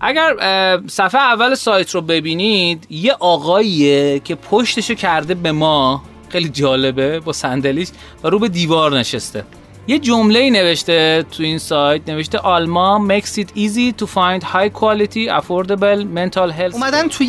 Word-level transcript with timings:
اگر 0.00 0.36
صفحه 0.86 1.20
اول 1.20 1.54
سایت 1.54 1.90
رو 1.90 2.00
ببینید 2.00 2.86
یه 2.90 3.12
آقاییه 3.20 4.20
که 4.24 4.34
پشتشو 4.34 4.94
کرده 4.94 5.34
به 5.34 5.52
ما 5.52 6.02
خیلی 6.28 6.48
جالبه 6.48 7.20
با 7.20 7.32
صندلیش 7.32 7.88
و 8.24 8.28
رو 8.28 8.38
به 8.38 8.48
دیوار 8.48 8.98
نشسته. 8.98 9.44
یه 9.86 9.98
جمله 9.98 10.50
نوشته 10.50 11.24
تو 11.30 11.42
این 11.42 11.58
سایت 11.58 12.08
نوشته 12.08 12.38
آلما 12.38 13.08
makes 13.08 13.38
it 13.38 13.48
easy 13.56 14.02
to 14.02 14.06
find 14.06 14.42
high 14.42 14.70
quality 14.80 15.28
affordable 15.40 16.04
mental 16.14 16.50
health 16.50 16.74
اومدن 16.74 17.08
توی 17.08 17.28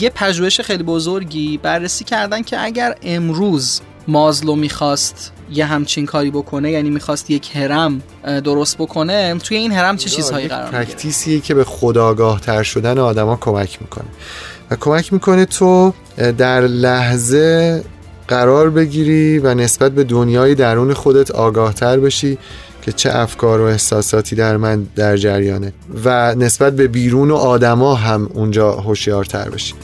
یه 0.00 0.10
پژوهش 0.14 0.60
خیلی 0.60 0.82
بزرگی 0.82 1.58
بررسی 1.58 2.04
کردن 2.04 2.42
که 2.42 2.64
اگر 2.64 2.94
امروز 3.02 3.80
مازلو 4.08 4.56
می‌خواست 4.56 5.32
یه 5.52 5.64
همچین 5.64 6.06
کاری 6.06 6.30
بکنه 6.30 6.70
یعنی 6.70 6.90
می‌خواست 6.90 7.30
یک 7.30 7.56
هرم 7.56 8.02
درست 8.44 8.78
بکنه 8.78 9.38
توی 9.38 9.56
این 9.56 9.72
هرم 9.72 9.96
چه 9.96 10.10
چیزهایی 10.10 10.48
قرار 10.48 10.64
می‌گیره؟ 10.64 10.84
پرکتیسی 10.84 11.40
که 11.40 11.54
به 11.54 11.64
خداگاه 11.64 12.40
تر 12.40 12.62
شدن 12.62 12.98
آدما 12.98 13.36
کمک 13.36 13.78
می‌کنه. 13.80 14.08
و 14.70 14.76
کمک 14.76 15.12
می‌کنه 15.12 15.44
تو 15.44 15.92
در 16.38 16.60
لحظه 16.60 17.84
قرار 18.28 18.70
بگیری 18.70 19.38
و 19.38 19.54
نسبت 19.54 19.92
به 19.92 20.04
دنیای 20.04 20.54
درون 20.54 20.94
خودت 20.94 21.30
آگاه 21.30 21.74
تر 21.74 22.00
بشی 22.00 22.38
که 22.82 22.92
چه 22.92 23.10
افکار 23.16 23.60
و 23.60 23.64
احساساتی 23.64 24.36
در 24.36 24.56
من 24.56 24.86
در 24.96 25.16
جریانه. 25.16 25.72
و 26.04 26.34
نسبت 26.34 26.76
به 26.76 26.88
بیرون 26.88 27.30
و 27.30 27.34
آدما 27.34 27.94
هم 27.94 28.30
اونجا 28.34 28.72
هوشیارتر 28.72 29.50
بشی. 29.50 29.74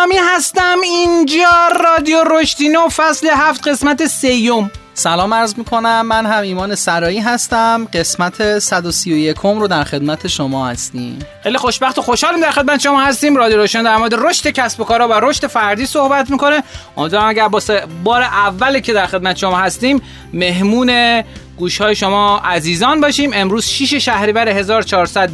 الاسلامی 0.00 0.34
هستم. 0.36 0.80
اینجا 0.84 1.68
رادیو 1.84 2.24
رشتینو 2.30 2.88
فصل 2.88 3.28
هفت 3.36 3.68
قسمت 3.68 4.06
سیوم 4.06 4.70
سلام 4.94 5.34
عرض 5.34 5.54
می‌کنم. 5.58 6.06
من 6.06 6.26
هم 6.26 6.42
ایمان 6.42 6.74
سرایی 6.74 7.18
هستم. 7.18 7.88
قسمت 7.94 8.58
131 8.58 9.36
رو 9.36 9.68
در 9.68 9.84
خدمت 9.84 10.26
شما 10.26 10.68
هستیم. 10.68 11.18
خیلی 11.42 11.58
خوشبخت 11.58 11.98
و 11.98 12.02
خوشحالیم 12.02 12.40
در 12.40 12.50
خدمت 12.50 12.80
شما 12.80 13.00
هستیم. 13.00 13.36
رادیو 13.36 13.56
روشن 13.56 13.82
در 13.82 13.96
مورد 13.96 14.14
رشد 14.14 14.48
کسب 14.48 14.80
و 14.80 14.84
کارا 14.84 15.08
و 15.08 15.12
رشد 15.12 15.46
فردی 15.46 15.86
صحبت 15.86 16.30
می‌کنه. 16.30 16.62
امیدوارم 16.96 17.28
اگر 17.28 17.48
با 17.48 17.60
بار 18.04 18.22
اولی 18.22 18.80
که 18.80 18.92
در 18.92 19.06
خدمت 19.06 19.36
شما 19.36 19.58
هستیم 19.58 20.02
مهمون 20.32 21.22
گوش 21.56 21.80
های 21.80 21.94
شما 21.94 22.38
عزیزان 22.38 23.00
باشیم. 23.00 23.30
امروز 23.34 23.66
6 23.66 23.94
شهریور 23.94 24.48
1400 24.48 25.30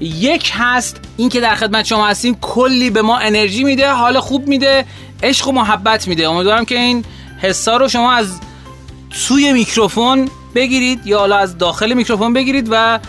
یک 0.00 0.50
هست. 0.54 1.00
این 1.16 1.28
که 1.28 1.40
در 1.40 1.54
خدمت 1.54 1.84
شما 1.84 2.06
هستیم 2.06 2.38
کلی 2.40 2.90
به 2.90 3.02
ما 3.02 3.18
انرژی 3.18 3.64
میده 3.64 3.92
حال 3.92 4.20
خوب 4.20 4.48
میده 4.48 4.84
عشق 5.22 5.48
و 5.48 5.52
محبت 5.52 6.08
میده. 6.08 6.28
امیدوارم 6.28 6.64
که 6.64 6.78
این 6.78 7.04
حسا 7.38 7.76
رو 7.76 7.88
شما 7.88 8.12
از 8.12 8.40
سوی 9.10 9.52
میکروفون 9.52 10.28
بگیرید 10.54 11.06
یا 11.06 11.18
حالا 11.18 11.36
از 11.36 11.58
داخل 11.58 11.92
میکروفون 11.92 12.32
بگیرید 12.32 12.68
و 12.70 13.00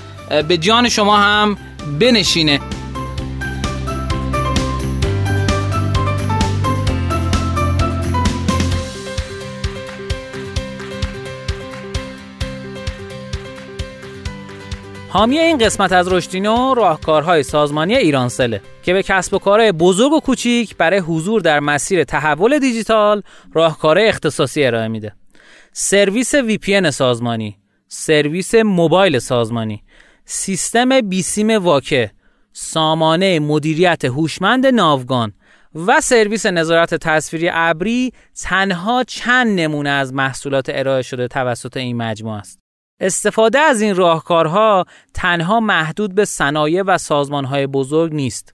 به 0.48 0.58
جان 0.58 0.90
شما 0.90 1.18
هم 1.18 1.58
بنشینه. 2.00 2.60
حامی 15.16 15.40
این 15.40 15.58
قسمت 15.58 15.92
از 15.92 16.14
رشدینو 16.14 16.74
راهکارهای 16.74 17.44
سازمانی 17.44 17.96
ایرانسله 17.96 18.62
که 18.84 18.94
به 18.94 19.04
کسب 19.04 19.34
و 19.34 19.40
کارهای 19.40 19.72
بزرگ 19.72 20.14
و 20.14 20.20
کوچیک 20.20 20.78
برای 20.78 21.00
حضور 21.00 21.42
در 21.42 21.60
مسیر 21.60 22.04
تحول 22.04 22.60
دیجیتال 22.60 23.22
راهکارهای 23.54 24.08
اختصاصی 24.08 24.64
ارائه 24.64 24.88
میده. 24.88 25.16
سرویس 25.74 26.36
VPN 26.36 26.90
سازمانی، 26.90 27.58
سرویس 27.88 28.56
موبایل 28.56 29.20
سازمانی، 29.20 29.84
سیستم 30.26 31.02
بیسیم 31.02 31.52
واکه، 31.52 32.12
سامانه 32.54 33.40
مدیریت 33.40 34.06
هوشمند 34.06 34.66
ناوگان 34.66 35.34
و 35.76 36.02
سرویس 36.02 36.46
نظارت 36.46 36.96
تصویری 36.96 37.50
ابری 37.54 38.14
تنها 38.42 39.04
چند 39.04 39.60
نمونه 39.60 39.90
از 39.90 40.14
محصولات 40.14 40.66
ارائه 40.70 41.02
شده 41.02 41.28
توسط 41.28 41.78
این 41.78 41.98
مجموعه 41.98 42.40
است. 42.40 42.65
استفاده 43.00 43.60
از 43.60 43.82
این 43.82 43.96
راهکارها 43.96 44.86
تنها 45.14 45.60
محدود 45.60 46.16
به 46.16 46.26
صنایع 46.26 46.82
و 46.82 46.98
سازمانهای 46.98 47.68
بزرگ 47.68 48.14
نیست. 48.14 48.52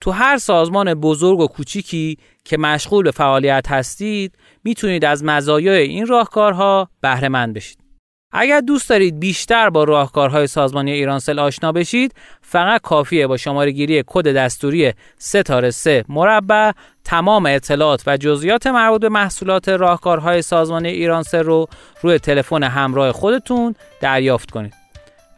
تو 0.00 0.10
هر 0.10 0.38
سازمان 0.38 0.94
بزرگ 0.94 1.40
و 1.40 1.46
کوچیکی 1.46 2.18
که 2.44 2.58
مشغول 2.58 3.04
به 3.04 3.10
فعالیت 3.10 3.66
هستید 3.68 4.38
می‌تونید 4.64 5.04
از 5.04 5.24
مزایای 5.24 5.82
این 5.82 6.06
راهکارها 6.06 6.88
بهره 7.00 7.28
مند 7.28 7.54
بشید. 7.54 7.89
اگر 8.32 8.60
دوست 8.60 8.88
دارید 8.88 9.20
بیشتر 9.20 9.70
با 9.70 9.84
راهکارهای 9.84 10.46
سازمانی 10.46 10.92
ایرانسل 10.92 11.38
آشنا 11.38 11.72
بشید 11.72 12.14
فقط 12.42 12.80
کافیه 12.80 13.26
با 13.26 13.36
شماره 13.36 13.70
گیری 13.70 14.04
کد 14.06 14.36
دستوری 14.36 14.92
ستاره 15.18 15.70
3 15.70 16.04
مربع 16.08 16.70
تمام 17.04 17.46
اطلاعات 17.46 18.02
و 18.06 18.16
جزئیات 18.16 18.66
مربوط 18.66 19.00
به 19.00 19.08
محصولات 19.08 19.68
راهکارهای 19.68 20.42
سازمانی 20.42 20.88
ایرانسل 20.88 21.42
رو 21.42 21.68
روی 22.02 22.18
تلفن 22.18 22.62
همراه 22.62 23.12
خودتون 23.12 23.74
دریافت 24.00 24.50
کنید. 24.50 24.74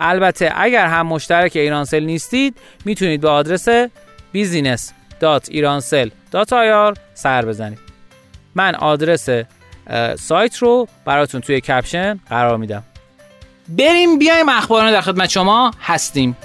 البته 0.00 0.52
اگر 0.54 0.86
هم 0.86 1.06
مشترک 1.06 1.56
ایرانسل 1.56 2.04
نیستید 2.04 2.56
می‌تونید 2.84 3.20
به 3.20 3.28
آدرس 3.28 3.68
business.iransel.ir 4.34 6.98
سر 7.14 7.44
بزنید. 7.44 7.78
من 8.54 8.74
آدرس 8.74 9.28
سایت 10.18 10.56
رو 10.56 10.88
براتون 11.04 11.40
توی 11.40 11.60
کپشن 11.60 12.20
قرار 12.28 12.56
میدم. 12.56 12.82
بریم 13.68 14.18
بیایم 14.18 14.48
اخبارانه 14.48 14.92
در 14.92 15.00
خدمت 15.00 15.30
شما 15.30 15.70
هستیم. 15.82 16.36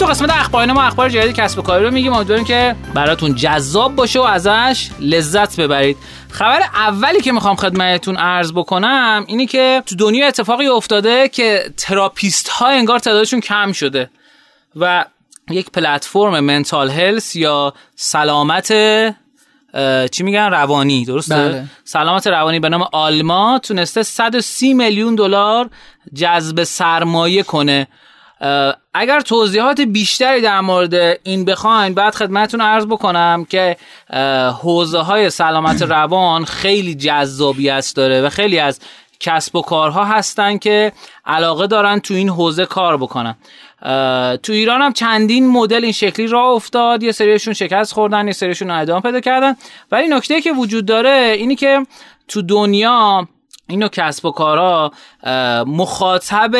تو 0.00 0.06
قسمت 0.06 0.30
اخبار 0.30 0.66
ما 0.66 0.82
اخبار 0.82 1.08
جدید 1.08 1.34
کسب 1.36 1.58
و 1.58 1.62
کاری 1.62 1.84
رو 1.84 1.90
میگیم. 1.90 2.12
امیدواریم 2.12 2.44
که 2.44 2.76
براتون 2.94 3.34
جذاب 3.34 3.96
باشه 3.96 4.20
و 4.20 4.22
ازش 4.22 4.88
لذت 5.00 5.60
ببرید. 5.60 5.96
خبر 6.30 6.60
اولی 6.74 7.20
که 7.20 7.32
می‌خوام 7.32 7.56
خدمتتون 7.56 8.16
عرض 8.16 8.52
بکنم 8.52 9.24
اینه 9.28 9.46
که 9.46 9.82
تو 9.86 9.96
دنیا 9.96 10.26
اتفاقی 10.26 10.66
افتاده 10.66 11.28
که 11.28 11.72
therapist 11.76 12.48
ها 12.48 12.68
انگار 12.68 12.98
تعدادشون 12.98 13.40
کم 13.40 13.72
شده 13.72 14.10
و 14.76 15.04
یک 15.50 15.70
پلتفرم 15.70 16.40
mental 16.40 16.90
health 16.90 17.36
یا 17.36 17.74
سلامت 17.96 18.68
چی 20.10 20.22
میگن؟ 20.22 20.50
روانی 20.50 21.04
درسته؟ 21.04 21.34
بله. 21.34 21.64
سلامت 21.84 22.26
روانی 22.26 22.60
به 22.60 22.68
نام 22.68 22.88
آلما 22.92 23.58
تونسته 23.58 24.02
130 24.02 24.74
میلیون 24.74 25.14
دلار 25.14 25.70
جذب 26.14 26.64
سرمایه 26.64 27.42
کنه. 27.42 27.88
اگر 28.94 29.20
توضیحات 29.20 29.80
بیشتری 29.80 30.40
در 30.40 30.60
مورد 30.60 30.94
این 31.22 31.44
بخواین 31.44 31.94
بعد 31.94 32.14
خدمتتون 32.14 32.60
عرض 32.60 32.86
بکنم 32.86 33.44
که 33.44 33.76
حوزه 34.62 34.98
های 34.98 35.30
سلامت 35.30 35.82
روان 35.96 36.44
خیلی 36.44 36.94
جذابیت 36.94 37.92
داره 37.96 38.22
و 38.22 38.28
خیلی 38.28 38.58
از 38.58 38.80
کسب 39.20 39.56
و 39.56 39.62
کارها 39.62 40.04
هستن 40.04 40.58
که 40.58 40.92
علاقه 41.26 41.66
دارن 41.66 41.98
تو 41.98 42.14
این 42.14 42.28
حوزه 42.28 42.66
کار 42.66 42.96
بکنن. 42.96 43.36
تو 44.42 44.52
ایران 44.52 44.82
هم 44.82 44.92
چندین 44.92 45.48
مدل 45.48 45.84
این 45.84 45.92
شکلی 45.92 46.26
راه 46.26 46.46
افتاد. 46.46 47.02
یه 47.02 47.12
سریشون 47.12 47.54
شکست 47.54 47.92
خوردن 47.92 48.26
یه 48.26 48.32
سریشون 48.32 48.70
ادامه 48.70 49.00
پیدا 49.00 49.20
کردن. 49.20 49.56
ولی 49.92 50.08
نکته 50.08 50.40
که 50.40 50.52
وجود 50.52 50.86
داره 50.86 51.34
اینی 51.38 51.56
که 51.56 51.86
تو 52.28 52.42
دنیا 52.42 53.28
اینو 53.70 53.88
کسب 53.88 54.24
و 54.24 54.30
کارها 54.30 54.92
مخاطب 55.66 56.56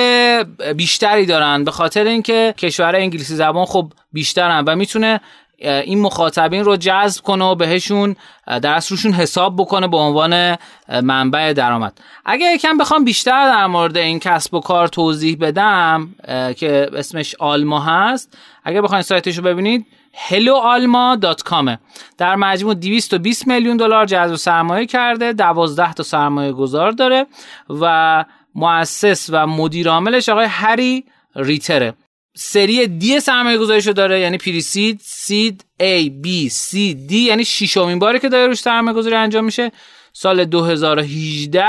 بیشتری 0.77 1.27
دارن 1.27 1.65
به 1.65 1.71
خاطر 1.71 2.05
اینکه 2.05 2.55
کشور 2.59 2.97
انگلیسی 2.97 3.35
زبان 3.35 3.65
خب 3.65 3.93
بیشترن 4.13 4.65
و 4.65 4.77
می‌تونه 4.77 5.21
این 5.63 6.01
مخاطبین 6.01 6.65
رو 6.65 6.77
جذب 6.77 7.23
کنه 7.23 7.45
و 7.45 7.55
بهشون 7.55 8.17
در 8.63 8.75
روشون 8.91 9.13
حساب 9.13 9.57
بکنه 9.57 9.89
به 9.89 9.97
عنوان 9.97 10.57
منبع 11.03 11.53
درآمد. 11.53 12.01
اگر 12.25 12.55
یکم 12.55 12.79
بخوام 12.79 13.05
بیشتر 13.05 13.45
در 13.45 13.67
مورد 13.67 13.97
این 13.97 14.19
کسب 14.19 14.55
و 14.55 14.61
کار 14.61 14.89
توضیح 14.89 15.37
بدم 15.41 16.15
که 16.57 16.91
اسمش 16.97 17.35
آلما 17.39 17.81
هست 17.81 18.39
اگر 18.65 18.81
بخواین 18.81 19.03
سایتش 19.03 19.37
رو 19.37 19.45
ببینید 19.45 19.87
helloalma.com 20.29 21.77
در 22.19 22.37
مجموع 22.37 22.75
220 22.75 23.47
میلیون 23.47 23.77
دلار 23.77 24.07
جذب 24.07 24.35
سرمایه 24.35 24.87
کرده 24.87 25.33
12 25.33 25.93
تا 25.93 26.03
سرمایه 26.03 26.53
گذار 26.53 26.91
داره 26.91 27.27
و 27.71 28.25
مؤسس 28.55 29.31
و 29.33 29.47
مدیر 29.47 29.89
عاملش 29.89 30.29
آقای 30.29 30.47
هری 30.47 31.05
ریتره 31.37 31.95
سری 32.35 32.87
دی 32.87 33.21
سرمایه 33.21 33.59
گذاریشو 33.59 33.93
داره 33.93 34.21
یعنی 34.21 34.39
پریسید 34.39 35.01
سید 35.05 35.65
A 35.83 36.11
B 36.25 36.51
C 36.51 36.73
D 37.09 37.13
یعنی 37.13 37.45
ششمین 37.45 37.99
باری 37.99 38.19
که 38.19 38.29
داره 38.29 38.47
روش 38.47 38.59
سرمایه 38.59 38.97
گذاری 38.97 39.15
انجام 39.15 39.45
میشه. 39.45 39.73
سال 40.13 40.45
2018 40.45 41.65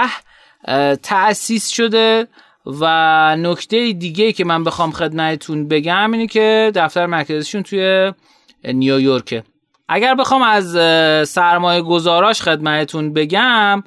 تأسیس 1.03 1.69
شده 1.69 2.27
و 2.65 3.36
نکته 3.36 3.94
دیگه 3.94 4.31
که 4.31 4.45
من 4.45 4.63
بخوام 4.63 4.92
خدمتتون 4.92 5.68
بگم 5.68 6.12
اینه 6.12 6.27
که 6.27 6.71
دفتر 6.75 7.06
مرکزشون 7.06 7.63
توی 7.63 8.13
نیویورکه. 8.63 9.44
اگر 9.90 10.16
بخوام 10.16 10.42
از 10.42 10.72
سرمایه 11.30 11.81
گذاراش 11.81 12.42
خدمتتون 12.42 13.13
بگم 13.13 13.84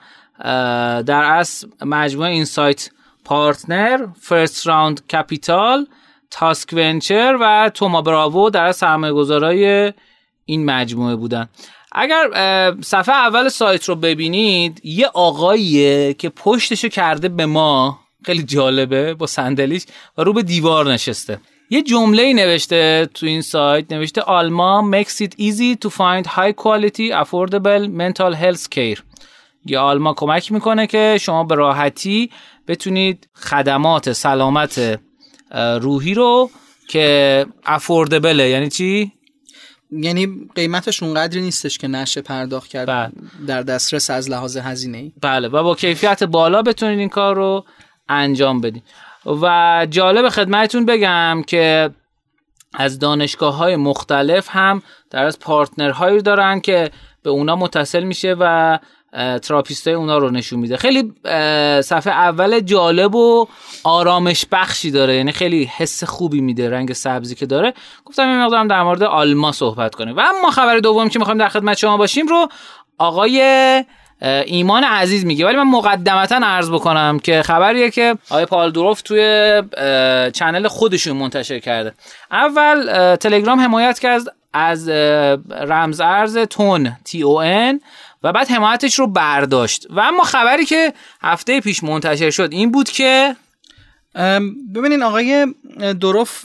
در 1.06 1.23
اصل 1.25 1.69
مجموعه 1.82 2.31
Insight 2.31 2.91
Partner 3.25 4.06
First 4.21 4.67
Round 4.67 5.06
Capital 5.06 5.87
Tusk 6.31 6.69
Venture 6.73 7.38
و 7.41 7.71
Thoma 7.75 8.03
Bravo 8.03 8.50
در 8.50 8.73
سرمایه 8.73 9.12
گذارای 9.12 9.93
این 10.44 10.65
مجموعه 10.65 11.17
بودن. 11.17 11.49
اگر 11.93 12.25
صفحه 12.81 13.15
اول 13.15 13.49
سایت 13.49 13.85
رو 13.85 13.94
ببینید 13.94 14.81
یه 14.85 15.06
آقاییه 15.06 16.15
که 16.15 16.29
پشتشو 16.29 16.88
کرده 16.88 17.29
به 17.29 17.47
ما 17.47 18.00
خیلی 18.25 18.43
جالبه 18.43 19.15
با 19.15 19.26
صندلیش 19.26 19.85
و 20.19 20.23
رو 20.23 20.32
به 20.32 20.43
دیوار 20.43 20.93
نشسته. 20.93 21.41
یه 21.70 21.82
جمله 21.82 22.32
نوشته 22.32 23.08
تو 23.14 23.26
این 23.26 23.43
سایت 23.43 23.93
نوشته 23.93 24.20
آلما 24.20 24.90
makes 24.93 25.20
it 25.20 25.32
easy 25.38 25.76
to 25.84 25.90
find 25.90 26.26
high 26.26 26.52
quality 26.52 27.12
affordable 27.22 27.88
mental 27.88 28.34
health 28.34 28.69
care. 28.70 29.02
یا 29.66 29.82
آلما 29.82 30.14
کمک 30.14 30.52
می‌کنه 30.52 30.87
که 30.87 31.19
شما 31.20 31.44
به 31.44 31.55
راحتی 31.55 32.31
بتونید 32.69 33.28
خدمات 33.34 34.12
سلامت 34.12 35.00
روحی 35.81 36.14
رو 36.14 36.50
که 36.88 37.46
افوردبله 37.66 38.49
یعنی 38.49 38.69
چی؟ 38.69 39.12
یعنی 39.90 40.28
قیمتش 40.55 41.02
اونقدری 41.02 41.40
نیستش 41.40 41.78
که 41.78 41.88
نشه 41.88 42.20
پرداخت 42.20 42.70
کرد 42.70 42.87
بله. 42.88 43.12
در 43.46 43.62
دسترس 43.62 44.11
از 44.11 44.31
لحاظ 44.31 44.56
هزینه 44.56 44.99
ای 44.99 45.12
بله. 45.20 45.49
و 45.49 45.62
با 45.62 45.75
کیفیت 45.75 46.25
بالا 46.25 46.62
بتونید 46.62 46.99
این 46.99 47.08
کار 47.08 47.37
رو 47.37 47.64
انجام 48.08 48.61
بدید. 48.61 48.82
و 49.26 49.87
جالب 49.91 50.29
خدمتتون 50.29 50.87
بگم 50.87 51.43
که 51.47 51.91
از 52.75 52.99
دانشگاه 52.99 53.56
های 53.56 53.76
مختلف 53.76 54.49
هم 54.50 54.82
در 55.11 55.25
از 55.25 55.38
partner 55.38 55.97
هایی 55.97 56.23
دارن 56.23 56.61
که 56.61 56.91
به 57.23 57.31
اونا 57.31 57.56
متصل 57.56 58.03
میشه 58.03 58.37
و 58.41 58.79
therapist 59.43 59.87
های 59.88 59.97
اونا 59.97 60.19
رو 60.19 60.31
نشون 60.31 60.59
میده. 60.59 60.76
خیلی 60.76 61.12
صفحه 61.82 62.12
اول 62.12 62.61
جالب 62.61 63.15
و 63.15 63.47
آرامش 63.85 64.47
بخشی 64.53 64.91
داره. 64.91 65.17
یعنی 65.17 65.32
خیلی 65.32 65.65
حس 65.65 66.05
خوبی 66.05 66.41
میده 66.41 66.71
رنگ 66.71 66.93
سبزی 66.93 67.35
که 67.35 67.47
داره. 67.47 67.75
گفتم 68.05 68.29
این 68.29 68.43
مقدارم 68.43 68.69
در 68.69 68.82
مورد 68.82 69.03
آلما 69.03 69.53
صحبت 69.53 69.94
کنیم. 69.94 70.17
و 70.17 70.21
اما 70.21 70.50
خبر 70.50 70.79
دوم 70.79 71.09
که 71.09 71.19
می‌خوایم 71.19 71.38
در 71.38 71.49
خدمت 71.49 71.79
شما 71.79 71.97
باشیم 71.97 72.26
رو 72.26 72.49
آقای 72.99 73.85
ایمان 74.22 74.84
عزیز 74.84 75.25
میگه. 75.25 75.46
ولی 75.46 75.56
من 75.56 75.70
مقدمتا 75.70 76.40
عرض 76.43 76.70
بکنم 76.70 77.19
که 77.19 77.43
خبریه 77.43 77.90
که 77.90 78.16
آقای 78.31 78.46
پال 78.46 78.70
دوروف 78.70 79.02
توی 79.02 79.62
چنل 80.32 80.69
خودشون 80.69 81.16
منتشر 81.16 81.58
کرده. 81.58 81.94
اول 82.31 83.16
تلگرام 83.16 83.61
حمایت 83.61 83.99
کرد 83.99 84.22
از 84.52 84.88
رمز 85.50 86.00
ارز 86.00 86.38
تون 86.38 86.96
تی 87.05 87.22
او 87.22 87.43
ان 87.43 87.81
و 88.22 88.32
بعد 88.32 88.49
حمایتش 88.49 88.94
رو 88.94 89.06
برداشت. 89.06 89.87
و 89.90 90.00
اما 90.00 90.22
خبری 90.22 90.64
که 90.64 90.93
هفته 91.22 91.61
پیش 91.61 91.82
منتشر 91.82 92.31
شد 92.31 92.49
این 92.52 92.72
بود 92.72 92.88
که 92.88 93.37
ببینین 94.75 95.02
آقای 95.02 95.55
دروف 96.00 96.44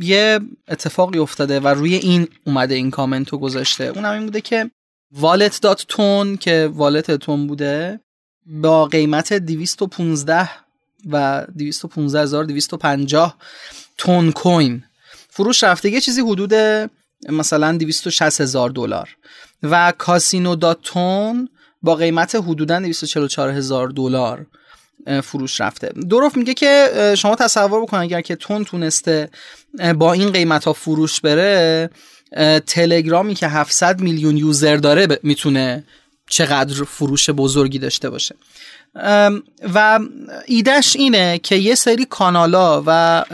یه 0.00 0.40
اتفاقی 0.68 1.18
افتاده 1.18 1.60
و 1.60 1.68
روی 1.68 1.94
این 1.94 2.28
اومده 2.46 2.74
این 2.74 2.90
کامنتو 2.90 3.38
گذاشته. 3.38 3.84
اونم 3.84 4.12
این 4.12 4.24
بوده 4.24 4.40
که 4.40 4.70
والت 5.12 5.60
دات 5.60 5.84
تون 5.88 6.36
که 6.36 6.70
والت 6.72 7.10
تون 7.10 7.46
بوده 7.46 8.00
با 8.46 8.86
قیمت 8.86 9.32
215 9.32 10.50
و 11.06 11.46
215250 11.56 13.36
تون 13.98 14.32
کوین. 14.32 14.84
فروش 15.30 15.64
رفته 15.64 15.90
یه 15.90 16.00
چیزی 16.00 16.20
حدود 16.20 16.54
مثلا 17.28 17.76
260 17.76 18.40
هزار 18.40 18.70
دلار. 18.70 19.16
و 19.62 19.92
کاسینو 19.98 20.56
داتون 20.56 21.48
با 21.82 21.94
قیمت 21.94 22.34
حدودا 22.34 22.80
244 22.80 23.50
هزار 23.50 23.88
دلار 23.88 24.46
فروش 25.22 25.60
رفته. 25.60 25.88
دروف 25.88 26.36
میگه 26.36 26.54
که 26.54 26.90
شما 27.18 27.34
تصور 27.34 27.82
بکن 27.82 27.96
اگر 27.96 28.20
که 28.20 28.36
تون 28.36 28.64
تونسته 28.64 29.30
با 29.98 30.12
این 30.12 30.32
قیمت 30.32 30.64
ها 30.64 30.72
فروش 30.72 31.20
بره 31.20 31.90
تلگرامی 32.66 33.34
که 33.34 33.48
700 33.48 34.00
میلیون 34.00 34.36
user 34.36 34.76
داره 34.76 35.18
می‌تونه 35.22 35.84
چقدر 36.30 36.84
فروش 36.84 37.30
بزرگی 37.30 37.78
داشته 37.78 38.10
باشه. 38.10 38.34
و 39.74 40.00
ایدهش 40.46 40.96
اینه 40.96 41.38
که 41.38 41.56
یه 41.56 41.74
سری 41.74 42.04
کانالا 42.04 42.82
و 42.86 43.24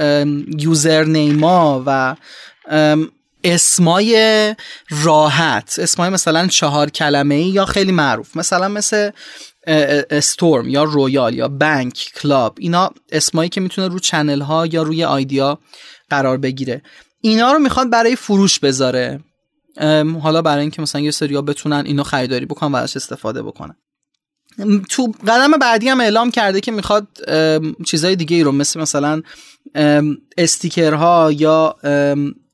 username 0.58 1.04
ا 1.04 1.82
و 1.86 2.16
اسمای 3.44 4.54
راحت 4.90 5.78
اسمای 5.78 6.10
مثلا 6.10 6.46
چهار 6.46 6.90
کلمه 6.90 7.34
ای 7.34 7.44
یا 7.44 7.64
خیلی 7.64 7.92
معروف 7.92 8.36
مثلا 8.36 8.68
مثل 8.68 9.10
storm 10.10 10.68
یا 10.68 10.84
royal 10.84 11.34
یا 11.34 11.48
bank 11.48 12.12
club 12.22 12.56
اینا 12.60 12.90
اسمایی 13.12 13.48
که 13.50 13.60
می‌تونه 13.60 13.88
رو 13.88 13.98
channel 13.98 14.40
ها 14.40 14.66
یا 14.66 14.82
روی 14.82 15.04
ID 15.04 15.40
یا 15.40 15.58
قرار 16.10 16.36
بگیره. 16.36 16.82
اینا 17.24 17.52
رو 17.52 17.58
می‌خواد 17.58 17.90
برای 17.90 18.16
فروش 18.16 18.58
بذاره. 18.58 19.20
حالا 20.22 20.42
برای 20.42 20.60
اینکه 20.60 20.82
مثلا 20.82 21.00
یه 21.00 21.10
سریا 21.10 21.42
بتونن 21.42 21.82
اینو 21.86 22.02
خریداری 22.02 22.46
بکنن 22.46 22.72
و 22.72 22.76
ازش 22.76 22.96
استفاده 22.96 23.42
بکنن. 23.42 23.76
تو 24.90 25.12
قدم 25.26 25.50
بعدی 25.50 25.88
هم 25.88 26.00
اعلام 26.00 26.30
کرده 26.30 26.60
که 26.60 26.72
می‌خواد 26.72 27.08
چیزای 27.86 28.16
دیگه 28.16 28.36
ای 28.36 28.42
رو 28.42 28.52
مثل 28.52 28.80
مثلا 28.80 29.22
استیکرها 30.38 31.32
یا 31.32 31.76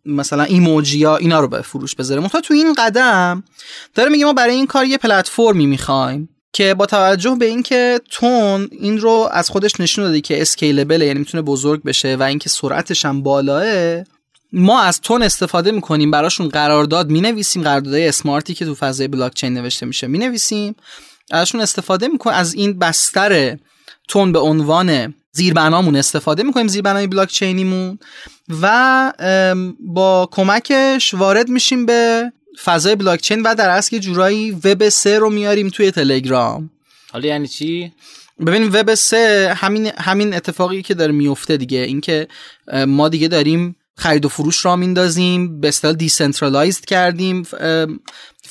مثلا 0.06 0.42
ایموجی 0.42 1.04
ها 1.04 1.16
اینا 1.16 1.40
رو 1.40 1.48
به 1.48 1.62
فروش 1.62 1.94
بذاره. 1.94 2.20
منتها 2.20 2.40
تو 2.40 2.54
این 2.54 2.74
قدم 2.74 3.44
داره 3.94 4.10
میگه 4.10 4.24
ما 4.24 4.32
برای 4.32 4.54
این 4.54 4.66
کار 4.66 4.86
یه 4.86 4.98
پلتفرمی 4.98 5.66
می‌خوایم 5.66 6.28
که 6.52 6.74
با 6.74 6.86
توجه 6.86 7.36
به 7.38 7.46
اینکه 7.46 8.00
تون 8.10 8.68
این 8.70 8.98
رو 8.98 9.28
از 9.32 9.50
خودش 9.50 9.80
نشون 9.80 10.04
داده 10.04 10.20
که 10.20 10.42
اسکیلبل 10.42 11.02
یعنی 11.02 11.18
می‌تونه 11.18 11.42
بزرگ 11.42 11.82
بشه 11.82 12.16
و 12.16 12.22
اینکه 12.22 12.48
سرعتش 12.48 13.04
هم 13.04 13.22
بالاه 13.22 14.04
ما 14.52 14.80
از 14.80 15.00
تون 15.00 15.22
استفاده 15.22 15.70
می‌کنیم 15.70 16.10
براشون 16.10 16.48
قرارداد 16.48 17.10
می‌نویسیم 17.10 17.62
قراردادهای 17.62 18.08
اسمارتی 18.08 18.54
که 18.54 18.64
تو 18.64 18.74
فضای 18.74 19.08
بلاک 19.08 19.34
چین 19.34 19.54
نوشته 19.54 19.86
میشه 19.86 20.06
می‌نویسیم. 20.06 20.76
ازشون 21.30 21.60
استفاده 21.60 22.08
می‌کنیم 22.08 22.36
از 22.36 22.54
این 22.54 22.78
بستر 22.78 23.56
تون 24.08 24.32
به 24.32 24.38
عنوان 24.38 25.14
زیربنامون 25.32 25.96
استفاده 25.96 26.42
می‌کنیم 26.42 26.68
زیربنای 26.68 27.06
بلاک 27.06 27.28
چینیمون 27.28 27.98
و 28.62 29.12
با 29.80 30.28
کمکش 30.32 31.14
وارد 31.14 31.48
میشیم 31.48 31.86
به 31.86 32.32
فضای 32.64 32.96
بلاک 32.96 33.20
چین 33.20 33.42
و 33.42 33.54
در 33.54 33.68
اصل 33.68 33.94
یه 33.94 34.00
جورایی 34.00 34.50
وب 34.50 34.88
سه 34.88 35.18
رو 35.18 35.30
میاریم 35.30 35.68
توی 35.68 35.90
تلگرام. 35.90 36.70
حالا 37.12 37.28
یعنی 37.28 37.48
چی؟ 37.48 37.92
ببینیم 38.46 38.70
وب 38.72 38.94
سه 38.94 39.54
همین 39.56 39.90
همین 39.98 40.34
اتفاقی 40.34 40.82
که 40.82 40.94
داره 40.94 41.12
میفته 41.12 41.56
دیگه. 41.56 41.78
اینکه 41.78 42.28
ما 42.86 43.08
دیگه 43.08 43.28
داریم 43.28 43.76
خرید 44.00 44.24
و 44.24 44.28
فروش 44.28 44.64
را 44.64 44.76
میندازیم 44.76 45.60
به 45.60 45.68
اصطلاح 45.68 45.94
decentralized 45.94 46.84
کردیم 46.84 47.42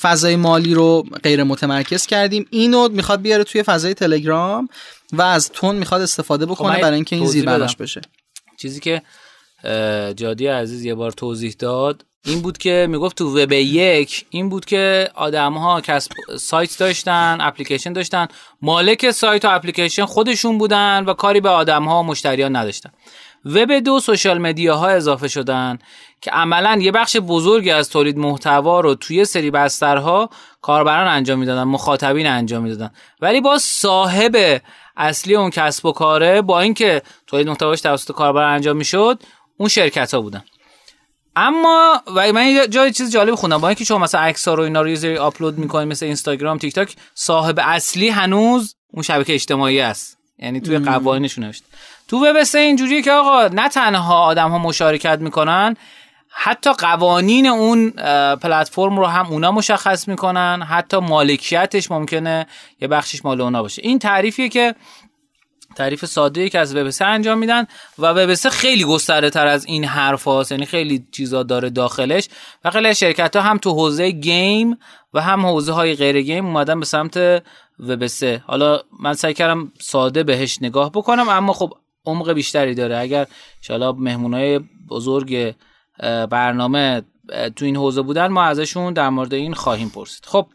فضای 0.00 0.36
مالی 0.36 0.74
رو 0.74 1.04
غیر 1.22 1.42
متمرکز 1.42 2.06
کردیم. 2.06 2.46
اینو 2.50 2.88
می‌خواد 2.88 3.22
بیاره 3.22 3.44
توی 3.44 3.62
فضای 3.62 3.94
تلگرام 3.94 4.68
و 5.12 5.22
از 5.22 5.50
TON 5.52 5.76
می‌خواد 5.76 6.00
استفاده 6.00 6.46
بکنه 6.46 6.74
خب 6.74 6.80
برای 6.80 6.94
اینکه 6.94 7.16
این 7.16 7.26
زیر 7.26 7.44
بشه. 7.78 8.00
چیزی 8.60 8.80
که 8.80 9.02
جادی 10.16 10.46
عزیز 10.46 10.84
یه 10.84 10.94
بار 10.94 11.10
توضیح 11.10 11.54
داد 11.58 12.04
این 12.24 12.42
بود 12.42 12.58
که 12.58 12.86
می‌گفت 12.90 13.16
تو 13.16 13.38
وب 13.38 13.52
یک 13.52 14.26
این 14.30 14.48
بود 14.48 14.64
که 14.64 15.10
آدم 15.14 15.52
ها 15.52 15.80
کسب 15.80 16.12
سایت 16.38 16.78
داشتن 16.78 17.38
اپلیکیشن 17.40 17.92
داشتن. 17.92 18.26
مالک 18.62 19.10
سایت 19.10 19.44
و 19.44 19.48
اپلیکیشن 19.50 20.04
خودشون 20.04 20.58
بودن 20.58 21.04
و 21.04 21.14
کاری 21.14 21.40
به 21.40 21.48
آدم 21.48 21.84
ها 21.84 22.00
و 22.00 22.06
مشتریان 22.06 22.56
نداشتن. 22.56 22.90
وب 23.44 23.72
دو 23.72 24.00
سوشال 24.00 24.38
مدیا 24.38 24.76
ها 24.76 24.88
اضافه 24.88 25.28
شدن 25.28 25.78
که 26.20 26.30
عملا 26.30 26.78
یه 26.80 26.92
بخش 26.92 27.16
بزرگی 27.16 27.70
از 27.70 27.90
تولید 27.90 28.18
محتوا 28.18 28.80
رو 28.80 28.94
توی 28.94 29.24
سری 29.24 29.50
بسترها 29.50 30.30
کاربران 30.62 31.08
انجام 31.08 31.38
می‌دادن 31.38 31.62
مخاطبین 31.62 32.26
انجام 32.26 32.62
می‌دادن. 32.62 32.90
ولی 33.20 33.40
با 33.40 33.58
صاحب 33.58 34.60
اصلی 34.96 35.34
اون 35.34 35.50
کسب 35.50 35.86
و 35.86 35.92
کاره 35.92 36.42
با 36.42 36.60
اینکه 36.60 37.02
تولید 37.26 37.48
محتواش 37.48 37.80
توسط 37.80 38.12
کاربر 38.12 38.42
انجام 38.42 38.76
می‌شد 38.76 39.22
اون 39.56 39.68
شرکت 39.68 40.14
ها 40.14 40.20
بودن. 40.20 40.44
اما 41.36 42.02
و 42.06 42.32
من 42.32 42.46
یه 42.46 42.68
جای 42.68 42.92
چیز 42.92 43.12
جالب 43.12 43.34
خوندم. 43.34 43.58
با 43.58 43.68
اینکه 43.68 43.84
شما 43.84 43.98
مثلا 43.98 44.20
عکس 44.20 44.48
رو 44.48 44.62
اینا 44.62 44.82
رو 44.82 44.88
یه 44.88 44.96
سری 44.96 45.16
آپلود 45.16 45.58
می‌کنید 45.58 45.88
مثل 45.88 46.06
اینستاگرام 46.06 46.58
تیک 46.58 46.74
تاک 46.74 46.96
صاحب 47.14 47.58
اصلی 47.62 48.08
هنوز 48.08 48.76
اون 48.92 49.02
شبکه 49.02 49.34
اجتماعی 49.34 49.80
است. 49.80 50.18
یعنی 50.38 50.60
توی 50.60 50.78
قوانینشون 50.78 51.44
نوشته. 51.44 51.64
تو 52.10 52.26
وب 52.26 52.42
سه 52.42 52.58
اینجوریه 52.58 53.02
که 53.02 53.12
آقا 53.12 53.48
نه 53.48 53.68
تنها 53.68 54.18
آدم 54.18 54.50
ها 54.50 54.58
مشارکت 54.58 55.18
می‌کنن 55.20 55.76
حتی 56.28 56.72
قوانین 56.72 57.46
اون 57.46 57.90
پلتفرم 58.36 58.98
رو 58.98 59.06
هم 59.06 59.26
اونا 59.26 59.52
مشخص 59.52 60.08
می‌کنن 60.08 60.62
حتی 60.70 60.96
مالکیتش 60.96 61.90
ممکنه 61.90 62.46
یه 62.80 62.88
بخشش 62.88 63.24
مال 63.24 63.40
اونا 63.40 63.62
باشه. 63.62 63.82
این 63.84 63.98
تعریفیه 63.98 64.48
که 64.48 64.74
تعریف 65.76 66.04
ساده 66.04 66.48
که 66.48 66.58
از 66.58 66.76
وب 66.76 66.90
انجام 67.00 67.38
میدن 67.38 67.66
و 67.98 68.06
وب 68.06 68.34
خیلی 68.34 68.84
گسترده 68.84 69.30
تر 69.30 69.46
از 69.46 69.64
این 69.64 69.84
حرف 69.84 70.24
هاست 70.24 70.52
یعنی 70.52 70.66
خیلی 70.66 71.06
چیزا 71.12 71.42
داره 71.42 71.70
داخلش. 71.70 72.28
و 72.64 72.70
خیلی 72.70 72.94
شرکت 72.94 73.36
ها 73.36 73.42
هم 73.42 73.58
تو 73.58 73.70
حوزه 73.70 74.10
گیم 74.10 74.78
و 75.14 75.20
هم 75.20 75.46
حوزه 75.46 75.72
های 75.72 75.94
غیر 75.94 76.22
گیم 76.22 76.46
اومدن 76.46 76.80
به 76.80 76.86
سمت 76.86 77.42
وب 77.78 78.04
حالا 78.46 78.80
من 79.00 79.14
سعی 79.14 79.34
کردم 79.34 79.72
ساده 79.80 80.22
بهش 80.22 80.58
نگاه 80.62 80.92
بکنم 80.92 81.28
اما 81.28 81.52
خب 81.52 81.72
عمق 82.06 82.32
بیشتری 82.32 82.74
داره. 82.74 82.98
اگر 82.98 83.26
ان 83.70 83.90
مهمونای 83.90 84.60
بزرگ 84.88 85.54
برنامه 86.30 87.02
تو 87.56 87.64
این 87.64 87.76
حوزه 87.76 88.02
بودن 88.02 88.26
ما 88.26 88.44
ازشون 88.44 88.92
در 88.92 89.08
مورد 89.08 89.34
این 89.34 89.54
خواهیم 89.54 89.88
پرسید. 89.88 90.24
خب 90.26 90.46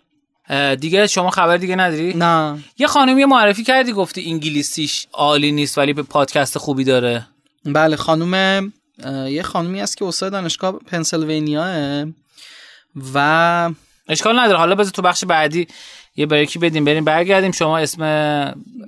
دیگه 0.80 1.08
شما 1.08 1.30
خبر 1.30 1.58
دیگه 1.58 1.76
نداری؟ 1.76 2.14
نه. 2.14 2.60
یه 2.78 2.88
خانمی 2.88 3.26
معرفی 3.26 3.64
کردی 3.64 3.94
گفتی 3.94 4.26
انگلیسیش 4.26 5.08
عالی 5.14 5.52
نیست 5.52 5.78
ولی 5.78 5.94
به 5.94 6.04
پادکست 6.04 6.58
خوبی 6.58 6.84
داره. 6.84 7.28
بله 7.66 7.96
خانم 7.96 8.74
یه 9.30 9.44
خانمی 9.44 9.80
هست 9.80 9.98
که 9.98 10.06
استاد 10.06 10.32
دانشگاه 10.32 10.72
پنسیلوانیا 10.72 12.08
و 13.14 13.70
اشکال 14.08 14.40
نداره. 14.40 14.58
حالا 14.58 14.76
بذار 14.76 14.92
تو 14.92 15.02
بخش 15.02 15.26
بعدی 15.26 15.68
یه 16.16 16.26
بریکی 16.26 16.60
بدیم. 16.60 16.86
بریم 16.86 17.06
برگردیم. 17.06 17.52
شما 17.52 17.78
اسم 17.78 18.02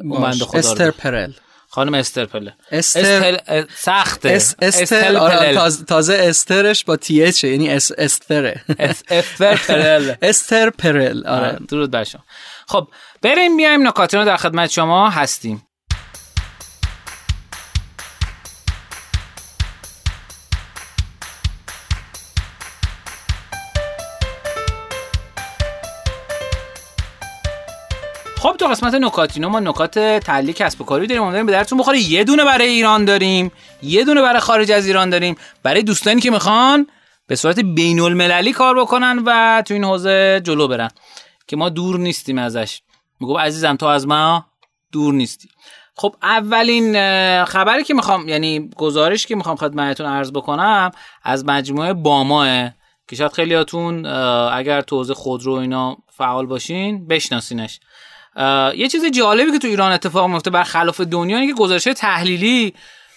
بنده 0.02 0.46
خدا 0.46 0.60
استر 0.60 0.92
پرل. 0.92 1.32
خانم 1.78 1.94
استر 1.94 2.26
پله 2.26 2.54
استر 2.72 3.68
سخته. 3.76 4.30
اس... 4.30 4.56
استر 4.62 5.18
آره 5.18 5.70
تازه 5.88 6.18
استرش 6.22 6.86
با 6.86 6.96
تی 6.96 7.24
اچ 7.24 7.44
یعنی 7.44 7.70
اس... 7.70 7.92
استره. 7.98 8.62
استر 9.10 9.56
پرل 9.56 10.14
استر 10.22 10.70
پرل 10.70 11.28
آره. 11.28 11.58
درود 11.70 11.92
بر 11.92 12.04
شما. 12.04 12.22
خب 12.68 12.88
بریم 13.22 13.58
بیایم 13.58 13.88
نکاتینو 13.88 14.26
در 14.26 14.38
خدمت 14.38 14.70
شما 14.70 15.10
هستیم. 15.10 15.67
قسمت 28.68 28.94
نکاتینو 28.94 29.50
ما 29.50 29.60
نکات 29.60 30.00
تحلیل 30.00 30.52
کسب 30.52 30.82
و 30.82 30.84
کاری 30.84 31.08
داریم. 31.08 31.24
امیدواریم 31.24 31.46
به 31.46 31.52
درتون 31.52 31.78
بخوره. 31.78 32.00
یه 32.00 32.24
دونه 32.24 32.44
برای 32.44 32.68
ایران 32.68 33.06
داریم. 33.06 33.52
یه 33.82 34.06
دونه 34.06 34.22
برای 34.22 34.40
خارج 34.40 34.72
از 34.72 34.88
ایران 34.88 35.10
داریم. 35.10 35.36
برای 35.64 35.84
دوستانی 35.84 36.22
که 36.22 36.32
می‌خوان 36.32 36.88
به 37.28 37.36
صورت 37.36 37.60
بین 37.60 38.00
المللی 38.00 38.54
کار 38.54 38.80
بکنن 38.80 39.24
و 39.26 39.64
تو 39.66 39.74
این 39.74 39.84
حوزه 39.84 40.42
جلو 40.44 40.68
برن. 40.68 40.90
که 41.48 41.56
ما 41.56 41.70
دور 41.70 42.00
نیستیم 42.00 42.38
ازش. 42.38 42.82
میگم 43.20 43.38
عزیزم 43.38 43.76
تو 43.76 43.86
از 43.86 44.08
ما 44.08 44.46
دور 44.92 45.14
نیستی. 45.14 45.50
خب 45.96 46.16
اولین 46.24 46.94
خبری 47.46 47.84
که 47.84 47.94
می‌خوام 47.94 48.30
یعنی 48.30 48.70
گزارش 48.76 49.28
که 49.28 49.36
می‌خوام 49.36 49.56
خدمتتون 49.56 50.06
عرض 50.06 50.32
بکنم 50.32 50.92
از 51.24 51.46
مجموعه 51.46 51.94
باماه 51.94 52.70
که 53.10 53.16
شاید 53.16 53.32
خیلیاتون 53.32 54.06
اگر 54.06 54.82
تو 54.82 54.98
حوزه 54.98 55.14
خودرو 55.14 55.54
اینا 55.54 55.98
فعال 56.18 56.46
باشین 56.46 57.08
بشناسینش. 57.08 57.80
یه 58.76 58.88
چیز 58.92 59.06
جالبی 59.06 59.52
که 59.52 59.60
تو 59.60 59.68
ایران 59.68 59.92
اتفاق 59.92 60.30
میفته 60.30 60.50
برخلاف 60.50 61.02
دنیا 61.02 61.38
اینه 61.38 61.54
که 61.54 61.60
گزارش 61.60 61.84
تحلیلی 61.84 62.74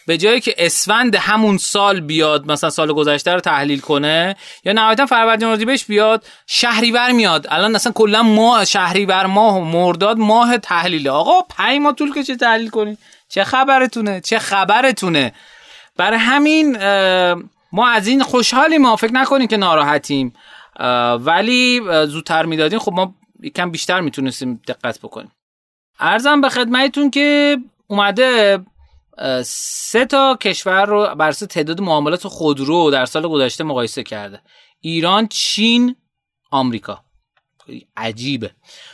به 0.07 0.19
جایی 0.19 0.41
که 0.41 0.55
اسفند 0.59 1.15
همون 1.15 1.59
سال 1.59 2.01
بیاد 2.01 2.53
مثلا 2.53 2.71
سال 2.71 2.93
گذشته 2.93 3.35
رو 3.35 3.41
تحلیل 3.41 3.81
کنه 3.81 4.37
یا 4.65 4.73
نهایتا 4.73 5.07
فروردین 5.07 5.65
بهش 5.65 5.85
بیاد 5.85 6.25
شهریور 6.47 7.13
میاد. 7.13 7.47
الان 7.51 7.75
اصلا 7.75 7.93
کلا 7.93 8.23
ماه 8.23 8.65
شهریور 8.65 9.27
ماه 9.27 9.57
و 9.57 9.65
مرداد 9.65 10.19
ماه 10.19 10.59
تحلیل 10.59 11.09
آقا 11.09 11.43
پنج 11.43 11.81
ماه 11.81 11.95
طول 11.95 12.15
کشه 12.15 12.37
تحلیل 12.37 12.71
کنی 12.71 12.99
چه 13.29 13.45
خبرتونه؟ 13.45 14.21
چه 14.21 14.39
خبرتونه؟ 14.39 15.33
برای 15.97 16.19
همین 16.19 16.77
ما 17.73 17.89
از 17.89 18.07
این 18.07 18.23
خوشحالی 18.23 18.79
ما 18.79 18.97
فکر 18.97 19.13
نکنیم 19.13 19.47
که 19.47 19.57
ناراحتیم. 19.57 20.35
ولی 21.19 21.81
زودتر 22.07 22.47
می‌دادیم. 22.47 22.79
خب 22.79 22.93
ما 22.93 23.15
یکم 23.43 23.71
بیشتر 23.71 24.01
می‌تونستیم 24.01 24.61
دقت 24.69 24.99
بکنیم. 24.99 25.33
ارزم 25.99 26.41
به 26.41 26.49
خدمتتون 26.49 27.11
که 27.11 27.57
اومده 27.87 28.59
سه 29.45 30.05
تا 30.05 30.37
کشور 30.41 30.85
رو 30.85 31.15
بر 31.15 31.33
تعداد 31.33 31.81
معاملات 31.81 32.29
خودرو 32.29 32.91
در 32.91 33.07
سال 33.07 33.29
گذشته 33.29 33.65
مقایسه 33.65 34.03
کرده. 34.03 34.41
ایران 34.81 35.27
چین 35.27 35.97
آمریکا. 36.51 37.05
عجیبه. 37.97 38.51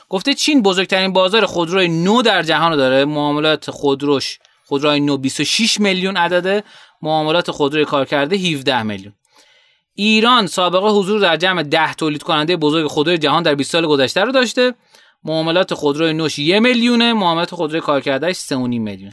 گفته 0.09 0.35
چین 0.35 0.63
بزرگترین 0.63 1.13
بازار 1.13 1.47
خودروی 1.47 1.89
نو 1.89 2.23
در 2.23 2.43
جهان 2.43 2.71
رو 2.71 2.77
داره. 2.77 3.05
معاملات 3.05 3.71
خودروش 3.71 4.39
خودروی 4.65 5.01
نو 5.01 5.17
26 5.17 5.81
میلیون 5.81 6.17
عدده. 6.17 6.65
معاملات 7.03 7.51
خودروی 7.51 7.85
کار 7.85 8.05
کرده 8.05 8.37
17 8.37 8.83
میلیون. 8.83 9.15
ایران 9.97 10.47
سابقه 10.47 10.89
حضور 10.89 11.21
در 11.21 11.37
جمع 11.37 11.63
10 11.63 11.95
تولید 11.95 12.23
کننده 12.23 12.57
بزرگ 12.57 12.87
خودروی 12.87 13.19
جهان 13.19 13.43
در 13.43 13.55
20 13.55 13.71
سال 13.71 13.87
گذشته 13.87 14.21
رو 14.21 14.33
داشته. 14.33 14.75
معاملات 15.25 15.75
خودروی 15.75 16.13
نوش 16.13 16.39
1 16.39 16.63
میلیونه 16.63 17.13
معاملات 17.13 17.55
خودروی 17.55 17.81
کارکردهش 17.81 18.37
3.5 18.37 18.53
میلیون 18.55 19.13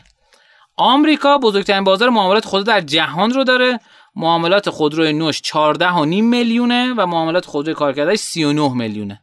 آمریکا 0.75 1.37
بزرگترین 1.37 1.83
بازار 1.83 2.09
معاملات 2.09 2.45
خودرو 2.45 2.63
در 2.63 2.81
جهان 2.81 3.33
رو 3.33 3.43
داره. 3.43 3.79
معاملات 4.15 4.69
خودروی 4.69 5.13
نوش 5.13 5.41
14.5 5.41 5.81
میلیونه 6.07 6.93
و 6.97 7.05
معاملات 7.05 7.45
خودروی 7.45 7.75
کارکردهش 7.75 8.19
39 8.19 8.73
میلیونه. 8.73 9.21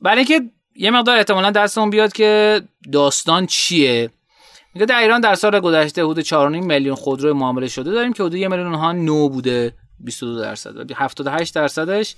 برای 0.00 0.16
اینکه 0.16 0.42
یه 0.76 0.90
مقدار 0.90 1.16
احتمالا 1.16 1.50
دستمون 1.50 1.90
بیاد 1.90 2.12
که 2.12 2.62
داستان 2.92 3.46
چیه. 3.46 4.10
میگه 4.74 4.86
در 4.86 4.98
ایران 4.98 5.20
در 5.20 5.34
سال 5.34 5.60
گذشته 5.60 6.04
حدود 6.04 6.24
4.5 6.24 6.34
میلیون 6.34 6.94
خودرو 6.94 7.34
معامله 7.34 7.68
شده. 7.68 7.90
داریم 7.90 8.12
که 8.12 8.22
حدود 8.22 8.34
1 8.34 8.48
میلیون 8.48 8.74
ها 8.74 8.92
نو 8.92 9.28
بوده. 9.28 9.74
22 10.04 10.40
درصد. 10.40 10.90
و 10.90 10.94
78 10.96 11.54
درصدش 11.54 12.16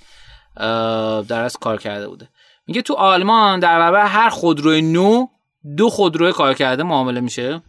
در 1.29 1.43
از 1.43 1.57
کار 1.57 1.79
کرده 1.79 2.09
بوده. 2.09 2.29
میگه 2.67 2.83
تو 2.83 2.95
آلمان 2.95 3.61
در 3.61 3.79
برابر 3.79 4.07
هر 4.07 4.29
خودروی 4.29 4.83
نو 4.83 5.27
دو 5.77 5.91
خودروی 5.91 6.33
کار 6.33 6.55
کرده 6.55 6.83
معامله 6.83 7.21
میشه. 7.21 7.63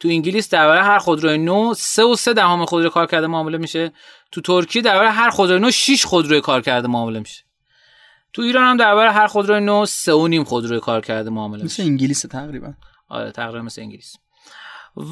تو 0.00 0.08
انگلیس 0.08 0.50
در 0.50 0.66
برابر 0.66 0.82
هر 0.82 0.98
خودروی 0.98 1.38
نو 1.38 1.74
سه 1.74 2.02
و 2.02 2.16
سه 2.16 2.32
دهم 2.34 2.64
خودروی 2.64 2.90
کار 2.90 3.06
کرده 3.06 3.26
معامله 3.26 3.58
میشه. 3.58 3.92
تو 4.32 4.40
ترکیه 4.40 4.82
در 4.82 4.94
برابر 4.94 5.10
هر 5.10 5.30
خودروی 5.30 5.60
نو 5.60 5.70
6 5.70 6.04
خودروی 6.04 6.40
کار 6.40 6.60
کرده 6.60 6.88
معامله 6.88 7.18
میشه. 7.18 7.44
تو 8.32 8.42
ایران 8.42 8.64
هم 8.64 8.76
در 8.76 8.84
برابر 8.84 9.08
هر 9.08 9.26
خودروی 9.26 9.60
نو 9.60 9.86
سه 9.86 10.12
و 10.12 10.26
نیم 10.26 10.44
خودروی 10.44 10.80
کار 10.80 11.00
کرده 11.00 11.30
معامله 11.30 11.62
میشه. 11.62 11.82
مثل 11.82 11.90
انگلیس 11.90 12.20
تقریبا. 12.20 12.72
آره 13.08 13.32
تقریبا 13.32 13.62
مثل 13.62 13.82
انگلیس. 13.82 14.16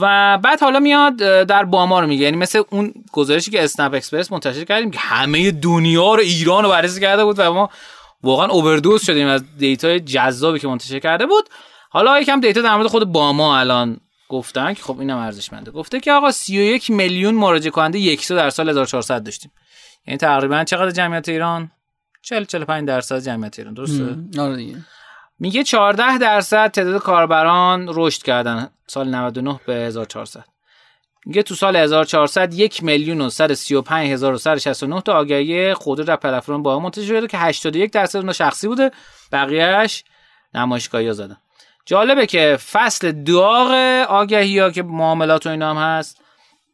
و 0.00 0.38
بعد 0.38 0.60
حالا 0.60 0.80
میاد 0.80 1.16
در 1.46 1.64
باما 1.64 2.00
رو 2.00 2.06
میگه. 2.06 2.24
یعنی 2.24 2.36
مثل 2.36 2.62
اون 2.70 2.92
گزارشی 3.12 3.50
که 3.50 3.64
اسنپ 3.64 3.94
اکسپرس 3.94 4.32
منتشر 4.32 4.64
کردیم 4.64 4.90
که 4.90 4.98
همه 4.98 5.50
دنیا 5.50 6.14
رو 6.14 6.20
ایران 6.20 6.64
رو 6.64 6.70
بررسی 6.70 7.00
کرده 7.00 7.24
بود 7.24 7.38
و 7.38 7.52
ما 7.52 7.70
واقعا 8.22 8.46
اووردوز 8.46 9.04
شدیم 9.04 9.26
از 9.26 9.56
data 9.58 9.92
ی 9.92 10.00
جذابی 10.00 10.58
که 10.58 10.68
منتشر 10.68 10.98
کرده 10.98 11.26
بود. 11.26 11.48
حالا 11.90 12.20
یکم 12.20 12.40
data 12.40 12.60
در 12.60 12.76
مورد 12.76 12.86
خود 12.86 13.12
باما 13.12 13.58
الان 13.58 14.00
گفتن 14.28 14.74
که 14.74 14.82
خب 14.82 15.00
اینم 15.00 15.18
ارزشمنده. 15.18 15.70
گفته 15.70 16.00
که 16.00 16.12
آقا 16.12 16.30
31 16.30 16.90
میلیون 16.90 17.34
مراجعه 17.34 17.70
کننده 17.70 17.98
یک 17.98 18.28
در 18.28 18.50
سال 18.50 18.68
1400 18.68 19.22
داشتیم. 19.22 19.50
یعنی 20.06 20.18
تقریبا 20.18 20.64
چقدر 20.64 20.90
جمعیت 20.90 21.28
ایران؟ 21.28 21.70
40 22.22 22.44
45 22.44 22.88
درصد 22.88 23.18
جمعیت 23.18 23.58
ایران. 23.58 23.74
درسته؟ 23.74 24.16
آره 24.38 24.74
میگه 25.38 25.64
14 25.64 26.18
درصد 26.18 26.70
تعداد 26.70 27.02
کاربران 27.02 27.86
رشد 27.88 28.22
کردن 28.22 28.70
سال 28.86 29.08
99 29.08 29.60
به 29.66 29.74
1400 29.74 30.44
میگه 31.26 31.42
تو 31.42 31.54
سال 31.54 31.76
1400 31.76 32.54
یک 32.54 32.82
میلیون 32.82 33.20
و 33.20 33.30
135 33.30 34.10
هزار 34.10 34.34
و 34.34 34.38
169 34.38 35.00
تا 35.00 35.12
آگهی 35.12 35.74
خودرو 35.74 36.04
در 36.04 36.16
پلتفرم 36.16 36.62
با 36.62 36.80
منتشر 36.80 37.06
شده 37.06 37.26
که 37.26 37.38
81 37.38 37.90
درصد 37.90 38.18
اون 38.18 38.32
شخصی 38.32 38.68
بوده 38.68 38.90
بقیهش 39.32 40.04
نمایشگاهی 40.54 41.12
زدن. 41.12 41.36
جالبه 41.86 42.26
که 42.26 42.58
فصل 42.72 43.12
داغ 43.12 43.70
آگهی 44.08 44.58
ها 44.58 44.70
که 44.70 44.82
معاملات 44.82 45.46
و 45.46 45.50
اینا 45.50 45.70
هم 45.70 45.76
هست 45.76 46.20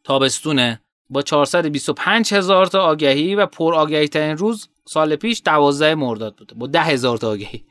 تابستونه. 0.03 0.79
با 1.09 1.21
425 1.21 2.33
هزار 2.33 2.65
تا 2.65 2.81
آگهی 2.81 3.35
و 3.35 3.45
پر 3.45 3.75
آگهی 3.75 4.07
ترین 4.07 4.37
روز 4.37 4.69
سال 4.85 5.15
پیش 5.15 5.41
12 5.45 5.95
مرداد 5.95 6.35
بوده. 6.35 6.55
با 6.55 6.67
10 6.67 6.81
هزار 6.81 7.17
تا 7.17 7.29
آگهی. 7.29 7.65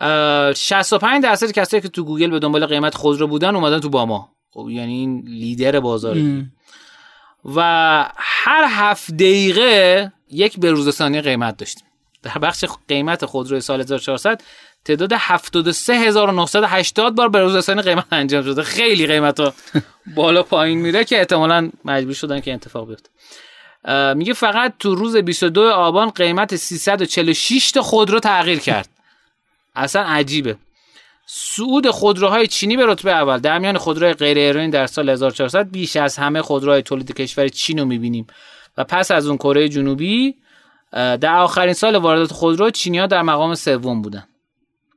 65 0.00 1.22
درصد 1.22 1.50
کسایی 1.50 1.80
که 1.80 1.88
تو 1.88 2.04
گوگل 2.04 2.30
به 2.30 2.38
دنبال 2.38 2.66
قیمت 2.66 2.94
خودرو 2.94 3.26
بودن 3.26 3.56
اومدن 3.56 3.80
تو 3.80 3.88
باما. 3.88 4.32
خب 4.50 4.68
یعنی 4.70 4.92
این 4.92 5.22
لیدر 5.26 5.80
بازار 5.80 6.16
و 7.44 7.60
هر 8.16 8.64
هفت 8.68 9.12
دقیقه 9.12 10.12
یک 10.30 10.56
ثانیه 10.90 11.20
قیمت 11.20 11.56
داشتیم. 11.56 11.84
در 12.22 12.38
بخش 12.38 12.64
قیمت 12.88 13.26
خودروی 13.26 13.60
سال 13.60 13.80
1400 13.80 14.40
تعداد 14.84 15.12
73980 15.14 17.14
بار 17.14 17.60
ثانیه 17.60 17.82
قیمت 17.82 18.06
انجام 18.12 18.44
شده. 18.44 18.62
خیلی 18.62 19.06
قیمت 19.06 19.40
ها 19.40 19.54
بالا 20.16 20.42
پایین 20.42 20.78
میره 20.78 21.04
که 21.04 21.18
احتمالا 21.18 21.70
مجبور 21.84 22.14
شدن 22.14 22.40
که 22.40 22.54
اتفاق 22.54 22.88
بیفته. 22.88 23.10
میگه 24.14 24.32
فقط 24.32 24.74
تو 24.78 24.94
روز 24.94 25.16
22 25.16 25.70
آبان 25.70 26.10
قیمت 26.10 26.56
346 26.56 27.70
تا 27.70 27.82
خودرو 27.82 28.20
تغییر 28.20 28.58
کرد. 28.58 28.88
اصلا 29.74 30.02
عجیبه. 30.02 30.56
صعود 31.26 31.90
خودروهای 31.90 32.46
چینی 32.46 32.76
به 32.76 32.86
رتبه 32.86 33.12
اول. 33.12 33.38
در 33.38 33.58
میان 33.58 33.78
خودروهای 33.78 34.14
غیر 34.14 34.38
ایرانی 34.38 34.70
در 34.70 34.86
سال 34.86 35.08
1400 35.08 35.70
بیش 35.70 35.96
از 35.96 36.16
همه 36.16 36.42
خودروهای 36.42 36.82
تولید 36.82 37.12
کشور 37.12 37.48
چین 37.48 37.78
رو 37.78 37.84
می‌بینیم. 37.84 38.26
و 38.76 38.84
پس 38.84 39.10
از 39.10 39.26
اون 39.26 39.36
کره 39.36 39.68
جنوبی 39.68 40.36
در 40.92 41.36
آخرین 41.36 41.74
سال 41.74 41.96
واردات 41.96 42.32
خودرو 42.32 42.70
چینیا 42.70 43.06
در 43.06 43.22
مقام 43.22 43.54
سوم 43.54 44.02
بودن. 44.02 44.26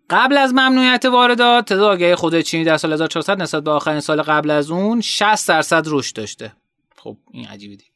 قبل 0.09 0.37
از 0.37 0.53
ممنوعیت 0.53 1.05
واردات 1.05 1.65
تعداد 1.65 1.91
آگهی 1.91 2.15
خودروی 2.15 2.43
چینی 2.43 2.63
در 2.63 2.77
سال 2.77 2.93
1400 2.93 3.41
نسبت 3.41 3.63
به 3.63 3.71
آخرین 3.71 3.99
سال 3.99 4.21
قبل 4.21 4.49
از 4.51 4.71
اون 4.71 5.01
60 5.01 5.47
درصد 5.47 5.83
رشد 5.87 6.15
داشته. 6.15 6.53
خب 6.97 7.17
این 7.31 7.47
عجیبه 7.47 7.75
دیگه. 7.75 7.89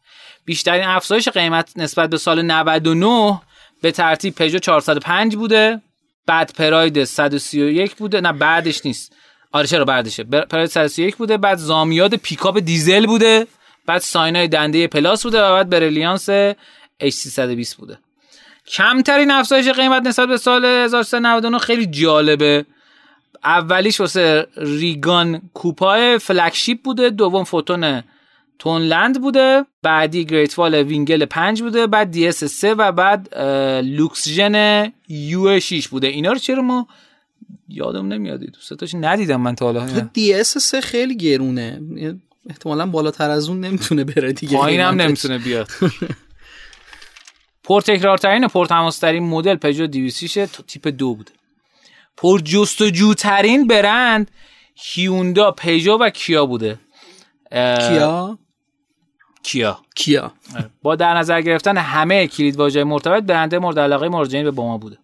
بیشترین 0.46 0.84
افزایش 0.84 1.30
قیمت 1.30 1.74
نسبت 1.76 2.10
به 2.10 2.18
سال 2.18 2.42
99 2.42 3.42
به 3.82 3.92
ترتیب 3.92 4.36
پژو 4.36 4.60
405 4.60 5.36
بوده. 5.36 5.82
بعد 6.28 6.54
پراید 6.54 7.04
131 7.04 7.96
بوده. 7.96 8.22
نه 8.22 8.34
بعدش 8.34 8.86
نیست. 8.86 9.14
آره 9.52 9.68
چرا 9.68 9.86
بعدشه؟ 9.86 10.24
پراید 10.24 10.70
131 10.70 11.16
بوده 11.16 11.38
بعد 11.38 11.58
زامیاد 11.58 12.16
پیکاپ 12.16 12.60
دیزل 12.60 13.06
بوده 13.06 13.48
بعد 13.86 14.02
ساینای 14.02 14.48
دنده 14.48 14.88
پلاس 14.88 15.24
بوده 15.24 15.44
و 15.44 15.52
بعد 15.52 15.70
بریلیانس 15.70 16.30
H320 17.04 17.76
بوده. 17.78 17.98
کمترین 18.68 19.32
افزایش 19.32 19.68
قیمت 19.68 20.02
نسبت 20.02 20.28
به 20.28 20.38
سال 20.38 20.66
1399 20.66 21.58
خیلی 21.58 21.86
جالبه. 21.86 22.66
اولیش 23.44 24.00
واسه 24.00 24.48
ریگان 24.58 25.42
کوپای 25.54 26.18
فلکشیپ 26.18 26.84
بوده 26.84 27.10
دوم 27.10 27.44
فوتون 27.44 28.04
تونلند 28.60 29.22
بوده 29.22 29.66
بعدی 29.84 30.26
گریت 30.26 30.54
فال 30.54 30.76
وینگل 30.76 31.26
5 31.26 31.62
بوده 31.62 31.88
بعد 31.88 32.12
دی 32.12 32.28
اس 32.28 32.44
3 32.44 32.74
و 32.74 32.92
بعد 32.92 33.38
لوکسژن 33.84 34.86
یو 35.08 35.60
6 35.60 35.88
بوده. 35.88 36.08
اینا 36.08 36.32
رو 36.32 36.38
چرا 36.38 36.62
ما 36.62 36.88
یادم 37.70 38.08
نمیاد 38.08 38.40
دوستاتش 38.40 38.96
ندیدم 38.96 39.42
من 39.42 39.56
تا 39.56 39.66
حالا. 39.66 40.10
دی 40.14 40.34
اس 40.34 40.58
3 40.58 40.82
خیلی 40.82 41.18
گرونه. 41.18 41.82
احتمالا 42.50 42.86
بالاتر 42.86 43.30
از 43.30 43.50
اون 43.50 43.60
نمی‌تونه 43.60 44.04
بره 44.04 44.34
دیگه. 44.34 44.58
پایین 44.58 44.82
هم 44.82 45.02
نمی‌تونه 45.02 45.38
بیاد. 45.38 45.68
پرتکرارترین 47.64 48.44
و 48.44 48.48
پرتماسترین 48.48 49.24
مدل 49.24 49.56
پژو 49.56 49.88
206 49.88 50.34
تا 50.34 50.64
تیپ 50.68 50.88
دو 50.88 51.16
بوده. 51.16 51.32
پر 52.18 52.40
جستجوترین 52.40 53.68
برند 53.68 54.32
هیوندا 54.76 55.52
پژو 55.52 55.98
و 55.98 56.10
کیا 56.10 56.46
بوده؟ 56.46 56.80
کیا؟ 57.52 58.40
کیا؟ 59.48 59.80
کیا؟ 59.96 60.32
با 60.82 60.96
در 60.96 61.18
نظر 61.18 61.42
گرفتن 61.42 61.78
همه 61.78 62.28
کلید 62.28 62.56
واژه 62.56 62.84
مرتبط 62.84 63.24
برنده 63.24 63.60
مورد 63.60 63.80
علاقه 63.80 64.10
مراجعین 64.10 64.44
به 64.44 64.52
باما 64.52 64.78
بوده. 64.78 64.98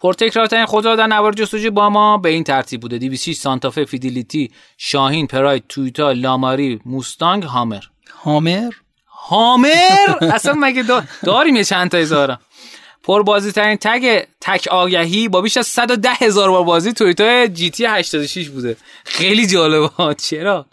پرتکرارترین 0.00 0.66
خودرو 0.66 0.96
در 0.96 1.06
نوار 1.06 1.32
جستجوی 1.32 1.70
باما 1.70 2.18
به 2.18 2.28
این 2.28 2.44
ترتیب 2.44 2.80
بوده. 2.80 2.98
206 2.98 3.36
سانتافه 3.36 3.84
فیدلیتی 3.84 4.50
شاهین 4.78 5.26
پراید 5.26 5.64
تویوتا 5.68 6.12
لاماری 6.12 6.80
موستانگ 6.86 7.42
هامر. 7.42 7.80
هامر؟ 8.24 8.70
هامر؟ 9.08 10.16
اصلا 10.34 10.54
مگه 10.56 10.84
داریم 11.22 11.56
یه 11.56 11.64
چند 11.64 11.90
تا 11.90 11.98
هزارم. 11.98 12.40
پر 13.02 13.22
بازی 13.22 13.52
ترین 13.52 13.76
تگ 13.76 14.24
تک 14.40 14.68
آگهی 14.70 15.28
با 15.28 15.40
بیش 15.40 15.56
از 15.56 15.66
110 15.66 16.10
هزار 16.10 16.50
بار 16.50 16.64
بازی 16.64 16.92
تویوتا 16.92 17.46
جی 17.46 17.70
تی 17.70 17.84
86 17.84 18.48
بوده. 18.48 18.76
خیلی 19.04 19.46
جالبه. 19.46 20.14
چرا؟ 20.28 20.66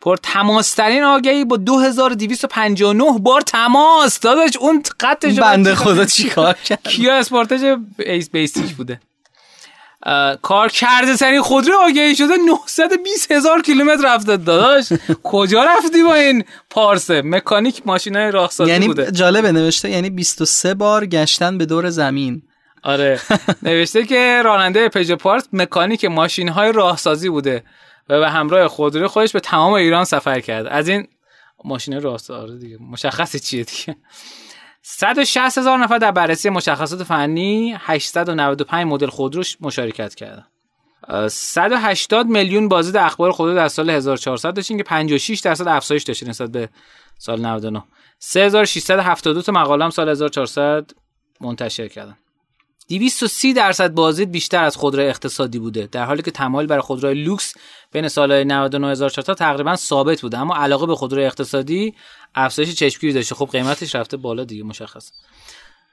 پر 0.00 0.16
تماس 0.22 0.74
ترین 0.74 1.02
آگهی 1.02 1.44
با 1.44 1.56
2259 1.56 3.18
بار 3.18 3.40
تماس. 3.40 4.20
داداش 4.20 4.56
اون 4.56 4.82
قطعش 5.00 5.38
بنده 5.38 5.74
خدا 5.74 6.04
چیکار 6.04 6.54
کرد 6.68 6.82
کیا 6.82 7.14
اسپورتاژ 7.16 7.64
بیس 7.96 8.30
بیسیک 8.30 8.74
بوده؟ 8.74 9.00
کار 10.42 10.68
کرده 10.68 11.16
ترین 11.16 11.42
خودرو 11.42 11.76
آگهی 11.76 12.16
شده 12.16 12.34
920 12.36 13.32
هزار 13.32 13.62
کیلومتر 13.62 14.14
رفته. 14.14 14.36
داداش 14.36 14.92
کجا 15.22 15.64
رفتی 15.64 16.02
با 16.02 16.14
این 16.14 16.44
پارسه؟ 16.70 17.22
مکانیک 17.22 17.82
ماشینای 17.86 18.30
راهسازی 18.30 18.70
یعنی 18.70 18.86
بوده. 18.86 19.12
جالبه 19.12 19.52
نوشته 19.52 19.90
یعنی 19.90 20.10
23 20.10 20.74
بار 20.74 21.06
گشتن 21.06 21.58
به 21.58 21.66
دور 21.66 21.90
زمین. 21.90 22.42
آره. 22.82 23.20
نوشته 23.62 24.06
که 24.06 24.42
راننده 24.44 24.88
پژو 24.88 25.16
پارس 25.16 25.44
مکانیک 25.52 26.04
ماشین 26.04 26.48
های 26.48 26.72
راهسازی 26.72 27.28
بوده. 27.28 27.62
و 28.10 28.20
به 28.20 28.30
همراه 28.30 28.68
خودرو 28.68 29.08
خودش 29.08 29.32
به 29.32 29.40
تمام 29.40 29.72
ایران 29.72 30.04
سفر 30.04 30.40
کرد. 30.40 30.66
از 30.66 30.88
این 30.88 31.08
ماشین 31.64 32.00
راهسازی 32.00 32.58
دیگه. 32.58 32.78
مشخصه 32.80 33.38
چیه 33.38 33.64
دیگه؟ 33.64 33.96
160 34.82 35.58
هزار 35.58 35.78
نفر 35.78 35.98
در 35.98 36.10
بررسی 36.10 36.50
مشخصات 36.50 37.02
فنی 37.02 37.76
895 37.78 38.86
مدل 38.86 39.06
خودروش 39.06 39.56
مشارکت 39.60 40.14
کردن. 40.14 40.46
180 41.28 42.26
میلیون 42.26 42.68
بازدید 42.68 42.96
اخبار 42.96 43.32
خودرو 43.32 43.54
در 43.54 43.68
سال 43.68 43.90
1400 43.90 44.54
داشتین 44.54 44.76
که 44.76 44.82
56 44.82 45.40
درصد 45.40 45.68
افزایش 45.68 46.02
داشته 46.02 46.28
نسبت 46.28 46.50
به 46.50 46.68
سال 47.18 47.40
99 47.40 47.82
3672 48.18 49.42
تا 49.42 49.52
مقاله 49.52 49.84
هم 49.84 49.90
سال 49.90 50.08
1400 50.08 50.90
منتشر 51.40 51.88
کردن. 51.88 52.16
230 52.98 53.52
درصد 53.52 53.94
بازدید 53.94 54.30
بیشتر 54.30 54.64
از 54.64 54.76
خودروی 54.76 55.06
اقتصادی 55.06 55.58
بوده. 55.58 55.88
در 55.92 56.04
حالی 56.04 56.22
که 56.22 56.30
تمایل 56.30 56.66
برای 56.66 56.82
خودروی 56.82 57.14
لوکس 57.14 57.54
بین 57.92 58.08
سالهای 58.08 58.44
99 58.44 58.94
تا 59.08 59.34
تقریبا 59.34 59.76
ثابت 59.76 60.20
بوده. 60.20 60.38
اما 60.38 60.56
علاقه 60.56 60.86
به 60.86 60.94
خودروی 60.94 61.24
اقتصادی 61.24 61.94
افزایش 62.34 62.74
چشمگیری 62.74 63.12
داشته. 63.12 63.34
خب 63.34 63.48
قیمتش 63.52 63.94
رفته 63.94 64.16
بالا 64.16 64.44
دیگه 64.44 64.64
مشخص. 64.64 65.12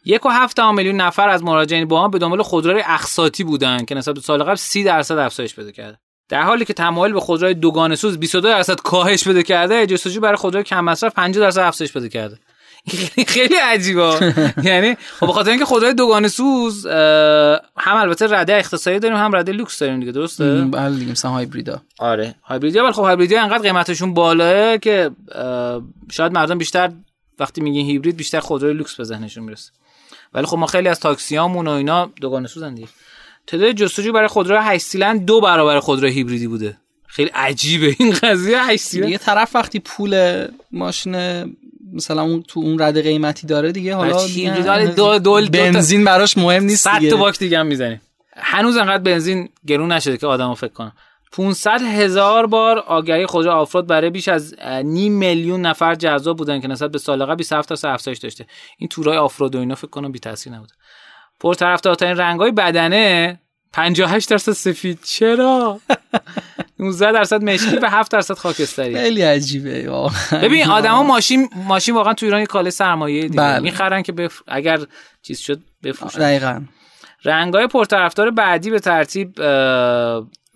یک 0.05 0.25
و 0.25 0.29
هفت 0.29 0.59
میلیون 0.59 0.95
نفر 0.95 1.29
از 1.29 1.43
مراجعین 1.43 1.87
با 1.87 2.03
هم 2.03 2.11
به 2.11 2.19
دنبال 2.19 2.41
خودروی 2.41 2.83
اقساطی 2.85 3.43
بودن 3.43 3.85
که 3.85 3.95
نسبت 3.95 4.15
به 4.15 4.21
سال 4.21 4.43
قبل 4.43 4.55
30 4.55 4.83
درصد 4.83 5.17
افزایش 5.17 5.55
پیدا 5.55 5.71
کرده. 5.71 5.99
در 6.29 6.41
حالی 6.41 6.65
که 6.65 6.73
تمایل 6.73 7.13
به 7.13 7.19
خودروی 7.19 7.53
دوگانه 7.53 7.95
سوز 7.95 8.17
22 8.17 8.47
درصد 8.47 8.81
کاهش 8.81 9.23
پیدا 9.23 9.41
کرده 9.41 9.85
جستجو 9.85 10.21
برای 10.21 10.35
خودروی 10.35 10.63
کم 10.63 10.85
مصرف 10.85 11.13
50 11.13 11.43
درصد 11.43 11.59
افزایش 11.59 11.93
پیدا 11.93 12.07
کرده. 12.07 12.39
خیلی 13.27 13.55
عجیبه. 13.55 14.33
یعنی 14.63 14.95
خب 15.19 15.27
بخاطر 15.27 15.49
اینکه 15.49 15.65
خودروی 15.65 15.93
دوگانه 15.93 16.27
سوز 16.27 16.85
هم 16.85 17.61
البته 17.95 18.27
رده 18.27 18.53
اقتصادی 18.53 18.99
داریم 18.99 19.17
هم 19.17 19.35
رده 19.35 19.51
لوکس 19.51 19.79
داریم 19.79 19.99
دیگه 19.99 20.11
درسته؟ 20.11 20.61
بله 20.61 20.95
دیگه 20.95 21.11
مثلا 21.11 21.31
هایبریدا. 21.31 21.81
آره 21.99 22.35
هایبریدا. 22.43 22.83
ولی 22.83 22.93
خب 22.93 23.01
هایبریدا 23.01 23.41
انقدر 23.41 23.63
قیمتشون 23.63 24.13
بالاه 24.13 24.77
که 24.77 25.11
شاید 26.11 26.31
مردم 26.31 26.57
بیشتر 26.57 26.91
وقتی 27.39 27.61
میگین 27.61 27.85
هیبرید 27.85 28.17
بیشتر 28.17 28.39
خودروی 28.39 28.73
لوکس 28.73 28.95
به 28.95 29.03
ذهنشون 29.03 29.43
می‌رسه. 29.43 29.71
ولی 30.33 30.45
خب 30.45 30.57
ما 30.57 30.65
خیلی 30.65 30.87
از 30.87 30.99
تاکسیامون 30.99 31.67
و 31.67 31.71
اینا 31.71 32.11
دوگانه 32.21 32.47
سوزن 32.47 32.73
دیگه. 32.73 32.87
تعداد 33.47 33.71
جستجو 33.71 34.13
برای 34.13 34.27
خودرو 34.27 34.59
8 34.59 34.83
سیلندر 34.85 35.25
دو 35.25 35.41
برابر 35.41 35.79
خودرو 35.79 36.07
هیبریدی 36.07 36.47
بوده. 36.47 36.77
خیلی 37.07 37.29
عجیبه 37.29 37.95
این 37.99 38.13
قضیه 38.13 38.63
8 38.63 38.83
سیلند 38.83 39.09
یه 39.09 39.17
طرف 39.17 39.55
وقتی 39.55 39.79
پول 39.79 40.45
ماشین 40.71 41.15
مثلا 41.93 42.21
اون 42.21 42.43
تو 42.43 42.59
اون 42.59 42.79
رده 42.79 43.01
قیمتی 43.01 43.47
داره 43.47 43.71
دیگه 43.71 43.95
حالا 43.95 44.85
دو 44.85 45.19
دول 45.19 45.49
بنزین 45.49 46.03
براش 46.03 46.37
مهم 46.37 46.63
نیست 46.63 46.87
دیگه. 46.87 47.09
100 47.09 47.09
تا 47.09 47.17
باک 47.17 47.39
دیگه 47.39 47.59
هم 47.59 47.67
می‌زنیم. 47.67 48.01
هنوز 48.37 48.77
انقدر 48.77 49.03
بنزین 49.03 49.49
گرون 49.67 49.91
نشده 49.91 50.17
که 50.17 50.27
آدمو 50.27 50.55
فکر 50.55 50.73
کنم. 50.73 50.91
500 51.31 51.81
هزار 51.81 52.47
بار 52.47 52.79
آگهی 52.79 53.25
خودرو 53.25 53.51
آفرود 53.51 53.87
برای 53.87 54.09
بیش 54.09 54.27
از 54.27 54.55
نیم 54.83 55.13
میلیون 55.13 55.61
نفر 55.61 55.95
جذاب 55.95 56.37
بودن 56.37 56.61
که 56.61 56.67
نسبت 56.67 56.91
به 56.91 56.97
سال 56.97 57.25
قبل 57.25 57.35
27 57.35 57.73
تا 57.73 57.89
افزایش 57.89 58.17
داشته. 58.17 58.45
این 58.77 58.89
تورای 58.89 59.17
آفرود 59.17 59.55
و 59.55 59.59
اینا 59.59 59.75
فکر 59.75 59.87
کنم 59.87 60.11
بی 60.11 60.19
تاثیر 60.19 60.53
نبود 60.53 60.71
پرطرفدارترین 61.39 62.17
رنگای 62.17 62.51
بدنه 62.51 63.39
58 63.73 64.29
درصد 64.29 64.51
سفید. 64.51 64.99
چرا؟ 65.03 65.79
19 66.79 67.11
درصد 67.11 67.43
مشکی 67.43 67.77
و 67.77 67.89
7 67.89 68.11
درصد 68.11 68.33
خاکستری. 68.33 68.95
خیلی 68.95 69.21
عجیبه 69.21 69.89
واقعا. 69.89 70.41
ببین 70.41 70.67
آدما 70.67 71.03
ماشین 71.03 71.49
ماشین 71.55 71.95
واقعا 71.95 72.13
تو 72.13 72.25
ایران 72.25 72.45
کاله 72.45 72.69
سرمایه 72.69 73.21
دیگه. 73.21 73.35
بله. 73.35 73.59
می‌خرن 73.59 74.01
که 74.01 74.11
بف... 74.11 74.41
اگر 74.47 74.79
چیز 75.21 75.39
شد 75.39 75.59
بفروشن. 75.83 76.19
دقیقا. 76.19 76.61
رنگای 77.25 77.67
پرطرفدار 77.67 78.31
بعدی 78.31 78.69
به 78.69 78.79
ترتیب 78.79 79.41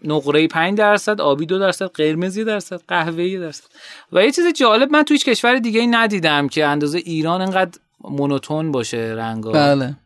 نقره 0.03 0.47
5 0.47 0.77
درصد 0.77 1.21
آبی 1.21 1.45
2 1.45 1.59
درصد 1.59 1.85
قرمزی 1.85 2.43
درصد 2.43 2.81
قهوه‌ای 2.87 3.39
درصد. 3.39 3.63
و 4.11 4.23
یه 4.23 4.31
چیز 4.31 4.45
جالب 4.53 4.91
من 4.91 5.03
تو 5.03 5.13
هیچ 5.13 5.25
کشور 5.25 5.55
دیگه 5.55 5.79
ای 5.79 5.87
ندیدم 5.87 6.47
که 6.47 6.65
اندازه 6.65 6.97
ایران 6.97 7.41
انقدر 7.41 7.79
مونوتون 8.03 8.71
باشه 8.71 8.97
رنگا 8.97 9.51
بله. 9.51 9.97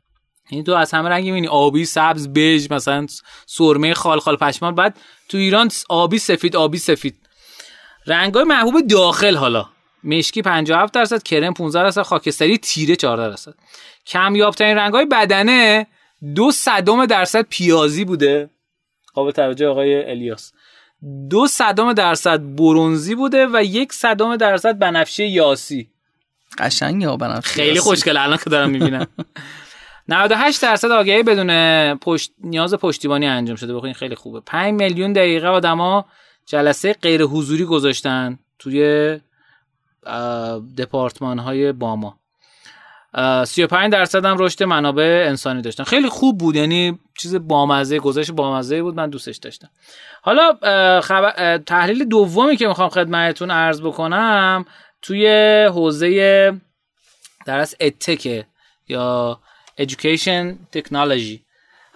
یعنی 0.52 0.64
تو 0.64 0.74
از 0.74 0.92
همه 0.92 1.10
رنگ 1.10 1.26
می‌بینی. 1.26 1.48
آبی 1.48 1.86
سبز 1.86 2.28
بژ 2.28 2.72
مثلا 2.72 3.06
سرمه 3.46 3.94
خال 3.94 4.20
خال 4.20 4.36
پشمال 4.36 4.74
بعد 4.74 4.98
تو 5.30 5.38
ایران 5.38 5.72
آبی 5.90 6.18
سفید 6.18 6.56
آبی 6.56 6.78
سفید. 6.78 7.16
رنگای 8.08 8.44
محبوب 8.44 8.88
داخل 8.88 9.36
حالا. 9.36 9.66
مشکی 10.04 10.42
57 10.42 10.94
درصد 10.94 11.24
کرم 11.24 11.54
15 11.54 11.84
درصد 11.84 12.02
خاکستری 12.02 12.58
تیره 12.58 12.96
14 12.96 13.30
درصد. 13.30 13.54
کمیاب 14.08 14.56
ترین 14.56 14.78
رنگای 14.78 15.06
بدنه 15.06 15.88
دو 16.36 16.52
صدم 16.52 17.06
درصد 17.06 17.42
پیازی 17.42 18.06
بوده. 18.06 18.50
قابل 19.14 19.32
توجه 19.32 19.68
آقای 19.68 20.10
الیاس. 20.10 20.52
دو 21.30 21.48
صدم 21.48 21.94
درصد 21.94 22.56
برونزی 22.56 23.16
بوده 23.16 23.48
و 23.54 23.64
یک 23.64 23.94
صدم 23.94 24.36
درصد 24.36 24.80
بنفشه 24.80 25.26
یاسی. 25.26 25.90
قشنگه 26.58 27.08
ها 27.08 27.18
بنفشه 27.18 27.54
خیلی 27.54 27.80
خوشگله. 27.80 28.22
الان 28.22 28.38
که 28.38 28.50
دارم 28.50 28.70
می‌بینم. 28.70 29.08
98 30.08 30.62
درصد 30.62 30.92
آگهی 30.92 31.24
بدون 31.24 31.96
پشت 31.96 32.32
نیاز 32.44 32.74
پشتیبانی 32.74 33.28
انجام 33.28 33.56
شده. 33.56 33.74
بخوین 33.74 33.94
خیلی 33.94 34.16
خوبه. 34.16 34.40
5 34.40 34.74
میلیون 34.74 35.14
دقیقه 35.14 35.48
آدما 35.48 36.06
جلسه 36.46 36.94
غیر 36.94 37.24
حضوری 37.24 37.66
گذاشتن 37.66 38.40
توی 38.60 39.20
دپارتمان 40.78 41.40
های 41.40 41.72
باما. 41.72 42.20
اه، 43.14 43.46
35 43.46 43.92
درصد 43.92 44.26
هم 44.26 44.38
رشد 44.40 44.64
منابع 44.64 45.26
انسانی 45.28 45.62
داشتن. 45.62 45.84
خیلی 45.84 46.10
خوب 46.10 46.38
بود. 46.38 46.56
یعنی 46.56 47.00
چیز 47.18 47.36
بامزه 47.36 48.00
گذاشت 48.00 48.32
بامزه 48.32 48.82
بود. 48.82 48.96
من 48.96 49.10
دوستش 49.10 49.38
داشتم. 49.38 49.70
حالا 50.22 50.58
اه، 50.62 51.58
تحلیل 51.58 52.06
دومی 52.06 52.58
که 52.58 52.68
می‌خوام 52.68 52.90
خدمتتون 52.90 53.52
عرض 53.52 53.82
بکنم 53.82 54.66
توی 55.02 55.28
حوزه 55.66 56.54
در 57.46 57.60
از 57.60 57.76
اتکه 57.80 58.46
یا 58.88 59.40
education 59.82 60.56
technology. 60.78 61.40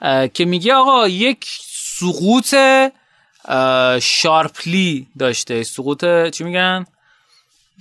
اه، 0.02 0.28
که 0.28 0.46
میگه 0.46 0.74
آقا 0.74 1.08
یک 1.08 1.46
سقوط 2.00 2.56
شارپلی 4.02 5.08
داشته. 5.20 5.64
سقوط 5.64 6.06
چی 6.30 6.44
میگن؟ 6.44 6.86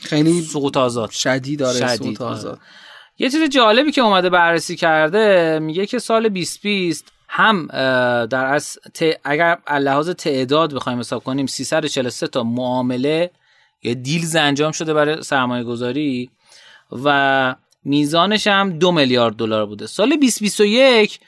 خیلی 0.00 0.42
سقوط 0.42 0.76
آزاد. 0.76 1.10
شدید 1.10 1.58
داره 1.58 1.78
شدید، 1.78 1.96
سقوط 1.96 2.20
آره. 2.20 2.30
آزاد. 2.30 2.58
یه 3.18 3.30
چیز 3.30 3.50
جالبی 3.50 3.92
که 3.92 4.00
اومده 4.00 4.30
بررسی 4.30 4.76
کرده 4.76 5.58
میگه 5.58 5.86
که 5.86 5.98
سال 5.98 6.28
2020 6.28 7.04
هم 7.28 7.68
اه، 7.70 8.26
در 8.26 8.44
از 8.44 8.78
اگر 9.24 9.58
از 9.66 9.82
لحاظ 9.82 10.10
تعداد 10.10 10.74
بخوایم 10.74 10.98
حساب 10.98 11.24
کنیم 11.24 11.46
343 11.46 12.26
تا 12.26 12.42
معامله 12.42 13.30
یا 13.82 13.94
دیلز 13.94 14.36
انجام 14.36 14.72
شده 14.72 14.94
برای 14.94 15.22
سرمایه 15.22 15.64
گذاری 15.64 16.30
و 17.04 17.54
میزانش 17.88 18.46
هم 18.46 18.78
دو 18.78 18.92
میلیارد 18.92 19.36
دلار 19.36 19.66
بوده. 19.66 19.86
سال 19.86 20.08
2021 20.08 21.20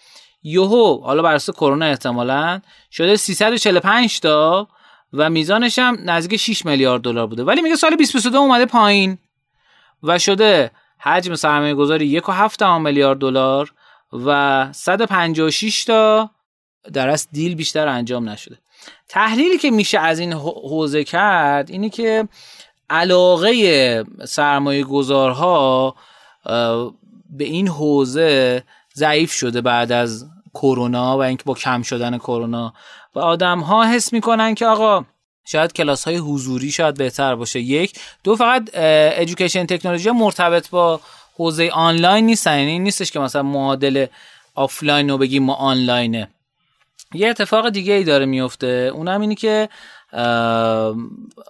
یوهو 0.42 1.00
حالا 1.04 1.22
بر 1.22 1.38
کرونا 1.38 1.86
احتمالا 1.86 2.60
شده 2.90 3.16
345 3.16 4.20
تا 4.20 4.68
و 5.12 5.30
میزانش 5.30 5.78
هم 5.78 5.98
نزدیک 6.04 6.40
6 6.40 6.66
میلیارد 6.66 7.02
دلار 7.02 7.26
بوده. 7.26 7.44
ولی 7.44 7.62
میگه 7.62 7.76
سال 7.76 7.90
2022 7.90 8.38
اومده 8.38 8.66
پایین 8.66 9.18
و 10.02 10.18
شده 10.18 10.70
حجم 10.98 11.34
سرمایه 11.34 11.74
گذاری 11.74 12.06
یک 12.06 12.28
و 12.28 12.32
هفت 12.32 12.60
دهم 12.60 12.82
میلیارد 12.82 13.18
دلار 13.18 13.72
و 14.12 14.68
156 14.72 15.84
تا 15.84 16.30
در 16.92 17.08
از 17.08 17.28
دیل 17.32 17.54
بیشتر 17.54 17.88
انجام 17.88 18.28
نشده. 18.28 18.58
تحلیلی 19.08 19.58
که 19.58 19.70
میشه 19.70 19.98
از 19.98 20.18
این 20.18 20.32
حو- 20.32 20.68
حوزه 20.68 21.04
کرد 21.04 21.70
اینی 21.70 21.90
که 21.90 22.28
علاقه 22.90 24.04
سرمایه 24.24 24.84
گذارها 24.84 25.94
به 27.30 27.44
این 27.44 27.68
حوزه 27.68 28.62
ضعیف 28.94 29.32
شده 29.32 29.60
بعد 29.60 29.92
از 29.92 30.26
کرونا 30.54 31.18
و 31.18 31.22
اینکه 31.22 31.44
با 31.44 31.54
کم 31.54 31.82
شدن 31.82 32.18
کرونا. 32.18 32.74
و 33.14 33.18
آدم 33.18 33.60
ها 33.60 33.84
حس 33.84 34.12
می‌کنن 34.12 34.54
که 34.54 34.66
آقا 34.66 35.04
شاید 35.44 35.72
کلاس 35.72 36.04
های 36.04 36.16
حضوری 36.16 36.70
شاید 36.70 36.94
بهتر 36.94 37.34
باشه. 37.34 37.60
یک. 37.60 37.98
دو 38.24 38.36
فقط 38.36 38.70
ادویکیشن 38.74 39.66
تکنولوژی 39.66 40.10
مرتبط 40.10 40.70
با 40.70 41.00
حوزه 41.36 41.70
آنلاین 41.72 42.26
نیستن. 42.26 42.58
یعنی 42.58 42.78
نیستش 42.78 43.10
که 43.10 43.20
مثلا 43.20 43.42
معادل 43.42 44.06
آفلاین 44.54 45.10
رو 45.10 45.18
بگیم 45.18 45.42
ما 45.42 45.54
آنلاینه. 45.54 46.28
یه 47.14 47.28
اتفاق 47.28 47.68
دیگه 47.68 47.92
ای 47.92 48.04
داره 48.04 48.26
میفته 48.26 48.90
اونم 48.94 49.20
اینی 49.20 49.34
که 49.34 49.68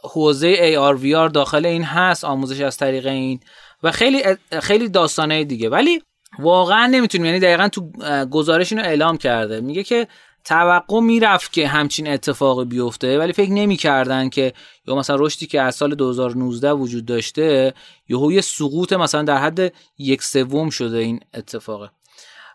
حوزه 0.03 0.75
AR 0.75 0.99
VR 1.03 1.33
داخل 1.33 1.67
این 1.67 1.85
هست. 1.85 2.25
آموزش 2.25 2.61
از 2.61 2.77
طریق 2.77 3.07
این 3.07 3.41
و 3.83 3.91
خیلی 3.91 4.23
خیلی 4.63 4.89
داستانه 4.89 5.45
دیگه. 5.45 5.69
ولی 5.69 6.03
واقعا 6.39 6.87
نمی‌تونیم 6.87 7.25
یعنی 7.25 7.41
دقیقا 7.41 7.69
تو 7.69 7.91
گزارش 8.31 8.73
اینو 8.73 8.85
اعلام 8.85 9.17
کرده. 9.17 9.61
میگه 9.61 9.83
که 9.83 10.09
توقع 10.45 11.01
می‌رفت 11.01 11.53
که 11.53 11.69
همچین 11.69 12.09
اتفاقی 12.09 12.65
بیفته 12.65 13.19
ولی 13.19 13.33
فکر 13.33 13.51
نمی‌کردن 13.51 14.29
که 14.29 14.53
یا 14.87 14.95
مثلا 14.95 15.17
رشدی 15.17 15.47
که 15.47 15.61
از 15.61 15.75
سال 15.75 15.95
2019 15.95 16.73
وجود 16.73 17.07
داشته 17.07 17.75
یهو 18.09 18.33
یه 18.33 18.41
سقوط 18.41 18.93
مثلا 18.93 19.23
در 19.23 19.37
حد 19.37 19.73
یک 19.99 20.23
سوم 20.23 20.71
شده 20.71 20.99
این 20.99 21.21
اتفاقه 21.35 21.91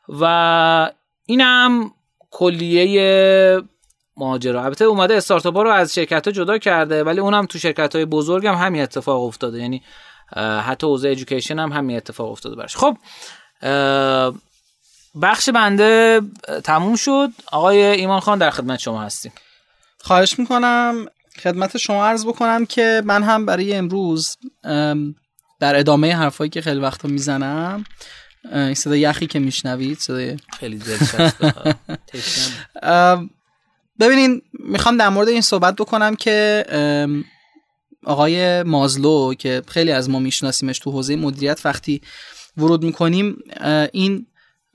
و 0.10 0.92
اینم 1.26 1.92
کلیه 2.32 3.62
ماجرا. 4.18 4.64
البته 4.64 4.86
اومده 4.86 5.16
استارتاپ 5.16 5.58
رو 5.58 5.70
از 5.70 5.94
شرکت 5.94 6.28
ها 6.28 6.32
جدا 6.32 6.58
کرده 6.58 7.04
ولی 7.04 7.20
اونم 7.20 7.46
تو 7.46 7.60
شرکت 7.60 7.96
های 7.96 8.06
بزرگ 8.06 8.48
هم 8.48 8.56
همین 8.56 8.82
اتفاق 8.82 9.24
افتاده. 9.24 9.60
یعنی 9.60 9.82
حتی 10.38 10.88
حوزه 10.88 11.08
ایژوکیشن 11.08 11.60
هم 11.60 11.72
همین 11.72 11.98
اتفاق 11.98 12.32
افتاده 12.32 12.56
برش 12.56 12.76
خب 12.78 12.98
بخش 15.22 15.50
بنده 15.50 16.22
تموم 16.64 16.96
شد. 16.96 17.30
آقای 17.52 17.78
ایمان 17.84 18.20
خان 18.20 18.38
در 18.38 18.50
خدمت 18.50 18.80
شما 18.80 19.02
هستیم. 19.02 19.32
خواهش 20.02 20.40
می‌کنم 20.40 21.06
خدمت 21.44 21.78
شما 21.78 22.06
عرض 22.06 22.26
بکنم 22.26 22.66
که 22.66 23.02
من 23.06 23.24
هم 23.24 23.46
برای 23.46 23.74
امروز 23.74 24.38
ام، 24.64 25.16
در 25.60 25.80
ادامه 25.80 26.16
حرفایی 26.16 26.50
که 26.50 26.62
خیلی 26.62 26.80
وقتا 26.80 27.08
می‌زنم 27.08 27.84
این 28.52 28.74
صدای 28.74 29.00
یخی 29.00 29.28
که 29.28 29.40
میشنوید 29.40 30.00
صدای 30.00 30.38
خیلی 30.60 30.82
ببینین 34.00 34.42
می‌خوام 34.54 34.98
در 34.98 35.10
مورد 35.10 35.28
این 35.28 35.42
صحبت 35.42 35.76
بکنم 35.76 36.16
که 36.16 36.66
آقای 38.06 38.64
مازلو 38.64 39.34
که 39.34 39.62
خیلی 39.68 39.92
از 39.92 40.10
ما 40.10 40.20
میشناسیمش 40.20 40.80
تو 40.80 40.92
حوزه 40.92 41.16
مدیریت 41.16 41.62
وقتی 41.66 42.02
ورود 42.58 42.84
می‌کنیم 42.84 43.38
این 43.92 44.26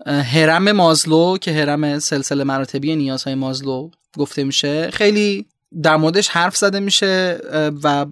هرم 0.06 0.72
مازلو 0.72 1.38
که 1.38 1.52
هرم 1.52 1.98
سلسله 1.98 2.44
مراتبی 2.44 2.96
نیازهای 2.96 3.34
مازلو 3.34 3.90
گفته 4.16 4.44
میشه 4.44 4.90
خیلی 4.90 5.46
در 5.82 5.96
موردش 5.96 6.28
حرف 6.28 6.56
زده 6.56 6.80
میشه 6.80 7.40
و 7.82 8.06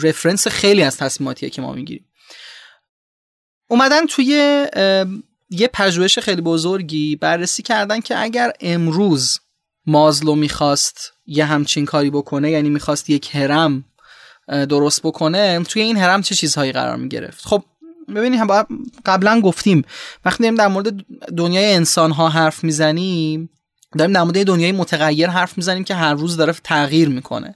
رفرنس 0.00 0.48
خیلی 0.48 0.82
از 0.82 0.96
تصمیماتیه 0.96 1.50
که 1.50 1.62
ما 1.62 1.72
می‌گیریم. 1.72 2.04
اومدن 3.68 4.06
توی 4.06 4.26
یه 5.50 5.68
پژوهش 5.72 6.18
خیلی 6.18 6.42
بزرگی 6.42 7.16
بررسی 7.16 7.62
کردن 7.62 8.00
که 8.00 8.22
اگر 8.22 8.52
امروز 8.60 9.40
مازلو 9.86 10.34
می‌خواست 10.34 11.12
یه 11.26 11.44
همچین 11.44 11.84
کاری 11.84 12.10
بکنه 12.10 12.50
یعنی 12.50 12.68
می‌خواست 12.68 13.10
یک 13.10 13.34
هرم 13.34 13.84
درست 14.48 15.02
بکنه 15.02 15.62
توی 15.62 15.82
این 15.82 15.96
هرم 15.96 16.22
چه 16.22 16.34
چیزهایی 16.34 16.72
قرار 16.72 16.96
می‌گرفت؟ 16.96 17.46
خب 17.46 17.64
ببینید 18.14 18.40
هم 18.40 18.66
قبلا 19.06 19.40
گفتیم 19.40 19.84
وقتی 20.24 20.42
داریم 20.42 20.54
در 20.54 20.68
مورد 20.68 20.94
دنیای 21.36 21.74
انسان 21.74 22.10
ها 22.10 22.28
حرف 22.28 22.64
می‌زنیم 22.64 23.50
داریم 23.98 24.14
در 24.14 24.22
مورد 24.22 24.46
دنیای 24.46 24.72
متغیر 24.72 25.30
حرف 25.30 25.56
می‌زنیم 25.56 25.84
که 25.84 25.94
هر 25.94 26.14
روز 26.14 26.36
داره 26.36 26.54
تغییر 26.64 27.08
می‌کنه. 27.08 27.54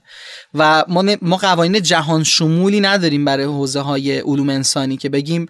و 0.53 0.85
ما, 0.87 1.01
ن- 1.01 1.17
ما 1.21 1.37
قوانین 1.37 1.81
جهان 1.81 2.23
شمولی 2.23 2.81
نداریم 2.81 3.25
برای 3.25 3.45
حوزه 3.45 3.79
های 3.79 4.19
علوم 4.19 4.49
انسانی 4.49 4.97
که 4.97 5.09
بگیم 5.09 5.45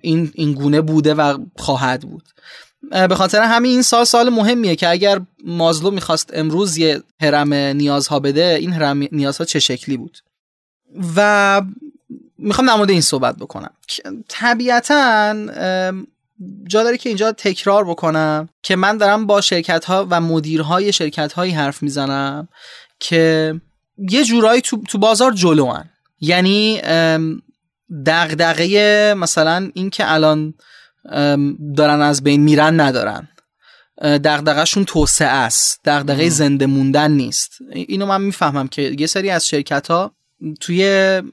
این 0.00 0.32
این 0.34 0.52
گونه 0.54 0.80
بوده 0.80 1.14
و 1.14 1.38
خواهد 1.56 2.00
بود. 2.00 2.22
به 2.90 3.14
خاطر 3.14 3.42
همین 3.42 3.70
این 3.70 3.82
سال 3.82 4.04
سال 4.04 4.28
مهمیه 4.30 4.76
که 4.76 4.88
اگر 4.88 5.20
مازلو 5.44 5.90
می‌خواست 5.90 6.30
امروز 6.34 6.76
یه 6.76 7.02
هرم 7.20 7.54
نیازها 7.54 8.20
بده 8.20 8.56
این 8.60 8.72
هرم 8.72 9.08
نیازها 9.12 9.44
چه 9.44 9.58
شکلی 9.60 9.96
بود؟ 9.96 10.18
و 11.16 11.62
می‌خوام 12.38 12.66
در 12.66 12.74
مورد 12.74 12.90
این 12.90 13.00
صحبت 13.00 13.36
بکنم. 13.36 13.70
طبیعتا 14.28 15.34
جا 16.66 16.82
داره 16.82 16.98
که 16.98 17.08
اینجا 17.08 17.32
تکرار 17.32 17.84
بکنم 17.84 18.48
که 18.62 18.76
من 18.76 18.96
دارم 18.96 19.26
با 19.26 19.40
شرکت 19.40 19.84
ها 19.84 20.06
و 20.10 20.20
مدیرهای 20.20 20.92
شرکت 20.92 21.32
هایی 21.32 21.52
حرف 21.52 21.82
می‌زنم 21.82 22.48
که 23.00 23.54
یه 23.98 24.24
جورایی 24.24 24.60
تو, 24.60 24.82
تو 24.88 24.98
بازار 24.98 25.32
جلو 25.32 25.66
هن. 25.66 25.90
یعنی 26.20 26.80
دغدغه 28.06 29.14
مثلا 29.16 29.70
این 29.74 29.90
که 29.90 30.12
الان 30.12 30.54
دارن 31.76 32.02
از 32.02 32.22
بین 32.22 32.40
میرن 32.40 32.80
ندارن. 32.80 33.28
دغدغهشون 34.02 34.84
توسعه 34.84 35.28
است. 35.28 35.80
دغدغه 35.84 36.28
زنده 36.28 36.66
موندن 36.66 37.10
نیست. 37.10 37.50
اینو 37.72 38.06
من 38.06 38.20
می‌فهمم 38.20 38.68
که 38.68 38.96
یه 38.98 39.06
سری 39.06 39.30
از 39.30 39.48
شرکت 39.48 39.90
ها 39.90 40.14
توی 40.60 40.82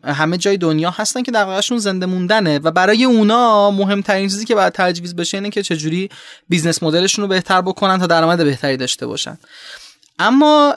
همه 0.03 0.37
جای 0.37 0.57
دنیا 0.57 0.89
هستن 0.89 1.21
که 1.21 1.31
دغدغهشون 1.31 1.77
زنده 1.77 2.05
موندنه 2.05 2.59
و 2.59 2.71
برای 2.71 3.03
اونا 3.03 3.71
مهمترین 3.71 4.29
چیزی 4.29 4.45
که 4.45 4.55
باید 4.55 4.73
تجویز 4.73 5.15
بشه 5.15 5.37
اینه 5.37 5.49
که 5.49 5.63
چجوری 5.63 6.09
business 6.49 6.83
model 6.83 7.05
شون 7.05 7.23
رو 7.23 7.27
بهتر 7.27 7.61
بکنن 7.61 7.99
تا 7.99 8.07
درآمد 8.07 8.43
بهتری 8.43 8.77
داشته 8.77 9.07
باشن. 9.07 9.37
اما 10.19 10.75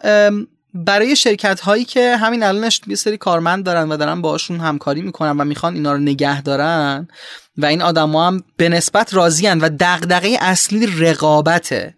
برای 0.74 1.16
شرکت 1.16 1.60
هایی 1.60 1.84
که 1.84 2.16
همین 2.16 2.42
الانش 2.42 2.80
یه 2.86 2.96
سری 2.96 3.16
کارمند 3.16 3.64
دارن 3.64 3.92
و 3.92 3.96
دارن 3.96 4.22
باشون 4.22 4.60
همکاری 4.60 5.02
می‌کنن 5.02 5.36
و 5.40 5.44
می‌خوان 5.44 5.74
اینا 5.74 5.92
رو 5.92 5.98
نگه 5.98 6.42
دارن 6.42 7.08
و 7.56 7.66
این 7.66 7.82
آدما 7.82 8.26
هم 8.26 8.42
به 8.56 8.68
نسبت 8.68 9.14
راضیان 9.14 9.60
و 9.60 9.70
دغدغه 9.80 10.36
اصلی 10.40 10.86
رقابته 10.86 11.94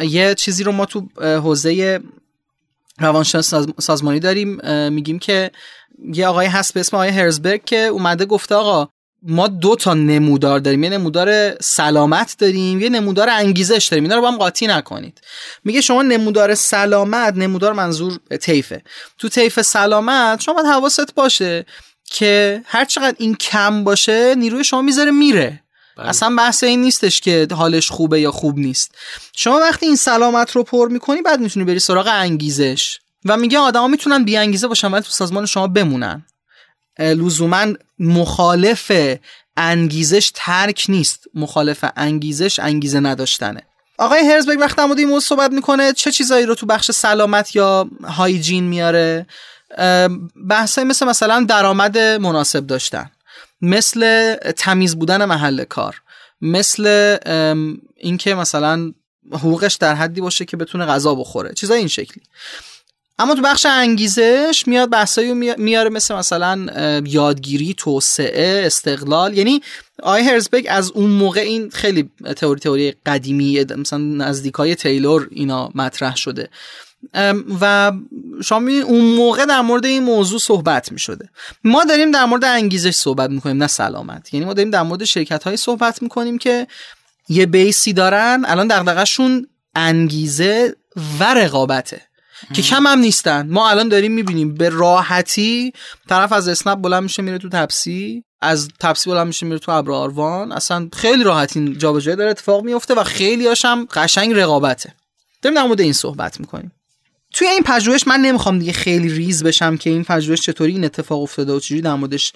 یه 0.00 0.34
چیزی 0.34 0.64
رو 0.64 0.72
ما 0.72 0.86
تو 0.86 1.08
حوزه 1.20 2.00
روانشناس 3.02 3.54
سازمانی 3.80 4.20
داریم 4.20 4.60
میگیم 4.92 5.18
که 5.18 5.50
یه 6.14 6.26
آقای 6.26 6.46
هست 6.46 6.74
به 6.74 6.80
اسم 6.80 6.96
آقای 6.96 7.08
هرزبرگ 7.08 7.64
که 7.64 7.76
اومده 7.76 8.24
گفته 8.24 8.54
آقا 8.54 8.88
ما 9.22 9.48
دو 9.48 9.76
تا 9.76 9.94
نمودار 9.94 10.58
داریم 10.58 10.84
یه 10.84 10.90
نمودار 10.90 11.60
سلامت 11.60 12.36
داریم 12.38 12.80
یه 12.80 12.88
نمودار 12.88 13.28
انگیزش 13.28 13.88
داریم 13.90 14.04
اینا 14.04 14.16
رو 14.16 14.22
با 14.22 14.30
هم 14.30 14.36
قاطی 14.36 14.66
نکنید. 14.66 15.20
میگه 15.64 15.80
شما 15.80 16.02
نمودار 16.02 16.54
سلامت 16.54 17.34
نمودار 17.36 17.72
منظور 17.72 18.18
طیفه. 18.40 18.82
تو 19.18 19.28
طیف 19.28 19.60
سلامت 19.62 20.40
شما 20.40 20.54
باید 20.54 20.66
حواست 20.66 21.14
باشه 21.14 21.66
که 22.04 22.62
هر 22.66 22.84
چقدر 22.84 23.16
این 23.18 23.34
کم 23.34 23.84
باشه 23.84 24.34
نیروی 24.34 24.64
شما 24.64 24.82
می‌ذاره 24.82 25.10
میره. 25.10 25.61
بله. 25.96 26.08
اصلا 26.08 26.34
بحث 26.36 26.64
این 26.64 26.80
نیستش 26.80 27.20
که 27.20 27.48
حالش 27.52 27.90
خوبه 27.90 28.20
یا 28.20 28.30
خوب 28.30 28.58
نیست. 28.58 28.94
شما 29.36 29.58
وقتی 29.58 29.86
این 29.86 29.96
سلامت 29.96 30.50
رو 30.50 30.62
پر 30.62 30.88
می‌کنی 30.88 31.22
بعد 31.22 31.40
می‌تونی 31.40 31.66
بری 31.66 31.78
سراغ 31.78 32.08
انگیزش. 32.12 32.98
و 33.24 33.36
میگه 33.36 33.58
آدما 33.58 33.88
می‌تونن 33.88 34.24
بی 34.24 34.36
انگیزه 34.36 34.68
باشن 34.68 34.90
ولی 34.90 35.02
تو 35.02 35.10
سازمان 35.10 35.46
شما 35.46 35.66
بمونن. 35.66 36.26
لزوما 36.98 37.66
مخالف 37.98 38.92
انگیزش 39.56 40.32
ترک 40.34 40.84
نیست. 40.88 41.24
مخالف 41.34 41.84
انگیزش 41.96 42.58
انگیزه 42.58 43.00
نداشتنه. 43.00 43.62
آقای 43.98 44.20
هرزبرگ 44.20 44.60
وقتی 44.60 44.76
در 44.76 44.82
این 44.82 45.08
موضوع 45.08 45.20
صحبت 45.20 45.50
می‌کنه 45.50 45.92
چه 45.92 46.10
چیزایی 46.10 46.46
رو 46.46 46.54
تو 46.54 46.66
بخش 46.66 46.90
سلامت 46.90 47.56
یا 47.56 47.88
هایجین 48.04 48.64
میاره؟ 48.64 49.26
بحثای 50.48 50.84
مثل 50.84 51.06
مثلا 51.06 51.46
درآمد 51.48 51.98
مناسب 51.98 52.66
داشتن. 52.66 53.10
مثل 53.62 54.34
تمیز 54.34 54.96
بودن 54.96 55.24
محل 55.24 55.64
کار 55.64 56.02
مثل 56.40 57.16
اینکه 57.96 58.34
مثلا 58.34 58.92
حقوقش 59.32 59.74
در 59.74 59.94
حدی 59.94 60.20
باشه 60.20 60.44
که 60.44 60.56
بتونه 60.56 60.86
غذا 60.86 61.14
بخوره 61.14 61.54
چیزای 61.54 61.78
این 61.78 61.88
شکلی. 61.88 62.22
اما 63.18 63.34
تو 63.34 63.42
بخش 63.42 63.66
انگیزش 63.66 64.64
میاد 64.66 64.90
بحثایی 64.90 65.32
میاره 65.56 65.90
مثل 65.90 66.14
مثلا 66.14 66.66
یادگیری 67.06 67.74
توسعه 67.74 68.66
استقلال. 68.66 69.38
یعنی 69.38 69.62
آی 70.02 70.22
هرزبگ 70.22 70.66
از 70.68 70.90
اون 70.90 71.10
موقع 71.10 71.40
این 71.40 71.70
خیلی 71.70 72.10
تئوری 72.36 72.60
تئوری 72.60 72.94
قدیمی 73.06 73.64
مثلا 73.76 73.98
نزدیکای 73.98 74.74
تیلور 74.74 75.28
اینا 75.30 75.70
مطرح 75.74 76.16
شده. 76.16 76.48
و 77.60 77.92
شما 78.44 78.70
اون 78.70 79.14
موقع 79.14 79.44
در 79.44 79.60
مورد 79.60 79.86
این 79.86 80.02
موضوع 80.02 80.38
صحبت 80.38 80.92
می 80.92 80.98
شده 80.98 81.28
ما 81.64 81.84
داریم 81.84 82.10
در 82.10 82.24
مورد 82.24 82.44
انگیزش 82.44 82.94
صحبت 82.94 83.30
می‌کنیم 83.30 83.56
نه 83.56 83.66
سلامت. 83.66 84.34
یعنی 84.34 84.46
ما 84.46 84.54
داریم 84.54 84.70
در 84.70 84.82
مورد 84.82 85.04
شرکت 85.04 85.44
های 85.44 85.56
صحبت 85.56 86.02
می‌کنیم 86.02 86.38
که 86.38 86.66
یه 87.28 87.46
بیسی 87.46 87.92
دارن 87.92 88.44
الان 88.46 88.66
دغدغه‌شون 88.66 89.46
انگیزه 89.74 90.76
و 91.20 91.34
رقابته. 91.34 92.00
که 92.54 92.62
کم 92.62 92.86
هم 92.86 92.98
نیستن. 92.98 93.48
ما 93.48 93.70
الان 93.70 93.88
داریم 93.88 94.12
می‌بینیم. 94.12 94.54
به 94.54 94.68
راحتی 94.68 95.72
طرف 96.08 96.32
از 96.32 96.48
اسنپ 96.48 96.78
بلند 96.78 97.02
میشه 97.02 97.22
میره 97.22 97.38
تو 97.38 97.48
تپسی. 97.48 98.24
از 98.40 98.68
تپسی 98.80 99.10
بلند 99.10 99.26
میشه 99.26 99.46
میره 99.46 99.58
تو 99.58 99.72
ابراروان 99.72 100.52
اصلا 100.52 100.88
خیلی 100.92 101.24
راحتی 101.24 101.76
جابجایی 101.76 102.16
داره 102.16 102.30
اتفاق 102.30 102.64
میفته 102.64 102.94
و 102.94 103.04
خیلی 103.04 103.46
هاشم 103.46 103.86
قشنگ 103.94 104.32
رقابته. 104.32 104.94
داریم 105.42 105.60
در 105.60 105.66
مورد 105.66 105.80
این 105.80 105.92
صحبت 105.92 106.40
می‌کنیم. 106.40 106.72
توی 107.32 107.48
این 107.48 107.62
پژوهش 107.62 108.06
من 108.06 108.20
نمی‌خوام 108.20 108.58
دیگه 108.58 108.72
خیلی 108.72 109.08
ریز 109.08 109.44
بشم 109.44 109.76
که 109.76 109.90
این 109.90 110.04
پژوهش 110.04 110.40
چطوری 110.40 110.72
این 110.72 110.84
اتفاق 110.84 111.22
افتاده 111.22 111.52
و 111.52 111.60
چجوری 111.60 111.80
در 111.80 111.94
موردش 111.94 112.32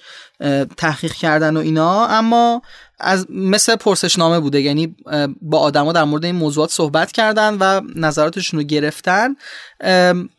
تحقیق 0.77 1.13
کردن 1.13 1.57
و 1.57 1.61
اینا. 1.61 2.07
اما 2.07 2.63
از 3.01 3.27
مثل 3.31 3.77
پرسشنامه 3.77 4.41
بوده 4.41 4.61
یعنی 4.61 4.97
با 5.43 5.59
آدما 5.59 5.93
در 5.93 6.05
مورد 6.05 6.25
این 6.25 6.35
موضوعات 6.35 6.71
صحبت 6.71 7.13
کردن 7.13 7.57
و 7.61 7.81
نظراتشون 7.97 8.61
رو 8.61 8.67
گرفتن. 8.67 9.37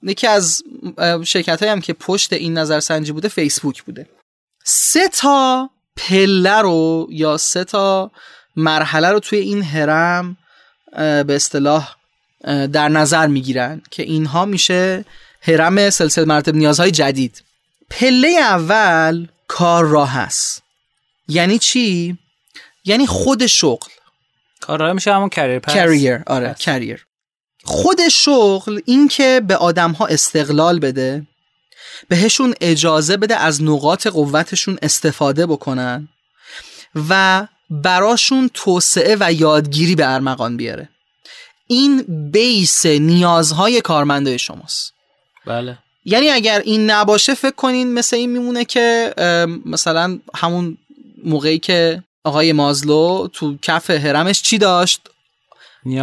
یکی 0.03 0.27
از 0.27 0.63
شرکت 1.23 1.63
هم 1.63 1.81
که 1.81 1.93
پشت 1.93 2.33
این 2.33 2.57
نظرسنجی 2.57 3.11
بوده 3.11 3.27
فیسبوک 3.27 3.83
بوده. 3.83 4.09
سه 4.65 5.07
تا 5.07 5.69
پله 5.97 6.61
رو 6.61 7.07
یا 7.09 7.37
سه 7.37 7.63
تا 7.63 8.11
مرحله 8.55 9.09
رو 9.09 9.19
توی 9.19 9.39
این 9.39 9.63
هرم 9.63 10.37
به 10.97 11.35
اصطلاح 11.35 11.96
در 12.43 12.89
نظر 12.89 13.27
می‌گیرن 13.27 13.81
که 13.91 14.03
اینها 14.03 14.45
میشه 14.45 15.05
هرم 15.41 15.89
سلسله 15.89 16.25
مراتب 16.25 16.55
نیازهای 16.55 16.91
جدید. 16.91 17.43
پله 17.89 18.27
اول 18.27 19.27
کار 19.47 19.85
راه 19.85 20.11
هست 20.11 20.63
یعنی 21.27 21.59
چی؟ 21.59 22.17
یعنی 22.85 23.07
خود 23.07 23.45
شغل. 23.45 23.89
کار 24.61 24.79
راه 24.79 24.93
میشه 24.93 25.13
همون 25.13 25.29
کریر 25.29 25.59
پس 25.59 25.73
کریر 25.73 26.23
آره 26.27 26.55
کریر 26.59 27.05
خود 27.63 28.07
شغل 28.07 28.79
این 28.85 29.07
که 29.07 29.41
به 29.47 29.55
آدم 29.55 29.91
ها 29.91 30.07
استقلال 30.07 30.79
بده 30.79 31.27
بهشون 32.07 32.53
اجازه 32.61 33.17
بده 33.17 33.35
از 33.35 33.63
نقاط 33.63 34.07
قوتشون 34.07 34.77
استفاده 34.81 35.45
بکنن 35.45 36.07
و 37.09 37.47
براشون 37.69 38.49
توسعه 38.53 39.17
و 39.19 39.33
یادگیری 39.33 39.95
به 39.95 40.13
ارمغان 40.13 40.57
بیاره. 40.57 40.89
این 41.67 42.05
بیس 42.31 42.85
نیازهای 42.85 43.81
کارمنده 43.81 44.37
شماست. 44.37 44.93
بله. 45.45 45.77
یعنی 46.05 46.29
اگر 46.29 46.59
این 46.59 46.89
نباشه 46.89 47.33
فکر 47.33 47.55
کنین 47.55 47.93
مثل 47.93 48.15
این 48.15 48.29
میمونه 48.29 48.65
که 48.65 49.13
مثلا 49.65 50.19
همون 50.35 50.77
موقعی 51.23 51.59
که 51.59 52.03
آقای 52.23 52.53
مازلو 52.53 53.27
تو 53.33 53.57
کف 53.61 53.89
هرمش 53.89 54.41
چی 54.41 54.57
داشت؟ 54.57 55.01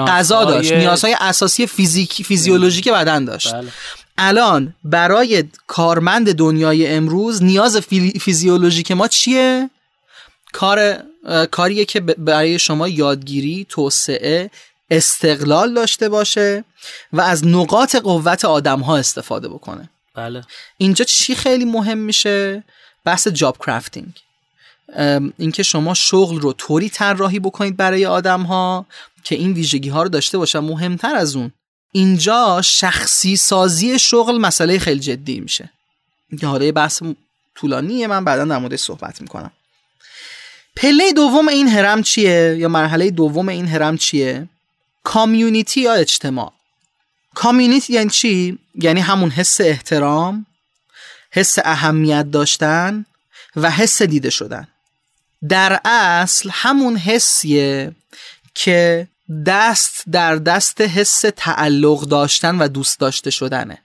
غذا 0.06 0.44
داشت. 0.44 0.72
نیازهای 0.72 1.16
اساسی 1.20 1.66
فیزیک 1.66 2.12
فیزیولوژیک 2.12 2.88
بدن 2.88 3.24
داشت. 3.24 3.54
بله. 3.54 3.68
الان 4.18 4.74
برای 4.84 5.44
کارمند 5.66 6.34
دنیای 6.34 6.86
امروز 6.86 7.42
نیاز 7.42 7.76
فیزیولوژیک 8.20 8.90
ما 8.90 9.08
چیه؟ 9.08 9.70
کار 10.52 11.02
کاریه 11.50 11.84
که 11.84 12.00
برای 12.00 12.58
شما 12.58 12.88
یادگیری 12.88 13.66
توسعه 13.68 14.50
استقلال 14.90 15.74
داشته 15.74 16.08
باشه 16.08 16.64
و 17.12 17.20
از 17.20 17.46
نقاط 17.46 17.96
قوت 17.96 18.44
آدم 18.44 18.80
ها 18.80 18.96
استفاده 18.96 19.48
بکنه. 19.48 19.90
بله. 20.14 20.44
اینجا 20.78 21.04
چی 21.04 21.34
خیلی 21.34 21.64
مهم 21.64 21.98
میشه؟ 21.98 22.64
بحث 23.04 23.28
جاب 23.28 23.58
کرافتینگ 23.58 24.20
اینکه 25.38 25.62
شما 25.62 25.94
شغل 25.94 26.40
رو 26.40 26.52
طوری 26.52 26.88
طراحی 26.88 27.38
بکنید 27.38 27.76
برای 27.76 28.06
آدم 28.06 28.42
ها 28.42 28.86
که 29.24 29.34
این 29.34 29.52
ویژگی 29.52 29.88
ها 29.88 30.02
رو 30.02 30.08
داشته 30.08 30.38
باشن. 30.38 30.58
مهمتر 30.58 31.14
از 31.14 31.36
اون 31.36 31.52
اینجا 31.92 32.62
شخصی 32.64 33.36
سازی 33.36 33.98
شغل 33.98 34.38
مسئله 34.38 34.78
خیلی 34.78 35.00
جدی 35.00 35.40
میشه. 35.40 35.70
که 36.40 36.46
حالا 36.46 36.72
بحث 36.72 37.02
طولانیه 37.54 38.06
من 38.06 38.24
بعدا 38.24 38.44
در 38.44 38.58
موردش 38.58 38.80
صحبت 38.80 39.20
می‌کنم. 39.20 39.50
پله 40.76 41.12
دوم 41.12 41.48
این 41.48 41.68
هرم 41.68 42.02
چیه؟ 42.02 42.56
یا 42.58 42.68
مرحله 42.68 43.10
دوم 43.10 43.48
این 43.48 43.66
هرم 43.68 43.96
چیه؟ 43.96 44.48
کامیونیتی 45.04 45.80
یا 45.80 45.92
اجتماع؟ 45.92 46.52
کامیونیتی 47.34 47.92
یعنی 47.92 48.10
چی؟ 48.10 48.58
یعنی 48.74 49.00
همون 49.00 49.30
حس 49.30 49.60
احترام 49.60 50.46
حس 51.30 51.58
اهمیت 51.64 52.30
داشتن 52.30 53.06
و 53.56 53.70
حس 53.70 54.02
دیده 54.02 54.30
شدن. 54.30 54.68
در 55.48 55.80
اصل 55.84 56.50
همون 56.52 56.96
حسیه 56.96 57.92
که 58.54 59.08
دست 59.46 60.02
در 60.12 60.36
دست 60.36 60.80
حس 60.80 61.24
تعلق 61.36 62.00
داشتن 62.00 62.58
و 62.58 62.68
دوست 62.68 63.00
داشته 63.00 63.30
شدنه. 63.30 63.78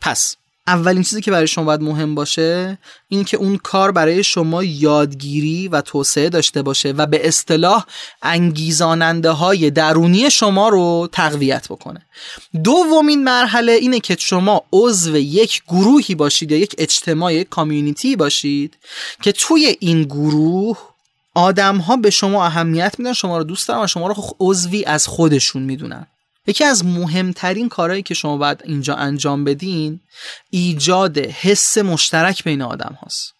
پس 0.00 0.36
اولین 0.68 1.02
چیزی 1.02 1.20
که 1.20 1.30
برای 1.30 1.46
شما 1.46 1.64
باید 1.64 1.82
مهم 1.82 2.14
باشه 2.14 2.78
این 3.08 3.24
که 3.24 3.36
اون 3.36 3.56
کار 3.56 3.92
برای 3.92 4.24
شما 4.24 4.64
یادگیری 4.64 5.68
و 5.68 5.80
توسعه 5.80 6.28
داشته 6.28 6.62
باشه 6.62 6.92
و 6.92 7.06
به 7.06 7.28
اصطلاح 7.28 7.84
انگیزاننده 8.22 9.30
های 9.30 9.70
درونی 9.70 10.30
شما 10.30 10.68
رو 10.68 11.08
تقویت 11.12 11.68
بکنه. 11.68 12.06
دومین 12.64 13.24
مرحله 13.24 13.72
اینه 13.72 14.00
که 14.00 14.16
شما 14.18 14.64
عضو 14.72 15.16
یک 15.16 15.62
گروهی 15.68 16.14
باشید 16.14 16.52
یا 16.52 16.58
یک 16.58 16.74
اجتماع 16.78 17.34
یک 17.34 17.48
کامیونیتی 17.48 18.16
باشید 18.16 18.76
که 19.22 19.32
توی 19.32 19.76
این 19.80 20.02
گروه 20.02 20.78
آدم 21.34 21.76
ها 21.76 21.96
به 21.96 22.10
شما 22.10 22.46
اهمیت 22.46 22.94
میدن 22.98 23.12
شما 23.12 23.38
رو 23.38 23.44
دوست 23.44 23.68
دارن 23.68 23.84
و 23.84 23.86
شما 23.86 24.06
رو 24.06 24.14
عضوی 24.40 24.84
از 24.84 25.06
خودشون 25.06 25.62
می‌دونن. 25.62 26.06
یکی 26.48 26.64
از 26.64 26.84
مهمترین 26.84 27.68
کارهایی 27.68 28.02
که 28.02 28.14
شما 28.14 28.36
باید 28.36 28.62
اینجا 28.64 28.94
انجام 28.94 29.44
بدین 29.44 30.00
ایجاد 30.50 31.18
حس 31.18 31.78
مشترک 31.78 32.44
بین 32.44 32.62
آدم 32.62 32.98
هاست. 33.02 33.34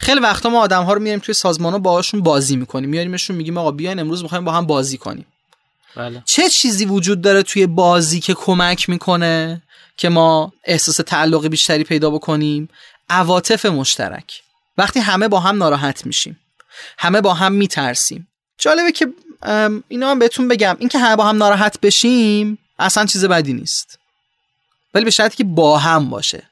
خیلی 0.00 0.20
وقتا 0.20 0.48
ما 0.48 0.60
آدم 0.60 0.82
ها 0.82 0.92
رو 0.92 1.00
میاریم 1.00 1.20
توی 1.20 1.34
سازمان 1.34 1.72
ها 1.72 1.78
باهاشون 1.78 2.22
بازی 2.22 2.56
می‌کنیم. 2.56 2.90
میاریمشون 2.90 3.36
میگیم 3.36 3.58
آقا 3.58 3.70
بیاین 3.70 3.98
امروز 3.98 4.22
می‌خوایم 4.22 4.44
با 4.44 4.52
هم 4.52 4.66
بازی 4.66 4.98
کنیم. 4.98 5.26
بله. 5.96 6.22
چه 6.24 6.48
چیزی 6.48 6.84
وجود 6.84 7.20
داره 7.20 7.42
توی 7.42 7.66
بازی 7.66 8.20
که 8.20 8.34
کمک 8.34 8.88
می‌کنه 8.88 9.62
که 9.96 10.08
ما 10.08 10.52
احساس 10.64 10.96
تعلق 10.96 11.46
بیشتری 11.48 11.84
پیدا 11.84 12.10
بکنیم؟ 12.10 12.68
عواطف 13.08 13.66
مشترک. 13.66 14.42
وقتی 14.78 15.00
همه 15.00 15.28
با 15.28 15.40
هم 15.40 15.58
ناراحت 15.58 16.06
میشیم 16.06 16.40
همه 16.98 17.20
با 17.20 17.34
هم 17.34 17.52
میترسیم. 17.52 18.28
جالبه 18.58 18.92
که 18.92 19.06
اینا 19.88 20.10
هم 20.10 20.18
بهتون 20.18 20.48
بگم. 20.48 20.76
اینکه 20.78 20.98
همه 20.98 21.16
با 21.16 21.24
هم 21.24 21.36
ناراحت 21.36 21.80
بشیم 21.80 22.58
اصلا 22.78 23.06
چیز 23.06 23.24
بدی 23.24 23.52
نیست. 23.52 23.98
ولی 24.94 25.04
به 25.04 25.10
شرطی 25.10 25.36
که 25.36 25.44
با 25.44 25.78
هم 25.78 26.10
باشه. 26.10 26.42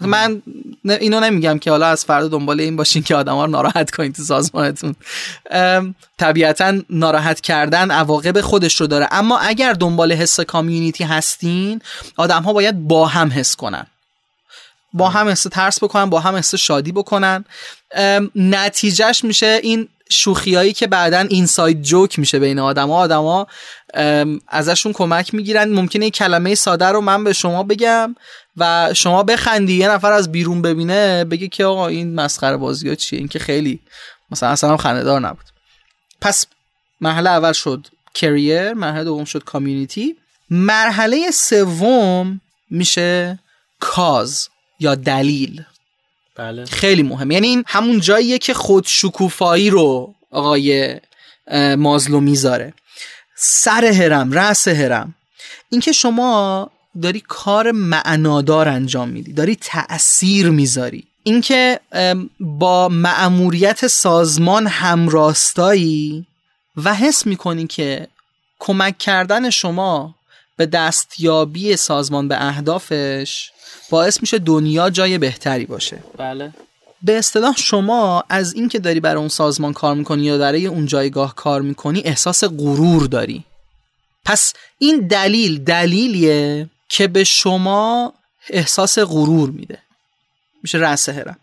من 0.00 0.42
اینو 0.84 1.20
نمیگم 1.20 1.58
که 1.58 1.70
حالا 1.70 1.86
از 1.86 2.04
فردا 2.04 2.28
دنبال 2.28 2.60
این 2.60 2.76
باشین 2.76 3.02
که 3.02 3.14
آدم 3.14 3.34
ها 3.34 3.44
رو 3.44 3.50
ناراحت 3.50 3.90
کنید 3.90 4.14
تو 4.14 4.22
سازمانتون. 4.22 4.94
طبیعتا 6.18 6.80
ناراحت 6.90 7.40
کردن 7.40 7.90
عواقب 7.90 8.40
خودش 8.40 8.80
رو 8.80 8.86
داره. 8.86 9.08
اما 9.10 9.38
اگر 9.38 9.72
دنبال 9.72 10.12
حس 10.12 10.40
کامیونیتی 10.40 11.04
هستین 11.04 11.82
آدم 12.16 12.42
ها 12.42 12.52
باید 12.52 12.88
با 12.88 13.06
هم 13.06 13.32
حس 13.32 13.56
کنن. 13.56 13.86
با 14.92 15.08
هم 15.08 15.28
حس 15.28 15.42
ترس 15.42 15.84
بکنن 15.84 16.10
با 16.10 16.20
هم 16.20 16.36
حس 16.36 16.54
شادی 16.54 16.92
بکنن. 16.92 17.44
نتیجهش 18.34 19.24
میشه 19.24 19.60
این 19.62 19.88
شوخیایی 20.10 20.72
که 20.72 20.86
بعدا 20.86 21.18
اینساید 21.18 21.82
جوک 21.82 22.18
میشه 22.18 22.38
بین 22.38 22.58
آدما. 22.58 22.96
آدما 22.96 23.46
ازشون 24.48 24.92
کمک 24.92 25.34
می‌گیرن. 25.34 25.68
ممکنه 25.72 26.06
یک 26.06 26.14
کلمه 26.14 26.54
ساده 26.54 26.86
رو 26.86 27.00
من 27.00 27.24
به 27.24 27.32
شما 27.32 27.62
بگم 27.62 28.14
و 28.56 28.94
شما 28.94 29.22
بخندی. 29.22 29.74
یه 29.74 29.88
نفر 29.88 30.12
از 30.12 30.32
بیرون 30.32 30.62
ببینه 30.62 31.24
بگه 31.24 31.48
که 31.48 31.64
آقا 31.64 31.88
این 31.88 32.14
مسخره 32.14 32.56
بازی 32.56 32.88
ها 32.88 32.94
چیه؟ 32.94 33.18
این 33.18 33.28
که 33.28 33.38
خیلی 33.38 33.80
مثلا 34.30 34.48
اصلا 34.48 34.76
خندهدار 34.76 35.20
نبود. 35.20 35.44
پس 36.20 36.46
مرحله 37.00 37.30
اول 37.30 37.52
شد 37.52 37.86
کریر 38.14 38.72
مرحله 38.72 39.04
دوم 39.04 39.24
شد 39.24 39.44
کامیونیتی 39.44 40.16
مرحله 40.50 41.30
سوم 41.30 42.40
میشه 42.70 43.38
کاز 43.80 44.48
یا 44.80 44.94
دلیل. 44.94 45.64
بله. 46.38 46.64
خیلی 46.64 47.02
مهم. 47.02 47.30
یعنی 47.30 47.46
این 47.46 47.64
همون 47.66 48.00
جاییه 48.00 48.38
که 48.38 48.54
خود 48.54 48.84
شکوفایی 48.86 49.70
رو 49.70 50.14
آقای 50.30 51.00
مازلو 51.76 52.20
می‌ذاره. 52.20 52.74
سر 53.36 53.84
هرم 53.84 54.32
رأس 54.32 54.68
هرم 54.68 55.14
اینکه 55.70 55.92
شما 55.92 56.70
داری 57.02 57.22
کار 57.28 57.72
معنادار 57.72 58.68
انجام 58.68 59.08
میدی 59.08 59.32
داری 59.32 59.56
تأثیر 59.60 60.50
می‌ذاری. 60.50 61.04
اینکه 61.22 61.80
با 62.40 62.88
مأموریت 62.88 63.86
سازمان 63.86 64.66
همراستایی 64.66 66.26
و 66.76 66.94
حس 66.94 67.26
می‌کنی 67.26 67.66
که 67.66 68.08
کمک 68.58 68.98
کردن 68.98 69.50
شما 69.50 70.14
به 70.56 70.66
دستیابی 70.66 71.76
سازمان 71.76 72.28
به 72.28 72.46
اهدافش 72.46 73.50
باعث 73.90 74.20
میشه 74.20 74.38
دنیا 74.38 74.90
جای 74.90 75.18
بهتری 75.18 75.66
باشه. 75.66 75.98
بله. 76.18 76.52
به 77.02 77.18
اصطلاح 77.18 77.56
شما 77.56 78.24
از 78.28 78.54
اینکه 78.54 78.78
داری 78.78 79.00
برای 79.00 79.18
اون 79.18 79.28
سازمان 79.28 79.72
کار 79.72 79.94
می‌کنی 79.94 80.22
یا 80.22 80.38
برای 80.38 80.66
اون 80.66 80.86
جایگاه 80.86 81.34
کار 81.34 81.62
می‌کنی 81.62 82.02
احساس 82.04 82.44
غرور 82.44 83.06
داری. 83.06 83.44
پس 84.24 84.52
این 84.78 85.06
دلیل 85.06 85.64
دلیلیه 85.64 86.68
که 86.88 87.08
به 87.08 87.24
شما 87.24 88.14
احساس 88.50 88.98
غرور 88.98 89.50
میده. 89.50 89.78
میشه 90.62 90.78
رأس 90.78 91.08
هرم 91.08 91.36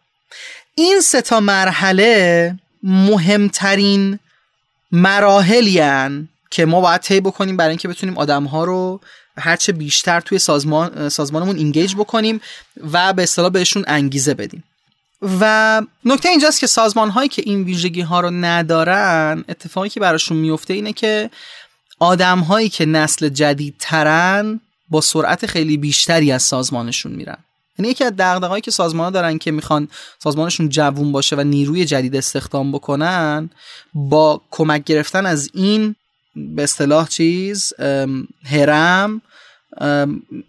این 0.76 1.02
سه 1.02 1.22
تا 1.22 1.40
مرحله 1.40 2.56
مهمترین 2.84 4.20
مراحلی 4.92 5.82
که 6.52 6.66
ما 6.66 6.82
باید 6.82 7.02
طی 7.02 7.22
بکنیم 7.22 7.58
برای 7.58 7.70
اینکه 7.70 7.88
بتونیم 7.88 8.18
آدمها 8.18 8.64
رو 8.64 9.02
هرچه 9.38 9.71
بیشتر 9.71 10.19
توی 10.19 10.39
سازمان 10.39 11.10
سازمانمون 11.10 11.56
اینگیج 11.56 11.95
بکنیم 11.95 12.41
و 12.91 13.13
به 13.13 13.24
اصطلاح 13.24 13.50
بهشون 13.50 13.84
انگیزه 13.88 14.34
بدیم. 14.34 14.63
و 15.21 15.82
نکته 16.06 16.30
اینجاست 16.30 16.60
که 16.60 16.67
سازمان 16.67 17.10
هایی 17.10 17.30
که 17.30 17.43
این 17.45 17.63
ویژگی 17.63 18.02
ها 18.02 18.19
رو 18.19 18.32
ندارن 18.32 19.43
اتفاقی 19.50 19.89
که 19.89 20.00
براشون 20.00 20.38
میفته 20.38 20.74
اینه 20.74 20.93
که 20.93 21.30
آدم 22.00 22.39
هایی 22.39 22.69
که 22.69 22.86
نسل 22.86 23.30
جدید 23.30 23.76
ترن 23.80 24.60
با 24.89 25.02
سرعت 25.02 25.45
خیلی 25.45 25.78
بیشتری 25.78 26.32
از 26.32 26.43
سازمانشون 26.43 27.12
میرن. 27.12 27.38
یعنی 27.80 27.91
یکی 27.91 28.04
از 28.04 28.13
دغدغه‌هایی 28.17 28.62
که 28.62 28.71
سازمان 28.71 29.06
ها 29.06 29.10
دارن 29.12 29.38
که 29.38 29.52
می‌خوان 29.52 29.88
سازمانشون 30.24 30.69
جوون 30.69 31.12
باشه 31.12 31.36
و 31.36 31.41
نیروی 31.41 31.86
جدید 31.86 32.15
استخدام 32.15 32.71
بکنن 32.71 33.50
با 33.93 34.41
کمک 34.52 34.84
گرفتن 34.84 35.26
از 35.26 35.50
این 35.54 35.95
به 36.36 36.63
اصطلاح 36.63 37.08
چیز 37.08 37.74
هرم 38.45 39.21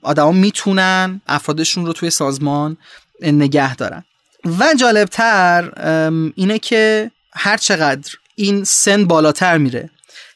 آدما 0.03 0.33
می‌تونن 0.33 1.20
افرادشون 1.27 1.87
رو 1.87 1.92
توی 1.92 2.11
سازمان 2.11 2.77
نگه 3.22 3.77
دارن. 3.77 4.05
و 4.59 4.75
جالبتر 4.81 5.72
اینه 6.35 6.59
که 6.59 7.11
هر 7.33 7.57
چقدر 7.57 8.12
این 8.35 8.64
سن 8.64 9.05
بالاتر 9.05 9.59
میره 9.59 9.90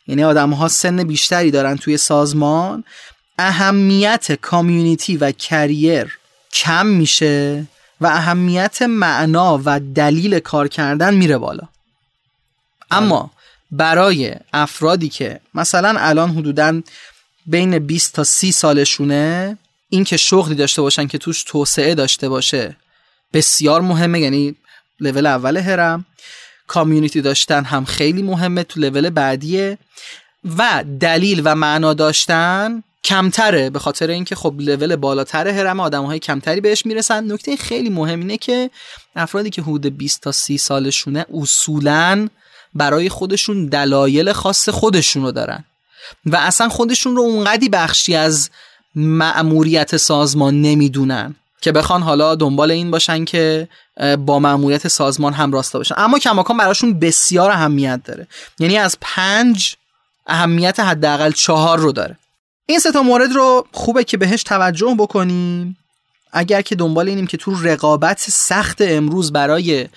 یعنی 0.06 0.24
آدم 0.24 0.50
ها 0.50 0.68
سن 0.68 1.04
بیشتری 1.04 1.50
دارن 1.50 1.76
توی 1.76 1.96
سازمان 1.96 2.84
اهمیت 3.38 4.32
کامیونیتی 4.32 5.16
و 5.16 5.32
کریر 5.32 6.18
کم 6.52 6.86
میشه 6.86 7.66
و 8.00 8.06
اهمیت 8.06 8.82
معنا 8.82 9.60
و 9.64 9.80
دلیل 9.80 10.38
کار 10.38 10.68
کردن 10.68 11.14
میره 11.14 11.38
بالا. 11.38 11.68
اما 12.90 13.30
برای 13.72 14.35
افرادی 14.52 15.09
که 15.09 15.40
مثلا 15.54 15.94
الان 15.98 16.30
حدودا 16.30 16.80
بین 17.46 17.78
20 17.78 18.14
تا 18.14 18.24
30 18.24 18.52
سالشونه 18.52 19.59
این 19.88 20.04
که 20.04 20.16
شغلی 20.16 20.54
داشته 20.54 20.83
باشن 20.83 21.06
که 21.06 21.18
توش 21.18 21.44
توسعه 21.44 21.94
داشته 21.94 22.28
باشه 22.28 22.76
بسیار 23.33 23.80
مهمه 23.80 24.20
یعنی 24.20 24.56
لول 25.00 25.26
اول 25.26 25.56
هرم 25.56 26.06
کامیونیتی 26.66 27.20
داشتن 27.20 27.64
هم 27.64 27.85
خیلی 27.85 28.22
مهمه 28.22 28.62
تو 28.64 28.80
لول 28.80 29.11
بعدیه. 29.11 29.78
و 30.59 30.85
دلیل 31.00 31.42
و 31.44 31.54
معنا 31.54 31.94
داشتن 31.94 32.83
کمتره 33.04 33.70
به 33.70 33.78
خاطر 33.78 34.11
اینکه 34.11 34.35
خب 34.35 34.54
لول 34.59 34.96
بالاتر 34.96 35.48
هرم 35.48 35.80
آدم 35.80 36.04
های 36.04 36.18
کمتری 36.18 36.61
بهش 36.61 36.87
می‌رسن. 36.87 37.33
نکته 37.33 37.56
خیلی 37.56 37.90
مهم 37.90 38.20
اینه 38.20 38.37
که 38.37 38.70
افرادی 39.16 39.50
که 39.50 39.62
حدود 39.62 39.87
20 39.98 40.20
تا 40.20 40.33
30 40.33 40.59
سالشونه 40.59 41.26
اصولاً 41.35 42.28
برای 42.74 43.09
خودشون 43.09 43.66
دلایل 43.66 44.33
خاص 44.33 44.68
خودشون 44.68 45.22
رو 45.22 45.33
دارن. 45.33 45.64
و 46.26 46.37
اصلا 46.37 46.68
خودشون 46.68 47.16
رو 47.16 47.22
اونقدی 47.22 47.68
بخشی 47.68 48.14
از 48.16 48.50
مأموریت 48.94 49.96
سازمان 49.96 50.62
نمی‌دونن 50.62 51.35
که 51.61 51.72
بخوان 51.72 52.02
حالا 52.02 52.35
دنبال 52.35 52.70
این 52.70 52.90
باشن 52.90 53.24
که 53.24 53.68
با 54.18 54.38
مأموریت 54.38 54.88
سازمان 54.88 55.33
هم 55.33 55.52
راستا 55.52 55.78
باشن. 55.78 55.94
اما 55.98 56.18
کماکان 56.18 56.56
براشون 56.56 56.98
بسیار 56.98 57.50
اهمیت 57.50 58.00
داره. 58.04 58.26
یعنی 58.59 58.78
از 58.78 58.96
پنج 59.00 59.76
اهمیت 60.26 60.80
حداقل 60.80 61.33
چهار 61.33 61.78
رو 61.78 61.92
داره. 61.92 62.16
این 62.66 62.78
سه 62.78 62.92
تا 62.92 63.02
مورد 63.02 63.33
رو 63.33 63.66
خوبه 63.72 64.04
که 64.04 64.16
بهش 64.16 64.42
توجه 64.42 64.94
بکنیم. 64.98 65.76
اگر 66.33 66.62
که 66.62 66.74
دنبال 66.74 67.09
اینیم 67.09 67.26
که 67.26 67.37
تو 67.37 67.54
رقابت 67.62 68.20
سخت 68.30 68.76
امروز 68.80 69.33
برای 69.33 69.88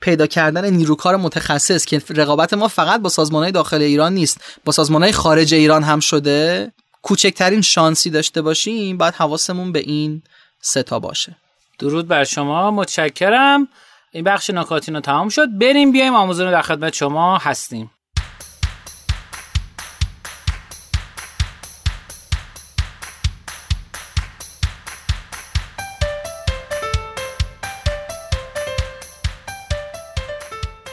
پیدا 0.00 0.26
کردن 0.26 0.70
نیروکار 0.70 1.16
متخصص 1.16 1.84
که 1.84 2.02
رقابت 2.08 2.54
ما 2.54 2.68
فقط 2.68 3.00
با 3.00 3.08
سازمان 3.08 3.50
داخل 3.50 3.82
ایران 3.82 4.14
نیست 4.14 4.40
با 4.64 4.72
سازمان 4.72 5.10
خارج 5.10 5.54
ایران 5.54 5.82
هم 5.82 6.00
شده. 6.00 6.72
کوچکترین 7.02 7.60
شانسی 7.60 8.10
داشته 8.10 8.42
باشیم 8.42 8.96
باید 8.96 9.14
حواسمون 9.14 9.72
به 9.72 9.78
این 9.78 10.22
ستا 10.60 10.98
باشه. 10.98 11.36
درود 11.78 12.08
بر 12.08 12.24
شما. 12.24 12.70
متشکرم. 12.70 13.68
این 14.12 14.24
بخش 14.24 14.50
نکاتین 14.50 15.00
تمام 15.00 15.28
شد. 15.28 15.58
بریم 15.58 15.92
بیایم 15.92 16.14
آموزون 16.14 16.50
در 16.50 16.62
خدمت 16.62 16.94
شما 16.94 17.38
هستیم. 17.38 17.90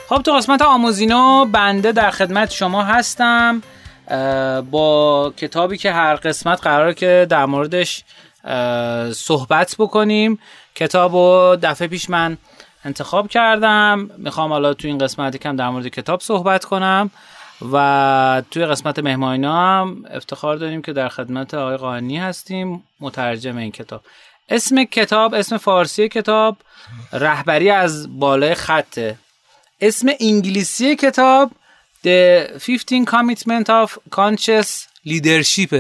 خب 0.10 0.22
تو 0.22 0.32
قسمت 0.32 0.62
آموزینو 0.62 1.46
بنده 1.46 1.92
در 1.92 2.12
خدمت 2.12 2.52
شما 2.52 2.84
هستم 2.84 3.62
با 4.72 5.34
کتابی 5.38 5.78
که 5.78 5.92
هر 5.92 6.16
قسمت 6.16 6.62
قرار 6.62 6.94
که 6.94 7.28
در 7.30 7.46
موردش 7.46 8.04
صحبت 9.14 9.76
بکنیم. 9.80 10.40
کتاب 10.76 11.16
رو 11.16 11.58
دفعه 11.62 11.88
پیش 11.88 12.10
من 12.10 12.38
انتخاب 12.86 13.28
کردم. 13.28 14.10
می‌خوام 14.18 14.52
حالا 14.52 14.74
تو 14.74 14.88
این 14.88 14.98
قسمتی 14.98 15.38
کم 15.38 15.56
در 15.56 15.70
مورد 15.70 15.88
کتاب 15.88 16.22
صحبت 16.22 16.66
کنم 16.66 17.12
و 17.72 18.42
توی 18.52 18.66
قسمت 18.66 19.00
مهمانینا 19.00 19.82
هم 19.82 20.04
افتخار 20.10 20.56
داریم 20.56 20.82
که 20.82 20.94
در 20.94 21.10
خدمت 21.10 21.54
آقای 21.54 21.78
قانی 21.78 22.18
هستیم 22.18 22.84
مترجم 23.00 23.58
این 23.58 23.72
کتاب. 23.72 24.02
اسم 24.50 24.84
کتاب 24.84 25.34
اسم 25.34 25.58
فارسی 25.58 26.10
کتاب 26.10 26.58
رهبری 27.14 27.70
از 27.70 28.20
بالای 28.20 28.56
خطه. 28.56 29.18
اسم 29.82 30.10
انگلیسی 30.20 30.96
کتاب 30.96 31.52
The 32.04 32.60
15 32.60 33.06
Commitment 33.06 33.70
of 33.70 33.98
Conscious 34.10 34.88
Leadership. 35.06 35.74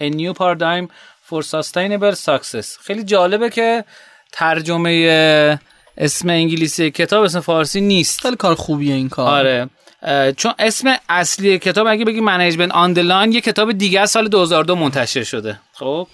A 0.00 0.10
New 0.10 0.32
Paradigm 0.34 0.88
for 1.28 1.42
Sustainable 1.42 2.14
Success. 2.14 2.78
خیلی 2.80 3.04
جالبه 3.04 3.50
که 3.50 3.84
ترجمه 4.32 5.58
اسم 5.98 6.28
انگلیسی 6.28 6.90
کتاب 6.90 7.24
اسم 7.24 7.40
فارسی 7.40 7.80
نیست. 7.80 8.20
خیلی 8.20 8.36
کار 8.36 8.54
خوبیه 8.54 8.94
این 8.94 9.08
کار. 9.08 9.38
آره. 9.38 9.68
چون 10.32 10.54
اسم 10.58 10.96
اصلی 11.08 11.58
کتاب 11.58 11.86
اگه 11.86 12.04
بگی 12.04 12.20
منیجمنت 12.20 12.72
آن 12.72 13.32
یه 13.32 13.40
کتاب 13.40 13.72
دیگه 13.72 14.06
سال 14.06 14.28
2002 14.28 14.74
منتشر 14.74 15.22
شده. 15.22 15.60
خب؟ 15.72 16.08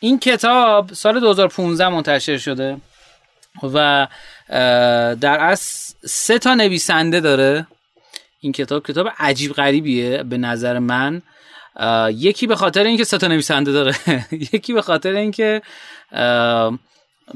این 0.00 0.18
کتاب 0.18 0.92
سال 0.92 1.20
2015 1.20 1.88
منتشر 1.88 2.38
شده 2.38 2.76
و 3.62 4.06
در 5.20 5.38
اصل 5.40 5.93
سه 6.06 6.38
تا 6.38 6.54
نویسنده 6.54 7.20
داره. 7.20 7.66
این 8.40 8.52
کتاب 8.52 8.86
کتاب 8.86 9.06
عجیب 9.18 9.52
غریبیه 9.52 10.22
به 10.22 10.38
نظر 10.38 10.78
من. 10.78 11.22
یکی 12.10 12.46
به 12.46 12.56
خاطر 12.56 12.84
اینکه 12.84 13.04
سه 13.04 13.18
تا 13.18 13.26
نویسنده 13.26 13.72
داره. 13.72 13.94
یکی 14.52 14.72
به 14.72 14.82
خاطر 14.82 15.12
اینکه 15.12 15.62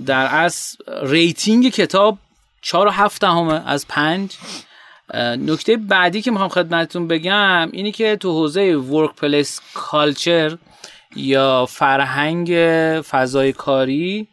در 0.07 0.27
اصل 0.31 0.77
rating 1.03 1.69
کتاب 1.69 2.19
چهار 2.63 2.87
و 2.87 2.91
هفت 2.91 3.25
دهمه 3.25 3.69
از 3.69 3.89
پنج. 3.89 4.37
نکته 5.15 5.77
بعدی 5.77 6.23
که 6.23 6.31
می‌خوام 6.31 6.49
خدمتتون 6.49 7.09
بگم 7.09 7.69
اینی 7.73 7.93
که 7.93 8.17
تو 8.17 8.33
حوزه 8.33 8.77
workplace 8.77 9.61
culture 9.75 10.59
یا 11.17 11.67
فرهنگ 11.67 12.49
فضای 13.03 13.53
کاری 13.53 14.29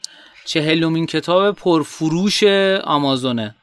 چهلمین 0.45 1.05
کتاب 1.05 1.55
پرفروش 1.55 2.43
آمازونه. 2.83 3.55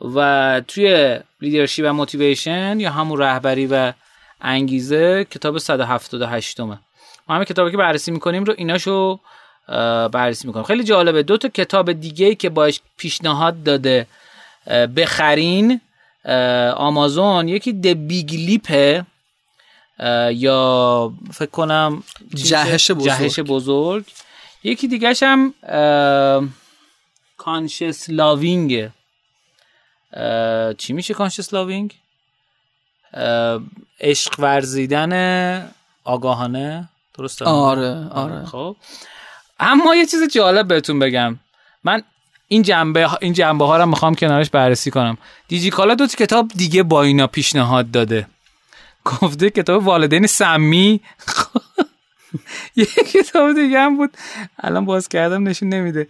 و 0.00 0.62
توی 0.68 1.18
leadership 1.40 1.82
و 1.86 1.92
motivation 1.92 2.80
یا 2.80 2.90
همون 2.90 3.18
رهبری 3.18 3.66
و 3.66 3.92
انگیزه 4.40 5.24
کتاب 5.24 5.58
178 5.58 6.60
ما 6.60 6.78
همه 7.28 7.44
کتابی 7.44 7.70
که 7.70 7.76
بررسی 7.76 8.10
می‌کنیم 8.10 8.44
رو 8.44 8.54
ایناشو 8.58 9.20
بررسی 10.12 10.46
می‌کنیم. 10.46 10.66
خیلی 10.66 10.84
جالبه. 10.84 11.22
دو 11.22 11.36
تا 11.36 11.48
کتاب 11.48 11.92
دیگه 11.92 12.34
که 12.34 12.48
باش 12.48 12.80
پیشنهاد 12.96 13.62
داده 13.62 14.06
بخرین 14.96 15.80
آمازون. 16.76 17.48
یکی 17.48 17.72
The 17.72 17.86
Big 17.86 18.30
Leap 18.34 18.90
ه 18.90 19.04
یا 20.32 21.12
فکر 21.32 21.50
کنم 21.50 22.02
جهش 22.34 22.90
بزرگ, 22.90 23.04
جهش 23.04 23.40
بزرگ. 23.40 24.04
یکی 24.64 24.88
دیگه 24.88 25.14
هم 25.22 25.54
Conscious 27.36 28.10
Loving 28.10 28.88
چی 30.78 30.92
میشه 30.92 31.14
Conscious 31.14 31.54
Loving 31.54 31.94
عشق 34.00 34.40
ورزیدن 34.40 35.72
آگاهانه؟ 36.04 36.88
درسته؟ 37.18 37.44
آره 37.44 38.08
آره. 38.08 38.44
خب. 38.44 38.76
اما 39.60 39.96
یه 39.96 40.06
چیز 40.06 40.22
جالب 40.34 40.68
بهتون 40.68 40.98
بگم. 40.98 41.38
من 41.84 42.02
این 42.48 42.62
جنبه 42.62 43.08
این 43.20 43.32
جنبه 43.32 43.64
ها 43.64 43.76
رو 43.76 43.86
می‌خوام 43.86 44.14
کنارش 44.14 44.50
بررسی 44.50 44.90
کنم. 44.90 45.18
دیجیکالا 45.48 45.94
دو 45.94 46.06
کتاب 46.06 46.48
دیگه 46.48 46.82
با 46.82 47.02
اینا 47.02 47.26
پیشنهاد 47.26 47.90
داده. 47.90 48.26
گفته 49.04 49.50
کتاب 49.50 49.86
والدین 49.86 50.26
سمی 50.26 51.00
یه 52.76 52.84
کتاب 52.84 53.54
دیگه 53.54 53.80
هم 53.80 53.96
بود. 53.96 54.16
الان 54.58 54.84
باز 54.84 55.08
کردم 55.08 55.48
نشون 55.48 55.68
نمیده. 55.68 56.08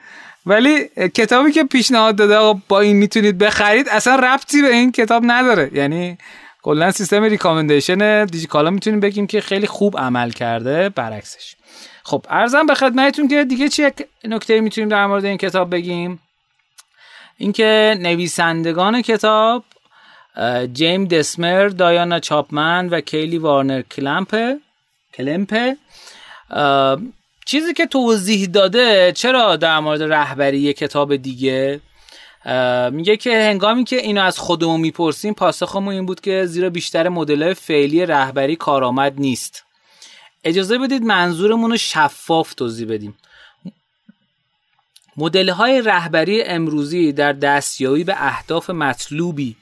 ولی 0.48 0.84
کتابی 1.14 1.52
که 1.52 1.64
پیشنهاد 1.64 2.16
داده 2.16 2.36
آقا 2.36 2.60
با 2.68 2.80
این 2.80 2.96
می‌تونید 2.96 3.38
بخرید 3.38 3.88
اصلا 3.88 4.16
ربطی 4.16 4.62
به 4.62 4.68
این 4.68 4.92
کتاب 4.92 5.22
نداره. 5.26 5.70
یعنی 5.72 6.18
کلا 6.62 6.90
سیستم 6.90 7.22
ریکامندیشن 7.22 8.24
دیجیکالا 8.24 8.70
می‌تونیم 8.70 9.00
بگیم 9.00 9.26
که 9.26 9.40
خیلی 9.40 9.66
خوب 9.66 9.98
عمل 9.98 10.30
کرده 10.30 10.88
برعکسش. 10.88 11.54
خب 12.02 12.26
ارزم 12.30 12.66
به 12.66 12.74
خدمتتون 12.74 13.28
که 13.28 13.44
دیگه 13.44 13.68
چه 13.68 13.92
نکته 14.24 14.60
می‌تونیم 14.60 14.88
در 14.88 15.06
مورد 15.06 15.24
این 15.24 15.36
کتاب 15.36 15.70
بگیم؟ 15.70 16.20
اینکه 17.36 17.96
نویسندگان 18.00 19.02
کتاب 19.02 19.64
جیم 20.72 21.04
دسمر، 21.04 21.68
دایانا 21.68 22.18
چاپمن 22.18 22.88
و 22.88 23.00
کیلی 23.00 23.38
وارنر 23.38 23.82
کلمپه 23.82 24.58
کلمپه 25.14 25.76
چیزی 27.48 27.74
که 27.74 27.86
توضیح 27.86 28.46
داده 28.46 29.12
چرا 29.12 29.56
در 29.56 29.80
مورد 29.80 30.02
رهبری 30.02 30.72
کتاب 30.72 31.16
دیگه؟ 31.16 31.80
میگه 32.90 33.16
که 33.16 33.48
هنگامی 33.48 33.84
که 33.84 33.96
اینو 33.96 34.22
از 34.22 34.38
خودمون 34.38 34.80
می‌پرسیم 34.80 35.34
پاسخمون 35.34 35.94
این 35.94 36.06
بود 36.06 36.20
که 36.20 36.46
زیرا 36.46 36.70
بیشتر 36.70 37.08
مدل 37.08 37.54
فعلی 37.54 38.06
رهبری 38.06 38.56
کارآمد 38.56 39.20
نیست. 39.20 39.64
اجازه 40.44 40.78
بدید 40.78 41.02
منظورمون 41.02 41.70
رو 41.70 41.76
شفاف 41.76 42.54
توضیح 42.54 42.88
بدیم. 42.88 43.18
مدل 45.16 45.48
های 45.48 45.82
رهبری 45.82 46.42
امروزی 46.42 47.12
در 47.12 47.32
دستیابی 47.32 48.04
به 48.04 48.14
اهداف 48.18 48.70
مطلوبی 48.70 49.56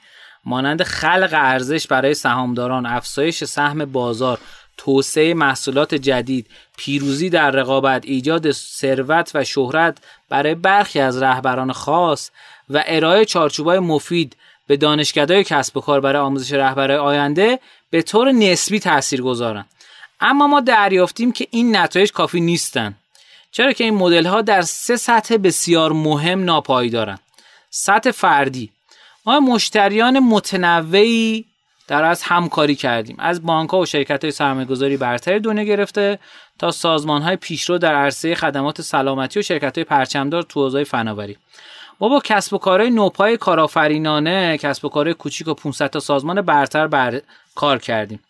مانند 0.44 0.82
خلق 0.82 1.30
ارزش 1.32 1.86
برای 1.86 2.14
سهامداران، 2.14 2.86
افزایش 2.86 3.44
سهم 3.44 3.84
بازار، 3.84 4.38
توسعه 4.76 5.34
محصولات 5.34 5.94
جدید، 5.94 6.46
پیروزی 6.76 7.30
در 7.30 7.50
رقابت، 7.50 8.04
ایجاد 8.04 8.50
ثروت 8.52 9.30
و 9.34 9.44
شهرت 9.44 9.98
برای 10.28 10.54
برخی 10.54 11.00
از 11.00 11.22
رهبران 11.22 11.72
خاص 11.72 12.30
و 12.70 12.84
ارائه 12.86 13.24
چارچوبای 13.24 13.78
مفید 13.78 14.36
به 14.66 14.76
دانشکدهای 14.76 15.44
کسب 15.44 15.76
و 15.76 15.80
کار 15.80 16.00
برای 16.00 16.22
آموزش 16.22 16.52
رهبرای 16.52 16.96
آینده 16.96 17.58
به 17.90 18.02
طور 18.02 18.32
نسبی 18.32 18.80
تاثیر 18.80 19.22
گذارن. 19.22 19.64
اما 20.20 20.46
ما 20.46 20.60
دریافتیم 20.60 21.32
که 21.32 21.46
این 21.50 21.76
نتایج 21.76 22.12
کافی 22.12 22.40
نیستند. 22.40 22.96
چرا 23.52 23.72
که 23.72 23.84
این 23.84 23.94
مدل 23.94 24.26
ها 24.26 24.42
در 24.42 24.62
سه 24.62 24.96
سطح 24.96 25.36
بسیار 25.36 25.92
مهم 25.92 26.44
ناپایدارند. 26.44 27.20
سطح 27.70 28.10
فردی 28.10 28.70
ما 29.26 29.40
مشتریان 29.40 30.18
متنوعی 30.18 31.44
در 31.88 32.04
از 32.04 32.22
همکاری 32.22 32.74
کردیم. 32.74 33.16
از 33.18 33.42
بانک 33.42 33.70
ها 33.70 33.78
و 33.78 33.86
شرکت 33.86 34.24
های 34.24 34.30
سرمایه 34.30 34.66
گذاری 34.66 34.96
برتر 34.96 35.38
دنیا 35.38 35.64
گرفته 35.64 36.18
تا 36.58 36.70
سازمان 36.70 37.22
های 37.22 37.36
پیشرو 37.36 37.78
در 37.78 37.94
عرصه 37.94 38.34
خدمات 38.34 38.80
سلامتی 38.80 39.38
و 39.38 39.42
شرکت 39.42 39.78
های 39.78 39.84
پرچمدار 39.84 40.42
تو 40.42 40.60
حوزه 40.60 40.84
فناوری. 40.84 41.36
ما 42.00 42.08
با 42.08 42.20
کسب 42.24 42.54
و 42.54 42.58
کارهای 42.58 42.90
نوپای 42.90 43.36
کارآفرینانه 43.36 44.58
کسب 44.58 44.84
و 44.84 44.88
کارهای 44.88 45.14
کوچیک 45.14 45.48
و 45.48 45.54
500 45.54 45.86
تا 45.86 46.00
سازمان 46.00 46.42
برتر 46.42 46.86
بر 46.86 47.20
کار 47.54 47.78
کردیم. 47.78 48.20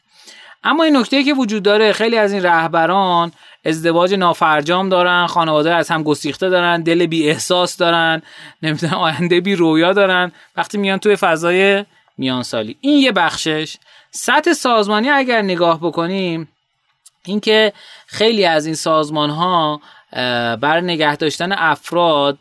اما 0.64 0.84
این 0.84 0.96
نکته 0.96 1.24
که 1.24 1.34
وجود 1.34 1.62
داره 1.62 1.92
خیلی 1.92 2.18
از 2.18 2.32
این 2.32 2.42
رهبران 2.42 3.32
ازدواج 3.64 4.14
نافرجام 4.14 4.88
دارن 4.88 5.26
خانواده 5.26 5.74
از 5.74 5.90
هم 5.90 6.02
گسیخته 6.02 6.48
دارن 6.48 6.82
دل 6.82 7.06
بی 7.06 7.28
احساس 7.28 7.76
دارن 7.76 8.22
نمی‌دونم 8.62 8.94
آینده 8.94 9.40
بی 9.40 9.56
رویا 9.56 9.92
دارن. 9.92 10.32
وقتی 10.56 10.78
میان 10.78 10.98
توی 10.98 11.16
فضای 11.16 11.84
میان 12.18 12.42
سالی 12.42 12.76
این 12.80 12.98
یه 12.98 13.12
بخشش. 13.12 13.76
سطح 14.10 14.52
سازمانی 14.52 15.08
اگر 15.08 15.42
نگاه 15.42 15.80
بکنیم 15.80 16.48
اینکه 17.24 17.72
خیلی 18.06 18.44
از 18.44 18.66
این 18.66 18.74
سازمان 18.74 19.30
ها 19.30 19.80
بر 20.56 20.80
نگه 20.80 21.16
داشتن 21.16 21.52
افراد 21.52 22.38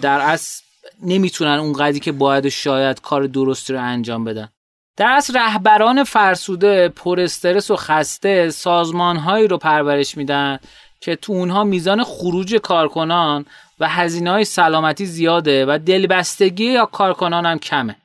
در 0.00 0.20
اصل 0.20 0.62
نمی‌تونن 1.02 1.58
اونقدری 1.58 2.00
که 2.00 2.12
باید 2.12 2.48
شاید 2.48 3.00
کار 3.00 3.26
درستی 3.26 3.72
رو 3.72 3.82
انجام 3.82 4.24
بدن. 4.24 4.48
در 4.96 5.10
اصل 5.10 5.38
رهبران 5.38 6.04
فرسوده 6.04 6.88
پر 6.88 7.20
استرس 7.20 7.70
و 7.70 7.76
خسته 7.76 8.50
سازمانهایی 8.50 9.48
رو 9.48 9.58
پرورش 9.58 10.16
میدن 10.16 10.58
که 11.00 11.16
تو 11.16 11.32
اونها 11.32 11.64
میزان 11.64 12.04
خروج 12.04 12.54
کارکنان 12.54 13.46
و 13.80 13.88
هزینه 13.88 14.30
های 14.30 14.44
سلامتی 14.44 15.06
زیاده 15.06 15.66
و 15.66 15.78
دلبستگی 15.86 16.64
یا 16.64 16.86
کارکنان 16.86 17.46
هم 17.46 17.58
کمه. 17.58 17.96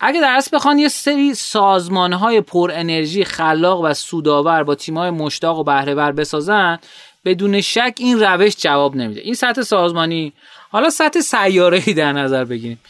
اگه 0.00 0.20
در 0.20 0.32
اصل 0.36 0.56
بخوان 0.56 0.78
یه 0.78 0.88
سری 0.88 1.34
سازمان 1.34 2.12
های 2.12 2.40
پر 2.40 2.70
انرژی 2.74 3.24
خلاق 3.24 3.80
و 3.80 3.94
سودآور 3.94 4.62
با 4.62 4.74
تیم 4.74 4.98
های 4.98 5.10
مشتاق 5.10 5.58
و 5.58 5.64
بهرهور 5.64 6.12
بسازن 6.12 6.78
بدون 7.24 7.60
شک 7.60 7.94
این 7.98 8.20
روش 8.20 8.56
جواب 8.56 8.96
نمیده. 8.96 9.20
این 9.20 9.34
سطح 9.34 9.62
سازمانی 9.62 10.32
حالا 10.70 10.90
سطح 10.90 11.20
سیاره 11.20 11.80
در 11.92 12.12
نظر 12.12 12.44
بگیریم. 12.44 12.80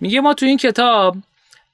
میگه 0.00 0.20
ما 0.20 0.34
تو 0.34 0.46
این 0.46 0.56
کتاب 0.56 1.16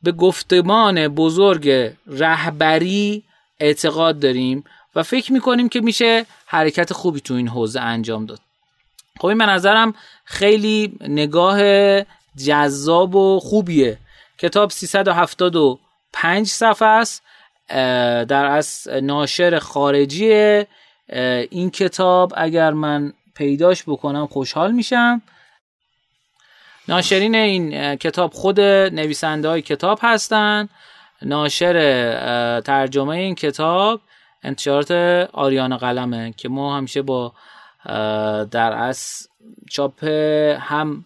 به 0.02 0.12
گفتمان 0.12 1.08
بزرگ 1.08 1.92
رهبری 2.06 3.22
اعتقاد 3.60 4.20
داریم 4.20 4.64
و 4.94 5.02
فکر 5.02 5.32
می‌کنیم 5.32 5.68
که 5.68 5.80
میشه 5.80 6.26
حرکت 6.46 6.92
خوبی 6.92 7.20
تو 7.20 7.34
این 7.34 7.48
حوزه 7.48 7.80
انجام 7.80 8.26
داد. 8.26 8.40
خب 9.20 9.26
این 9.26 9.38
به 9.38 9.46
نظرم 9.46 9.94
خیلی 10.24 10.92
نگاه 11.00 11.60
جذاب 12.46 13.14
و 13.14 13.40
خوبیه. 13.40 13.98
کتاب 14.38 14.70
375 14.70 16.46
صفحه 16.46 16.88
است 16.88 17.22
در 18.28 18.44
از 18.46 18.88
ناشر 19.02 19.58
خارجی 19.58 20.64
این 21.50 21.70
کتاب. 21.70 22.32
اگر 22.36 22.70
من 22.70 23.12
پیداش 23.34 23.82
بکنم 23.86 24.26
خوشحال 24.26 24.72
میشم. 24.72 25.22
ناشرین 26.88 27.34
این 27.34 27.96
کتاب 27.96 28.32
خود 28.32 28.60
نویسنده 28.60 29.48
های 29.48 29.62
کتاب 29.62 29.98
هستن. 30.02 30.68
ناشر 31.22 32.60
ترجمه 32.60 33.16
این 33.16 33.34
کتاب 33.34 34.00
انتشارات 34.42 34.90
آریان 35.32 35.76
قلمه 35.76 36.34
که 36.36 36.48
ما 36.48 36.76
همیشه 36.76 37.02
با 37.02 37.32
در 38.50 38.72
از 38.72 39.28
چاپ 39.70 40.04
هم 40.60 41.04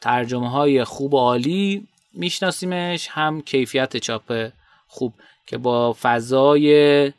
ترجمه 0.00 0.50
های 0.50 0.84
خوب 0.84 1.14
و 1.14 1.18
عالی 1.18 1.88
میشناسیمش 2.14 3.08
هم 3.10 3.42
کیفیت 3.42 3.96
چاپ 3.96 4.48
خوب 4.88 5.14
که 5.46 5.58
با 5.58 5.96
فضای 6.02 7.12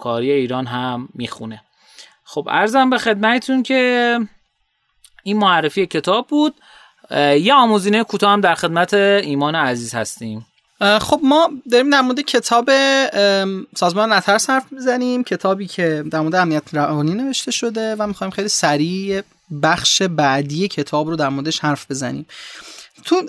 کاری 0.00 0.30
ایران 0.30 0.66
هم 0.66 1.08
می‌خونه. 1.14 1.62
خب 2.24 2.48
ارزم 2.50 2.90
به 2.90 2.98
خدمتتون 2.98 3.62
که 3.62 4.18
این 5.22 5.38
معرفی 5.38 5.86
کتاب 5.86 6.26
بود. 6.26 6.54
یه 7.40 7.54
آموزینه 7.54 8.04
کوتاه 8.04 8.32
هم 8.32 8.40
در 8.40 8.54
خدمت 8.54 8.94
ایمان 8.94 9.54
عزیز 9.54 9.94
هستیم. 9.94 10.46
خب 11.00 11.20
ما 11.22 11.50
داریم 11.70 11.90
در 11.90 12.00
مورد 12.00 12.20
کتاب 12.20 12.70
سازمان 13.76 14.12
نترس 14.12 14.50
حرف 14.50 14.72
می‌زنیم 14.72 15.24
کتابی 15.24 15.66
که 15.66 16.04
در 16.10 16.20
مورد 16.20 16.34
امنیت 16.34 16.74
روانی 16.74 17.14
نوشته 17.14 17.50
شده 17.50 17.96
و 17.98 18.06
می‌خوایم 18.06 18.30
خیلی 18.30 18.48
سریع 18.48 19.22
بخش 19.62 20.02
بعدی 20.02 20.68
کتاب 20.68 21.08
رو 21.08 21.16
در 21.16 21.28
موردش 21.28 21.58
حرف 21.58 21.90
بزنیم. 21.90 22.26
تو 23.04 23.22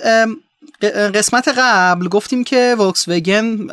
قسمت 1.13 1.47
قبل 1.57 2.07
گفتیم 2.07 2.43
که 2.43 2.75
وکس 2.79 3.07
وگن 3.07 3.67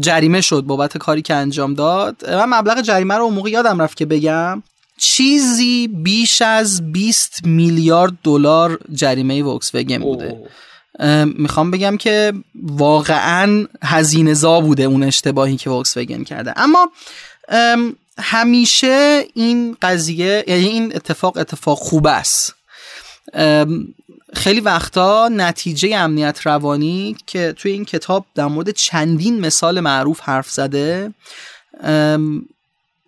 جریمه 0.00 0.40
شد 0.40 0.62
بابت 0.62 0.98
کاری 0.98 1.22
که 1.22 1.34
انجام 1.34 1.74
داد. 1.74 2.30
من 2.30 2.58
مبلغ 2.58 2.80
جریمه 2.80 3.14
رو 3.14 3.30
موقع 3.30 3.50
یادم 3.50 3.82
رفت 3.82 3.96
که 3.96 4.06
بگم. 4.06 4.62
چیزی 4.98 5.88
بیش 5.88 6.42
از 6.42 6.92
20 6.92 7.40
میلیارد 7.44 8.12
دلار 8.24 8.78
جریمه 8.92 9.42
وکس 9.42 9.74
وگن 9.74 9.98
بوده 9.98 10.36
می‌خوام 11.24 11.70
بگم 11.70 11.96
که 11.96 12.32
واقعا 12.62 13.66
هزینه 13.82 14.34
زا 14.34 14.60
بوده 14.60 14.82
اون 14.82 15.02
اشتباهی 15.02 15.56
که 15.56 15.70
وکس 15.70 15.96
وگن 15.96 16.24
کرده. 16.24 16.52
اما 16.56 16.90
همیشه 18.18 19.24
این 19.34 19.76
قضیه 19.82 20.44
یعنی 20.46 20.64
این 20.64 20.92
اتفاق 20.96 21.36
اتفاق 21.36 21.78
خوب 21.78 22.06
است. 22.06 22.54
خیلی 24.34 24.60
وقتا 24.60 25.28
نتیجه 25.28 25.96
امنیت 25.96 26.40
روانی 26.44 27.16
که 27.26 27.54
توی 27.56 27.72
این 27.72 27.84
کتاب 27.84 28.26
در 28.34 28.46
مورد 28.46 28.70
چندین 28.70 29.40
مثال 29.40 29.80
معروف 29.80 30.20
حرف 30.20 30.50
زده 30.50 31.14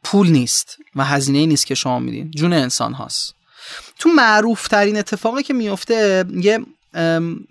پول 0.05 0.31
نیست 0.31 0.77
و 0.97 1.05
هزینه 1.05 1.47
نیست 1.47 1.67
که 1.67 1.75
شما 1.75 1.99
میدین. 1.99 2.31
جون 2.31 2.53
انسان 2.53 2.93
هاست. 2.93 3.35
تو 3.99 4.09
معروف 4.09 4.69
ترین 4.69 4.99
اتفاقی 4.99 5.43
که 5.43 5.55
میفته 5.55 6.25
یه 6.35 6.61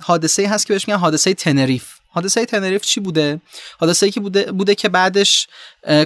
حادثه 0.02 0.48
هست 0.48 0.68
که 0.68 0.74
بهش 0.74 0.88
میگن 0.88 1.00
حادثه 1.00 1.34
تنریف. 1.34 1.86
حادثه 2.10 2.46
تنریف 2.46 2.82
چی 2.82 3.00
بوده؟ 3.00 3.42
حادثه 3.80 4.12
که 4.12 4.20
بوده, 4.20 4.52
بوده 4.52 4.76
که 4.76 4.90
بعدش 4.90 5.48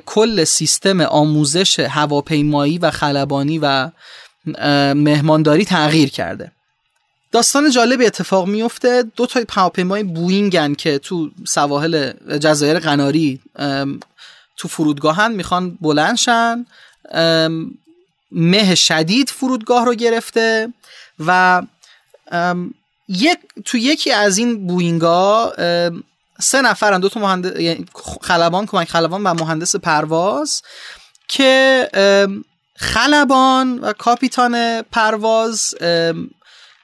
کل 0.06 0.44
سیستم 0.44 1.02
آموزش 1.02 1.80
هواپیمایی 1.80 2.78
و 2.78 2.92
خلبانی 2.92 3.60
و 3.60 3.90
مهمانداری 4.94 5.66
تغییر 5.66 6.10
کرده. 6.10 6.52
داستان 7.32 7.72
جالبی 7.72 8.06
اتفاق 8.06 8.48
میفته. 8.48 9.04
دو 9.16 9.26
تا 9.26 9.40
هواپیمای 9.52 10.04
بوینگن 10.04 10.74
که 10.74 10.98
تو 11.00 11.32
سواحل 11.48 12.12
جزایر 12.38 12.80
قناری 12.80 13.40
تو 14.58 14.68
فرودگاهن 14.68 15.32
می‌خوان 15.32 15.78
بلندشن 15.82 16.66
مه 18.32 18.76
شدید 18.76 19.30
فرودگاه 19.30 19.86
رو 19.86 19.94
گرفته 19.94 20.74
و 21.26 21.62
یک 23.08 23.38
تو 23.66 23.78
یکی 23.78 24.12
از 24.12 24.38
این 24.38 24.68
بوینگا 24.68 25.54
سه 26.40 26.62
نفرن 26.62 27.00
دو 27.00 27.10
تا 27.10 27.20
مهندس 27.20 27.60
یعنی 27.60 27.86
خلبان 28.22 28.66
کمک 28.66 28.90
خلبان 28.90 29.24
و 29.24 29.34
مهندس 29.34 29.76
پرواز 29.76 30.62
که 31.28 31.90
خلبان 32.76 33.80
و 33.80 33.94
کاپیتان 33.94 34.82
پرواز 34.82 35.76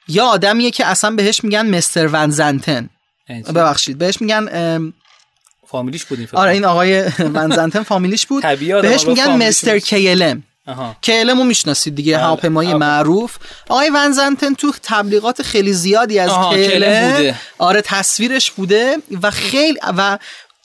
یا 0.08 0.26
آدمیه 0.26 0.70
که 0.70 0.86
اصلا 0.86 1.10
بهش 1.10 1.44
میگن 1.44 1.76
مستر 1.76 2.06
ونزنتن 2.06 2.90
ببخشید. 3.28 3.98
بهش 3.98 4.20
میگن 4.20 4.92
فامیلیش 5.66 6.04
بود 6.04 6.28
آره 6.32 6.52
این 6.52 6.64
آقای 6.64 7.02
ونزنتن 7.18 7.82
فامیلیش 7.82 8.26
بود. 8.26 8.42
بهش 8.82 9.06
میگن 9.06 9.48
مستر 9.48 9.78
کیلم 9.78 10.42
کیلم 11.02 11.38
رو 11.38 11.44
می‌شناسید 11.44 11.94
دیگه 11.94 12.16
بله. 12.16 12.24
هواپیمای 12.24 12.74
معروف. 12.74 13.36
آقای 13.68 13.90
ونزنتن 13.90 14.54
تو 14.54 14.72
تبلیغات 14.82 15.42
خیلی 15.42 15.72
زیادی 15.72 16.18
از 16.18 16.30
کیلم 16.50 17.34
آره 17.58 17.82
تصویرش 17.82 18.50
بوده 18.50 18.96
و 19.22 19.30
خیلی 19.30 19.78
و 19.98 20.18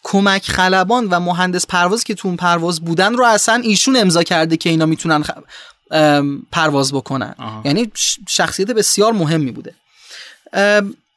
کمک 0.04 0.52
خلبان 0.52 1.08
و 1.08 1.20
مهندس 1.20 1.66
پرواز 1.66 2.04
که 2.04 2.14
تو 2.16 2.28
اون 2.28 2.38
پرواز 2.38 2.82
بودن 2.82 3.14
رو 3.14 3.26
اصلا 3.26 3.62
ایشون 3.64 3.96
امضا 3.96 4.24
کرده 4.24 4.58
که 4.58 4.70
اینا 4.70 4.86
می‌تونن 4.86 5.24
پرواز 6.52 6.94
بکنن. 6.94 7.36
یعنی 7.66 7.92
شخصیت 8.28 8.72
بسیار 8.72 9.14
مهمی 9.14 9.52
بوده. 9.52 9.76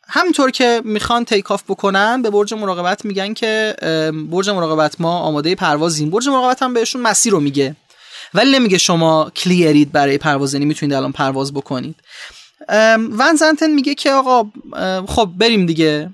همینطور 0.09 0.51
که 0.51 0.83
می‌خوان 0.85 1.25
تیک 1.25 1.51
آف 1.51 1.63
بکنن 1.69 2.23
به 2.23 2.31
برج 2.31 2.55
مراقبت 2.55 3.05
میگن 3.05 3.35
که 3.35 3.77
برج 4.31 4.51
مراقبت 4.51 5.01
ما 5.01 5.19
آماده 5.19 5.55
پروازیم. 5.55 6.11
برج 6.11 6.29
مراقبت 6.29 6.63
هم 6.63 6.75
بهشون 6.75 7.03
مسیر 7.03 7.33
رو 7.33 7.41
میگه. 7.41 7.77
ولی 8.35 8.53
نمیگه 8.53 8.79
شما 8.79 9.31
کلیرید 9.37 9.93
برای 9.93 10.19
پرواز 10.19 10.55
یعنی 10.55 10.67
می‌تونید 10.67 10.95
الان 10.95 11.13
پرواز 11.13 11.53
بکنید. 11.53 11.97
ون 13.19 13.37
زنتن 13.39 13.71
میگه 13.71 13.95
که 13.95 14.13
آقا 14.13 14.51
خب 15.07 15.31
بریم 15.39 15.67
دیگه. 15.67 16.11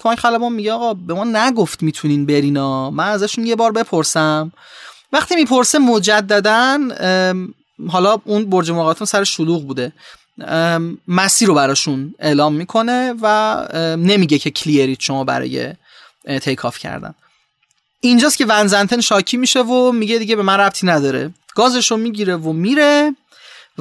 کمک 0.00 0.18
خلبان 0.18 0.52
میگه 0.52 0.72
آقا 0.72 0.94
به 0.94 1.14
ما 1.14 1.24
نگفت 1.24 1.82
می‌تونین 1.82 2.26
برینا 2.26 2.90
من 2.90 3.08
ازشون 3.08 3.46
یه 3.46 3.56
بار 3.56 3.72
بپرسم. 3.72 4.52
وقتی 5.12 5.36
می‌پرسه 5.36 5.78
مجددا 5.78 6.78
حالا 7.88 8.18
اون 8.24 8.50
برج 8.50 8.70
مراقبتون 8.70 9.06
سر 9.06 9.24
شلوغ 9.24 9.66
بوده. 9.66 9.92
مسیر 11.08 11.48
رو 11.48 11.54
براشون 11.54 12.14
اعلام 12.18 12.54
می‌کنه 12.54 13.14
و 13.22 13.66
نمیگه 13.96 14.38
که 14.38 14.50
کلیرید 14.50 15.00
شما 15.00 15.24
برای 15.24 15.74
تیک 16.42 16.64
آف 16.64 16.78
کردن. 16.78 17.14
اینجاست 18.00 18.38
که 18.38 18.46
ونزنتن 18.46 19.00
شاکی 19.00 19.36
میشه 19.36 19.62
و 19.62 19.92
میگه 19.92 20.18
دیگه 20.18 20.36
به 20.36 20.42
من 20.42 20.56
ربطی 20.60 20.86
نداره. 20.86 21.30
گازش 21.54 21.90
رو 21.90 21.96
می‌گیره 21.96 22.36
و 22.36 22.52
میره 22.52 23.14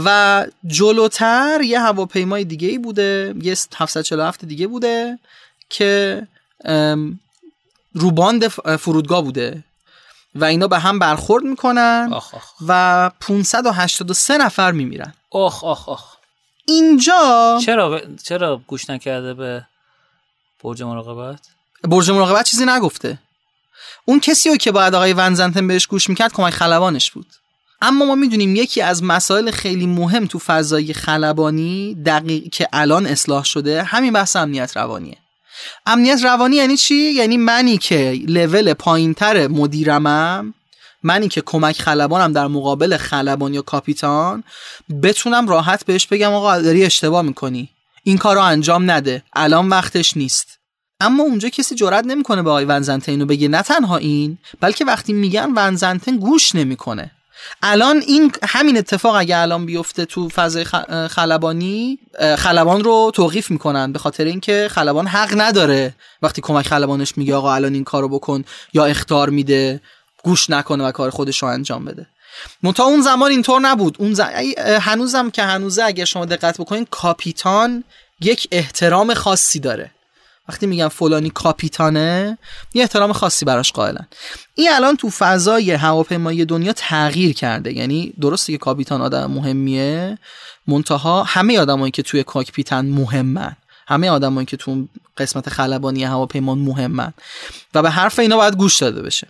و 0.05 0.45
جلوتر 0.67 1.61
یه 1.61 1.79
هواپیمای 1.79 2.43
دیگه 2.43 2.67
ای 2.67 2.77
بوده 2.77 3.33
یه 3.41 3.55
747 3.75 4.45
دیگه 4.45 4.67
بوده 4.67 5.19
که 5.69 6.27
روباند 7.93 8.47
فرودگاه 8.77 9.23
بوده. 9.23 9.63
و 10.37 10.45
اینا 10.45 10.67
به 10.67 10.79
هم 10.79 10.99
برخورد 10.99 11.43
می‌کنن 11.43 12.09
آخ 12.13 12.33
آخ. 12.33 12.51
و 12.67 13.11
583 13.19 14.37
نفر 14.37 14.71
میمیرن. 14.71 15.13
آخ 15.31 15.63
آخ 15.63 15.89
آخ. 15.89 16.17
اینجا 16.65 17.59
چرا 17.65 18.01
چرا 18.23 18.61
گوش 18.67 18.89
نکرده 18.89 19.33
به 19.33 19.65
برج 20.63 20.83
مراقبت؟ 20.83 21.39
برج 21.83 22.11
مراقبت 22.11 22.45
چیزی 22.45 22.65
نگفته. 22.65 23.19
اون 24.05 24.19
کسی 24.19 24.49
رو 24.49 24.57
که 24.57 24.71
باید 24.71 24.95
آقای 24.95 25.13
ونزنتن 25.13 25.67
بهش 25.67 25.87
گوش 25.87 26.09
می‌کرد 26.09 26.33
کمک 26.33 26.53
خلبانش 26.53 27.11
بود. 27.11 27.27
اما 27.81 28.05
ما 28.05 28.15
می‌دونیم 28.15 28.55
یکی 28.55 28.81
از 28.81 29.03
مسائل 29.03 29.51
خیلی 29.51 29.87
مهم 29.87 30.25
تو 30.25 30.39
فضای 30.39 30.93
خلبانی 30.93 31.95
دقیق 32.05 32.49
که 32.51 32.67
الان 32.73 33.05
اصلاح 33.05 33.43
شده 33.43 33.83
همین 33.83 34.13
بحث 34.13 34.35
امنیت 34.35 34.77
روانیه. 34.77 35.17
امنیت 35.85 36.23
روانی 36.23 36.55
یعنی 36.55 36.77
چی؟ 36.77 36.95
یعنی 36.95 37.37
منی 37.37 37.77
که 37.77 38.19
لول 38.27 38.73
پایینتر 38.73 39.47
مدیرمم 39.47 40.53
منی 41.03 41.27
که 41.27 41.41
کمک 41.41 41.81
خلبانم 41.81 42.33
در 42.33 42.47
مقابل 42.47 42.97
خلبان 42.97 43.53
یا 43.53 43.61
کاپیتان 43.61 44.43
بتونم 45.03 45.47
راحت 45.47 45.85
بهش 45.85 46.07
بگم 46.07 46.33
آقا 46.33 46.61
داری 46.61 46.85
اشتباه 46.85 47.21
می‌کنی. 47.21 47.69
این 48.03 48.17
کار 48.17 48.35
رو 48.35 48.41
انجام 48.41 48.91
نده. 48.91 49.23
الان 49.33 49.69
وقتش 49.69 50.17
نیست. 50.17 50.59
اما 50.99 51.23
اونجا 51.23 51.49
کسی 51.49 51.75
جرئت 51.75 52.05
نمی‌کنه 52.05 52.41
به 52.41 52.49
آقای 52.49 52.65
ونزنتن 52.65 53.11
اینو 53.11 53.25
بگه. 53.25 53.47
نه 53.47 53.61
تنها 53.61 53.97
این 53.97 54.37
بلکه 54.59 54.85
وقتی 54.85 55.13
میگن 55.13 55.51
ونزنتن 55.55 56.17
گوش 56.17 56.55
نمی‌کنه. 56.55 57.11
الان 57.61 57.97
این 58.07 58.31
همین 58.43 58.77
اتفاق 58.77 59.15
اگه 59.15 59.37
الان 59.37 59.65
بیفته 59.65 60.05
تو 60.05 60.29
فضای 60.29 60.65
خلبانی 61.09 61.99
خلبان 62.37 62.83
رو 62.83 63.11
توقیف 63.15 63.51
می‌کنن 63.51 63.91
به 63.91 63.99
خاطر 63.99 64.25
اینکه 64.25 64.67
خلبان 64.71 65.07
حق 65.07 65.33
نداره. 65.37 65.95
وقتی 66.21 66.41
کمک 66.41 66.67
خلبانش 66.67 67.17
میگه 67.17 67.35
آقا 67.35 67.53
الان 67.53 67.73
این 67.73 67.83
کارو 67.83 68.09
بکن 68.09 68.43
یا 68.73 68.85
اختار 68.85 69.29
میده 69.29 69.81
گوش 70.23 70.49
نکنه 70.49 70.83
و 70.83 70.91
کار 70.91 71.09
خودش 71.09 71.43
رو 71.43 71.49
انجام 71.49 71.85
بده. 71.85 72.07
منتها 72.63 72.85
اون 72.85 73.01
زمان 73.01 73.31
اینطور 73.31 73.61
نبود. 73.61 73.95
اون 73.99 74.13
ز... 74.13 74.19
هنوزم 74.81 75.29
که 75.29 75.43
هنوزه 75.43 75.83
اگر 75.83 76.05
شما 76.05 76.25
دقت 76.25 76.57
بکنین 76.57 76.87
کاپیتان 76.91 77.83
یک 78.21 78.47
احترام 78.51 79.13
خاصی 79.13 79.59
داره. 79.59 79.91
وقتی 80.49 80.65
میگن 80.65 80.87
فلانی 80.87 81.29
کاپیتانه 81.29 82.37
یه 82.73 82.81
احترام 82.81 83.13
خاصی 83.13 83.45
براش 83.45 83.71
قائلن. 83.71 84.07
این 84.55 84.71
الان 84.71 84.95
تو 84.95 85.09
فضای 85.09 85.71
هواپیمایی 85.71 86.45
دنیا 86.45 86.73
تغییر 86.73 87.33
کرده. 87.33 87.73
یعنی 87.73 88.13
درسته 88.21 88.53
که 88.53 88.57
کاپیتان 88.57 89.01
آدم 89.01 89.31
مهمیه 89.31 90.17
منتها 90.67 91.23
همه 91.23 91.59
آدمایی 91.59 91.91
که 91.91 92.03
توی 92.03 92.23
کاکپیتن 92.23 92.85
مهمن. 92.85 93.55
همه 93.87 94.09
آدمایی 94.09 94.45
که 94.45 94.57
تو 94.57 94.87
قسمت 95.17 95.49
خلبانی 95.49 96.03
هواپیما 96.03 96.55
مهمن. 96.55 97.13
و 97.73 97.81
به 97.81 97.89
حرف 97.89 98.19
اینا 98.19 98.37
باید 98.37 98.55
گوش 98.55 98.77
داده 98.77 99.01
بشه. 99.01 99.27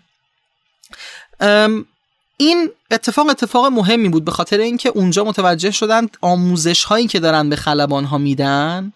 این 2.38 2.70
اتفاق 2.92 3.30
اتفاق 3.30 3.66
مهمی 3.66 4.10
بود 4.10 4.26
به 4.26 4.32
خاطر 4.32 4.58
اینکه 4.58 4.90
اونجا 4.90 5.24
متوجه 5.24 5.72
شدن 5.72 6.08
آموزش 6.22 6.84
هایی 6.84 7.08
که 7.08 7.20
دارن 7.20 7.50
به 7.50 7.56
خلبان 7.56 8.06
ها 8.06 8.18
میدن 8.18 8.94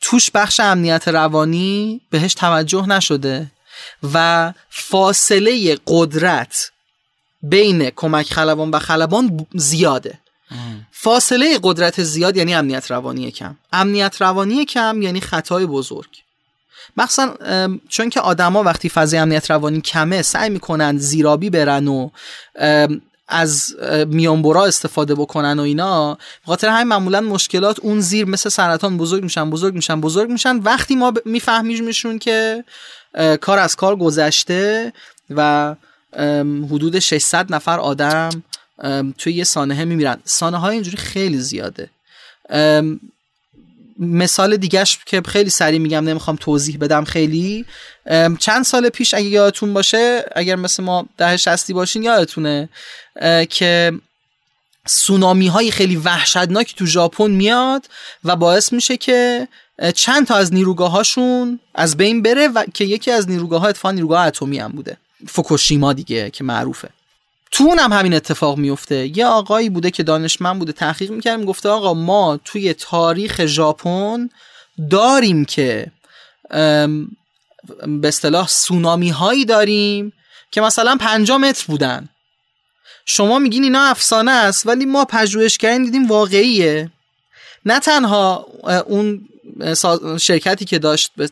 توش 0.00 0.30
بخش 0.30 0.60
امنیت 0.60 1.08
روانی 1.08 2.00
بهش 2.10 2.34
توجه 2.34 2.86
نشده 2.86 3.46
و 4.14 4.52
فاصله 4.70 5.78
قدرت 5.86 6.70
بین 7.42 7.90
کمک 7.90 8.32
خلبان 8.32 8.70
و 8.70 8.78
خلبان 8.78 9.46
زیاده. 9.54 10.18
فاصله 10.92 11.58
قدرت 11.62 12.02
زیاد 12.02 12.36
یعنی 12.36 12.54
امنیت 12.54 12.90
روانی 12.90 13.30
کم. 13.30 13.56
امنیت 13.72 14.22
روانی 14.22 14.64
کم 14.64 15.02
یعنی 15.02 15.20
خطای 15.20 15.66
بزرگ. 15.66 16.08
مخصوصا 16.96 17.36
چون 17.88 18.10
که 18.10 18.20
آدما 18.20 18.62
وقتی 18.62 18.88
فضای 18.88 19.20
امنیت 19.20 19.50
روانی 19.50 19.80
کمه 19.80 20.22
سعی 20.22 20.50
می‌کنن 20.50 20.98
زیرابی 20.98 21.50
برن 21.50 21.88
و 21.88 22.10
از 23.28 23.76
میانبرا 24.06 24.64
استفاده 24.64 25.14
بکنن 25.14 25.58
و 25.58 25.62
اینا 25.62 26.18
خاطر 26.46 26.68
همین 26.68 26.88
معمولا 26.88 27.20
مشکلات 27.20 27.80
اون 27.80 28.00
زیر 28.00 28.24
مثل 28.24 28.48
سرطان 28.48 28.96
بزرگ 28.98 29.22
میشن 29.22 29.50
بزرگ 29.50 29.74
میشن 29.74 30.00
بزرگ 30.00 30.30
میشن. 30.30 30.56
وقتی 30.56 30.96
ما 30.96 31.12
میفهمیمشون 31.24 32.18
که 32.18 32.64
کار 33.40 33.58
از 33.58 33.76
کار 33.76 33.96
گذشته 33.96 34.92
و 35.30 35.74
حدود 36.70 36.98
600 36.98 37.54
نفر 37.54 37.80
آدم 37.80 38.42
توی 39.18 39.32
یه 39.32 39.44
سانحه 39.44 39.84
میمیرن. 39.84 40.16
سانه 40.24 40.56
های 40.56 40.74
اینجوری 40.74 40.96
خیلی 40.96 41.38
زیاده. 41.38 41.90
مثال 43.98 44.56
دیگهش 44.56 44.98
که 45.06 45.22
خیلی 45.26 45.50
سریع 45.50 45.78
میگم 45.78 46.04
نمی‌خوام 46.04 46.36
توضیح 46.36 46.78
بدم 46.78 47.04
خیلی. 47.04 47.64
چند 48.38 48.64
سال 48.64 48.88
پیش 48.88 49.14
اگه 49.14 49.26
یادتون 49.26 49.74
باشه 49.74 50.24
اگر 50.36 50.56
مثل 50.56 50.82
ما 50.82 51.06
ده 51.16 51.36
شستی 51.36 51.72
باشین 51.72 52.02
یادتونه 52.02 52.68
که 53.50 53.92
سونامی 54.86 55.46
های 55.46 55.70
خیلی 55.70 55.96
وحشتناکی 55.96 56.74
تو 56.76 56.86
ژاپن 56.86 57.30
میاد 57.30 57.86
و 58.24 58.36
باعث 58.36 58.72
میشه 58.72 58.96
که 58.96 59.48
چند 59.94 60.26
تا 60.26 60.34
از 60.34 60.54
نیروگاه 60.54 60.90
هاشون 60.90 61.60
از 61.74 61.96
بین 61.96 62.22
بره 62.22 62.48
و 62.48 62.64
که 62.74 62.84
یکی 62.84 63.10
از 63.10 63.28
نیروگاه 63.28 63.60
ها 63.60 63.68
اتفاقا 63.68 63.92
نیروگاه 63.92 64.26
اتمی 64.26 64.58
هم 64.58 64.72
بوده. 64.72 64.96
فوکوشیما 65.26 65.92
دیگه 65.92 66.30
که 66.30 66.44
معروفه. 66.44 66.88
تو 67.50 67.64
اونم 67.64 67.92
همین 67.92 68.14
اتفاق 68.14 68.58
میفته. 68.58 69.18
یه 69.18 69.26
آقایی 69.26 69.70
بوده 69.70 69.90
که 69.90 70.02
دانشمند 70.02 70.58
بوده 70.58 70.72
تحقیق 70.72 71.10
می‌کرد 71.10 71.44
گفته 71.44 71.68
آقا 71.68 71.94
ما 71.94 72.40
توی 72.44 72.74
تاریخ 72.74 73.46
ژاپن 73.46 74.30
داریم 74.90 75.44
که 75.44 75.86
به 77.86 78.08
اصطلاح 78.08 78.48
سونامی 78.48 79.10
هایی 79.10 79.44
داریم 79.44 80.12
که 80.50 80.60
مثلا 80.60 80.96
5 81.00 81.30
متر 81.30 81.64
بودن. 81.66 82.08
شما 83.06 83.38
میگین 83.38 83.62
اینا 83.62 83.82
افسانه 83.82 84.30
است 84.30 84.66
ولی 84.66 84.86
ما 84.86 85.04
پژوهش 85.04 85.58
کردیم 85.58 85.84
دیدیم 85.84 86.06
واقعیه. 86.06 86.90
نه 87.68 87.80
تنها 87.80 88.46
اون 88.86 89.28
شرکتی 90.20 90.64
که 90.64 90.78
داشت 90.78 91.10
به 91.16 91.28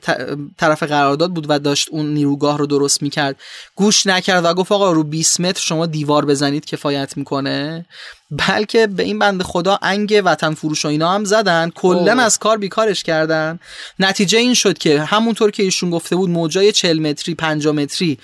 طرف 0.58 0.82
قرارداد 0.82 1.30
بود 1.30 1.46
و 1.48 1.58
داشت 1.58 1.88
اون 1.90 2.14
نیروگاه 2.14 2.58
رو 2.58 2.66
درست 2.66 3.02
می‌کرد 3.02 3.36
گوش 3.74 4.06
نکرد 4.06 4.44
و 4.44 4.54
گفت 4.54 4.72
آقا 4.72 4.92
رو 4.92 5.02
20 5.02 5.40
متر 5.40 5.60
شما 5.60 5.86
دیوار 5.86 6.24
بزنید 6.24 6.64
کفایت 6.64 7.16
می‌کنه. 7.16 7.86
بلکه 8.30 8.86
به 8.86 9.02
این 9.02 9.18
بند 9.18 9.42
خدا 9.42 9.78
انگ 9.82 10.22
وطن 10.24 10.54
فروش 10.54 10.84
و 10.84 10.88
اینا 10.88 11.12
هم 11.12 11.24
زدن 11.24 11.70
کلا 11.70 12.22
از 12.22 12.38
کار 12.38 12.58
بیکارش 12.58 13.02
کردن. 13.02 13.58
نتیجه 13.98 14.38
این 14.38 14.54
شد 14.54 14.78
که 14.78 15.02
همونطور 15.02 15.50
که 15.50 15.62
ایشون 15.62 15.90
گفته 15.90 16.16
بود 16.16 16.30
موجای 16.30 16.72
40 16.72 16.98
متری 16.98 17.34
50 17.34 17.74
متری 17.74 18.18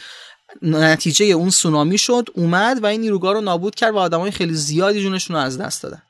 نتیجه 0.63 1.25
اون 1.25 1.51
سونامی 1.51 1.99
شد 1.99 2.29
اومد 2.35 2.83
و 2.83 2.87
این 2.87 3.01
نیروگاه 3.01 3.33
رو 3.33 3.41
نابود 3.41 3.75
کرد 3.75 3.95
و 3.95 3.99
آدمای 3.99 4.31
خیلی 4.31 4.55
زیادی 4.55 5.03
جونشون 5.03 5.37
رو 5.37 5.43
از 5.43 5.59
دست 5.59 5.83
دادن. 5.83 6.03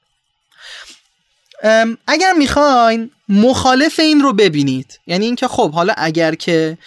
اگر 2.07 2.33
می‌خواین 2.39 3.11
مخالف 3.29 4.01
این 4.01 4.21
رو 4.21 4.33
ببینید 4.33 5.01
یعنی 5.07 5.25
اینکه 5.25 5.49
خب 5.49 5.71
حالا 5.71 5.95
اگر 5.97 6.35
که 6.35 6.79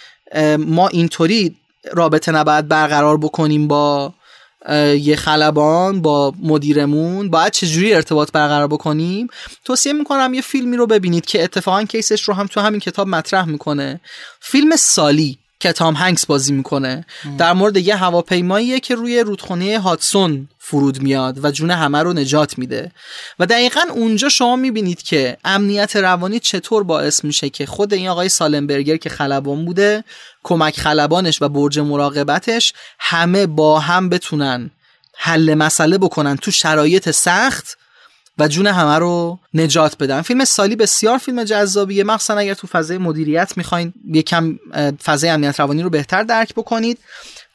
ما 0.58 0.88
اینطوری 0.88 1.56
رابطه 1.92 2.32
نباید 2.32 2.68
برقرار 2.68 3.18
بکنیم 3.18 3.68
با 3.68 4.14
یه 5.00 5.16
خلبان 5.16 6.02
با 6.02 6.34
مدیرمون 6.42 7.30
باید 7.30 7.52
چجوری 7.52 7.94
ارتباط 7.94 8.32
برقرار 8.32 8.68
بکنیم؟ 8.68 9.28
توصیه 9.64 9.92
می‌کنم 9.92 10.34
یه 10.34 10.40
فیلمی 10.40 10.76
رو 10.76 10.86
ببینید 10.86 11.26
که 11.26 11.44
اتفاقا 11.44 11.84
کیسش 11.84 12.22
رو 12.22 12.34
هم 12.34 12.46
تو 12.46 12.60
همین 12.60 12.80
کتاب 12.80 13.08
مطرح 13.08 13.44
می‌کنه. 13.44 14.00
فیلم 14.40 14.76
سالی. 14.76 15.38
که 15.60 15.72
تام 15.72 15.94
هنگس 15.94 16.26
بازی 16.26 16.52
می‌کنه. 16.52 17.04
در 17.38 17.52
مورد 17.52 17.76
یه 17.76 17.96
هواپیماییه 17.96 18.80
که 18.80 18.94
روی 18.94 19.20
رودخونه 19.20 19.78
هاتسون 19.78 20.48
فرود 20.58 21.02
میاد 21.02 21.44
و 21.44 21.50
جون 21.50 21.70
همه 21.70 22.02
رو 22.02 22.12
نجات 22.12 22.58
میده. 22.58 22.92
و 23.38 23.46
دقیقا 23.46 23.80
اونجا 23.90 24.28
شما 24.28 24.56
می‌بینید 24.56 25.02
که 25.02 25.36
امنیت 25.44 25.96
روانی 25.96 26.40
چطور 26.40 26.84
باعث 26.84 27.24
میشه 27.24 27.48
که 27.50 27.66
خود 27.66 27.94
این 27.94 28.08
آقای 28.08 28.28
سالنبرگر 28.28 28.96
که 28.96 29.08
خلبان 29.08 29.64
بوده 29.64 30.04
کمک 30.42 30.80
خلبانش 30.80 31.42
و 31.42 31.48
برج 31.48 31.78
مراقبتش 31.78 32.72
همه 32.98 33.46
با 33.46 33.80
هم 33.80 34.08
بتونن 34.08 34.70
حل 35.16 35.54
مسئله 35.54 35.98
بکنن 35.98 36.36
تو 36.36 36.50
شرایط 36.50 37.10
سخت 37.10 37.78
و 38.38 38.48
جون 38.48 38.66
همه 38.66 38.98
رو 38.98 39.38
نجات 39.54 39.98
بدن. 39.98 40.22
فیلم 40.22 40.44
سالی 40.44 40.76
بسیار 40.76 41.18
فیلم 41.18 41.44
جذابیه. 41.44 42.04
مخصوصا 42.04 42.34
اگر 42.34 42.54
تو 42.54 42.66
فضای 42.66 42.98
مدیریت 42.98 43.52
می‌خواین 43.56 43.92
یکم 44.12 44.58
فضای 45.04 45.30
امنیت 45.30 45.60
روانی 45.60 45.82
رو 45.82 45.90
بهتر 45.90 46.22
درک 46.22 46.54
بکنید. 46.54 46.98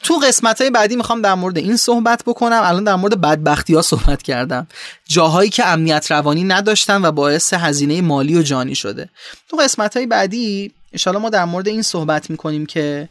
تو 0.03 0.13
قسمت 0.13 0.61
های 0.61 0.69
بعدی 0.69 0.95
می‌خوام 0.95 1.21
در 1.21 1.33
مورد 1.33 1.57
این 1.57 1.77
صحبت 1.77 2.23
بکنم. 2.25 2.61
الان 2.63 2.83
در 2.83 2.95
مورد 2.95 3.21
بدبختی 3.21 3.75
ها 3.75 3.81
صحبت 3.81 4.21
کردم. 4.21 4.67
جاهایی 5.07 5.49
که 5.49 5.65
امنیت 5.65 6.11
روانی 6.11 6.43
نداشتن 6.43 7.05
و 7.05 7.11
باعث 7.11 7.53
هزینه 7.53 8.01
مالی 8.01 8.37
و 8.37 8.41
جانی 8.41 8.75
شده. 8.75 9.09
تو 9.49 9.57
قسمت 9.57 9.97
های 9.97 10.05
بعدی 10.05 10.71
انشالله 10.93 11.19
ما 11.19 11.29
در 11.29 11.45
مورد 11.45 11.67
این 11.67 11.81
صحبت 11.81 12.29
می‌کنیم 12.29 12.65
که 12.65 13.09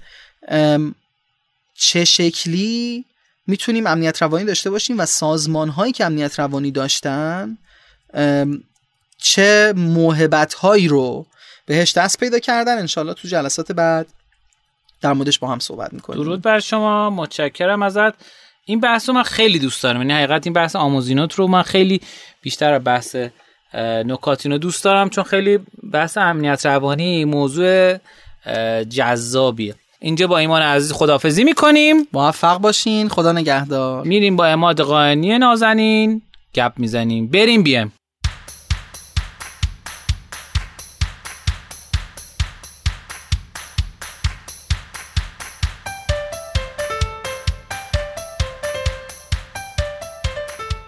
چه 1.75 2.05
شکلی 2.05 3.05
می‌تونیم 3.51 3.87
امنیت 3.87 4.23
روانی 4.23 4.45
داشته 4.45 4.71
باشیم 4.71 4.99
و 4.99 5.07
سازمان 5.07 5.69
هایی 5.69 5.93
که 5.93 6.05
امنیت 6.05 6.39
روانی 6.39 6.71
داشتن 6.71 7.59
چه 9.19 9.73
موهبت 9.77 10.55
هایی 10.55 10.89
رو 10.89 11.27
بهش 11.67 11.93
دست 11.97 12.21
پیدا 12.21 12.39
کردن. 12.39 12.79
انشالله 12.79 13.15
تو 13.15 13.29
جلسات 13.29 13.73
بعد 13.73 14.07
در 15.03 15.13
موردش 15.13 15.39
با 15.39 15.49
هم 15.49 15.59
صحبت 15.59 15.93
می‌کنیم. 15.93 16.23
درود 16.23 16.43
بر 16.43 16.61
شما. 16.61 17.11
متشکرم 17.11 17.83
ازت. 17.83 18.15
این 18.65 18.81
بحث 18.81 19.09
رو 19.09 19.15
من 19.15 19.23
خیلی 19.23 19.59
دوست 19.59 19.83
دارم. 19.83 20.01
یعنی 20.01 20.13
حقیقت 20.13 20.47
این 20.47 20.53
بحث 20.53 20.77
آموزینوت 20.77 21.35
رو 21.35 21.47
من 21.47 21.63
خیلی 21.63 22.01
بیشتر 22.43 22.79
بحث 22.79 23.17
نکاتینو 23.75 24.59
دوست 24.59 24.85
دارم 24.85 25.11
چون 25.11 25.25
خیلی 25.25 25.59
بحث 25.93 26.19
امنیت 26.19 26.67
روانی 26.67 27.25
موضوع 27.25 27.97
جذابیه. 28.91 29.75
اینجا 30.03 30.27
با 30.27 30.39
ایمان 30.39 30.63
عزیز 30.63 30.93
خدافزی 30.93 31.45
می‌کنیم. 31.45 31.97
موفق 32.13 32.59
باشین. 32.59 33.09
خدا 33.09 33.33
نگهدار. 33.33 34.05
میریم 34.05 34.37
با 34.37 34.47
اماد 34.47 34.81
قائنی 34.81 35.39
نازنین. 35.39 36.23
گپ 36.55 36.73
می‌زنیم. 36.77 37.27
بریم 37.27 37.63
بیم 37.63 37.93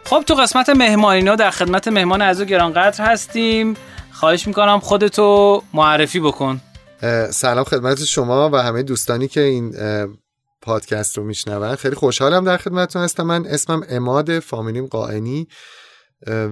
خب 0.05 0.23
تو 0.27 0.35
قسمت 0.35 0.69
مهمانینا 0.69 1.37
در 1.37 1.51
خدمت 1.51 1.89
مهمان 1.89 2.23
از 2.23 2.43
گرانقدر 2.43 3.05
هستیم. 3.05 3.77
خواهش 4.13 4.47
می‌کنم 4.47 4.81
خودتو 4.81 5.63
معرفی 5.73 6.21
بکن. 6.21 6.61
سلام 7.31 7.65
خدمت 7.65 8.05
شما 8.05 8.51
و 8.53 8.57
همه 8.57 8.83
دوستانی 8.83 9.29
که 9.29 9.41
این 9.41 9.75
پادکست 10.61 11.19
رو 11.19 11.25
میشنون. 11.25 11.77
خیلی 11.77 11.95
خوشحالم 11.95 12.45
در 12.45 12.57
خدمتتون 12.57 13.03
هستم. 13.03 13.23
من 13.23 13.47
اسمم 13.47 13.83
اماد 13.89 14.39
فامیلیم 14.39 14.87
قائنی 14.87 15.49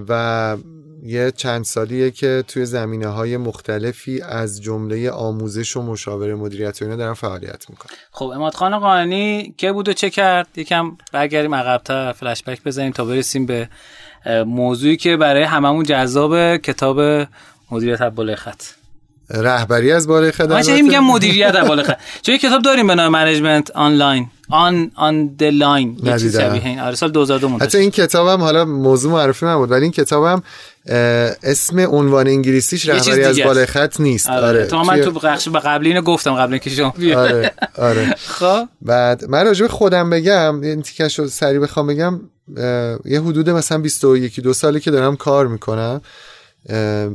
و 0.09 0.57
یه 1.03 1.31
چند 1.31 1.63
سالیه 1.63 2.11
که 2.11 2.43
توی 2.47 2.65
زمینه 2.65 3.07
های 3.07 3.37
مختلفی 3.37 4.21
از 4.21 4.61
جمله 4.61 5.11
آموزش 5.11 5.77
و 5.77 5.81
مشاوره 5.81 6.35
مدیریت 6.35 6.81
و 6.81 6.85
اینا 6.85 6.97
دارم 6.97 7.13
فعالیت 7.13 7.69
می‌کنم. 7.69 7.95
خب 8.11 8.25
اماد 8.25 8.53
خان 8.53 8.79
قائنی 8.79 9.55
که 9.57 9.71
بود 9.71 9.89
و 9.89 9.93
چه 9.93 10.09
کرد؟ 10.09 10.47
یکم 10.55 10.97
برگردیم 11.11 11.55
عقبتر 11.55 12.11
فلش 12.11 12.43
بک 12.43 12.63
بزنیم 12.63 12.91
تا 12.91 13.05
برسیم 13.05 13.45
به 13.45 13.69
موضوعی 14.45 14.97
که 14.97 15.17
برای 15.17 15.43
هممون 15.43 15.83
جذاب 15.83 16.57
کتاب 16.57 17.27
مدیریت 17.71 18.01
بالای 18.01 18.35
خط 18.35 18.63
رهبری 19.33 19.91
از 19.91 20.07
بالای 20.07 20.31
خط 20.31 20.49
من 20.49 20.61
چه 20.61 20.81
میگم 20.81 20.99
مدیریت 20.99 21.55
از 21.55 21.67
بالای 21.67 21.85
خط 21.85 21.97
چه 22.21 22.37
کتاب 22.37 22.61
داریم 22.61 22.87
به 22.87 22.95
نام 22.95 23.11
منیجمنت 23.11 23.71
آنلاین 23.71 24.27
آن 24.49 24.91
آن 24.95 25.27
د 25.27 25.43
لاین 25.43 25.97
آره 26.83 26.95
سال 26.95 27.11
2002 27.11 27.57
حتی 27.61 27.77
این 27.77 27.91
کتابم 27.91 28.41
حالا 28.41 28.65
موضوع 28.65 29.11
معرفی 29.11 29.45
من 29.45 29.57
بود 29.57 29.71
ولی 29.71 29.83
این 29.83 29.91
کتابم 29.91 30.43
اسم 31.43 31.79
عنوان 31.79 32.27
انگلیسیش 32.27 32.89
رهبری 32.89 33.23
از 33.23 33.39
بالای 33.39 33.65
خط 33.65 33.99
نیست. 33.99 34.29
آره, 34.29 34.47
آره. 34.47 34.65
تو 34.65 34.83
من 34.83 35.01
تو 35.01 35.11
بخش 35.11 35.49
به 35.49 35.59
قبلی 35.59 35.89
اینو 35.89 36.01
گفتم 36.01 36.35
قبل 36.35 36.53
اینکه 36.53 36.69
شما 36.69 36.93
آره 37.15 37.51
آره. 37.77 38.15
خب. 38.39 38.67
بعد 38.81 39.25
من 39.25 39.45
راجع 39.45 39.67
خودم 39.67 40.09
بگم 40.09 40.61
این 40.61 40.81
تیکش 40.81 41.19
رو 41.19 41.27
سریع 41.27 41.59
بخوام 41.59 41.87
بگم 41.87 42.21
یه 43.05 43.21
حدود 43.21 43.49
مثلا 43.49 43.77
21 43.77 44.39
دو 44.39 44.53
سالی 44.53 44.79
که 44.79 44.91
دارم 44.91 45.15
کار 45.15 45.47
می‌کنم. 45.47 46.01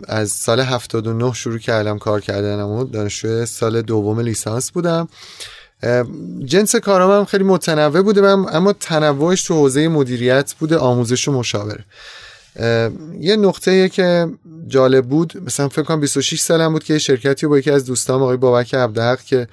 از 0.08 0.30
سال 0.30 0.60
79 0.60 1.32
شروع 1.32 1.58
کردم 1.58 1.98
کار 1.98 2.20
کردنم 2.20 2.68
و 2.68 2.84
دانشجو 2.84 3.46
سال 3.46 3.82
دوم 3.82 4.20
لیسانس 4.20 4.70
بودم. 4.70 5.08
جنس 6.44 6.76
کارام 6.76 7.10
هم 7.10 7.24
خیلی 7.24 7.44
متنوع 7.44 8.02
بوده 8.02 8.28
اما 8.28 8.72
تنوعش 8.72 9.42
تو 9.42 9.54
حوزه 9.54 9.88
مدیریت 9.88 10.54
بوده 10.58 10.78
آموزش 10.78 11.28
و 11.28 11.32
مشاوره. 11.32 11.84
یه 13.20 13.36
نقطه 13.36 13.88
که 13.88 14.28
جالب 14.68 15.04
بود 15.06 15.32
مثلا 15.44 15.68
فکر 15.68 15.82
کنم 15.82 16.00
26 16.00 16.40
سالم 16.40 16.72
بود 16.72 16.84
که 16.84 16.92
یه 16.92 16.98
شرکتی 16.98 17.46
با 17.46 17.58
یکی 17.58 17.70
از 17.70 17.84
دوستام 17.84 18.22
آقای 18.22 18.36
بابک 18.36 18.74
عبدحق 18.74 19.20
که 19.20 19.48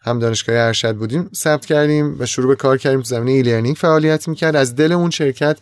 هم 0.00 0.18
دانشگاه 0.18 0.56
ارشد 0.56 0.96
بودیم 0.96 1.30
ثبت 1.34 1.66
کردیم 1.66 2.16
و 2.18 2.26
شروع 2.26 2.48
به 2.48 2.56
کار 2.56 2.78
کردیم 2.78 3.00
تو 3.00 3.06
زمینه 3.08 3.32
ای 3.32 3.42
لرنینگ 3.42 3.76
فعالیت 3.76 4.28
می‌کرد. 4.28 4.56
از 4.56 4.76
دل 4.76 4.92
اون 4.92 5.10
شرکت 5.10 5.56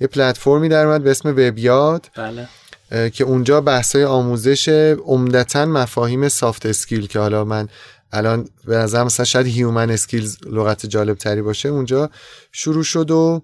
یه 0.00 0.06
پلتفرمی 0.06 0.68
در 0.68 0.86
اومد 0.86 1.02
به 1.02 1.10
اسم 1.10 1.28
وبیاد. 1.28 2.06
بله. 2.16 2.48
که 2.90 3.24
اونجا 3.24 3.60
بحثای 3.60 4.04
آموزش 4.04 4.68
عمدتا 5.04 5.66
مفاهیم 5.66 6.28
soft 6.28 6.66
skill 6.66 7.06
که 7.06 7.18
حالا 7.18 7.44
من 7.44 7.68
الان 8.12 8.48
به 8.64 8.76
نظر 8.76 9.04
مثلا 9.04 9.24
شاید 9.24 9.46
human 9.46 9.90
skills 9.90 10.36
لغت 10.46 10.86
جالب 10.86 11.16
تری 11.16 11.42
باشه 11.42 11.68
اونجا 11.68 12.10
شروع 12.52 12.84
شد 12.84 13.10
و 13.10 13.42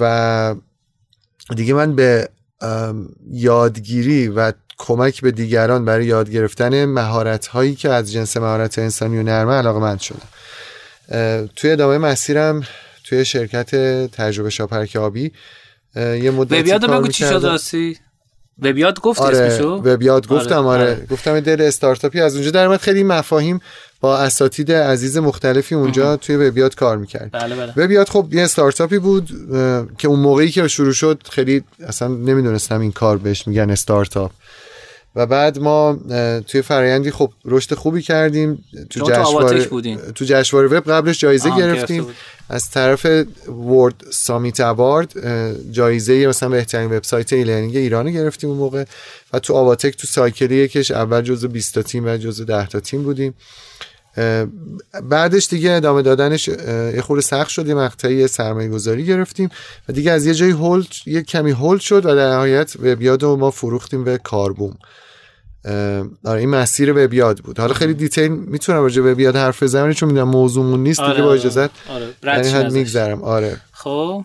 و 0.00 0.54
دیگه 1.56 1.74
من 1.74 1.94
به 1.94 2.28
یادگیری 3.30 4.28
و 4.28 4.52
کمک 4.78 5.20
به 5.20 5.30
دیگران 5.30 5.84
برای 5.84 6.06
یاد 6.06 6.30
گرفتن 6.30 6.84
مهارت 6.84 7.46
هایی 7.46 7.74
که 7.74 7.88
از 7.88 8.12
جنس 8.12 8.36
مهارت 8.36 8.78
انسانی 8.78 9.18
و 9.18 9.22
نرمه 9.22 9.52
علاقه‌مند 9.52 9.98
شدم 9.98 10.28
توی 11.56 11.70
ادامه 11.70 11.98
مسیرم 11.98 12.62
توی 13.04 13.24
شرکت 13.24 13.70
تجربه 14.10 14.50
شاپرک 14.50 14.96
آبی 14.96 15.32
یه 15.96 16.30
مدتی 16.30 16.70
کار 16.70 17.00
بگو 17.00 17.08
چی 17.08 17.24
شد 17.24 17.44
راستی؟ 17.44 17.98
وبیاد 18.62 19.00
گفت 19.00 19.20
آره 19.20 19.38
اسمشو؟ 19.38 19.68
وبیاد 19.68 20.26
گفتم 20.28 20.66
آره, 20.66 20.82
آره. 20.82 21.06
گفتم 21.10 21.40
دل 21.40 21.62
استارتاپی 21.62 22.20
از 22.20 22.34
اونجا 22.34 22.50
در 22.50 22.76
خیلی 22.76 23.02
مفاهیم 23.02 23.60
با 24.00 24.18
اساتید 24.18 24.72
عزیز 24.72 25.18
مختلفی 25.18 25.74
اونجا 25.74 26.16
توی 26.16 26.36
وبیاد 26.36 26.74
کار 26.74 26.98
می‌کرد. 26.98 27.30
بله 27.32 27.56
بله. 27.56 27.72
وبیاد 27.76 28.08
خب 28.08 28.26
یه 28.32 28.42
استارتاپی 28.42 28.98
بود 28.98 29.28
که 29.98 30.08
اون 30.08 30.20
موقعی 30.20 30.50
که 30.50 30.68
شروع 30.68 30.92
شد 30.92 31.20
خیلی 31.30 31.62
اصلا 31.86 32.08
نمی‌دونستم 32.08 32.80
این 32.80 32.92
کار 32.92 33.18
بهش 33.18 33.48
میگن 33.48 33.70
استارتاپ. 33.70 34.30
و 35.18 35.26
بعد 35.26 35.58
ما 35.58 35.98
توی 36.46 36.62
فرایندی 36.62 37.10
خب 37.10 37.32
رشد 37.44 37.74
خوبی 37.74 38.02
کردیم. 38.02 38.64
تو 38.90 39.00
جشنواره 39.00 39.64
تو 40.14 40.24
جشنواره 40.24 40.68
وب 40.68 40.90
قبلش 40.90 41.20
جایزه 41.20 41.56
گرفتیم. 41.56 42.06
از 42.48 42.70
طرف 42.70 43.06
World 43.48 43.94
Summit 44.10 44.60
Award 44.60 45.12
جایزه 45.72 46.26
مثلا 46.26 46.48
بهترین 46.48 46.92
وبسایت 46.92 47.32
e-learning 47.32 47.76
ایران 47.76 48.10
گرفتیم 48.10 48.50
اون 48.50 48.58
موقع. 48.58 48.84
و 49.32 49.38
تو 49.38 49.54
آواتک 49.54 49.96
تو 49.96 50.06
cycle 50.06 50.50
یکش 50.50 50.90
اول 50.90 51.22
جزو 51.22 51.48
20 51.48 51.74
تا 51.74 51.82
تیم 51.82 52.06
و 52.06 52.16
جزو 52.16 52.44
10 52.44 52.66
تا 52.66 52.80
تیم 52.80 53.02
بودیم. 53.02 53.34
بعدش 55.02 55.48
دیگه 55.48 55.72
ادامه 55.72 56.02
دادنش 56.02 56.48
یه 56.48 57.00
خورده 57.02 57.22
سخت 57.22 57.48
شد 57.48 57.68
یه 57.68 57.74
مقطعی 57.74 58.28
سرمایه 58.28 58.68
گذاری 58.68 59.04
گرفتیم. 59.04 59.48
و 59.88 59.92
دیگه 59.92 60.10
از 60.10 60.26
یه 60.26 60.34
جایی 60.34 60.52
hold 60.52 60.86
یه 61.06 61.22
کمی 61.22 61.50
hold 61.50 61.80
شد 61.80 62.06
و 62.06 62.14
در 62.14 62.30
نهایت 62.30 62.72
وبیاد 62.82 63.24
ما 63.24 63.50
فروختیم 63.50 64.04
به 64.04 64.18
کاربوم. 64.18 64.76
آره 66.24 66.40
این 66.40 66.48
مسیر 66.48 66.92
وبیاد 66.96 67.38
بود. 67.38 67.58
حالا 67.60 67.74
خیلی 67.74 67.94
دیتیل 67.94 68.28
می‌تونم 68.28 68.82
راجع 68.82 69.02
به 69.02 69.12
وبیاد 69.12 69.36
حرف 69.36 69.62
بزنم 69.62 69.92
چون 69.92 70.08
می‌دونم 70.08 70.28
موضوعمون 70.28 70.82
نیست 70.82 71.00
دیگه 71.00 71.22
با 71.22 71.28
آره، 71.28 71.40
اجازت. 71.40 71.70
آره. 71.88 72.14
آره. 72.26 72.68
میگذرم. 72.68 73.22
آره. 73.22 73.60
خب. 73.72 74.24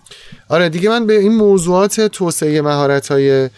آره 0.50 0.70
دیگه 0.70 0.90
من 0.90 1.06
به 1.08 1.20
این 1.20 1.36
موضوعات 1.36 2.02
توسعه 2.02 2.62
مهارت 2.62 3.12
های 3.12 3.50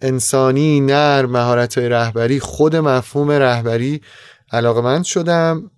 انسانی 0.00 0.80
نر 0.80 1.26
مهارت 1.26 1.78
های 1.78 1.88
رهبری 1.88 2.40
خود 2.40 2.76
مفهوم 2.76 3.30
رهبری 3.30 4.00
علاقه 4.52 4.80
من 4.80 5.02
شدم. 5.02 5.70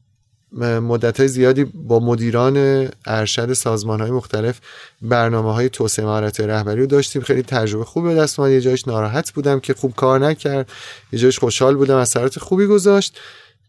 مدت 0.53 1.27
زیادی 1.27 1.65
با 1.65 2.01
مدیران 2.01 2.89
ارشد 3.07 3.53
سازمان 3.53 4.01
های 4.01 4.11
مختلف 4.11 4.61
برنامه 5.03 5.55
های 5.55 5.69
توسعه 5.69 6.05
مهارت 6.05 6.41
رهبری 6.41 6.81
رو 6.81 6.87
داشتیم. 6.87 7.23
خیلی 7.23 7.43
تجربه 7.43 7.85
خوبی 7.85 8.09
به 8.09 8.15
دست 8.15 8.41
اومد. 8.41 8.53
یه 8.53 8.61
جایش 8.61 8.89
ناراحت 8.89 9.33
بودم 9.33 9.61
که 9.61 9.75
خوب 9.75 9.95
کار 9.95 10.21
نکرد. 10.21 10.71
یه 11.13 11.19
جایش 11.19 11.39
خوشحال 11.39 11.77
بودم. 11.77 11.97
اثرات 11.97 12.39
خوبی 12.39 12.67
گذاشت 12.67 13.19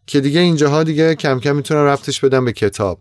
که 0.06 0.20
دیگه 0.20 0.40
اینجاها 0.40 0.82
دیگه 0.82 1.14
کم 1.14 1.40
کم 1.40 1.56
می‌تونم 1.56 1.84
رفتش 1.84 2.20
بدم 2.20 2.44
به 2.44 2.52
کتاب. 2.52 2.98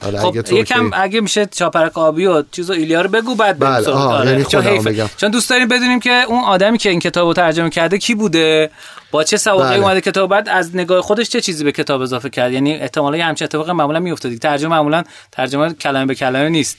خب 0.00 0.26
اگه 0.26 0.54
یکم 0.54 0.90
اگه 0.92 1.20
میشه 1.20 1.46
چاپرک 1.46 1.98
آبی 1.98 2.26
و 2.26 2.42
چیزو 2.50 2.72
ایلیا 2.72 3.00
رو 3.00 3.08
بگو 3.08 3.34
بعد 3.34 3.58
بله. 3.58 3.90
آره. 3.90 4.30
یعنی 4.30 4.44
چون, 4.44 5.08
چون 5.16 5.30
دوست 5.30 5.50
داریم 5.50 5.68
بدونیم 5.68 6.00
که 6.00 6.24
اون 6.28 6.44
آدمی 6.44 6.78
که 6.78 6.90
این 6.90 7.00
کتابو 7.00 7.32
ترجمه 7.32 7.70
کرده 7.70 7.98
کی 7.98 8.14
بوده؟ 8.14 8.70
با 9.10 9.24
چه 9.24 9.36
سوابقی 9.36 9.74
بله. 9.74 9.84
اومده 9.84 10.00
کتاب؟ 10.00 10.30
بعد 10.30 10.48
از 10.48 10.76
نگاه 10.76 11.02
خودش 11.02 11.28
چه 11.28 11.40
چیزی 11.40 11.64
به 11.64 11.72
کتاب 11.72 12.00
اضافه 12.00 12.30
کرد؟ 12.30 12.52
یعنی 12.52 12.74
احتمالاً 12.74 13.24
همچین 13.24 13.44
اتفاقی 13.44 13.72
معمولا 13.72 14.00
میفته 14.00 14.28
دیگه 14.28 14.38
ترجمه 14.38 14.70
معمولا 14.70 15.02
ترجمه 15.32 15.72
کلمه 15.72 16.06
به 16.06 16.14
کلمه 16.14 16.48
نیست. 16.48 16.76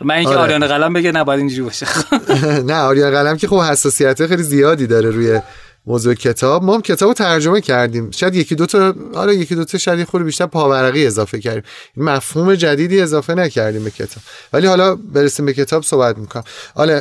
من 0.00 0.14
اینکه 0.14 0.30
آره. 0.30 0.40
آریان 0.40 0.66
قلم 0.66 0.92
بگه 0.92 1.12
نباید 1.12 1.38
اینجوری 1.38 1.62
باشه. 1.62 1.86
نه 2.70 2.74
آریان 2.74 3.10
قلم 3.10 3.36
که 3.36 3.48
خب 3.48 3.60
حساسیت 3.60 4.26
خیلی 4.26 4.42
زیادی 4.42 4.86
داره 4.86 5.10
روی 5.10 5.40
موضوع 5.86 6.14
کتاب. 6.14 6.64
ما 6.64 6.74
هم 6.74 6.82
کتاب 6.82 7.12
ترجمه 7.12 7.60
کردیم. 7.60 8.10
شاید 8.10 8.34
یکی 8.34 8.54
دو 8.54 8.66
تا 8.66 8.94
آره 9.14 9.34
یکی 9.36 9.54
دو 9.54 9.64
تا 9.64 9.78
شاید 9.78 10.04
خود 10.04 10.22
بیشتر 10.22 10.46
پاورقی 10.46 11.06
اضافه 11.06 11.40
کردیم. 11.40 11.62
این 11.96 12.06
مفهوم 12.06 12.54
جدیدی 12.54 13.00
اضافه 13.00 13.34
نکردیم 13.34 13.84
به 13.84 13.90
کتاب. 13.90 14.22
ولی 14.52 14.66
حالا 14.66 14.96
برسیم 14.96 15.46
به 15.46 15.52
کتاب 15.52 15.82
صحبت 15.82 16.18
می‌کنم. 16.18 16.44
حالا 16.74 16.94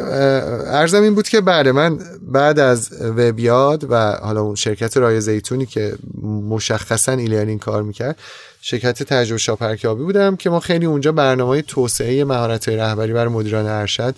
عرضم 0.65 1.01
این 1.01 1.15
بود 1.15 1.27
که 1.27 1.41
بعد 1.41 1.67
من 1.67 1.99
بعد 2.21 2.59
از 2.59 2.89
وبیاد 3.01 3.87
و 3.89 4.11
حالا 4.11 4.41
اون 4.41 4.55
شرکت 4.55 4.97
رای 4.97 5.21
زیتونی 5.21 5.65
که 5.65 5.95
مشخصا 6.49 7.11
e-learning 7.11 7.59
کار 7.59 7.83
می‌کرد 7.83 8.19
شرکت 8.61 9.03
تجربه 9.03 9.37
شاپرک 9.37 9.81
آبی 9.81 10.03
بودم 10.03 10.35
که 10.35 10.49
ما 10.49 10.59
خیلی 10.59 10.85
اونجا 10.85 11.11
برنامه 11.11 11.61
توسعه 11.61 12.23
مهارت 12.23 12.69
رهبری 12.69 13.13
برای 13.13 13.33
مدیران 13.33 13.65
ارشد 13.65 14.15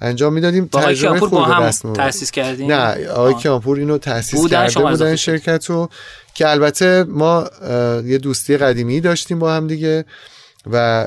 انجام 0.00 0.32
می‌دادیم. 0.32 0.66
تجربه 0.66 1.18
خوبی 1.18 1.30
با 1.30 1.44
هم 1.44 1.70
تاسیس 1.92 2.30
کردیم؟ 2.30 2.72
نه 2.72 3.08
آقای 3.08 3.34
کیانپور 3.34 3.78
اینو 3.78 3.98
تاسیس 3.98 4.46
کرده 4.46 4.80
بودن 4.80 5.16
شرکت 5.16 5.66
رو 5.66 5.88
که 6.34 6.48
البته 6.48 7.04
ما 7.04 7.50
یه 8.04 8.18
دوستی 8.18 8.56
قدیمی 8.56 9.00
داشتیم 9.00 9.38
با 9.38 9.54
هم 9.54 9.66
دیگه 9.66 10.04
و 10.70 11.06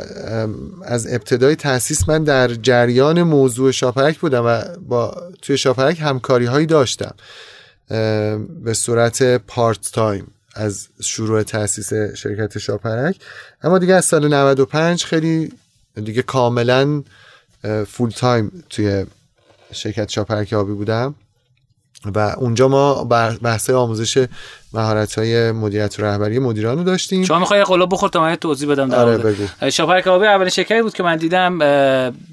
از 0.86 1.08
ابتدای 1.14 1.56
تاسیس 1.56 2.10
من 2.10 2.24
در 2.24 2.48
جریان 2.48 3.24
موضوع 3.24 3.72
شاپرک 3.72 4.20
بودم 4.20 4.46
و 4.46 4.62
با 4.88 5.24
توی 5.42 5.58
شاپرک 5.58 6.00
همکاری 6.02 6.46
هایی 6.46 6.66
داشتم 6.66 7.14
به 8.64 8.74
صورت 8.74 9.38
part 9.38 9.92
time 9.92 10.28
از 10.56 10.88
شروع 11.02 11.44
تاسیس 11.44 11.94
شرکت 11.94 12.58
شاپرک. 12.58 13.16
اما 13.62 13.78
دیگه 13.78 13.94
از 13.94 14.06
سال 14.06 14.34
95 14.34 15.04
خیلی 15.04 15.54
دیگه 16.04 16.22
کاملا 16.22 17.04
full 17.88 18.10
time 18.10 18.64
توی 18.70 19.06
شرکت 19.72 20.10
شاپرک 20.10 20.54
آبی 20.54 20.74
بودم. 20.74 21.16
و 22.16 22.20
اونجا 22.20 22.68
ما 22.68 23.04
بحث 23.42 23.70
آموزش 23.70 24.28
مهارت 24.74 25.18
های 25.18 25.52
مدیریت 25.52 26.00
و 26.00 26.04
رهبری 26.04 26.40
مدیران 26.40 26.78
رو 26.78 26.84
داشتیم. 26.84 27.24
شما 27.24 27.40
می‌خوای 27.40 27.64
قلو 27.64 27.86
بخور 27.86 28.10
تا 28.10 28.22
من 28.22 28.36
توضیح 28.36 28.70
بدم 28.70 28.90
در 28.90 29.00
آره 29.00 29.18
بگو. 29.18 29.70
شاپرک 29.70 30.08
آبی 30.08 30.26
اولین 30.26 30.50
شرکتی 30.50 30.82
بود 30.82 30.94
که 30.94 31.04
من 31.04 31.18
دیدم 31.18 31.60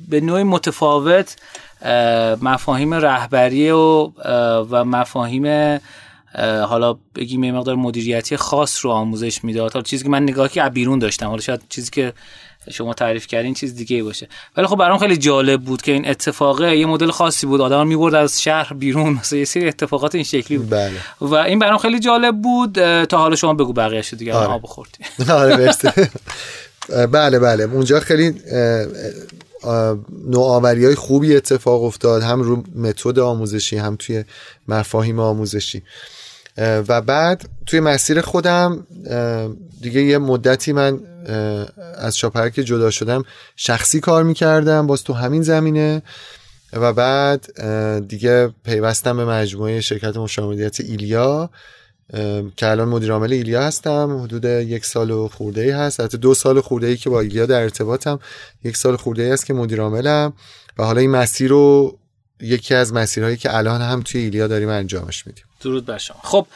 به 0.09 0.20
نوعی 0.22 0.43
متفاوت 0.43 1.37
مفاهیم 2.43 2.95
رهبری 2.95 3.70
و 3.70 4.11
و 4.70 4.85
مفاهیم 4.85 5.79
حالا 6.68 6.97
بگیم 7.14 7.45
یه 7.45 7.53
مقدار 7.53 7.74
مدیریتی 7.74 8.37
خاص 8.37 8.85
رو 8.85 8.91
آموزش 8.91 9.45
می‌داد. 9.45 9.72
حالا 9.72 9.83
چیزی 9.83 10.05
که 10.05 10.11
من 10.11 10.22
نگاهی 10.22 10.49
که 10.49 10.62
بیرون 10.62 10.99
داشتم. 10.99 11.27
حالا 11.27 11.41
شاید 11.41 11.61
چیزی 11.68 11.91
که 11.91 12.12
شما 12.71 12.95
تعریف 12.95 13.27
کردین 13.27 13.55
چیز 13.55 13.75
دیگه 13.75 14.03
باشه. 14.03 14.29
ولی 14.57 14.67
خب 14.67 14.77
برام 14.77 14.99
خیلی 14.99 15.17
جالب 15.17 15.62
بود 15.62 15.83
که 15.83 15.93
این 15.93 16.09
اتفاقه 16.09 16.77
یه 16.77 16.87
مدل 16.87 17.11
خاصی 17.11 17.47
بود. 17.47 17.61
آدم 17.61 17.87
می‌برد 17.87 18.14
از 18.14 18.43
شهر 18.43 18.73
بیرون. 18.73 19.12
مثلا 19.21 19.39
یه 19.39 19.45
سری 19.45 19.69
اتفاقات 19.69 20.14
این 20.14 20.25
شکلی 20.25 20.59
بود. 20.59 20.71
بله. 20.71 20.93
و 21.21 21.35
این 21.35 21.59
برام 21.59 21.79
خیلی 21.79 21.99
جالب 21.99 22.43
بود. 22.43 23.05
تا 23.05 23.19
حالا 23.19 23.37
شما 23.37 23.55
بگو 23.55 23.73
بقیه‌اش 23.73 24.14
دیگه 24.14 24.35
آره. 24.35 24.49
آب 24.49 24.67
خوردی. 24.67 24.99
آره 25.33 25.77
بله 27.07 27.39
بله. 27.39 27.64
اونجا 27.64 28.01
خیلی 28.01 28.35
نوآوری 30.27 30.85
های 30.85 30.95
خوبی 30.95 31.37
اتفاق 31.37 31.85
افتاد 31.85 32.23
هم 32.23 32.43
رو 32.43 32.62
متد 32.75 33.19
آموزشی 33.19 33.77
هم 33.77 33.97
توی 33.99 34.25
مفاهیم 34.69 35.21
آموزشی. 35.21 35.83
و 36.59 37.01
بعد 37.01 37.49
توی 37.67 37.81
مسیر 37.81 38.21
خودم 38.21 38.87
دیگه 39.81 40.03
یه 40.03 40.19
مدتی 40.19 40.73
من 40.73 41.01
از 41.95 42.19
شاپرک 42.19 42.55
جدا 42.55 42.91
شدم 42.91 43.25
شخصی 43.57 44.01
کار 44.01 44.23
می‌کردم 44.23 44.87
باز 44.87 45.05
تو 45.05 45.13
همین 45.13 45.43
زمینه 45.43 46.03
و 46.73 46.93
بعد 46.93 47.63
دیگه 48.09 48.51
پیوستم 48.65 49.17
به 49.17 49.25
مجموعه 49.25 49.81
شرکت 49.81 50.17
مشاوریت 50.17 50.81
ایلیا 50.81 51.51
که 52.57 52.71
الان 52.71 52.89
مدیر 52.89 53.13
عامل 53.13 53.33
ایلیا 53.33 53.63
هستم. 53.63 54.21
حدود 54.23 54.45
یک 54.45 54.85
سال 54.85 55.11
و 55.11 55.29
خورده 55.29 55.61
ای 55.61 55.71
هست. 55.71 56.01
حتی 56.01 56.19
دو 56.19 56.35
سال 56.35 56.61
خورده 56.61 56.87
ای 56.87 56.97
که 56.97 57.11
با 57.11 57.21
ایلیا 57.21 57.47
در 57.47 57.63
ارتباطم. 57.63 58.19
یک 58.65 58.77
سال 58.77 58.97
خورده 58.97 59.23
ای 59.23 59.31
هست 59.31 59.47
که 59.47 59.55
مدیر 59.55 59.81
عاملم 59.81 60.33
و 60.79 60.85
حالا 60.85 61.01
این 61.01 61.11
مسیر 61.11 61.51
رو 61.51 61.99
یکی 62.41 62.75
از 62.75 62.93
مسیرهایی 62.93 63.37
که 63.37 63.57
الان 63.57 63.83
هم 63.83 64.03
توی 64.03 64.21
ایلیا 64.21 64.47
داریم 64.47 64.69
انجامش 64.69 65.27
میدیم. 65.27 65.45
درود 65.67 65.87
بر 65.87 65.99
شما. 65.99 66.17
خب 66.23 66.47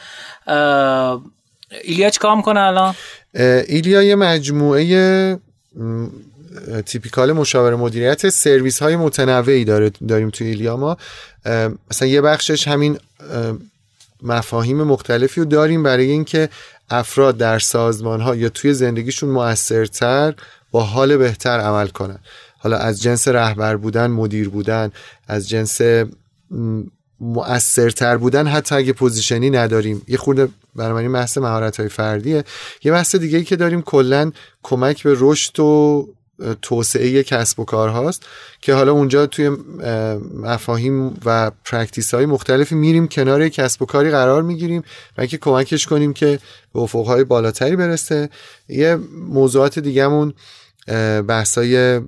ایلیا 1.83 2.09
چیکار 2.09 2.35
می‌کنه 2.35 2.59
الان؟ 2.59 2.95
ایلیا 3.67 4.03
یه 4.03 4.15
مجموعه 4.15 5.39
تیپیکال 6.85 7.31
مشاور 7.31 7.75
مدیریت 7.75 8.29
سرویس 8.29 8.81
های 8.81 8.95
متنوعی 8.95 9.65
داره 9.65 9.91
داریم 10.07 10.29
توی 10.29 10.47
ایلیا 10.47 10.77
ما. 10.77 10.97
مثلا 11.91 12.07
یه 12.07 12.21
بخشش 12.21 12.67
همین 12.67 12.97
مفاهیم 14.23 14.83
مختلفی 14.83 15.41
رو 15.41 15.45
داریم 15.45 15.83
برای 15.83 16.11
اینکه 16.11 16.49
افراد 16.89 17.37
در 17.37 17.59
سازمان 17.59 18.21
ها 18.21 18.35
یا 18.35 18.49
توی 18.49 18.73
زندگیشون 18.73 19.29
موثرتر 19.29 20.33
با 20.71 20.83
حال 20.83 21.17
بهتر 21.17 21.59
عمل 21.59 21.87
کنن. 21.87 22.19
حالا 22.57 22.77
از 22.77 23.01
جنس 23.01 23.27
رهبر 23.27 23.75
بودن 23.75 24.07
مدیر 24.07 24.49
بودن 24.49 24.91
از 25.27 25.49
جنس 25.49 25.81
مؤثرتر 27.21 28.17
بودن 28.17 28.47
حتی 28.47 28.75
اگه 28.75 28.93
position 28.93 29.43
ی 29.43 29.49
نداریم. 29.49 30.01
یه 30.07 30.17
خورده 30.17 30.47
برای 30.75 31.09
بحث 31.09 31.37
مهارت 31.37 31.87
فردیه. 31.87 32.43
یه 32.83 32.91
بحث 32.91 33.15
دیگه 33.15 33.37
ای 33.37 33.43
که 33.43 33.55
داریم 33.55 33.81
کلا 33.81 34.31
کمک 34.63 35.03
به 35.03 35.15
رشد 35.19 35.59
و 35.59 36.07
توسعه 36.61 37.23
کسب 37.23 37.59
و 37.59 37.65
کار 37.65 37.89
هاست 37.89 38.25
که 38.61 38.73
حالا 38.73 38.91
اونجا 38.91 39.25
توی 39.25 39.49
مفاهیم 40.33 41.19
و 41.25 41.51
practice 41.65 42.13
های 42.13 42.25
مختلفی 42.25 42.75
میریم 42.75 43.07
کنار 43.07 43.49
کسب 43.49 43.81
و 43.81 43.85
کاری 43.85 44.11
قرار 44.11 44.41
می‌گیریم 44.41 44.83
و 45.17 45.21
اینکه 45.21 45.37
کمکش 45.37 45.87
کنیم 45.87 46.13
که 46.13 46.39
به 46.73 46.79
افقهای 46.79 47.23
بالاتری 47.23 47.75
برسه. 47.75 48.29
یه 48.69 48.95
موضوعات 49.27 49.79
دیگهمون 49.79 50.33
بحثای 51.27 52.01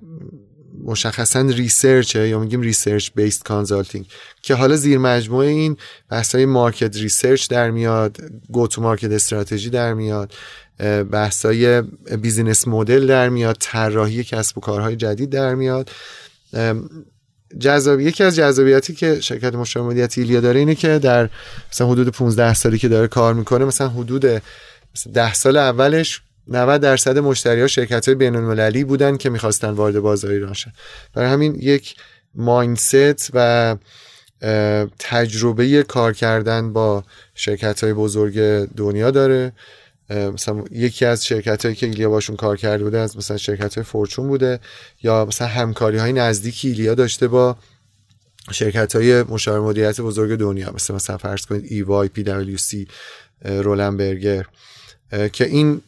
مشخصا 0.86 1.42
research 1.41 2.16
یا 2.16 2.40
میگیم 2.40 2.62
research 2.62 3.10
based 3.16 3.43
consulting 3.43 4.06
که 4.42 4.56
حالا 4.56 4.76
زیر 4.76 4.98
مجموعه 4.98 5.48
این 5.48 5.78
بحثای 6.10 6.46
market 6.45 6.97
research 6.97 7.49
در 7.50 7.72
میاد 7.72 8.18
go 8.51 8.68
to 8.68 8.82
market 8.82 9.12
strategy 9.12 9.70
در 9.70 9.94
میاد 9.94 10.34
بحثای 11.12 11.82
business 12.22 12.68
model 12.68 13.08
در 13.08 13.30
میاد 13.30 13.58
طراحی 13.60 14.24
کسب 14.24 14.58
و 14.58 14.62
کارهای 14.62 14.96
جدید 14.96 15.30
در 15.30 15.56
میاد. 15.56 15.90
جذاب 17.60 18.00
یکی 18.00 18.24
از 18.24 18.36
جذابیتی 18.36 18.94
که 18.94 19.22
شرکت 19.22 19.56
مشاوره 19.56 20.10
ایلیا 20.18 20.42
داره 20.42 20.60
اینه 20.60 20.76
که 20.76 21.00
در 21.00 21.30
مثلا 21.72 21.88
حدود 21.88 22.10
15 22.10 22.54
سالی 22.54 22.78
که 22.78 22.88
داره 22.88 23.08
کار 23.08 23.34
می‌کنه 23.34 23.66
مثلا 23.66 23.90
حدود 23.90 24.26
مثلا 24.26 25.14
10 25.14 25.34
سال 25.34 25.58
اولش 25.58 26.22
90 26.48 26.82
درصد 26.82 27.18
مشتری 27.18 27.62
ها 27.62 27.68
شرکت 27.68 28.06
های 28.06 28.16
بین 28.16 28.36
المللی 28.36 28.84
بودن 28.84 29.18
که 29.18 29.30
می‌خواستن 29.30 29.70
وارد 29.70 30.00
بازار 30.00 30.32
ایران 30.32 30.54
شن. 30.54 30.74
برای 31.14 31.30
همین 31.30 31.56
یک 31.56 31.96
ماینست 32.36 33.30
و 33.34 33.76
تجربه 35.00 35.84
کار 35.84 36.14
کردن 36.14 36.74
با 36.74 37.04
شرکت 37.36 37.84
های 37.84 37.94
بزرگ 37.94 38.39
دنیا 38.66 39.12
داره. 39.12 39.52
مثلا 40.10 40.64
یکی 40.72 41.06
از 41.06 41.26
شرکت 41.26 41.66
هایی 41.66 41.76
که 41.76 41.86
ایلیا 41.86 42.10
باشون 42.10 42.36
کار 42.36 42.58
کرده 42.58 42.84
بوده 42.84 43.00
از 43.00 43.18
مثلا 43.18 43.38
شرکت 43.38 43.76
های 43.76 43.84
فورچون 43.84 44.28
بوده 44.28 44.60
یا 45.04 45.26
مثلا 45.26 45.48
همکاری 45.48 45.98
های 45.98 46.14
نزدیکی 46.14 46.68
ایلیا 46.68 46.96
داشته 46.96 47.28
با 47.28 47.58
شرکت 48.52 48.96
های 48.96 49.24
مشاور 49.24 49.60
مدیریت 49.60 50.02
بزرگ 50.02 50.39
دنیا 50.39 50.72
مثل 50.72 50.94
مثلا 50.94 51.18
فرض 51.18 51.46
کنید 51.46 51.66
ایوای 51.68 52.08
پی 52.08 52.24
دبلیو 52.24 52.58
سی 52.58 52.88
Roland 53.45 53.95
Berger 53.95 54.45
که 55.34 55.46
این 55.46 55.82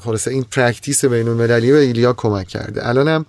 خلاصه 0.00 0.30
این 0.30 0.44
practice 0.44 1.04
بین 1.04 1.28
المللی 1.28 1.72
به 1.72 1.78
ایلیا 1.78 2.12
کمک 2.12 2.48
کرده. 2.48 2.88
الانم 2.88 3.26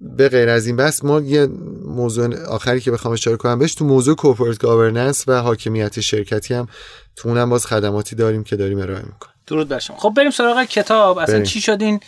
به 0.00 0.28
غیر 0.28 0.48
از 0.48 0.66
این 0.66 0.76
بحث 0.76 1.04
ما 1.04 1.20
یه 1.20 1.46
موضوع 1.84 2.44
آخری 2.44 2.80
که 2.80 2.90
بخوام 2.90 3.14
اشاره 3.14 3.36
کنم 3.36 3.58
بهش 3.58 3.74
تو 3.74 3.84
موضوع 3.84 4.16
corporate 4.16 4.58
governance 4.58 5.24
و 5.28 5.42
حاکمیت 5.42 6.00
شرکتی 6.00 6.54
هم 6.54 6.68
تو 7.16 7.28
اونم 7.28 7.50
باز 7.50 7.66
خدماتی 7.66 8.16
داریم 8.16 8.44
که 8.44 8.56
داریم 8.56 8.78
ارائه 8.78 9.02
می‌کنیم. 9.02 9.34
درود 9.46 9.68
بر 9.68 9.78
شما. 9.78 9.96
خب 9.96 10.12
بریم 10.16 10.30
سراغ 10.30 10.64
کتاب. 10.64 11.18
اصلا 11.18 11.42
چی 11.42 11.60
شد 11.60 11.84
این 11.84 12.00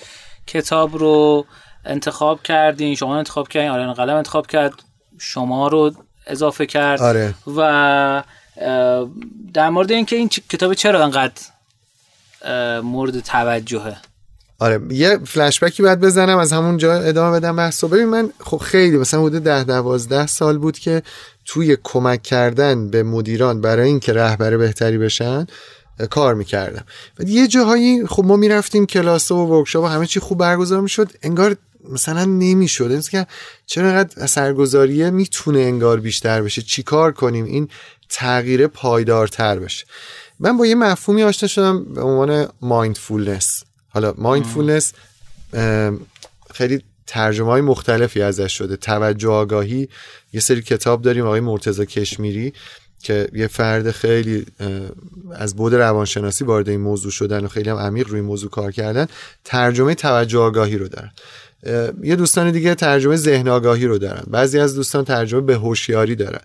کتاب 0.47 0.97
رو 0.97 1.47
انتخاب 1.85 2.43
کردین؟ 2.43 2.95
شما 2.95 3.19
انتخاب 3.19 3.49
کردین 3.49 3.71
آره 3.71 3.93
قلم 3.93 4.17
انتخاب 4.17 4.47
کرد 4.47 4.73
شما 5.19 5.69
رو 5.69 5.93
اضافه 6.27 6.67
کرد. 6.67 7.01
آره. 7.03 7.35
و 7.57 8.23
در 9.55 9.69
مورد 9.71 9.93
اینکه 9.93 10.17
این 10.17 10.29
کتاب 10.29 10.75
چرا 10.75 11.05
انقدر 11.05 11.43
مورد 12.83 13.21
توجهه. 13.21 13.97
آره 14.59 14.81
یه 14.91 15.19
فلشبکی 15.27 15.83
باید 15.83 16.01
بزنم 16.01 16.39
از 16.39 16.53
همون 16.53 16.77
جا 16.77 16.95
ادامه 16.95 17.37
بدم 17.37 17.57
بحث 17.57 17.85
ببین 17.85 18.05
من 18.05 18.31
خب 18.41 18.57
خیلی 18.57 18.97
مثلا 18.97 19.23
حدود 19.23 19.43
ده 19.43 19.65
دوازده 19.65 20.27
سال 20.27 20.59
بود 20.59 20.79
که 20.79 21.03
توی 21.45 21.77
کمک 21.85 22.23
کردن 22.23 22.91
به 22.91 23.03
مدیران 23.03 23.61
برای 23.61 23.89
اینکه 23.89 24.13
رهبر 24.13 24.57
بهتری 24.57 24.99
بشن 24.99 25.47
کار 26.11 26.35
می‌کردم. 26.35 26.85
و 27.19 27.23
یه 27.23 27.47
جاهایی 27.47 28.07
خب 28.07 28.25
ما 28.25 28.37
می‌رفتیم 28.37 28.87
کلاس 28.87 29.31
و 29.31 29.37
ورکشاپ 29.37 29.85
و 29.85 29.87
همه 29.87 30.07
چی 30.07 30.21
خوب 30.21 30.39
برگزار 30.39 30.81
می‌شد 30.81 31.11
انگار 31.23 31.57
مثلا 31.93 32.25
نمی‌شد. 32.25 33.01
که 33.01 33.27
چرا 33.67 33.87
اینقدر 33.87 34.23
اثرگذاریه 34.23 35.11
می‌تونه 35.11 35.59
انگار 35.59 36.01
بیشتر 36.01 36.43
بشه. 36.43 36.63
چیکار 36.63 37.13
کنیم؟ 37.13 37.45
این 37.45 37.69
تغییر 38.09 38.67
پایدارتر 38.67 39.59
بشه. 39.59 39.87
من 40.41 40.57
با 40.57 40.67
یه 40.67 40.75
مفهومی 40.75 41.23
آشنا 41.23 41.49
شدم 41.49 41.85
به 41.85 42.03
عنوان 42.03 42.49
mindfulness 42.61 43.65
حالا 43.89 44.15
mindfulness 44.19 44.93
خیلی 46.55 46.83
ترجمه 47.07 47.49
های 47.49 47.61
مختلفی 47.61 48.23
ازش 48.23 48.53
شده. 48.53 48.77
توجه 48.77 49.29
آگاهی 49.29 49.89
یه 50.33 50.41
سری 50.41 50.63
کتاب 50.63 51.03
داریم 51.03 51.25
آقای 51.25 51.41
مرتضی 51.41 51.85
کشمیری 51.85 52.53
که 53.03 53.29
یه 53.33 53.47
فرد 53.47 53.91
خیلی 53.91 54.47
از 55.35 55.57
بعد 55.57 55.75
روانشناسی 55.75 56.45
وارد 56.45 56.69
این 56.69 56.81
موضوع 56.81 57.11
شدن 57.11 57.45
و 57.45 57.49
خیلی 57.49 57.71
هم 57.71 57.77
عمیق 57.77 58.09
روی 58.09 58.21
موضوع 58.21 58.51
کار 58.51 58.73
کردن 58.73 59.07
ترجمه 59.45 59.95
توجه 59.95 60.39
آگاهی 60.39 60.79
رو 60.79 60.89
دارن. 60.89 61.13
یه 62.03 62.17
دوستان 62.17 62.51
دیگه 62.51 62.75
ترجمه 62.75 63.17
ذهن 63.17 63.49
آگاهی 63.49 63.87
رو 63.87 63.99
دارن. 63.99 64.23
بعضی 64.27 64.59
از 64.59 64.75
دوستان 64.75 65.05
ترجمه 65.05 65.41
به 65.41 65.55
هوشیاری 65.55 66.15
دارن. 66.15 66.41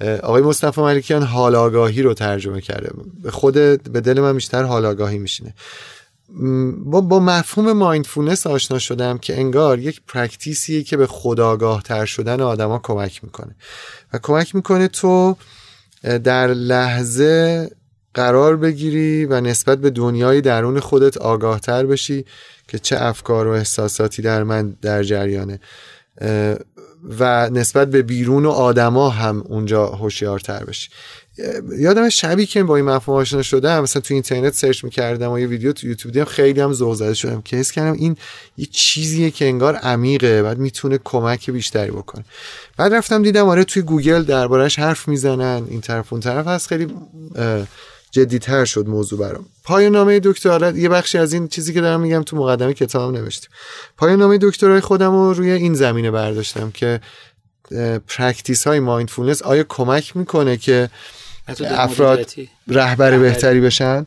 آقای 0.00 0.42
مصطفی 0.42 0.80
ملکیان 0.80 1.22
حال 1.22 1.54
آگاهی 1.54 2.02
رو 2.02 2.14
ترجمه 2.14 2.60
کرده. 2.60 2.90
خود 3.30 3.54
به 3.82 4.00
دل 4.00 4.20
من 4.20 4.32
بیشتر 4.32 4.62
حال 4.62 4.86
آگاهی 4.86 5.18
میشینه 5.18 5.54
با, 6.84 7.00
با 7.00 7.20
مفهوم 7.20 7.72
mindfulness 7.72 8.46
آشنا 8.46 8.78
شدم 8.78 9.18
که 9.18 9.38
انگار 9.38 9.78
یک 9.78 10.00
practice 10.06 10.67
یه 10.67 10.82
که 10.82 10.96
به 10.96 11.06
خودآگاه 11.06 11.82
تر 11.82 12.04
شدن 12.04 12.40
آدما 12.40 12.78
کمک 12.78 13.24
می‌کنه. 13.24 13.56
و 14.12 14.18
کمک 14.22 14.54
می‌کنه 14.54 14.88
تو 14.88 15.36
در 16.02 16.46
لحظه 16.46 17.70
قرار 18.14 18.56
بگیری 18.56 19.24
و 19.24 19.40
نسبت 19.40 19.78
به 19.78 19.90
دنیای 19.90 20.40
درون 20.40 20.80
خودت 20.80 21.16
آگاه 21.16 21.60
تر 21.60 21.86
بشی 21.86 22.24
که 22.68 22.78
چه 22.78 22.96
افکار 23.00 23.46
و 23.46 23.50
احساساتی 23.50 24.22
در 24.22 24.42
من 24.42 24.76
در 24.82 25.02
جریانه. 25.02 25.60
و 27.18 27.50
نسبت 27.50 27.90
به 27.90 28.02
بیرون 28.02 28.46
و 28.46 28.50
آدما 28.50 29.08
هم 29.08 29.42
اونجا 29.46 29.86
هوشیارتر 29.86 30.64
بشی. 30.64 30.88
یادم 31.78 32.08
شبی 32.08 32.46
که 32.46 32.62
با 32.62 32.76
این 32.76 32.84
مفهوم 32.84 33.18
آشنا 33.18 33.42
شدم 33.42 33.82
مثلا 33.82 34.02
تو 34.02 34.14
اینترنت 34.14 34.54
search 34.54 34.84
می‌کردم 34.84 35.32
و 35.32 35.38
یه 35.38 35.46
ویدیو 35.46 35.72
تو 35.72 35.86
یوتیوب 35.86 36.14
دیدم 36.14 36.24
خیلی 36.24 36.60
هم 36.60 36.72
ذوق 36.72 36.94
زده 36.94 37.14
شدم 37.14 37.42
که 37.42 37.56
حس 37.56 37.72
کردم 37.72 37.92
این 37.92 38.16
یه 38.56 38.66
چیزیه 38.66 39.30
که 39.30 39.44
انگار 39.44 39.74
عمیقه 39.76 40.42
بعد 40.42 40.58
می‌تونه 40.58 40.98
کمک 41.04 41.50
بیشتری 41.50 41.90
بکنه. 41.90 42.24
بعد 42.76 42.94
رفتم 42.94 43.22
دیدم 43.22 43.48
آره 43.48 43.64
توی 43.64 43.82
گوگل 43.82 44.22
دربارش 44.22 44.78
حرف 44.78 45.08
می‌زنن 45.08 45.66
این 45.70 45.80
طرف 45.80 46.12
اون 46.12 46.20
طرف 46.20 46.46
هست 46.46 46.68
خیلی 46.68 46.86
جدیتر 48.10 48.64
شد 48.64 48.88
موضوع 48.88 49.18
برام. 49.18 49.46
پایان 49.64 49.92
نامه 49.92 50.20
دکترا 50.24 50.70
یه 50.70 50.88
بخشی 50.88 51.18
از 51.18 51.32
این 51.32 51.48
چیزی 51.48 51.74
که 51.74 51.80
دارم 51.80 52.00
میگم 52.00 52.22
تو 52.22 52.36
مقدمه 52.36 52.74
کتابم 52.74 53.16
نوشتم. 53.16 53.48
پایان 53.96 54.18
نامه 54.18 54.38
دکترای 54.42 54.80
خودم 54.80 55.10
رو 55.10 55.32
روی 55.32 55.50
این 55.50 55.74
زمینه 55.74 56.10
برداشتم 56.10 56.70
که 56.70 57.00
practice 58.08 58.66
های 58.66 58.80
mindfulness 58.80 59.42
آیا 59.42 59.64
کمک 59.68 60.16
می‌کنه 60.16 60.56
که 60.56 60.90
افراد 61.60 62.26
رهبر 62.68 63.18
بهتری 63.18 63.60
بشن؟ 63.60 64.06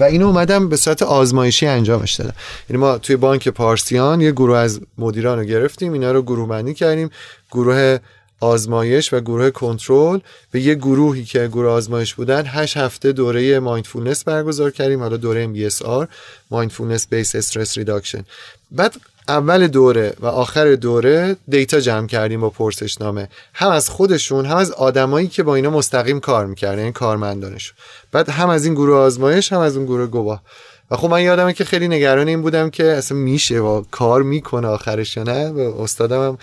و 0.00 0.04
اینو 0.04 0.26
اومدم 0.26 0.68
به 0.68 0.76
صورت 0.76 1.02
آزمایشی 1.02 1.66
انجامش 1.66 2.14
دادم. 2.14 2.34
یعنی 2.70 2.80
ما 2.80 2.98
توی 2.98 3.16
بانک 3.16 3.48
پارسیان 3.48 4.20
یه 4.20 4.32
گروه 4.32 4.58
از 4.58 4.80
مدیران 4.98 5.38
رو 5.38 5.44
گرفتیم 5.44 5.92
اینا 5.92 6.12
رو 6.12 6.22
گروه 6.22 6.48
بندی 6.48 6.74
کردیم. 6.74 7.10
گروه 7.50 7.98
آزمایش 8.40 9.12
و 9.12 9.20
گروه 9.20 9.50
کنترل 9.50 10.20
به 10.50 10.60
یه 10.60 10.74
گروهی 10.74 11.24
که 11.24 11.48
گروه 11.48 11.70
آزمایش 11.70 12.14
بودن 12.14 12.44
هشت 12.46 12.76
هفته 12.76 13.12
دوره 13.12 13.58
مایندفولنس 13.58 14.24
برگزار 14.24 14.70
کردیم 14.70 15.00
حالا 15.00 15.16
دوره 15.16 15.48
MBSR 15.54 16.06
Mindfulness 16.52 17.02
Based 17.12 17.44
Stress 17.44 17.74
Reduction 17.74 18.22
بعد 18.70 18.96
اول 19.28 19.66
دوره 19.66 20.14
و 20.20 20.26
آخر 20.26 20.74
دوره 20.74 21.36
دیتا 21.48 21.80
جمع 21.80 22.06
کردیم 22.06 22.40
با 22.40 22.50
پرسشنامه. 22.50 23.28
هم 23.54 23.70
از 23.70 23.90
خودشون 23.90 24.46
هم 24.46 24.56
از 24.56 24.70
آدمایی 24.70 25.28
که 25.28 25.42
با 25.42 25.54
اینا 25.54 25.70
مستقیم 25.70 26.20
کار 26.20 26.46
می‌کردن 26.46 26.82
این 26.82 26.92
کارمندانشون. 26.92 27.76
بعد 28.12 28.28
هم 28.28 28.48
از 28.48 28.64
این 28.64 28.74
گروه 28.74 28.96
آزمایش 28.96 29.52
هم 29.52 29.60
از 29.60 29.76
اون 29.76 29.86
گروه 29.86 30.06
گواه. 30.06 30.42
و 30.90 30.96
خب 30.96 31.10
من 31.10 31.22
یادمه 31.22 31.52
که 31.52 31.64
خیلی 31.64 31.88
نگران 31.88 32.28
این 32.28 32.42
بودم 32.42 32.70
که 32.70 32.84
اصلا 32.84 33.18
میشه 33.18 33.58
و 33.60 33.84
کار 33.90 34.22
می‌کنه 34.22 34.68
آخرش 34.68 35.18
نه؟ 35.18 35.48
و 35.48 35.82
استادم 35.82 36.28
هم 36.28 36.38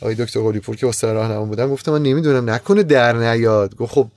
آقای 0.00 0.14
دکتر 0.14 0.40
قلیپور 0.40 0.76
که 0.76 0.86
استاد 0.86 1.14
راهنما 1.14 1.44
بودم 1.44 1.70
گفتم 1.70 1.92
من 1.92 2.02
نمی‌دونم 2.02 2.50
نکنه 2.50 2.82
در 2.82 3.12
نیاد. 3.12 3.76
گفت 3.76 3.92
خب 3.92 4.08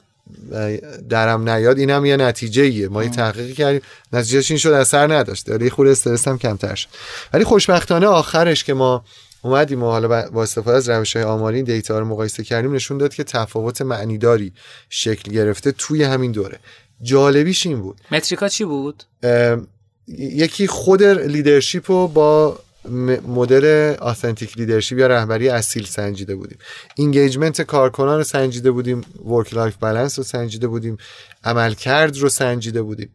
درم 1.09 1.49
نیاد 1.49 1.77
اینم 1.77 2.05
یه 2.05 2.17
نتیجه 2.17 2.63
ایه 2.63 2.87
ما 2.87 3.03
یه 3.03 3.09
تحقیق 3.09 3.55
کردیم. 3.55 3.81
نتیجهش 4.13 4.51
این 4.51 4.57
شد 4.57 4.69
اثر 4.69 5.13
نداشت. 5.13 5.49
ولی 5.49 5.69
خود 5.69 5.87
استرس 5.87 6.27
هم 6.27 6.37
کمتر 6.37 6.75
شد. 6.75 6.87
ولی 7.33 7.43
خوشبختانه 7.43 8.07
آخرش 8.07 8.63
که 8.63 8.73
ما 8.73 9.05
اومدیم 9.41 9.83
و 9.83 9.85
حالا 9.85 10.29
با 10.29 10.43
استفاده 10.43 10.77
از 10.77 10.89
روش 10.89 11.15
های 11.15 11.25
آماری 11.25 11.63
data 11.63 11.99
رو 11.99 12.05
مقایسه 12.05 12.43
کردیم 12.43 12.73
نشون 12.73 12.97
داد 12.97 13.13
که 13.13 13.23
تفاوت 13.23 13.81
معنیداری 13.81 14.53
شکل 14.89 15.31
گرفته 15.31 15.71
توی 15.71 16.03
همین 16.03 16.31
دوره. 16.31 16.59
جالبیش 17.01 17.65
این 17.65 17.81
بود. 17.81 18.01
metric 18.11 18.42
ا 18.42 18.47
چی 18.47 18.65
بود؟ 18.65 19.03
یکی 20.17 20.67
خود 20.67 21.03
leadership 21.03 21.91
رو 21.91 22.07
با 22.07 22.59
مدل 23.27 23.95
authentic 23.99 24.57
leadership 24.57 24.97
یا 24.97 25.07
رهبری 25.07 25.49
اصیل 25.49 25.85
سنجیده 25.85 26.35
بودیم. 26.35 26.57
engagement 26.95 27.61
کارکنان 27.61 28.17
رو 28.17 28.23
سنجیده 28.23 28.71
بودیم 28.71 29.01
work 29.25 29.53
life 29.53 29.75
balance 29.75 30.19
رو 30.19 30.23
سنجیده 30.23 30.67
بودیم 30.67 30.97
عملکرد 31.43 32.17
رو 32.17 32.29
سنجیده 32.29 32.81
بودیم. 32.81 33.09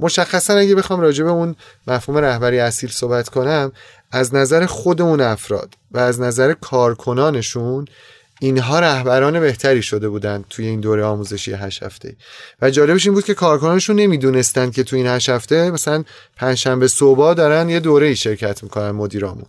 مشخصا 0.00 0.54
اگه 0.54 0.74
بخوام 0.74 1.00
راجع 1.00 1.24
به 1.24 1.30
اون 1.30 1.56
مفهوم 1.86 2.18
رهبری 2.18 2.58
اصیل 2.58 2.90
صحبت 2.90 3.28
کنم 3.28 3.72
از 4.10 4.34
نظر 4.34 4.66
خود 4.66 5.02
اون 5.02 5.20
افراد 5.20 5.74
و 5.90 5.98
از 5.98 6.20
نظر 6.20 6.52
کارکنانشون 6.52 7.84
اینها 8.40 8.80
رهبران 8.80 9.40
بهتری 9.40 9.82
شده 9.82 10.08
بودند 10.08 10.44
توی 10.50 10.66
این 10.66 10.80
دوره 10.80 11.04
آموزشی 11.04 11.52
هشت 11.52 11.82
هفته. 11.82 12.16
و 12.62 12.70
جالبش 12.70 13.06
این 13.06 13.14
بود 13.14 13.24
که 13.24 13.34
کارکنانشون 13.34 13.96
نمی‌دونستند 13.96 14.72
که 14.72 14.82
توی 14.82 14.98
این 14.98 15.08
هشت 15.08 15.28
هفته 15.28 15.70
مثلا 15.70 16.04
پنجشنبه 16.36 16.88
صبح 16.88 17.34
دارن 17.34 17.68
یه 17.68 17.80
دوره 17.80 18.06
ای 18.06 18.16
شرکت 18.16 18.62
می‌کنن 18.62 18.90
مدیرامون. 18.90 19.46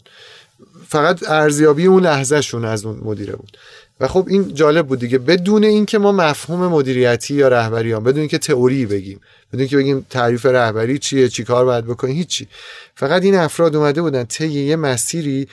فقط 0.87 1.29
ارزیابی 1.29 1.85
اون 1.85 2.03
لحظهشون 2.03 2.65
از 2.65 2.85
اون 2.85 2.99
مدیره 3.03 3.35
بود. 3.35 3.57
و 3.99 4.07
خب 4.07 4.25
این 4.29 4.53
جالب 4.53 4.87
بود 4.87 4.99
دیگه. 4.99 5.17
بدون 5.17 5.63
اینکه 5.63 5.97
ما 5.97 6.11
مفهوم 6.11 6.67
مدیریتی 6.67 7.33
یا 7.33 7.47
رهبری 7.47 7.91
هم 7.91 8.03
بدون 8.03 8.19
اینکه 8.19 8.37
تئوری 8.37 8.85
بگیم 8.85 9.19
بدون 9.47 9.59
اینکه 9.59 9.77
بگیم 9.77 10.05
تعریف 10.09 10.45
رهبری 10.45 10.99
چیه 10.99 11.29
چی 11.29 11.43
کار 11.43 11.65
باید 11.65 11.85
بکنیم 11.85 12.15
هیچی. 12.15 12.47
فقط 12.95 13.23
این 13.23 13.35
افراد 13.35 13.75
اومده 13.75 14.01
بودن 14.01 14.23
طی 14.23 14.47
یه 14.47 14.75
مسیری 14.75 15.47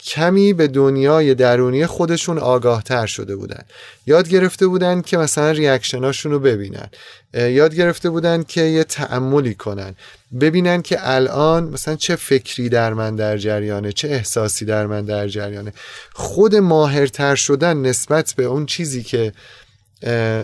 کمی 0.00 0.52
به 0.52 0.68
دنیای 0.68 1.34
درونی 1.34 1.86
خودشون 1.86 2.38
آگاه 2.38 2.82
تر 2.82 3.06
شده 3.06 3.36
بودن. 3.36 3.62
یاد 4.06 4.28
گرفته 4.28 4.66
بودن 4.66 5.00
که 5.02 5.16
مثلا 5.16 5.50
ریاکشناشون 5.50 6.32
رو 6.32 6.38
ببینن. 6.38 6.88
یاد 7.34 7.74
گرفته 7.74 8.10
بودن 8.10 8.42
که 8.42 8.62
یه 8.62 8.84
تعملی 8.84 9.54
کنن. 9.54 9.94
ببینن 10.40 10.82
که 10.82 10.98
الان 11.00 11.64
مثلا 11.64 11.96
چه 11.96 12.16
فکری 12.16 12.68
در 12.68 12.94
من 12.94 13.16
در 13.16 13.38
جریانه 13.38 13.92
چه 13.92 14.08
احساسی 14.08 14.64
در 14.64 14.86
من 14.86 15.04
در 15.04 15.28
جریانه. 15.28 15.72
خود 16.12 16.56
ماهرتر 16.56 17.34
شدن 17.34 17.76
نسبت 17.76 18.34
به 18.36 18.44
اون 18.44 18.66
چیزی 18.66 19.02
که 19.02 19.32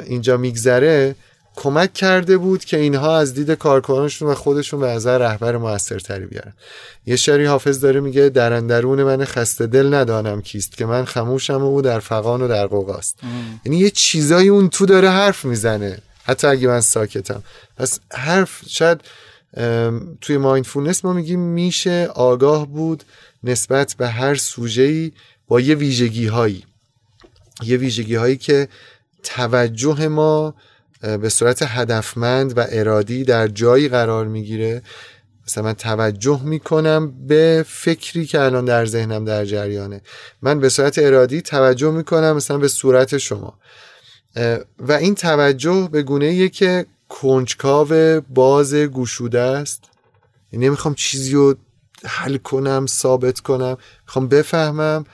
اینجا 0.07 0.37
میگذره 0.37 1.15
کمک 1.57 1.93
کرده 1.93 2.39
بود 2.39 2.65
که 2.65 2.79
اینها 2.79 3.19
از 3.19 3.35
دید 3.35 3.51
کارکنانشون 3.51 4.29
و 4.29 4.35
خودشون 4.35 4.81
به 4.81 4.87
نظر 4.87 5.19
رهبر 5.19 5.57
موثرتری 5.57 6.27
بیارن. 6.27 6.53
یه 7.07 7.17
شری 7.17 7.45
حافظ 7.45 7.81
داره 7.81 8.01
میگه 8.01 8.29
در 8.29 8.53
اندرون 8.53 9.03
من 9.03 9.25
خسته 9.25 9.67
دل 9.67 9.95
ندانم 9.95 10.43
کیست 10.43 10.77
که 10.77 10.87
من 10.87 11.05
خموشم 11.05 11.63
و 11.63 11.65
او 11.65 11.83
در 11.83 12.01
فقان 12.01 12.43
و 12.43 12.49
در 12.49 12.67
قوقاست 12.67 13.19
یعنی 13.65 13.79
یه 13.79 13.91
چیزایی 13.91 14.49
اون 14.49 14.69
تو 14.69 14.87
داره 14.87 15.11
حرف 15.11 15.45
می‌زنه. 15.45 15.99
حتی 16.25 16.47
اگه 16.47 16.69
من 16.69 16.81
ساکتم. 16.81 17.43
پس 17.77 18.01
حرف 18.13 18.61
شاید 18.69 19.01
توی 20.21 20.37
مایندفولنس 20.37 21.05
ما 21.05 21.13
میگیم 21.13 21.41
میشه 21.41 22.09
آگاه 22.15 22.67
بود 22.67 23.05
نسبت 23.45 23.95
به 23.99 24.09
هر 24.09 24.35
سوژه‌ای 24.35 25.13
با 25.49 25.61
یه 25.61 25.75
ویژگی 25.75 26.27
هایی 26.27 26.65
یه 27.63 27.77
ویژگی 27.77 28.15
هایی 28.15 28.37
که 28.37 28.69
توجه 29.23 30.09
ما 30.09 30.55
به 31.03 31.29
صورت 31.29 31.63
هدفمند 31.63 32.59
و 32.59 32.67
ارادی 32.69 33.25
در 33.25 33.49
جایی 33.49 33.89
قرار 33.89 34.27
می‌گیره. 34.27 34.83
مثلا 35.47 35.65
من 35.65 35.73
توجه 35.73 36.43
می‌کنم 36.43 37.27
به 37.27 37.65
فکری 37.69 38.27
که 38.27 38.41
الان 38.41 38.65
در 38.65 38.87
ذهنم 38.87 39.25
در 39.25 39.45
جریانه. 39.45 40.01
من 40.43 40.61
به 40.61 40.69
صورت 40.69 40.99
ارادی 40.99 41.43
توجه 41.43 41.91
می‌کنم 41.91 42.37
مثلا 42.37 42.59
به 42.59 42.69
صورت 42.69 43.19
شما. 43.19 43.59
و 44.79 44.93
این 44.93 45.15
توجه 45.15 45.89
به 45.93 46.03
گونه 46.03 46.49
که 46.49 46.87
کنجکاو 47.09 48.21
باز 48.21 48.75
گوشوده 48.75 49.41
است. 49.41 49.85
یعنی 50.53 50.67
نمی‌خوام 50.67 50.95
چیزی 50.95 51.33
رو 51.33 51.55
حل 52.05 52.37
کنم 52.37 52.87
ثابت 52.87 53.41
کنم. 53.41 53.77
می‌خوام 54.07 54.29
بفهمم 54.29 55.05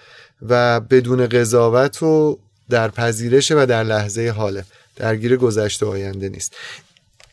و 0.49 0.81
بدون 0.81 1.27
قضاوت 1.27 2.03
و 2.03 2.39
در 2.71 2.89
پذیرش 2.89 3.53
و 3.53 3.67
در 3.67 3.85
لحظه 3.85 4.29
حاله. 4.37 4.65
درگیر 4.99 5.37
گذشته 5.37 5.87
آینده 5.87 6.29
نیست. 6.29 6.57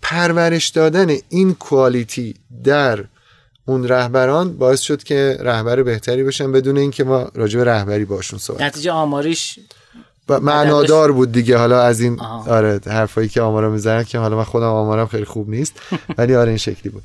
پرورش 0.01 0.67
دادن 0.67 1.15
این 1.29 1.53
کوالیتی 1.53 2.35
در 2.63 3.05
اون 3.65 3.87
رهبران 3.87 4.57
باعث 4.57 4.81
شد 4.81 5.03
که 5.03 5.37
رهبر 5.39 5.83
بهتری 5.83 6.23
بشن 6.23 6.51
بدون 6.51 6.77
اینکه 6.77 7.03
ما 7.03 7.31
راجع 7.35 7.59
به 7.59 7.65
رهبری 7.65 8.05
باشون 8.05 8.39
صحبت 8.39 8.61
نتیجه 8.61 8.91
آماریش 8.91 9.59
معنادار 10.29 11.11
بود 11.11 11.31
دیگه. 11.31 11.57
حالا 11.57 11.81
از 11.81 12.01
این 12.01 12.19
آه. 12.19 12.49
آره 12.49 12.79
حرفایی 12.87 13.29
که 13.29 13.41
آمارا 13.41 13.69
می‌زنن 13.69 14.03
که 14.03 14.17
حالا 14.17 14.37
من 14.37 14.43
خودم 14.43 14.65
آمارم 14.65 15.07
خیلی 15.07 15.25
خوب 15.25 15.49
نیست 15.49 15.73
ولی 16.17 16.35
آره 16.35 16.49
این 16.49 16.57
شکلی 16.57 16.89
بود. 16.89 17.03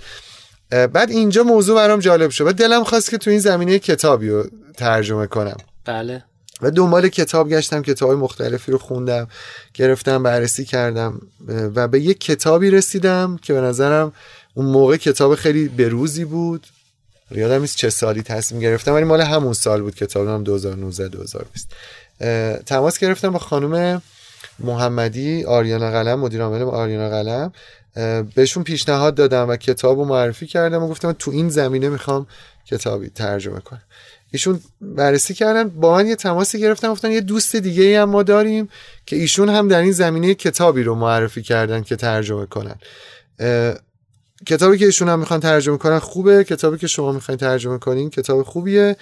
بعد 0.70 1.10
اینجا 1.10 1.42
موضوع 1.42 1.76
برام 1.76 2.00
جالب 2.00 2.30
شد. 2.30 2.46
و 2.46 2.52
دلم 2.52 2.84
خواست 2.84 3.10
که 3.10 3.18
تو 3.18 3.30
این 3.30 3.38
زمینه 3.38 3.78
کتابی 3.78 4.28
رو 4.28 4.46
ترجمه 4.76 5.26
کنم. 5.26 5.56
بله. 5.84 6.24
و 6.62 6.70
دنبال 6.70 7.08
کتاب 7.08 7.50
گشتم 7.50 7.82
کتاب 7.82 8.10
مختلفی 8.10 8.72
رو 8.72 8.78
خوندم 8.78 9.28
گرفتم 9.74 10.22
بررسی 10.22 10.64
کردم 10.64 11.20
و 11.48 11.88
به 11.88 12.00
یک 12.00 12.20
کتابی 12.20 12.70
رسیدم 12.70 13.38
که 13.42 13.52
به 13.52 13.60
نظرم 13.60 14.12
اون 14.54 14.66
موقع 14.66 14.96
کتاب 14.96 15.34
خیلی 15.34 15.68
بروزی 15.68 16.24
بود. 16.24 16.66
یادم 17.30 17.60
نیست 17.60 17.76
چه 17.76 17.90
سالی 17.90 18.22
تصمیم 18.22 18.60
گرفتم 18.60 18.94
ولی 18.94 19.04
مال 19.04 19.20
همون 19.20 19.52
سال 19.52 19.82
بود. 19.82 19.94
کتابم 19.94 20.44
2019 20.44 21.08
2020 21.08 21.68
تماس 22.66 22.98
گرفتم 22.98 23.30
با 23.30 23.38
خانم 23.38 24.02
محمدی 24.58 25.44
آریانا 25.44 25.90
قلم 25.90 26.20
مدیر 26.20 26.42
عامل 26.42 26.62
آریانا 26.62 27.08
قلم. 27.08 27.52
بهشون 28.34 28.62
پیشنهاد 28.62 29.14
دادم 29.14 29.48
و 29.48 29.56
کتاب 29.56 29.98
رو 29.98 30.04
معرفی 30.04 30.46
کردم 30.46 30.82
و 30.82 30.88
گفتم 30.88 31.12
تو 31.12 31.30
این 31.30 31.48
زمینه 31.48 31.88
می‌خوام 31.88 32.26
کتابی 32.66 33.08
ترجمه 33.08 33.60
کنم. 33.60 33.82
ایشون 34.30 34.60
بررسی 34.80 35.34
کردن 35.34 35.68
با 35.68 35.94
من 35.94 36.06
یه 36.06 36.16
تماسی 36.16 36.60
گرفتن 36.60 36.88
گفتن 36.88 37.10
یه 37.10 37.20
دوست 37.20 37.56
دیگه 37.56 38.02
هم 38.02 38.10
ما 38.10 38.22
داریم 38.22 38.68
که 39.06 39.16
ایشون 39.16 39.48
هم 39.48 39.68
در 39.68 39.80
این 39.80 39.92
زمینه 39.92 40.34
کتابی 40.34 40.82
رو 40.82 40.94
معرفی 40.94 41.42
کردن 41.42 41.82
که 41.82 41.96
ترجمه 41.96 42.46
کنن. 42.46 42.78
کتابی 44.46 44.78
که 44.78 44.84
ایشون 44.84 45.08
هم 45.08 45.18
می‌خوان 45.18 45.40
ترجمه 45.40 45.76
کنن 45.76 45.98
خوبه 45.98 46.44
کتابی 46.44 46.78
که 46.78 46.86
شما 46.86 47.12
می‌خواین 47.12 47.38
ترجمه 47.38 47.78
کنین 47.78 48.10
کتاب 48.10 48.42
خوبیه. 48.42 48.96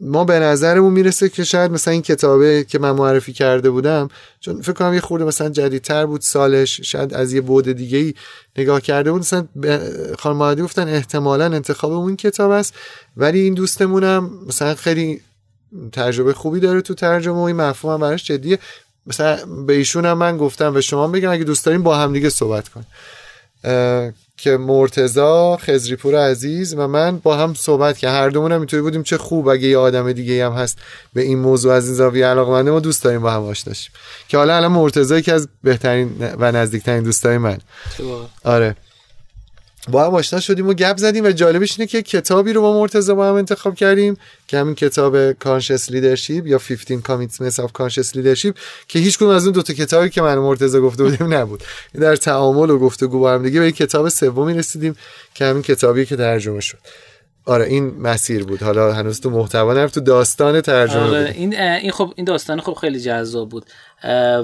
ما 0.00 0.24
به 0.24 0.38
نظرمون 0.38 0.92
می‌رسه 0.92 1.28
که 1.28 1.44
شاید 1.44 1.70
مثلا 1.70 1.92
این 1.92 2.02
کتابه 2.02 2.64
که 2.68 2.78
من 2.78 2.90
معرفی 2.90 3.32
کرده 3.32 3.70
بودم 3.70 4.08
چون 4.40 4.62
فکر 4.62 4.72
کنم 4.72 4.94
یه 4.94 5.00
خورده 5.00 5.24
مثلا 5.24 5.48
جدیدتر 5.48 6.06
بود 6.06 6.20
سالش 6.20 6.80
شاید 6.80 7.14
از 7.14 7.32
یه 7.32 7.40
بود 7.40 7.72
دیگه 7.72 7.98
ای 7.98 8.14
نگاه 8.58 8.80
کرده 8.80 9.12
بود. 9.12 9.20
مثلا 9.20 9.46
خانم 10.18 10.54
گفتن 10.54 10.88
احتمالا 10.88 11.44
انتخاب 11.44 11.92
اون 11.92 12.16
کتاب 12.16 12.50
است 12.50 12.74
ولی 13.16 13.40
این 13.40 13.54
دوستمونم 13.54 14.30
مثلا 14.48 14.74
خیلی 14.74 15.20
تجربه 15.92 16.32
خوبی 16.32 16.60
داره 16.60 16.80
تو 16.80 16.94
ترجمه 16.94 17.34
و 17.34 17.38
این 17.38 17.56
مفهوم 17.56 17.94
هم 17.94 18.00
براش 18.00 18.24
جدیه. 18.24 18.58
مثلا 19.06 19.46
به 19.66 19.72
ایشون 19.72 20.06
هم 20.06 20.18
من 20.18 20.36
گفتم 20.36 20.72
به 20.72 20.80
شما 20.80 21.08
بگم 21.08 21.30
اگه 21.30 21.44
دوست 21.44 21.66
دارین 21.66 21.82
با 21.82 21.96
هم 21.96 22.12
دیگه 22.12 22.30
صحبت 22.30 22.68
کن 22.68 22.84
که 24.36 24.56
مرتزا 24.56 25.56
خزریپور 25.56 26.14
عزیز 26.14 26.74
و 26.74 26.86
من 26.86 27.18
با 27.18 27.36
هم 27.36 27.54
صحبت 27.54 27.98
که 27.98 28.08
هر 28.08 28.28
دومون 28.28 28.52
هم 28.52 28.58
اینطوری 28.58 28.82
بودیم. 28.82 29.02
چه 29.02 29.18
خوب 29.18 29.48
اگه 29.48 29.68
یه 29.68 29.78
آدم 29.78 30.12
دیگه 30.12 30.46
هم 30.46 30.52
هست 30.52 30.78
به 31.14 31.22
این 31.22 31.38
موضوع 31.38 31.72
از 31.72 31.86
این 31.86 31.94
زاویه 31.94 32.26
علاقه 32.26 32.62
ما 32.62 32.80
دوست 32.80 33.04
داریم 33.04 33.20
با 33.20 33.30
هم 33.30 33.42
آشنا 33.42 33.74
که 34.28 34.36
حالا 34.36 34.56
الان 34.56 34.72
مرتزا 34.72 35.20
که 35.20 35.32
از 35.32 35.48
بهترین 35.62 36.10
و 36.38 36.52
نزدیکترین 36.52 37.02
دوستای 37.02 37.38
من. 37.38 37.58
آره. 38.44 38.76
با 39.88 40.06
هم 40.06 40.14
آشنا 40.14 40.40
شدیم 40.40 40.68
و 40.68 40.72
گپ 40.72 40.96
زدیم 40.96 41.24
و 41.24 41.30
جالبش 41.30 41.78
اینه 41.78 41.86
که 41.86 42.02
کتابی 42.02 42.52
رو 42.52 42.62
با 42.62 42.80
مرتضی 42.80 43.14
با 43.14 43.28
هم 43.28 43.34
انتخاب 43.34 43.74
کردیم 43.74 44.16
که 44.48 44.58
همین 44.58 44.74
کتاب 44.74 45.32
conscious 45.32 45.90
leadership 45.90 46.46
یا 46.46 46.58
15 46.58 46.96
commitments 46.96 47.60
of 47.60 47.72
conscious 47.72 48.16
leadership 48.16 48.54
که 48.88 48.98
هیچ 48.98 49.18
کدوم 49.18 49.28
از 49.28 49.44
اون 49.44 49.52
دو 49.52 49.62
تا 49.62 49.74
کتابی 49.74 50.10
که 50.10 50.22
من 50.22 50.38
مرتضی 50.38 50.80
گفته 50.80 51.04
بودیم 51.04 51.34
نبود. 51.34 51.62
در 51.94 52.16
تعامل 52.16 52.70
و 52.70 52.78
گفتگو 52.78 53.18
با 53.18 53.32
هم 53.32 53.42
دیگه 53.42 53.60
به 53.60 53.72
کتاب 53.72 54.08
سومی 54.08 54.54
رسیدیم 54.54 54.96
که 55.34 55.44
همین 55.44 55.62
کتابی 55.62 56.06
که 56.06 56.16
ترجمه 56.16 56.60
شد. 56.60 56.78
آره 57.44 57.64
این 57.64 58.00
مسیر 58.00 58.44
بود. 58.44 58.62
حالا 58.62 58.92
هنوز 58.92 59.20
تو 59.20 59.30
محتوا 59.30 59.74
نرفت 59.74 59.94
تو 59.94 60.00
داستان 60.00 60.60
ترجمه 60.60 61.02
آره 61.02 61.26
بود. 61.26 61.36
این 61.36 61.54
این 61.60 61.90
خب 61.90 62.12
این 62.16 62.24
داستان 62.24 62.60
خب 62.60 62.74
خیلی 62.80 63.00
جذاب 63.00 63.48
بود. 63.48 63.64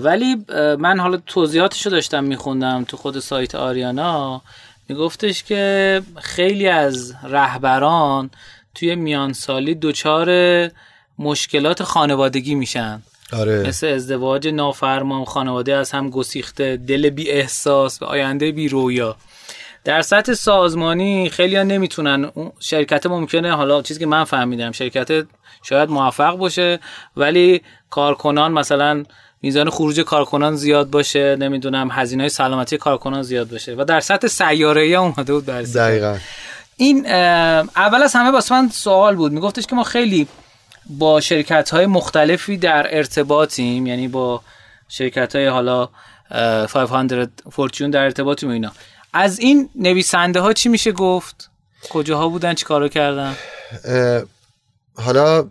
ولی 0.03 0.37
من 0.79 0.99
حالا 0.99 1.17
توضیحاتشو 1.27 1.91
داشتم 1.91 2.25
میخوندم 2.25 2.85
تو 2.85 2.97
خود 2.97 3.19
سایت 3.19 3.55
آریانا. 3.55 4.43
میگفتش 4.89 5.43
که 5.43 6.03
خیلی 6.17 6.69
از 6.69 7.15
رهبران 7.25 8.31
توی 8.75 8.95
میانسالی 8.95 9.75
دچار 9.75 10.29
مشکلات 11.19 11.83
خانوادگی 11.83 12.55
میشن. 12.55 13.03
آره. 13.33 13.63
مثل 13.69 13.87
ازدواج 13.87 14.49
نافرمان 14.49 15.25
خانواده 15.25 15.75
از 15.75 15.91
هم 15.91 16.11
گسیخته 16.11 16.77
دل 16.77 17.11
بی 17.11 17.31
احساس 17.31 18.03
و 18.03 18.05
آینده 18.05 18.53
بی 18.53 18.69
رویا. 18.69 19.17
در 19.85 20.03
سطح 20.03 20.35
سازمانی 20.35 21.31
خیلی 21.31 21.57
ها 21.57 21.63
نمی‌تونن 21.63 22.31
شرکت 22.61 23.07
ممکنه 23.07 23.57
حالا 23.57 23.83
چیزی 23.83 24.01
که 24.01 24.07
من 24.07 24.25
فهمیدم 24.25 24.73
شرکت 24.73 25.27
شاید 25.63 25.91
موفق 25.91 26.37
باشه 26.37 26.81
ولی 27.17 27.63
کارکنان 27.91 28.53
مثلا 28.53 29.05
میزان 29.47 29.71
خروج 29.71 30.01
کارکنان 30.01 30.57
زیاد 30.57 30.91
باشه 30.91 31.37
نمی‌دونم 31.37 31.89
هزینه 31.93 32.23
های 32.23 32.29
سلامتی 32.29 32.79
کارکنان 32.79 33.23
زیاد 33.23 33.49
باشه 33.49 33.75
و 33.79 33.85
در 33.85 34.01
سطح 34.01 34.29
سیاره 34.29 34.83
ای 34.83 34.95
اومده 34.95 35.33
بود 35.33 35.47
بررسی 35.47 35.75
دقیقا. 35.75 36.17
این 36.77 37.07
اول 37.07 38.03
از 38.03 38.15
همه 38.15 38.31
واسه 38.31 38.55
من 38.55 38.69
سوال 38.69 39.17
بود. 39.17 39.33
میگفتش 39.33 39.67
که 39.67 39.77
ما 39.77 39.85
خیلی 39.85 40.29
با 40.87 41.21
شرکت 41.21 41.71
های 41.71 41.87
مختلفی 41.87 42.57
در 42.57 42.97
ارتباطیم 42.97 43.87
یعنی 43.87 44.09
با 44.09 44.41
شرکت 44.89 45.37
های 45.37 45.47
حالا 45.47 45.89
500 46.31 47.31
فورچون 47.53 47.91
در 47.91 48.05
ارتباطیم 48.05 48.49
و 48.49 48.53
اینا. 48.53 48.73
از 49.13 49.39
این 49.39 49.69
نویسنده 49.75 50.41
ها 50.41 50.53
چی 50.53 50.69
میشه 50.69 50.93
گفت؟ 50.93 51.51
کجاها 51.91 52.29
بودن؟ 52.29 52.55
چی 52.55 52.65
کارو 52.65 52.89
کردن 52.89 53.37
حالا 54.97 55.47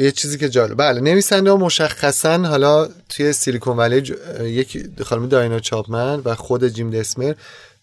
یه 0.00 0.10
چیزی 0.10 0.38
که 0.38 0.48
جالب 0.48 0.78
بله 0.78 1.00
نویسنده 1.00 1.50
ها 1.50 1.56
مشخصا 1.56 2.38
حالا 2.38 2.88
توی 3.08 3.32
سیلیکون 3.32 3.76
ولی 3.76 4.00
ج... 4.00 4.12
یک 4.40 4.86
خانم 5.02 5.28
داینا 5.28 5.58
چاپمن 5.58 6.20
و 6.24 6.34
خود 6.34 6.68
جیم 6.68 6.90
دسمر 6.90 7.34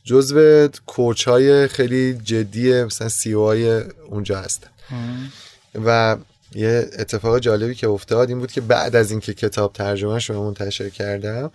جزو 0.04 0.68
کوچ 0.86 1.28
های 1.28 1.68
خیلی 1.68 2.14
جدی 2.14 2.84
مثلا 2.84 3.10
سی 3.10 3.34
او 3.34 3.46
های 3.46 3.82
اونجا 4.10 4.40
هستن. 4.40 4.68
و 5.86 6.18
یه 6.56 6.90
اتفاق 7.00 7.40
جالبی 7.40 7.76
که 7.76 7.88
افتاد 7.88 8.30
این 8.30 8.40
بود 8.40 8.52
که 8.52 8.62
بعد 8.62 8.96
از 8.96 9.12
اینکه 9.12 9.34
کتاب 9.34 9.74
ترجمه 9.74 10.20
شما 10.20 10.44
منتشر 10.44 10.90
کردم 10.90 11.52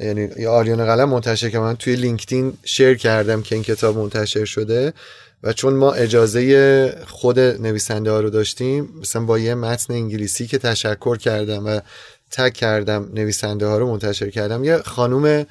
یعنی 0.00 0.46
آریان 0.46 0.84
قلم 0.84 1.08
منتشر 1.08 1.50
که 1.50 1.76
توی 1.78 1.96
لینکدین 1.96 2.52
شیر 2.64 2.94
کردم 2.94 3.42
که 3.42 3.54
این 3.54 3.64
کتاب 3.64 3.98
منتشر 3.98 4.44
شده. 4.44 4.92
و 5.42 5.52
چون 5.52 5.74
ما 5.74 5.92
اجازه 5.92 7.04
خود 7.06 7.40
نویسنده 7.40 8.10
ها 8.10 8.20
رو 8.20 8.30
داشتیم 8.30 8.88
مثلا 9.00 9.24
با 9.24 9.38
یه 9.38 9.54
متن 9.54 9.92
انگلیسی 9.92 10.46
که 10.46 10.58
تشکر 10.58 11.16
کردم 11.16 11.66
و 11.66 11.80
تک 12.30 12.52
کردم 12.52 13.10
نویسنده 13.14 13.66
ها 13.66 13.78
رو 13.78 13.90
منتشر 13.90 14.30
کردم 14.30 14.64
یه 14.64 14.78
خانوم 14.78 15.46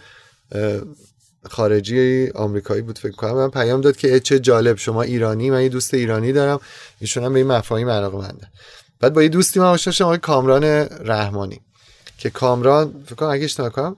خارجی 1.50 2.30
آمریکایی 2.36 2.82
بود 2.82 2.98
فکر 3.00 3.16
کنم 3.16 3.34
من 3.34 3.50
پیام 3.50 3.82
داد 3.82 3.98
که 3.98 4.20
چه 4.20 4.40
جالب 4.40 4.78
شما 4.78 5.02
ایرانی 5.02 5.50
من 5.50 5.64
یه 5.64 5.70
دوست 5.70 5.94
ایرانی 5.94 6.34
دارم 6.34 6.60
ایشون 7.00 7.24
هم 7.24 7.34
به 7.34 7.40
این 7.40 7.48
مفاهیم 7.48 7.90
علاقه 7.90 8.18
منده. 8.18 8.48
بعد 9.00 9.14
با 9.14 9.24
یه 9.24 9.30
دوستی 9.30 9.60
من 9.60 9.66
آشنا 9.66 9.94
شدم 9.94 10.06
آقای 10.06 10.18
کامران 10.18 10.64
رحمانی 11.06 11.62
که 12.18 12.30
کامران 12.30 13.04
فکر 13.06 13.16
کنم 13.16 13.30
اگه 13.30 13.44
اشتباه 13.44 13.70
کنم 13.70 13.96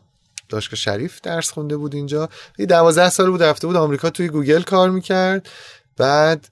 دانشگاه 0.49 0.76
شریف 0.76 1.22
درس 1.22 1.52
خونده 1.52 1.78
بود 1.78 1.96
اینجا 1.96 2.30
یه 2.58 2.66
12 2.66 3.10
سال 3.10 3.30
بود 3.32 3.44
رفته 3.44 3.68
بود 3.68 3.76
آمریکا 3.76 4.10
توی 4.10 4.28
گوگل 4.28 4.62
کار 4.62 4.90
می‌کرد. 4.90 5.50
بعد 6.00 6.47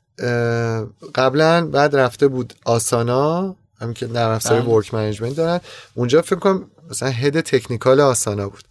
قبلا 1.16 1.66
بعد 1.66 1.96
رفته 1.96 2.28
بود 2.28 2.54
آسانا 2.66 3.56
همین 3.82 3.94
که 3.94 4.08
نرم 4.08 4.32
افزار 4.32 4.70
work 4.70 4.94
management 4.94 5.36
دارن. 5.36 5.60
اونجا 5.94 6.22
فکر 6.22 6.40
کنم 6.40 6.66
مثلا 6.90 7.10
head 7.10 7.42
technical 7.42 8.00
آسانا 8.00 8.50
بود. 8.50 8.64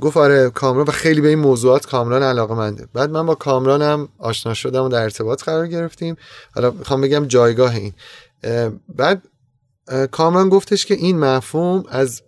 گفت 0.00 0.16
آره 0.16 0.50
کامران 0.50 0.86
و 0.86 0.90
خیلی 0.90 1.20
به 1.20 1.28
این 1.28 1.38
موضوعات 1.38 1.86
کامران 1.86 2.22
علاقه 2.22 2.54
منده 2.54 2.88
بعد 2.94 3.10
من 3.10 3.26
با 3.26 3.34
کامرانم 3.34 4.08
آشنا 4.18 4.54
شدم 4.54 4.84
و 4.84 4.88
در 4.88 5.02
ارتباط 5.02 5.42
قرار 5.42 5.66
گرفتیم. 5.66 6.16
حالا 6.54 6.70
می‌خوام 6.70 7.00
بگم 7.00 7.26
جایگاه 7.26 7.74
این. 7.74 7.92
بعد 8.96 9.22
کامران 10.10 10.48
گفتش 10.48 10.86
که 10.86 10.94
این 10.94 11.18
مفهوم 11.18 11.84
از 11.88 12.22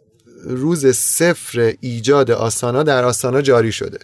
روز 0.44 0.86
صفر 0.86 1.74
ایجاد 1.80 2.30
آسانا 2.30 2.82
در 2.82 3.04
آسانا 3.04 3.42
جاری 3.42 3.72
شده. 3.72 3.98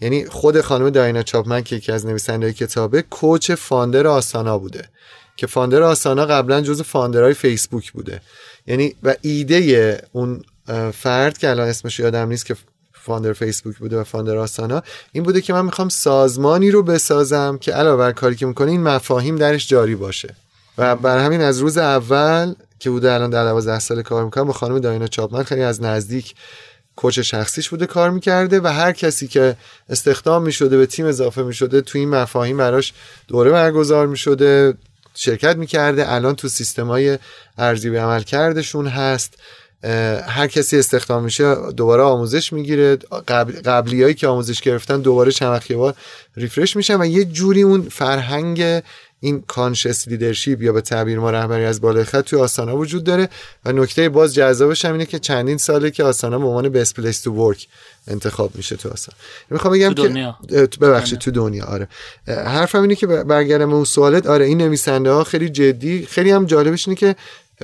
یعنی 0.00 0.26
خود 0.26 0.60
خانم 0.60 0.90
داینا 0.90 1.22
چاپمن 1.22 1.62
که 1.62 1.76
یکی 1.76 1.92
از 1.92 2.06
نویسنده 2.06 2.52
کتابه 2.52 3.02
co-founder 3.02 4.06
آسانا 4.06 4.58
بوده. 4.58 4.88
که 5.36 5.46
founder 5.46 5.82
آسانا 5.82 6.26
قبلا 6.26 6.60
جز 6.60 6.82
founder 6.82 7.22
های 7.22 7.34
فیسبوک 7.34 7.92
بوده. 7.92 8.20
یعنی 8.66 8.94
و 9.02 9.14
ایده 9.20 10.02
اون 10.12 10.42
فرد 10.92 11.38
که 11.38 11.50
الان 11.50 11.68
اسمش 11.68 11.98
یادم 11.98 12.28
نیست 12.28 12.46
که 12.46 12.56
فاندر 12.92 13.32
فیسبوک 13.32 13.76
بوده 13.76 14.00
و 14.00 14.04
فاندر 14.04 14.36
آسانا 14.36 14.82
این 15.12 15.24
بوده 15.24 15.40
که 15.40 15.52
من 15.52 15.64
می‌خوام 15.64 15.88
سازمانی 15.88 16.70
رو 16.70 16.82
بسازم 16.82 17.58
که 17.60 17.72
علاوه 17.72 17.96
بر 17.96 18.12
کاری 18.12 18.36
که 18.36 18.46
می‌کنه 18.46 18.70
این 18.70 18.82
مفاهیم 18.82 19.36
درش 19.36 19.68
جاری 19.68 19.94
باشه. 19.94 20.34
و 20.78 20.96
بر 20.96 21.18
همین 21.18 21.40
از 21.40 21.58
روز 21.58 21.78
اول 21.78 22.54
که 22.78 22.90
بوده 22.90 23.12
الان 23.12 23.30
در 23.30 23.44
12 23.44 23.78
سال 23.78 24.02
کار 24.02 24.24
می‌کنم 24.24 24.44
با 24.44 24.52
خانم 24.52 24.78
داینا 24.78 25.06
چاپمن 25.06 25.42
خیلی 25.42 25.62
از 25.62 25.82
نزدیک 25.82 26.34
کوچ 27.00 27.18
شخصیش 27.18 27.68
بوده 27.68 27.86
کار 27.86 28.10
می‌کرده 28.10 28.60
و 28.60 28.66
هر 28.66 28.92
کسی 28.92 29.28
که 29.28 29.56
استخدام 29.88 30.42
می‌شده 30.42 30.76
به 30.76 30.86
تیم 30.86 31.06
اضافه 31.06 31.42
می‌شده 31.42 31.80
تو 31.80 31.98
این 31.98 32.08
مفاهیم 32.08 32.56
براش 32.56 32.92
دوره 33.28 33.50
برگزار 33.50 34.06
می‌شده 34.06 34.74
شرکت 35.14 35.56
می‌کرده. 35.56 36.12
الان 36.12 36.36
تو 36.36 36.48
سیستمای 36.48 37.18
ارزیابی 37.58 37.96
عملکردشون 37.96 38.86
هست. 38.86 39.34
هر 40.26 40.46
کسی 40.46 40.78
استخدام 40.78 41.24
میشه 41.24 41.54
دوباره 41.76 42.02
آموزش 42.02 42.52
می‌گیره. 42.52 42.98
قبل 43.28 43.52
قبلیایی 43.52 44.14
که 44.14 44.26
آموزش 44.26 44.60
گرفتن 44.60 45.00
دوباره 45.00 45.32
چند 45.32 45.62
بار 45.74 45.94
refresh 46.36 46.76
میشن 46.76 47.00
و 47.00 47.04
یه 47.04 47.24
جوری 47.24 47.62
اون 47.62 47.88
فرهنگ 47.88 48.82
این 49.20 49.42
conscious 49.46 50.08
leadership 50.08 50.62
یا 50.62 50.72
به 50.72 50.80
تعبیر 50.80 51.18
ما 51.18 51.30
رهبری 51.30 51.64
از 51.64 51.80
بالای 51.80 52.04
خط 52.04 52.24
توی 52.24 52.40
آسانا 52.40 52.76
وجود 52.76 53.04
داره 53.04 53.28
و 53.64 53.72
نکته 53.72 54.08
باز 54.08 54.34
جذابش 54.34 54.84
هم 54.84 54.92
اینه 54.92 55.06
که 55.06 55.18
چندین 55.18 55.58
ساله 55.58 55.90
که 55.90 56.04
آسانا 56.04 56.38
به 56.38 56.44
عنوان 56.44 56.68
best 56.68 56.94
place 56.94 57.20
to 57.20 57.32
work 57.32 57.68
انتخاب 58.08 58.56
میشه 58.56 58.76
تو 58.76 58.88
آسانا 58.88 59.18
می‌خوام 59.50 59.74
بگم 59.74 59.92
تو 59.92 60.08
دنیا. 60.08 60.38
که 60.48 60.78
ببخشید 60.80 61.18
تو 61.18 61.30
دنیا. 61.30 61.64
آره. 61.64 61.88
حرفم 62.26 62.82
اینه 62.82 62.94
که 62.94 63.06
برگردم 63.06 63.72
اون 63.72 63.84
سوالت. 63.84 64.26
آره 64.26 64.44
این 64.44 64.58
نویسنده 64.58 65.10
ها 65.10 65.24
خیلی 65.24 65.48
جدی 65.48 66.06
خیلی 66.06 66.30
هم 66.30 66.46
جالبش 66.46 66.88
اینه 66.88 67.00
که 67.00 67.16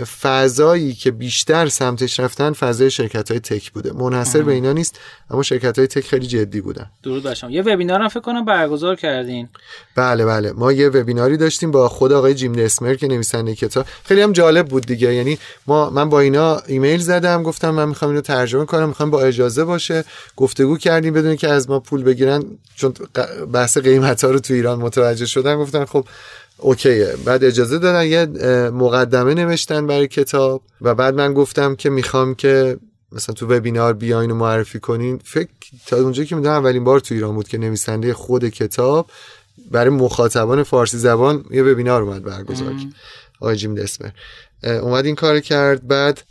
فضایی 0.05 0.95
که 0.95 1.11
بیشتر 1.11 1.69
سمتش 1.69 2.21
رفتن 2.21 2.53
فضای 2.53 2.91
شرکت 2.91 3.31
های 3.31 3.41
تک 3.41 3.73
بوده. 3.73 3.93
منحصر 3.93 4.43
به 4.43 4.53
اینا 4.53 4.73
نیست 4.73 5.01
اما 5.31 5.43
شرکت 5.43 5.79
های 5.79 5.87
تک 5.87 6.07
خیلی 6.07 6.27
جدی 6.27 6.61
بودن. 6.61 6.91
درود 7.03 7.23
بر 7.23 7.37
یه 7.51 7.63
وبینار 7.63 8.01
هم 8.01 8.09
فکر 8.09 8.21
کنم 8.21 8.45
برگزار 8.45 8.97
کردین. 8.97 9.49
بله 9.95 10.25
بله. 10.25 10.53
ما 10.53 10.73
یه 10.73 10.89
وبیناری 10.89 11.37
داشتیم 11.37 11.71
با 11.71 11.89
خود 11.89 12.13
آقای 12.13 12.35
جیم 12.35 12.53
دسمر 12.53 12.95
که 12.95 13.07
نویسنده 13.07 13.55
کتاب. 13.55 13.87
خیلی 14.05 14.21
هم 14.21 14.33
جالب 14.33 14.69
بود 14.69 14.87
دیگه. 14.87 15.15
یعنی 15.15 15.39
ما 15.67 15.91
من 15.91 16.09
با 16.09 16.21
اینا 16.21 16.57
ایمیل 16.67 17.01
زدم 17.01 17.43
گفتم 17.43 17.71
من 17.71 17.89
می‌خوام 17.89 18.11
اینو 18.11 18.21
ترجمه 18.21 18.65
کنم 18.65 18.89
می‌خوام 18.89 19.11
با 19.11 19.23
اجازه 19.23 19.65
باشه. 19.65 20.05
گفتگو 20.37 20.77
کردیم 20.77 21.15
بدون 21.15 21.37
که 21.37 21.49
از 21.49 21.71
ما 21.71 21.81
پول 21.81 22.03
بگیرن 22.03 22.45
چون 22.75 22.95
بحث 23.53 23.79
قیمت 23.79 24.25
ها 24.25 24.31
رو 24.31 24.39
تو 24.39 24.55
ایران 24.55 24.79
متوجه 24.79 25.27
شدن. 25.27 25.57
گفتن 25.57 25.85
خب 25.85 26.05
اوکیه. 26.59 27.15
بعد 27.25 27.45
اجازه 27.45 27.79
دادن 27.79 28.07
یه 28.07 28.27
مقدمه 28.71 29.35
نوشتن 29.35 29.87
برای 29.87 30.09
کتاب 30.09 30.63
و 30.81 30.95
بعد 30.95 31.15
من 31.15 31.35
گفتم 31.35 31.75
که 31.75 31.91
می‌خوام 31.91 32.35
که 32.35 32.79
مثلا 33.13 33.35
تو 33.35 33.47
وبینار 33.47 33.93
بیاین 33.93 34.31
و 34.31 34.35
معرفی 34.35 34.81
کنین. 34.81 35.21
فکر 35.25 35.49
تا 35.87 35.97
اونجا 35.97 36.25
که 36.25 36.37
می‌دونم 36.37 36.55
اولین 36.55 36.85
بار 36.85 37.01
تو 37.01 37.15
ایران 37.15 37.35
بود 37.35 37.49
که 37.49 37.59
نویسنده 37.59 38.15
خود 38.15 38.49
کتاب 38.49 39.11
برای 39.71 39.91
مخاطبان 39.91 40.63
فارسی 40.63 40.99
زبان 40.99 41.45
یه 41.51 41.63
وبینار 41.63 42.03
اومد 42.03 42.23
برگزار 42.23 42.73
کرد. 42.73 42.93
آقای 43.41 43.57
جیم 43.57 43.75
دسمر. 43.75 44.11
اومد 44.65 45.07
این 45.07 45.15
کار 45.15 45.41
کرد. 45.41 45.87
بعد 45.87 46.23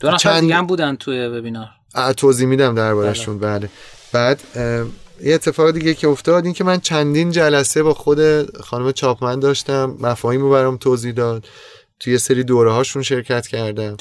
دو 0.00 0.08
نفر 0.08 0.16
چند... 0.16 0.40
دیگه 0.40 0.54
هم 0.54 0.66
بودن 0.66 0.96
توی 0.96 1.26
وبینار. 1.26 1.68
توضیح 2.16 2.46
میدم 2.46 2.74
دربارشون 2.74 3.38
بله. 3.38 3.58
بله. 3.58 3.70
بعد 4.12 4.42
یه 5.22 5.34
اتفاق 5.34 5.70
دیگه 5.70 5.94
که 5.94 6.08
افتاد 6.08 6.44
این 6.44 6.54
که 6.54 6.64
من 6.64 6.80
چندین 6.80 7.30
جلسه 7.30 7.82
با 7.82 7.94
خود 7.94 8.20
خانم 8.60 8.92
چاپمن 8.92 9.40
داشتم 9.40 9.96
مفاهیم 10.00 10.40
رو 10.40 10.50
برام 10.50 10.76
توضیح 10.76 11.12
داد. 11.12 11.48
توی 12.00 12.12
یه 12.12 12.18
سری 12.18 12.44
دوره 12.44 12.72
هاشون 12.72 13.02
شرکت 13.02 13.46
کردم. 13.46 13.96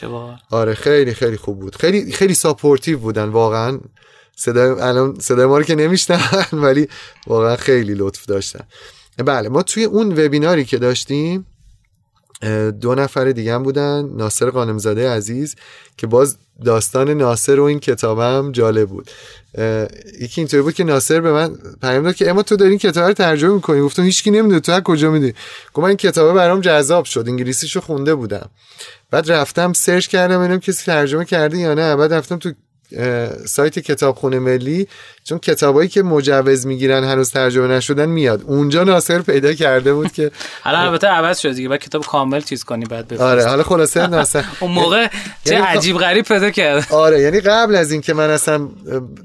آره 0.49 0.73
خیلی 0.73 1.14
خیلی 1.14 1.38
خوب 1.38 1.60
بود. 1.60 1.76
خیلی 1.76 2.11
خیلی 2.11 2.34
supportive 2.34 2.99
بودن 2.99 3.30
واقعا. 3.30 3.80
صدای 4.35 4.69
الان 4.69 5.19
صدای 5.19 5.45
ما 5.45 5.57
رو 5.57 5.64
که 5.64 5.76
نمی‌شنون 5.76 6.22
ولی 6.64 6.88
واقعا 7.27 7.56
خیلی 7.56 7.93
لطف 7.93 8.26
داشتن. 8.26 8.68
بله 9.18 9.49
ما 9.49 9.64
توی 9.64 9.84
اون 9.84 10.11
وبیناری 10.11 10.65
که 10.65 10.77
داشتیم 10.77 11.45
دو 12.81 12.95
نفر 12.95 13.31
دیگه 13.31 13.53
هم 13.53 13.63
بودن 13.63 14.09
ناصر 14.15 14.49
قانمزاده 14.49 15.09
عزیز 15.09 15.55
که 15.97 16.07
باز 16.07 16.38
داستان 16.65 17.09
ناصر 17.09 17.59
و 17.59 17.63
این 17.63 17.80
کتابم 17.80 18.51
جالب 18.51 18.89
بود. 18.89 19.09
یکی 20.19 20.41
اینطوری 20.41 20.63
بود 20.63 20.73
که 20.73 20.84
ناصر 20.84 21.22
به 21.22 21.31
من 21.31 21.55
پیام 21.81 22.03
داد 22.03 22.15
که 22.15 22.30
اما 22.30 22.43
تو 22.43 22.55
داری 22.55 22.69
این 22.69 22.80
کتاب 22.80 23.07
رو 23.07 23.13
ترجمه 23.13 23.53
می‌کنی؟ 23.53 23.81
گفتم 23.81 24.03
هیچکی 24.03 24.31
نمی‌دونه 24.31 24.59
تو 24.59 24.72
از 24.72 24.81
کجا 24.84 25.11
می‌دونی؟ 25.11 25.34
گفت 25.73 25.80
من 25.84 25.88
این 25.88 25.97
کتابه 25.97 26.34
برام 26.34 26.61
جذاب 26.61 27.05
شد 27.05 27.26
انگلیسیشو 27.27 27.81
خونده 27.81 28.15
بودم. 28.15 28.49
بعد 29.11 29.31
رفتم 29.31 29.73
سرچ 29.73 30.07
کردم 30.07 30.39
ببینم 30.39 30.59
کسی 30.59 30.85
ترجمه 30.85 31.26
کرده 31.26 31.57
یا 31.57 31.73
نه 31.73 31.95
بعد 31.95 32.13
رفتم 32.13 32.38
تو 32.38 32.51
سایت 33.45 33.80
کتابخونه 33.80 34.39
ملی 34.39 34.88
چون 35.23 35.39
کتابایی 35.39 35.89
که 35.89 36.03
مجوز 36.03 36.65
می‌گیرن 36.65 37.03
هنوز 37.03 37.31
ترجمه 37.31 37.68
نشدن 37.68 38.09
میاد. 38.09 38.41
اونجا 38.45 38.84
ناصر 38.84 39.22
پیدا 39.22 39.53
کرده 39.53 39.93
بود 39.93 40.11
که 40.11 40.31
حالا 40.63 40.77
البته 40.77 41.07
عوض 41.07 41.39
شد 41.39 41.51
دیگه. 41.53 41.69
بعد 41.69 41.80
کتاب 41.80 42.05
کامل 42.05 42.41
چیز 42.41 42.63
کنی 42.63 42.85
بعد 42.85 43.07
بفرست. 43.07 43.22
آره 43.22 43.45
حالا 43.45 43.63
خلاصه 43.63 44.07
ناصر. 44.18 44.45
اون 44.59 44.72
موقع 44.72 45.07
چه 45.45 45.53
یعنی 45.53 45.65
عجیب 45.65 45.97
غریب 45.97 46.26
پیدا 46.26 46.49
کرد. 46.49 46.88
آره 47.05 47.22
یعنی 47.22 47.39
قبل 47.39 47.76
از 47.76 47.91
اینکه 47.91 48.13
من 48.13 48.30
اصلا 48.30 48.69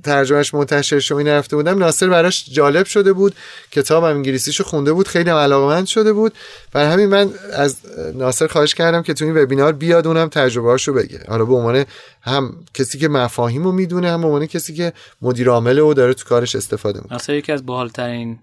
ترجمهش 0.05 0.55
منتشر 0.55 0.99
شو 0.99 1.15
این 1.17 1.29
رفته 1.29 1.57
بودم 1.57 1.79
ناصر 1.79 2.09
براش 2.09 2.45
جالب 2.53 2.87
شده 2.87 3.13
بود. 3.13 3.35
کتابم 3.71 4.07
انگلیسیشو 4.07 4.65
خونده 4.65 4.93
بود. 4.93 5.09
خیلی 5.09 5.31
علاقمند 5.31 5.87
شده 5.87 6.13
بود. 6.13 6.33
بر 6.73 6.93
همین 6.93 7.07
من 7.07 7.31
از 7.53 7.77
ناصر 8.15 8.47
خواهش 8.47 8.75
کردم 8.75 9.03
که 9.03 9.15
تو 9.15 9.25
این 9.25 9.37
وبینار 9.37 9.73
بیاد 9.73 10.07
اونم 10.07 10.29
تجربه‌اشو 10.29 10.93
بگه. 10.93 11.21
حالا 11.29 11.45
به 11.45 11.55
عنوان 11.55 11.85
هم 12.27 12.57
کسی 12.75 12.99
که 12.99 13.09
مفاهیم 13.09 13.65
رو 13.65 13.73
می‌دونه 13.73 14.11
هم 14.11 14.21
به 14.21 14.27
عنوان 14.27 14.47
کسی 14.47 14.75
که 14.75 14.93
مدیر 15.23 15.49
عامل 15.49 15.79
و 15.79 15.95
داره 15.95 16.15
تو 16.15 16.25
کارش 16.25 16.57
استفاده 16.57 17.01
می‌کنه. 17.01 17.17
اصلا 17.17 17.37
یکی 17.37 17.53
از 17.53 17.67
باحالترین 17.67 18.39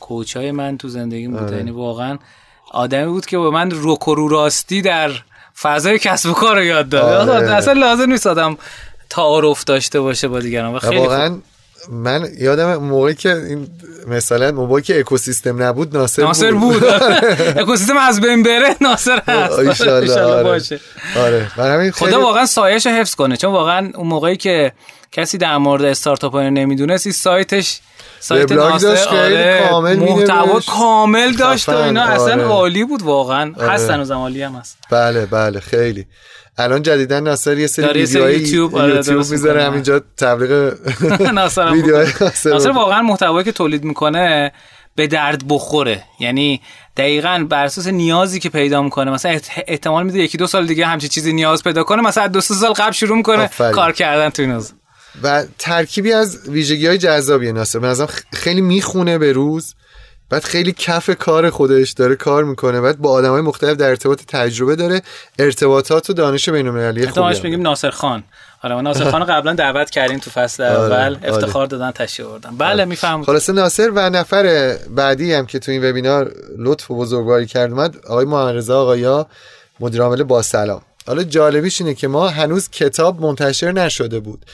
کوچای 0.00 0.52
من 0.52 0.78
تو 0.78 0.88
زندگی 0.88 1.28
بود. 1.28 1.42
آره. 1.42 1.56
یعنی 1.56 1.70
واقعا 1.70 2.18
آدمی 2.70 3.06
بود 3.06 3.26
که 3.26 3.38
با 3.38 3.50
من 3.50 3.70
روک 3.70 3.98
رو 3.98 4.28
راستی 4.28 4.82
در 4.82 5.10
فضای 5.60 5.98
کسب 5.98 6.30
و 6.30 6.32
کار 6.32 6.56
رو 6.56 6.64
یاد 6.64 6.88
داد 6.88 7.28
آره. 7.28 7.50
اصلا 7.50 7.72
لازم 7.72 8.10
نیست 8.12 8.26
آدم 8.26 8.56
تعارف 9.10 9.64
داشته 9.64 10.00
باشه 10.00 10.28
با 10.28 10.40
دیگران. 10.40 10.74
و 10.74 10.78
خیلی 10.78 10.96
واقعا 10.96 11.38
من 11.90 12.28
یادم 12.38 12.76
موقعی 12.76 13.14
که 13.14 13.36
این 13.36 13.68
مثلا 14.06 14.52
موقعی 14.52 14.82
که 14.82 15.00
اکوسیستم 15.00 15.62
نبود 15.62 15.96
ناصر, 15.96 16.22
ناصر 16.22 16.52
بود, 16.52 16.80
بود. 16.80 16.84
اکوسیستم 17.60 17.96
از 17.96 18.20
بین 18.20 18.42
بره 18.42 18.76
ناصر 18.80 19.18
هست. 19.28 19.82
آره. 19.88 20.42
باشه. 20.42 20.80
آره. 21.16 21.48
خیلی... 21.56 21.90
خدا 21.90 22.20
واقعا 22.20 22.46
سایش 22.46 22.86
حفظ 22.86 23.14
کنه 23.14 23.36
چون 23.36 23.52
واقعا 23.52 23.90
اون 23.94 24.06
موقعی 24.06 24.36
که 24.36 24.72
کسی 25.12 25.38
در 25.38 25.56
مورد 25.56 25.84
استارتاپ 25.84 26.32
ها 26.32 26.48
نمی‌دونست 26.48 27.10
سایتش 27.10 27.80
سایت 28.20 28.52
ناصر 28.52 29.08
آره 29.08 29.68
کامل 29.68 29.96
محتوا 29.96 30.60
کامل 30.60 31.32
داشت 31.32 31.68
و 31.68 31.76
اینا 31.76 32.02
اصلا 32.02 32.32
آره. 32.32 32.44
عالی 32.44 32.84
بود 32.84 33.02
واقعا. 33.02 33.52
آره. 33.58 33.70
هستن 33.70 34.00
و 34.00 34.12
عالی 34.12 34.42
هم 34.42 34.52
هست. 34.52 34.78
بله 34.90 35.26
بله 35.26 35.60
خیلی. 35.60 36.06
الان 36.58 36.82
جدیدن 36.82 37.22
ناصر 37.22 37.58
یه 37.58 37.66
سری 37.66 38.00
ویدیوهای 38.00 38.38
یوتیوب, 38.38 38.76
آره 38.76 38.94
یوتیوب 38.94 39.30
می‌ذاره 39.30 39.64
همینجا 39.64 40.02
تبلیغ 40.16 40.76
ناصر 41.34 41.70
ناصر 42.44 42.70
واقعا 42.70 43.02
محتوایی 43.02 43.44
که 43.44 43.52
تولید 43.52 43.84
می‌کنه 43.84 44.52
به 44.94 45.06
درد 45.06 45.42
بخوره. 45.48 46.02
یعنی 46.20 46.60
دقیقا 46.96 47.46
بر 47.50 47.64
اساس 47.64 47.86
نیازی 47.86 48.40
که 48.40 48.48
پیدا 48.48 48.82
می‌کنه 48.82 49.10
مثلا 49.10 49.38
احتمال 49.68 50.06
میده 50.06 50.18
یکی 50.18 50.38
دو 50.38 50.46
سال 50.46 50.66
دیگه 50.66 50.86
همچین 50.86 51.08
چیزی 51.08 51.32
نیاز 51.32 51.62
پیدا 51.62 51.84
کنه 51.84 52.02
مثلا 52.02 52.26
دو 52.26 52.40
سال 52.40 52.72
قبل 52.72 52.92
شروع 52.92 53.16
می‌کنه 53.16 53.50
کار 53.74 53.92
کردن 53.92 54.28
تو 54.28 54.42
این 54.42 54.62
و 55.22 55.44
ترکیبی 55.58 56.12
از 56.12 56.48
ویژگی 56.48 56.86
های 56.86 56.98
جذابی 56.98 57.52
ناصر. 57.52 57.78
به 57.78 58.06
خیلی 58.32 58.60
می‌خونه 58.60 59.18
به 59.18 59.32
روز. 59.32 59.74
بعد 60.30 60.44
خیلی 60.44 60.72
کف 60.72 61.10
کار 61.10 61.50
خودش 61.50 61.90
داره 61.90 62.16
کار 62.16 62.44
می‌کنه. 62.44 62.80
بعد 62.80 62.98
با 62.98 63.10
آدمای 63.10 63.40
مختلف 63.40 63.76
در 63.76 63.88
ارتباط 63.88 64.22
تجربه 64.28 64.76
داره. 64.76 65.02
ارتباطات 65.38 66.10
و 66.10 66.12
دانش 66.12 66.48
بین 66.48 66.66
المللی 66.66 67.06
خوبی 67.06 67.40
میگیم 67.42 67.62
ناصر 67.62 67.90
خان. 67.90 68.24
آره 68.62 68.80
ناصر 68.80 69.10
خان 69.10 69.24
قبلا 69.24 69.52
دعوت 69.52 69.90
کردیم 69.90 70.18
تو 70.18 70.30
فصل 70.30 70.62
آره، 70.62 70.94
اول. 70.94 71.14
آره. 71.14 71.34
افتخار 71.34 71.66
دادن 71.66 71.90
تشریف 71.90 72.28
آوردن. 72.28 72.56
بله 72.56 72.84
می‌فهمم. 72.84 73.24
خلاص 73.24 73.50
ناصر 73.50 73.90
و 73.94 74.10
نفر 74.10 74.76
بعدی 74.90 75.32
هم 75.32 75.46
که 75.46 75.58
تو 75.58 75.72
این 75.72 75.90
وبینار 75.90 76.32
لطف 76.58 76.90
و 76.90 76.96
بزرگواری 76.96 77.46
کرد 77.46 77.70
اومد 77.70 77.96
آقای 78.06 78.24
محمد 78.24 78.56
رضا 78.56 78.82
آقایا 78.82 79.26
مدیر 79.80 80.02
عامل 80.02 80.22
با 80.22 80.42
سلام. 80.42 80.82
حالا 81.06 81.22
جالبیش 81.22 81.80
اینه 81.80 81.94
که 81.94 82.08
ما 82.08 82.28
هنوز 82.28 82.70
کتاب 82.70 83.20
منتشر 83.20 83.72
نشده 83.72 84.20
بود 84.20 84.44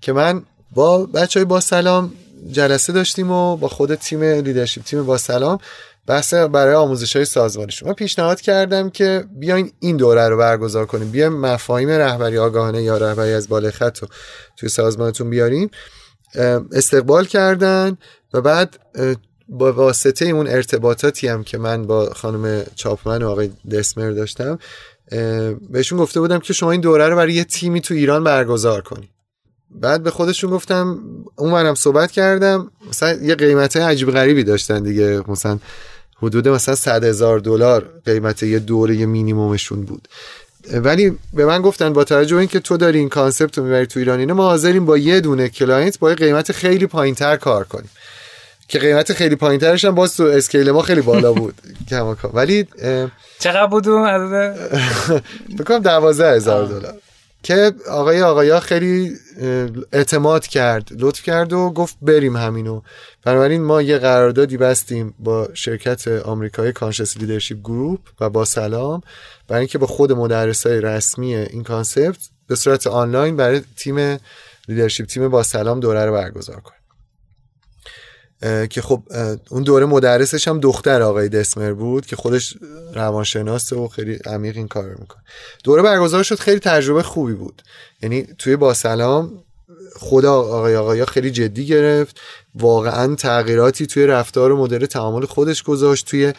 که 0.00 0.12
من 0.12 0.42
با 0.74 1.06
بچه 1.06 1.40
های 1.40 1.44
با 1.44 1.60
سلام 1.60 2.12
جلسه 2.50 2.92
داشتیم 2.92 3.30
و 3.30 3.56
با 3.56 3.68
خود 3.68 3.94
تیم 3.94 4.22
لیدرشپ 4.22 4.82
تیم 4.82 5.06
با 5.06 5.18
سلام 5.18 5.58
بحث 6.06 6.34
برای 6.34 6.74
آموزش 6.74 7.16
های 7.16 7.24
سازمانی 7.24 7.72
شما 7.72 7.92
پیشنهاد 7.92 8.40
کردم 8.40 8.90
که 8.90 9.24
بیاین 9.36 9.72
این 9.80 9.96
دوره 9.96 10.28
رو 10.28 10.36
برگزار 10.36 10.86
کنیم. 10.86 11.10
بیاین 11.10 11.32
مفاهیم 11.32 11.88
رهبری 11.88 12.38
آگاهانه 12.38 12.82
یا 12.82 12.98
رهبری 12.98 13.32
از 13.32 13.48
بالای 13.48 13.70
خط 13.70 13.98
رو 13.98 14.08
توی 14.56 14.68
سازمانتون 14.68 15.30
بیاریم. 15.30 15.70
استقبال 16.72 17.24
کردن 17.24 17.96
و 18.34 18.40
بعد 18.40 18.78
با 19.48 19.72
واسطه 19.72 20.24
اون 20.24 20.46
ارتباطاتی 20.46 21.28
هم 21.28 21.44
که 21.44 21.58
من 21.58 21.86
با 21.86 22.10
خانم 22.14 22.64
چاپمن 22.74 23.22
و 23.22 23.28
آقای 23.28 23.50
دسمر 23.70 24.10
داشتم 24.10 24.58
بهشون 25.70 25.98
گفته 25.98 26.20
بودم 26.20 26.38
که 26.38 26.52
شما 26.52 26.70
این 26.70 26.80
دوره 26.80 27.08
رو 27.08 27.16
برای 27.16 27.32
یه 27.32 27.44
تیمی 27.44 27.80
تو 27.80 27.94
ایران 27.94 28.24
برگزار 28.24 28.82
کنید. 28.82 29.08
بعد 29.80 30.02
به 30.02 30.10
خودشون 30.10 30.50
گفتم 30.50 30.98
اونورم 31.36 31.74
صحبت 31.74 32.10
کردم 32.10 32.70
مثلا 32.88 33.12
یه 33.12 33.34
قیمت 33.34 33.76
عجیب 33.76 34.10
غریبی 34.10 34.44
داشتن 34.44 34.82
دیگه. 34.82 35.22
مثلا 35.28 35.58
حدود 36.22 36.48
مثلا 36.48 36.74
100 36.74 37.04
هزار 37.04 37.38
دلار 37.38 37.88
قیمت 38.04 38.42
یه 38.42 38.58
دوره 38.58 39.06
مینیمومشون 39.06 39.82
بود. 39.82 40.08
ولی 40.72 41.18
به 41.32 41.46
من 41.46 41.62
گفتن 41.62 41.92
با 41.92 42.04
توجه 42.04 42.34
به 42.34 42.40
اینکه 42.40 42.60
تو 42.60 42.76
داری 42.76 42.98
این 42.98 43.08
concept 43.08 43.58
رو 43.58 43.64
می‌بری 43.64 43.86
تو 43.86 43.98
ایران 43.98 44.18
اینه 44.18 44.32
ما 44.32 44.44
حاضریم 44.44 44.86
با 44.86 44.98
یه 44.98 45.20
دونه 45.20 45.48
client 45.48 45.98
با 45.98 46.10
یه 46.10 46.16
قیمت 46.16 46.52
خیلی 46.52 46.86
پایینتر 46.86 47.36
کار 47.36 47.64
کنیم. 47.64 47.90
که 48.68 48.78
قیمت 48.78 49.12
خیلی 49.12 49.36
پایینترش 49.36 49.84
هم 49.84 49.94
باز 49.94 50.16
تو 50.16 50.22
scale 50.22 50.70
ما 50.70 50.82
خیلی 50.82 51.00
بالا 51.00 51.32
بود. 51.32 51.54
ولی 52.34 52.66
چقدر 53.38 53.66
بود 53.66 53.88
فکر 53.88 54.58
بکنم 55.58 55.78
12 56.00 56.36
هزار 56.36 56.66
دلار. 56.66 56.94
که 57.42 57.72
آقای 57.90 58.22
آقا 58.22 58.60
خیلی 58.60 59.16
اعتماد 59.92 60.46
کرد 60.46 60.88
لطف 60.98 61.22
کرد 61.22 61.52
و 61.52 61.70
گفت 61.70 61.96
بریم 62.02 62.36
همینو. 62.36 62.80
بنابراین 63.24 63.62
ما 63.62 63.82
یه 63.82 63.98
قراردادی 63.98 64.56
بستیم 64.56 65.14
با 65.18 65.48
شرکت 65.54 66.08
آمریکایی 66.08 66.72
Conscious 66.72 67.16
Leadership 67.16 67.56
Group 67.56 68.00
و 68.20 68.30
با 68.30 68.44
سلام. 68.44 69.00
برای 69.48 69.60
اینکه 69.60 69.78
با 69.78 69.86
خود 69.86 70.12
مدرسای 70.12 70.80
رسمی 70.80 71.34
این 71.34 71.62
concept 71.62 72.28
به 72.46 72.54
صورت 72.54 72.86
آنلاین 72.86 73.36
برای 73.36 73.62
تیم 73.76 74.18
leadership 74.68 75.04
تیم 75.04 75.28
با 75.28 75.42
سلام 75.42 75.80
دوره 75.80 76.04
رو 76.04 76.12
برگزار 76.12 76.60
کنیم. 76.60 76.81
که 78.70 78.82
خب 78.82 79.02
اون 79.50 79.62
دوره 79.62 79.86
مدرسش 79.86 80.48
هم 80.48 80.60
دختر 80.60 81.02
آقای 81.02 81.28
دسمر 81.28 81.72
بود 81.72 82.06
که 82.06 82.16
خودش 82.16 82.56
روانشناسه 82.94 83.76
و 83.76 83.88
خیلی 83.88 84.18
عمیق 84.26 84.56
این 84.56 84.68
کار 84.68 84.94
می‌کنه 85.00 85.22
دوره 85.64 85.82
برگزار 85.82 86.22
شد 86.22 86.38
خیلی 86.38 86.58
تجربه 86.58 87.02
خوبی 87.02 87.34
بود. 87.34 87.62
یعنی 88.02 88.26
توی 88.38 88.56
با 88.56 88.74
سلام 88.74 89.44
خدا 89.96 90.34
آقای 90.34 90.76
آقایا 90.76 91.04
خیلی 91.06 91.30
جدی 91.30 91.66
گرفت. 91.66 92.20
واقعا 92.54 93.14
تغییراتی 93.14 93.86
توی 93.86 94.06
رفتار 94.06 94.52
و 94.52 94.56
مدل 94.56 94.86
تعامل 94.86 95.26
خودش 95.26 95.62
گذاشت 95.62 96.06
توی 96.06 96.32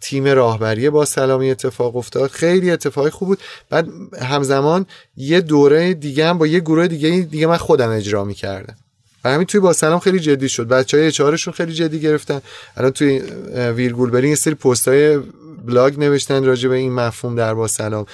تیم 0.00 0.24
راهبری 0.24 0.90
با 0.90 1.04
سلامی 1.04 1.50
اتفاق 1.50 1.96
افتاد. 1.96 2.30
خیلی 2.30 2.70
اتفاق 2.70 3.08
خوب 3.08 3.28
بود. 3.28 3.38
بعد 3.70 3.88
همزمان 4.20 4.86
یه 5.16 5.40
دوره 5.40 5.94
دیگه 5.94 6.26
هم 6.26 6.38
با 6.38 6.46
یه 6.46 6.60
گروه 6.60 6.86
دیگه 6.86 7.10
دیگه 7.30 7.46
من 7.46 7.56
خودم 7.56 7.90
اجرا 7.90 8.24
می‌کردم. 8.24 8.76
و 9.24 9.30
همین 9.30 9.46
توی 9.46 9.60
با 9.60 9.72
سلام 9.72 9.98
خیلی 9.98 10.20
جدی 10.20 10.48
شد. 10.48 10.68
بچه 10.68 10.96
های 10.96 11.06
اچارشون 11.06 11.54
خیلی 11.54 11.72
جدی 11.72 12.00
گرفتن. 12.00 12.42
الان 12.76 12.90
توی 12.90 13.18
ویرگول 13.54 14.10
برین 14.10 14.30
یه 14.30 14.36
سری 14.36 14.54
پست 14.54 14.88
های 14.88 15.18
بلاگ 15.66 15.98
نوشتن 15.98 16.44
راجع 16.44 16.68
به 16.68 16.76
این 16.76 16.92
مفهوم 16.92 17.36
در 17.36 17.54
با 17.54 17.68
سلام 17.68 18.06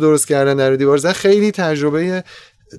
درست 0.00 0.28
کردن 0.28 0.56
در 0.56 0.76
دیوار. 0.76 0.98
زن 0.98 1.12
خیلی 1.12 1.50
تجربه 1.50 2.24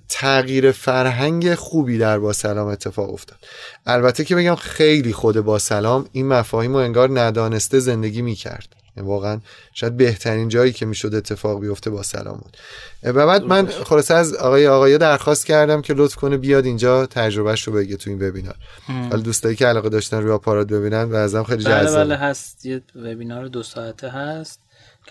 تغییر 0.09 0.71
فرهنگ 0.71 1.55
خوبی 1.55 1.97
در 1.97 2.19
با 2.19 2.33
سلام 2.33 2.67
اتفاق 2.67 3.13
افتاد. 3.13 3.37
البته 3.85 4.23
که 4.23 4.35
بگم 4.35 4.55
خیلی 4.55 5.13
خود 5.13 5.41
با 5.41 5.59
سلام 5.59 6.09
این 6.11 6.27
مفاهیم 6.27 6.73
رو 6.73 6.77
انگار 6.77 7.19
ندانسته 7.19 7.79
زندگی 7.79 8.21
می‌کرد. 8.21 8.67
واقعا 9.03 9.39
شاید 9.73 9.97
بهترین 9.97 10.49
جایی 10.49 10.73
که 10.73 10.85
می‌شد 10.85 11.15
اتفاق 11.15 11.61
بیفته 11.61 11.89
با 11.89 12.03
سلام 12.03 12.37
بود. 12.37 12.57
و 13.03 13.27
بعد 13.27 13.43
من 13.43 13.67
خلاصه 13.67 14.13
از 14.13 14.33
آقای 14.33 14.67
آقای 14.67 14.97
درخواست 14.97 15.45
کردم 15.45 15.81
که 15.81 15.93
لطف 15.93 16.15
کنه 16.15 16.37
بیاد 16.37 16.65
اینجا 16.65 17.05
تجربهش 17.05 17.63
رو 17.63 17.73
بگه 17.73 17.97
تو 17.97 18.09
این 18.09 18.27
وبینار. 18.27 18.55
حالا 18.87 19.21
دوستایی 19.21 19.55
که 19.55 19.67
علاقه 19.67 19.89
داشتن 19.89 20.21
روی 20.21 20.31
آپارات 20.31 20.67
ببینن 20.67 21.03
و 21.03 21.15
ازم 21.15 21.43
خیلی 21.43 21.63
بله 21.63 21.83
جذاب. 21.83 22.03
بله 22.03 22.15
هست. 22.15 22.65
یه 22.65 22.81
وبینار 22.95 23.47
دو 23.47 23.63
ساعته 23.63 24.09
هست. 24.09 24.59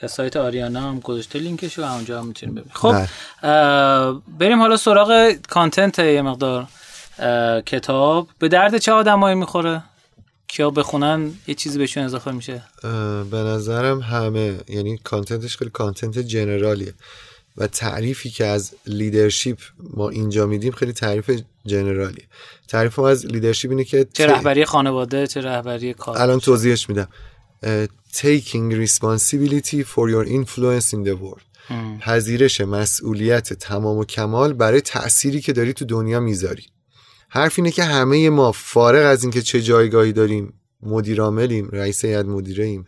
که 0.01 0.07
سایت 0.07 0.37
آریانا 0.37 0.81
هم 0.81 1.01
گذاشته 1.01 1.39
لینکش 1.39 1.79
و 1.79 1.83
اونجا 1.83 2.21
هم 2.21 2.27
می‌تونیم 2.27 2.55
ببینیم. 2.55 2.73
خب 2.75 2.93
بله. 2.93 3.09
بریم 4.39 4.61
حالا 4.61 4.77
سراغ 4.77 5.33
کانتنت 5.49 5.99
یه 5.99 6.23
مقدار 6.23 6.67
کتاب. 7.67 8.29
به 8.39 8.49
درد 8.49 8.77
چه 8.77 8.93
آدمایی 8.93 9.35
می‌خوره؟ 9.35 9.83
کیا 10.49 10.71
بخونن 10.71 11.33
یه 11.47 11.55
چیزی 11.55 11.79
بهشون 11.79 12.05
اضافه 12.05 12.33
میشه؟ 12.33 12.63
به 13.31 13.37
نظرم 13.37 14.01
همه. 14.01 14.59
یعنی 14.69 14.99
content 15.05 15.45
ش 15.45 15.57
خیلی 15.57 15.71
content 15.71 16.19
general 16.19 16.72
یه. 16.72 16.95
و 17.57 17.67
تعریفی 17.67 18.31
که 18.31 18.45
از 18.47 18.75
leadership 18.87 19.59
ما 19.95 20.09
اینجا 20.09 20.47
میدیم 20.47 20.73
خیلی 20.73 20.93
تعریف 20.93 21.31
general 21.67 22.07
یه. 22.07 22.25
تعریف 22.69 22.99
ما 22.99 23.09
از 23.09 23.27
leadership 23.27 23.71
اینه 23.71 23.85
که 23.85 24.07
چه 24.13 24.27
رهبری 24.27 24.65
خانواده 24.65 25.27
چه 25.27 25.41
رهبری 25.41 25.95
کار 25.95 26.19
الان 26.19 26.41
توضیحش 26.41 26.89
میدم. 26.89 27.09
taking 28.13 28.73
responsibility 28.87 29.83
for 29.93 30.09
your 30.15 30.25
influence 30.25 30.93
in 30.93 31.05
the 31.05 31.17
world. 31.23 31.47
پذیرش 32.01 32.61
مسئولیت 32.61 33.53
تمام 33.53 33.99
و 33.99 34.05
کمال 34.05 34.53
برای 34.53 34.81
تأثیری 34.81 35.41
که 35.41 35.53
داری 35.53 35.73
تو 35.73 35.85
دنیا 35.85 36.21
می‌ذاری. 36.21 36.67
حرف 37.29 37.55
اینه 37.57 37.71
که 37.71 37.85
همه 37.85 38.31
ما 38.31 38.53
فارغ 38.53 39.07
از 39.07 39.23
اینکه 39.23 39.43
چه 39.43 39.63
جایگاهی 39.63 40.13
داریم 40.13 40.53
مدیر 40.83 41.21
عاملیم 41.21 41.69
رئیس 41.73 42.05
هیئت 42.05 42.25
مدیره 42.25 42.65
ایم 42.65 42.87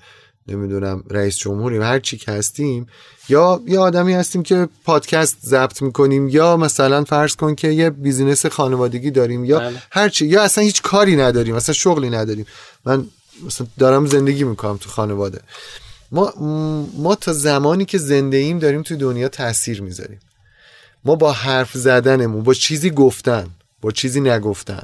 نمی‌دونم 0.49 1.05
رئیس 1.11 1.37
جمهوریم 1.37 1.83
هر 1.83 1.99
چی 1.99 2.17
که 2.17 2.33
هستیم 2.33 2.87
یا 3.29 3.61
یه 3.67 3.79
آدمی 3.79 4.13
هستیم 4.13 4.43
که 4.43 4.69
پادکست 4.85 5.37
ضبط 5.45 5.83
می‌کنیم 5.83 6.29
یا 6.29 6.57
مثلا 6.57 7.05
فرض 7.05 7.37
کن 7.37 7.55
که 7.55 7.69
یه 7.69 7.91
business 7.91 8.47
خانوادگی 8.47 9.11
داریم 9.11 9.45
یا 9.45 9.59
بله. 9.59 9.83
هر 9.91 10.09
چی 10.09 10.27
یا 10.27 10.43
اصلا 10.43 10.65
هیچ 10.65 10.83
کاری 10.83 11.17
نداریم 11.17 11.55
اصلا 11.55 11.73
شغلی 11.73 12.11
نداریم. 12.11 12.47
من 12.85 13.07
مثلا 13.47 13.67
دارم 13.79 14.07
زندگی 14.07 14.45
می‌کنم 14.45 14.77
تو 14.77 14.91
خانواده. 14.91 15.41
ما 16.13 16.33
ما 16.99 17.15
تا 17.15 17.33
زمانی 17.33 17.85
که 17.85 17.99
زنده 17.99 18.37
ایم 18.37 18.59
داریم 18.59 18.83
تو 18.83 18.97
دنیا 18.97 19.29
تاثیر 19.29 19.83
می‌ذاریم. 19.83 20.21
ما 21.05 21.15
با 21.15 21.33
حرف 21.33 21.77
زدنمون 21.77 22.43
با 22.43 22.55
چیزی 22.55 22.91
گفتن 22.91 23.47
با 23.81 23.91
چیزی 23.91 24.21
نگفتن. 24.21 24.83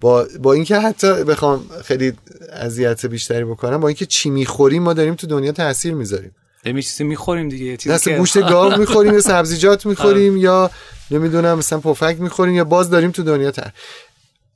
با 0.00 0.26
با 0.40 0.52
اینکه 0.52 0.78
حتی 0.78 1.24
بخوام 1.24 1.64
خیلی 1.84 2.12
اذیت 2.52 3.06
بیشتری 3.06 3.44
بکنم 3.44 3.80
با 3.80 3.88
اینکه 3.88 4.06
چی 4.06 4.30
می‌خوریم 4.30 4.82
ما 4.82 4.92
داریم 4.92 5.14
تو 5.14 5.26
دنیا 5.26 5.52
تاثیر 5.52 5.94
می‌ذاریم. 5.94 6.34
دمی 6.64 6.82
چیزی 6.82 7.04
می‌خوریم 7.04 7.48
دیگه 7.48 7.64
یه 7.64 7.76
چیزی 7.76 7.94
دست 7.94 8.04
که- 8.04 8.16
گوشت 8.16 8.40
گاو 8.40 8.76
می‌خوریم 8.76 9.14
یا 9.18 9.20
سبزیجات 9.20 9.86
می‌خوریم 9.86 10.36
یا 10.36 10.70
نمی‌دونم 11.10 11.58
مثلا 11.58 11.78
پفک 11.78 12.16
می‌خوریم 12.20 12.54
یا 12.54 12.64
باز 12.64 12.90
داریم 12.90 13.10
تو 13.10 13.22
دنیا 13.22 13.50
تر. 13.50 13.70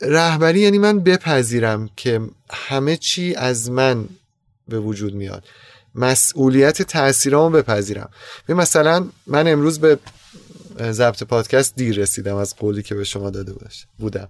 رهبری 0.02 0.60
یعنی 0.60 0.78
من 0.78 1.00
بپذیرم 1.00 1.90
که 1.96 2.20
همه 2.50 2.96
چی 2.96 3.34
از 3.34 3.70
من 3.70 4.04
به 4.68 4.80
وجود 4.80 5.14
میاد. 5.14 5.44
مسئولیت 5.94 6.82
تاثیرامو 6.82 7.56
بپذیرم. 7.56 8.10
مثلا 8.48 9.06
من 9.26 9.48
امروز 9.48 9.78
به 9.80 9.98
ضبط 10.78 11.22
پادکست 11.22 11.76
دیر 11.76 11.96
رسیدم 11.96 12.36
از 12.36 12.56
قولی 12.56 12.82
که 12.82 12.94
به 12.94 13.04
شما 13.04 13.30
داده 13.30 13.52
باش- 13.52 13.86
بودم. 13.98 14.28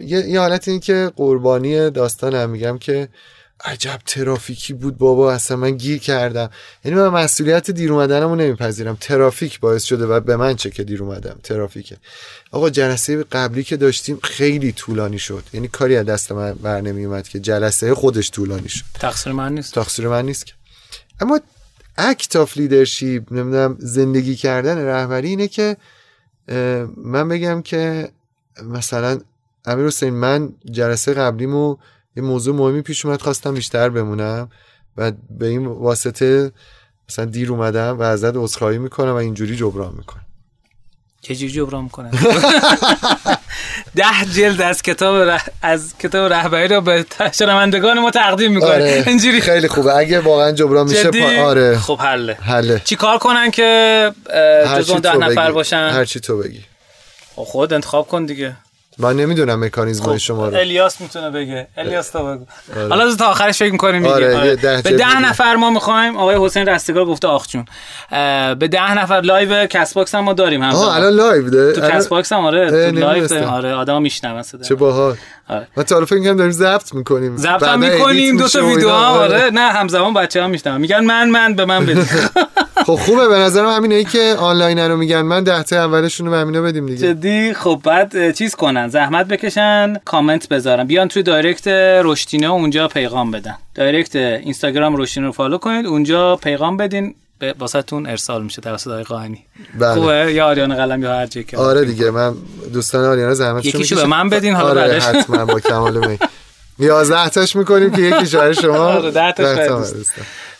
یه, 0.00 0.28
یه 0.28 0.40
حالت 0.40 0.68
این 0.68 0.80
که 0.80 1.12
قربانی 1.16 1.90
داستانم 1.90 2.50
میگم 2.50 2.78
که 2.78 3.08
عجب 3.64 4.00
ترافیکی 4.06 4.72
بود 4.72 4.98
بابا 4.98 5.32
اصلا 5.32 5.56
من 5.56 5.70
گیر 5.70 5.98
کردم. 5.98 6.50
یعنی 6.84 6.96
من 7.00 7.08
مسئولیت 7.08 7.70
دیر 7.70 7.92
اومدنمو 7.92 8.28
رو 8.34 8.40
نمیپذیرم. 8.40 8.96
ترافیک 9.00 9.60
باعث 9.60 9.84
شده 9.84 10.06
و 10.06 10.20
به 10.20 10.36
من 10.36 10.56
چه 10.56 10.70
که 10.70 10.84
دیر 10.84 11.02
اومدم. 11.02 11.40
ترافیکه. 11.42 11.96
آقا 12.50 12.70
جلسه 12.70 13.22
قبلی 13.22 13.64
که 13.64 13.76
داشتیم 13.76 14.18
خیلی 14.22 14.72
طولانی 14.72 15.18
شد. 15.18 15.44
یعنی 15.52 15.68
کاری 15.68 15.96
از 15.96 16.06
دست 16.06 16.32
من 16.32 16.52
بر 16.52 17.22
که 17.22 17.40
جلسه 17.40 17.94
خودش 17.94 18.30
طولانی 18.30 18.68
شد. 18.68 18.84
تقصیر 18.94 19.32
من 19.32 19.54
نیست. 19.54 19.74
تقصیر 19.74 20.08
من 20.08 20.26
نیست 20.26 20.46
که. 20.46 20.52
اما 21.20 21.40
act 21.98 22.36
of 22.36 22.56
leadership 22.56 23.32
نمی‌دونم 23.32 23.76
زندگی 23.78 24.36
کردن 24.36 24.78
رهبری 24.78 25.28
اینه 25.28 25.48
که 25.48 25.76
من 26.96 27.28
بگم 27.28 27.62
که 27.62 28.10
مثلا 28.62 29.20
امیر 29.64 29.86
حسین 29.86 30.14
من 30.14 30.52
جلسه 30.70 31.14
قبلیمو 31.14 31.76
یه 32.16 32.22
موضوع 32.22 32.56
مهمی 32.56 32.82
پیش 32.82 33.06
اومد 33.06 33.22
خواستم 33.22 33.54
بیشتر 33.54 33.88
بمونم 33.88 34.48
و 34.96 35.12
به 35.38 35.46
این 35.46 35.66
واسطه 35.66 36.52
مثلا 37.08 37.24
دیر 37.24 37.52
اومدم 37.52 37.98
و 37.98 38.02
ازت 38.02 38.36
عذرخواهی 38.36 38.78
می‌کنم 38.78 39.12
و 39.12 39.14
اینجوری 39.14 39.56
جبران 39.56 39.94
می‌کنم. 39.96 40.24
چجوری 41.20 41.52
جبران 41.52 41.84
می‌کنه 41.84 42.10
ده 43.96 44.24
جلد 44.34 44.60
از 44.60 44.82
کتاب 44.82 45.16
ره... 45.16 45.40
از 45.62 45.94
کتاب 45.98 46.32
رهبری 46.32 46.68
رو 46.68 46.80
به 46.80 47.06
شنوندگان 47.32 48.00
ما 48.00 48.10
تقدیم 48.10 48.52
می‌کنه. 48.52 48.70
آره 48.70 49.04
اینجوری. 49.06 49.40
خیلی 49.40 49.68
خوبه. 49.68 49.96
اگه 49.96 50.20
واقعا 50.20 50.52
جبران 50.52 50.88
میشه 50.88 51.10
پا... 51.10 51.44
آره. 51.44 51.78
خب 51.78 52.00
حله. 52.00 52.34
حله. 52.34 52.82
چی 52.84 52.96
کار 52.96 53.18
کنن 53.18 53.50
که 53.50 54.10
اه، 54.30 54.68
هر 54.68 54.82
جز 54.82 54.90
اون 54.90 54.98
چی 54.98 55.02
ده 55.02 55.16
نفر. 55.16 55.50
باشن؟ 55.52 55.90
هر 55.92 56.04
چی 56.04 56.20
تو 56.20 56.38
بگی. 56.38 56.60
خب 57.36 57.42
خود 57.42 57.72
انتخاب 57.72 58.08
کن 58.08 58.26
دیگه. 58.26 58.56
من 58.98 59.16
نمی‌دونم 59.16 59.64
مکانیزم 59.64 60.04
خب 60.04 60.16
شما 60.16 60.48
رو. 60.48 60.56
الیاس 60.56 61.00
می‌تونه 61.00 61.30
بگه. 61.30 61.66
الیاس 61.76 62.10
تو 62.10 62.18
بگو. 62.36 62.44
حالا 62.90 63.04
از 63.06 63.16
تا 63.16 63.26
آخرش 63.26 63.58
فکر 63.58 63.72
می‌کنیم 63.72 64.06
آره، 64.06 64.36
آره. 64.36 64.56
ده 64.56 64.82
به 64.82 64.90
ده. 64.90 65.20
نفر 65.20 65.56
ما 65.56 65.70
می‌خوایم. 65.70 66.16
آقای 66.16 66.36
حسین 66.40 66.68
رستگار 66.68 67.04
گفته 67.04 67.28
آخ 67.28 67.46
جون. 67.48 67.64
به 68.54 68.68
ده 68.68 68.94
نفر 68.98 69.20
لایو 69.20 69.66
کس 69.66 69.94
باکس 69.94 70.14
هم 70.14 70.24
ما 70.24 70.32
داریم 70.32 70.62
آه 70.62 70.68
همزمان. 70.68 70.96
الان 70.96 71.12
لایو 71.12 71.50
ده. 71.50 71.72
تو 71.72 71.84
الان- 71.84 71.96
کس 71.98 72.08
باکس 72.08 72.32
هم 72.32 72.44
آره 72.44 72.70
تو 72.90 72.96
لایو. 72.98 73.26
داریم. 73.26 73.48
آره 73.48 73.72
آدم 73.74 74.02
میشنون 74.02 74.42
صدا 74.42 74.62
چه 74.64 74.74
باحال. 74.74 75.16
آره. 75.48 75.66
من 75.76 75.82
تا 75.84 75.94
حالا 75.94 76.06
فکر 76.06 76.18
کنم 76.18 76.36
داریم 76.36 76.52
ضبط 76.52 76.94
می‌کنیم. 76.94 77.36
ضبط 77.36 77.62
هم 77.62 77.78
می‌کنیم 77.80 78.36
دو 78.36 78.48
تا 78.48 78.66
ویدیو 78.66 78.88
هم 78.90 78.94
آره. 78.94 79.50
نه 79.50 79.60
همزمان 79.60 80.14
بچه 80.14 80.42
هم 80.42 80.50
میشنون 80.50 80.80
میگن 80.80 81.00
من 81.04 81.28
من 81.30 81.54
به 81.54 81.64
من 81.64 81.86
بدید. 81.86 82.08
خب 82.76 82.94
خوبه 82.94 83.28
به 83.28 83.34
نظرم 83.34 83.68
همینه 83.68 84.04
که 84.04 84.34
آنلاین 84.38 84.78
رو 84.78 84.96
میگن. 84.96 85.22
من 85.22 85.44
ده 85.44 85.62
تا 85.62 85.76
اولشون 85.76 86.26
رو 86.26 86.32
به 86.32 86.38
همینا 86.38 86.62
بدیم 86.62 86.86
دیگه. 86.86 87.14
جدی؟ 87.14 87.54
خب 87.54 87.80
بعد 87.84 88.34
چیز 88.34 88.54
کنن 88.54 88.88
زحمت 88.88 89.26
بکشن 89.26 89.94
کامنت 90.04 90.48
بذارن. 90.48 90.84
بیان 90.84 91.08
توی 91.08 91.22
direct 91.22 91.66
روشتینو 92.02 92.52
اونجا 92.52 92.88
پیغام 92.88 93.30
بدن. 93.30 93.54
direct 93.74 94.16
اینستاگرام 94.16 94.96
روشتینو 94.96 95.26
رو 95.26 95.32
follow 95.32 95.58
کنید 95.58 95.86
اونجا 95.86 96.36
پیغام 96.36 96.76
بدین. 96.76 97.14
به 97.38 97.54
واسهتون 97.58 98.06
ارسال 98.06 98.42
میشه 98.42 98.62
توسط 98.62 98.90
آقای 98.90 99.02
غائنی 99.02 99.44
بله. 99.78 99.94
خوبه؟ 99.94 100.32
یا 100.32 100.46
آریان 100.46 100.74
قلم 100.74 101.02
یا 101.02 101.14
هر 101.14 101.26
جایی 101.26 101.46
که 101.46 101.56
آره 101.56 101.84
دیگه 101.84 102.10
من 102.10 102.34
دوستان 102.72 103.04
آریانا 103.04 103.34
زحمتشون 103.34 103.80
یکیشو. 103.80 103.96
به 103.96 104.06
من 104.06 104.28
بدین، 104.28 104.54
حالا 104.54 104.68
آره 104.68 104.80
بعدش. 104.80 105.02
حتما 105.02 105.44
با 105.44 105.60
کمال 105.60 106.06
می 106.06 106.18
11 106.78 107.28
تاش 107.28 107.56
می‌کنیم 107.56 107.90
که 107.90 108.02
یکیش 108.02 108.34
برای 108.34 108.54
شما. 108.54 108.78
آره،. 108.94 109.10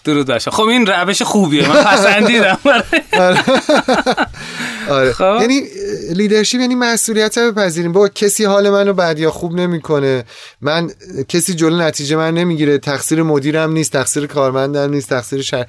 درود 0.04 0.26
باشه 0.26 0.50
خب 0.50 0.62
این 0.62 0.86
روش 0.86 1.22
خوبیه. 1.22 1.68
من 1.68 1.82
پسندیدم. 1.82 2.58
آره. 4.90 5.12
خب. 5.12 5.38
یعنی 5.40 5.62
لیدرشپ 6.10 6.58
یعنی 6.60 6.74
مسئولیت 6.74 7.38
رو 7.38 7.52
بپذیریم. 7.52 7.92
با 7.92 8.08
کسی 8.08 8.44
حال 8.44 8.70
منو 8.70 8.92
بعد 8.92 9.18
یا 9.18 9.30
خوب 9.30 9.54
نمی‌کنه. 9.54 10.24
من 10.60 10.90
کسی 11.28 11.54
جلو 11.54 11.76
نتیجه 11.76 12.16
من 12.16 12.34
نمی‌گیره. 12.34 12.78
تقصیر 12.78 13.22
مدیرم 13.22 13.72
نیست 13.72 13.92
تقصیر 13.92 14.26
کارمندم 14.26 14.90
نیست 14.90 15.08
تقصیر 15.08 15.42
شهر 15.42 15.66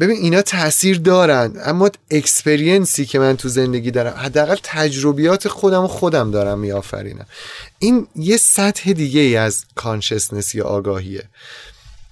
ببین 0.00 0.16
اینا 0.16 0.42
تاثیر 0.42 0.98
دارن 0.98 1.52
اما 1.64 1.90
experience 2.10 2.96
ی 2.96 3.04
که 3.04 3.18
من 3.18 3.36
تو 3.36 3.48
زندگی 3.48 3.90
دارم 3.90 4.14
حداقل 4.16 4.56
تجربیات 4.62 5.48
خودم 5.48 5.84
و 5.84 5.88
خودم 5.88 6.30
دارم 6.30 6.58
میآفرینم. 6.58 7.26
این 7.78 8.06
یه 8.16 8.36
سطح 8.36 8.92
دیگه 8.92 9.20
ای 9.20 9.36
از 9.36 9.64
consciousness 9.74 10.54
یا 10.54 10.64
آگاهیه. 10.64 11.22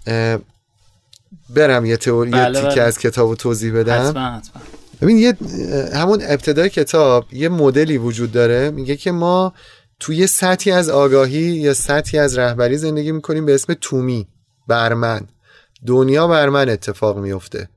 اه، 0.06 0.38
برم 1.50 1.84
یه 1.84 1.96
تئوری 1.96 2.30
بله، 2.30 2.60
تیکه 2.60 2.74
بله. 2.74 2.82
از 2.82 2.98
کتاب 2.98 3.28
رو 3.28 3.34
توضیح 3.34 3.72
بدم. 3.72 4.08
حتما 4.08 4.36
حتما. 4.36 4.62
ببین 5.00 5.18
یه 5.18 5.36
همون 5.94 6.22
ابتدای 6.22 6.70
کتاب 6.70 7.34
یه 7.34 7.48
مدلی 7.48 7.98
وجود 7.98 8.32
داره 8.32 8.70
میگه 8.70 8.96
که 8.96 9.12
ما 9.12 9.52
توی 10.00 10.26
سطحی 10.26 10.72
از 10.72 10.88
آگاهی 10.88 11.40
یا 11.40 11.74
سطحی 11.74 12.18
از 12.18 12.38
رهبری 12.38 12.76
زندگی 12.76 13.12
می‌کنیم 13.12 13.46
به 13.46 13.54
اسم 13.54 13.74
to 13.80 14.04
me 14.04 14.28
برمن 14.68 15.20
دنیا 15.86 16.26
بر 16.26 16.48
من 16.48 16.68
اتفاق 16.68 17.18
میفته 17.18 17.68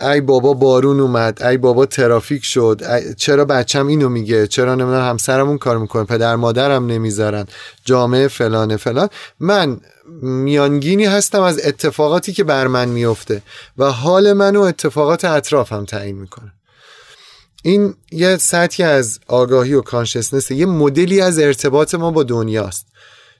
ای 0.00 0.20
بابا 0.20 0.54
بارون 0.54 1.00
اومد 1.00 1.42
ای 1.42 1.56
بابا 1.56 1.86
ترافیک 1.86 2.44
شد 2.44 2.82
چرا 3.16 3.44
بچم 3.44 3.86
اینو 3.86 4.08
میگه؟ 4.08 4.46
چرا 4.46 4.74
نمی‌دونم 4.74 5.08
همسرمون 5.08 5.58
کار 5.58 5.78
می‌کنه 5.78 6.04
پدر 6.04 6.36
مادرم 6.36 6.86
نمی‌ذارن 6.86 7.46
جامعه 7.84 8.28
فلانه 8.28 8.76
فلان. 8.76 9.08
من 9.40 9.80
میانگینی 10.22 11.04
هستم 11.04 11.42
از 11.42 11.60
اتفاقاتی 11.64 12.32
که 12.32 12.44
بر 12.44 12.66
من 12.66 12.88
میفته 12.88 13.42
و 13.78 13.90
حال 13.90 14.32
من 14.32 14.56
و 14.56 14.60
اتفاقات 14.60 15.24
اطرافم 15.24 15.84
تعیین 15.84 16.16
می‌کنه. 16.16 16.52
این 17.62 17.94
یه 18.12 18.36
سطحی 18.36 18.84
از 18.84 19.18
آگاهی 19.28 19.74
و 19.74 19.80
کانشسنس 19.80 20.50
یه 20.50 20.66
مدلی 20.66 21.20
از 21.20 21.38
ارتباط 21.38 21.94
ما 21.94 22.10
با 22.10 22.22
دنیاست 22.22 22.86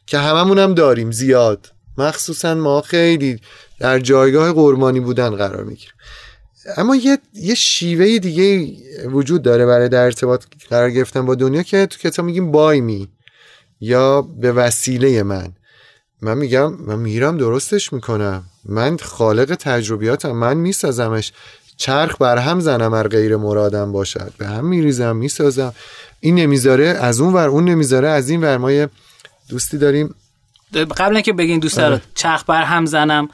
که 0.07 0.19
هممون 0.19 0.59
هم 0.59 0.75
داریم 0.75 1.11
زیاد. 1.11 1.74
مخصوصا 1.99 2.55
ما 2.55 2.81
خیلی 2.81 3.41
در 3.79 3.99
جایگاه 3.99 4.53
قربانی 4.53 5.01
بودن 5.01 5.31
قرار 5.31 5.65
می‌گیریم. 5.65 5.95
اما 6.77 6.97
یه, 6.97 7.19
یه 7.35 7.55
شیوه 7.55 8.19
دیگه 8.19 8.73
وجود 9.09 9.43
داره 9.43 9.67
برای 9.67 9.89
در 9.89 10.05
ارتباط 10.05 10.45
قرار 10.71 10.91
گرفتن 10.91 11.27
با 11.27 11.35
دنیا 11.35 11.63
که 11.63 11.87
تو 11.87 11.99
کتاب 11.99 12.27
میگیم 12.27 12.51
بای 12.51 12.81
می 12.81 13.09
یا 13.81 14.23
به 14.23 14.53
وسیله 14.53 15.23
من. 15.23 15.53
من 16.23 16.39
میگم 16.39 16.75
من 16.75 16.99
میرم 16.99 17.37
درستش 17.39 17.93
می‌کنم. 17.93 18.45
من 18.65 18.97
خالق 18.97 19.55
تجربیاتم. 19.61 20.33
من 20.33 20.57
میسازمش. 20.57 21.33
چرخ 21.77 22.17
بر 22.21 22.39
هم 22.39 22.61
زنم 22.61 22.93
ار 22.93 23.09
غیر 23.09 23.37
مرادم 23.37 23.93
باشد. 23.93 24.33
به 24.39 24.47
هم 24.47 24.67
میریزم 24.67 25.17
می‌سازم. 25.17 25.75
این 26.21 26.35
نمی‌ذاره 26.35 26.87
از 26.87 27.21
اون 27.21 27.33
ور 27.35 27.49
اون 27.49 27.65
نمی‌ذاره 27.65 28.09
از 28.09 28.29
این 28.29 28.41
ور. 28.41 28.57
ما 28.57 28.73
یه 28.73 28.89
دوستی 29.49 29.79
داریم. 29.79 30.15
قبل 30.77 31.21
که 31.21 31.33
بگین 31.33 31.59
دوست 31.59 31.77
دارم 31.77 32.01
چرخ 32.15 32.45
بر 32.45 32.63
هم 32.63 32.87
زنم 32.87 33.29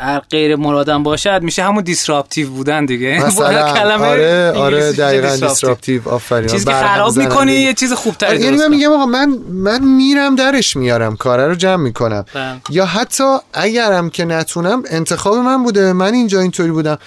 ار 0.00 0.22
غیر 0.30 0.56
مرادم 0.56 1.02
باشد 1.02 1.42
میشه 1.42 1.62
همون 1.62 1.84
disruptive 1.84 2.50
بودن 2.50 2.84
دیگه. 2.84 3.20
مثلا. 3.26 3.72
کلمه 3.74 4.06
آره 4.06 4.52
آره 4.52 4.92
دقیقاً 4.92 5.36
disruptive 5.36 6.08
آفرین. 6.08 6.48
چیزی 6.48 6.64
که 6.64 6.72
خراب 6.72 7.16
می‌کنی 7.16 7.52
یه 7.52 7.74
چیز 7.74 7.92
خوبتری 7.92 8.36
آره 8.36 8.44
یعنی 8.44 8.56
من 8.56 8.68
میگم 8.68 8.92
آقا 8.92 9.06
من 9.06 9.38
من 9.48 9.84
میرم 9.84 10.36
درش 10.36 10.76
میارم 10.76 11.16
کاره 11.16 11.48
رو 11.48 11.54
جمع 11.54 11.82
می‌کنم. 11.82 12.24
بله. 12.34 12.60
یا 12.70 12.86
حتی 12.86 13.36
اگرم 13.52 14.10
که 14.10 14.24
نتونم 14.24 14.82
انتخاب 14.90 15.34
من 15.34 15.62
بوده 15.62 15.92
من 15.92 16.14
اینجا 16.14 16.40
اینطوری 16.40 16.70
بودم 16.70 16.98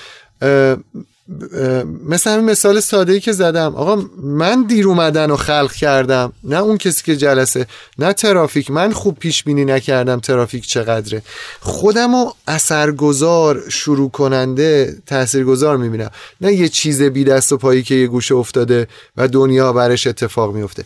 مثل 2.06 2.30
همین 2.30 2.46
مثال 2.46 2.80
ساده 2.80 3.14
ای 3.14 3.20
که 3.20 3.32
زدم. 3.32 3.76
آقا 3.76 4.04
من 4.24 4.64
دیر 4.64 4.88
اومدن 4.88 5.32
و 5.32 5.36
خلق 5.36 5.72
کردم. 5.72 6.34
نه 6.44 6.58
اون 6.58 6.78
کسی 6.78 7.04
که 7.04 7.18
جلسه 7.18 7.68
نه 7.98 8.14
ترافیک. 8.14 8.72
من 8.72 8.92
خوب 8.92 9.20
پیش 9.20 9.44
بینی 9.44 9.66
نکردم 9.66 10.20
ترافیک 10.20 10.68
چقدره. 10.68 11.22
خودم 11.60 12.16
رو 12.16 12.34
اثرگذار 12.48 13.70
شروع 13.70 14.10
کننده 14.10 14.98
تاثیرگذار 15.06 15.78
می‌بینم. 15.78 16.12
نه 16.42 16.54
یه 16.54 16.70
چیز 16.70 17.02
بی 17.02 17.24
دست 17.24 17.52
و 17.52 17.58
پایی 17.58 17.84
که 17.84 17.96
یه 17.96 18.08
گوشه 18.08 18.36
افتاده 18.36 18.88
و 19.18 19.28
دنیا 19.28 19.74
برش 19.74 20.08
اتفاق 20.08 20.56
میفته 20.56 20.84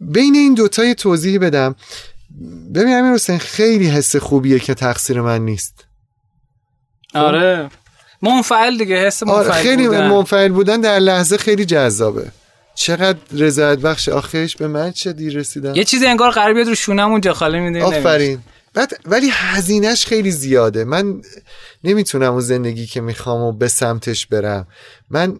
بین 0.00 0.34
این 0.34 0.54
دوتا 0.54 0.94
توضیح 0.94 1.38
بدم. 1.38 1.74
ببین 2.74 2.94
حسین 2.94 3.38
خیلی 3.38 3.86
حس 3.86 4.16
خوبیه 4.16 4.58
که 4.58 4.74
تقصیر 4.74 5.20
من 5.20 5.44
نیست. 5.44 5.84
آره. 7.14 7.70
منفعل 8.22 8.78
دیگه 8.78 9.06
حس 9.06 9.22
منفعل 9.22 9.44
آره 9.44 9.62
خیلی 9.62 9.86
بودن. 9.86 10.08
منفعل 10.08 10.52
بودن 10.52 10.80
در 10.80 10.98
لحظه 10.98 11.36
خیلی 11.36 11.64
جذابه. 11.64 12.26
چقدر 12.74 13.18
رضایت 13.32 13.78
بخش 13.78 14.08
آخرش 14.08 14.56
به 14.56 14.68
من 14.68 14.92
چه 14.92 15.12
دیر 15.12 15.36
رسیدم 15.36 15.74
یه 15.74 15.84
چیزی 15.84 16.06
انگار 16.06 16.30
قرار 16.30 16.54
بیاد 16.54 16.68
رو 16.68 16.74
شونمون 16.74 17.20
جا 17.20 17.34
خالی 17.34 17.60
میده 17.60 17.82
آفرین. 17.82 18.38
بعد 18.74 18.92
ولی 19.06 19.30
هزینهش 19.32 20.06
خیلی 20.06 20.30
زیاده. 20.30 20.84
من 20.84 21.22
نمی‌تونم 21.84 22.32
اون 22.32 22.40
زندگی 22.40 22.86
که 22.86 23.00
می‌خوام 23.00 23.40
و 23.40 23.52
به 23.52 23.68
سمتش 23.68 24.26
برم. 24.26 24.66
من 25.10 25.38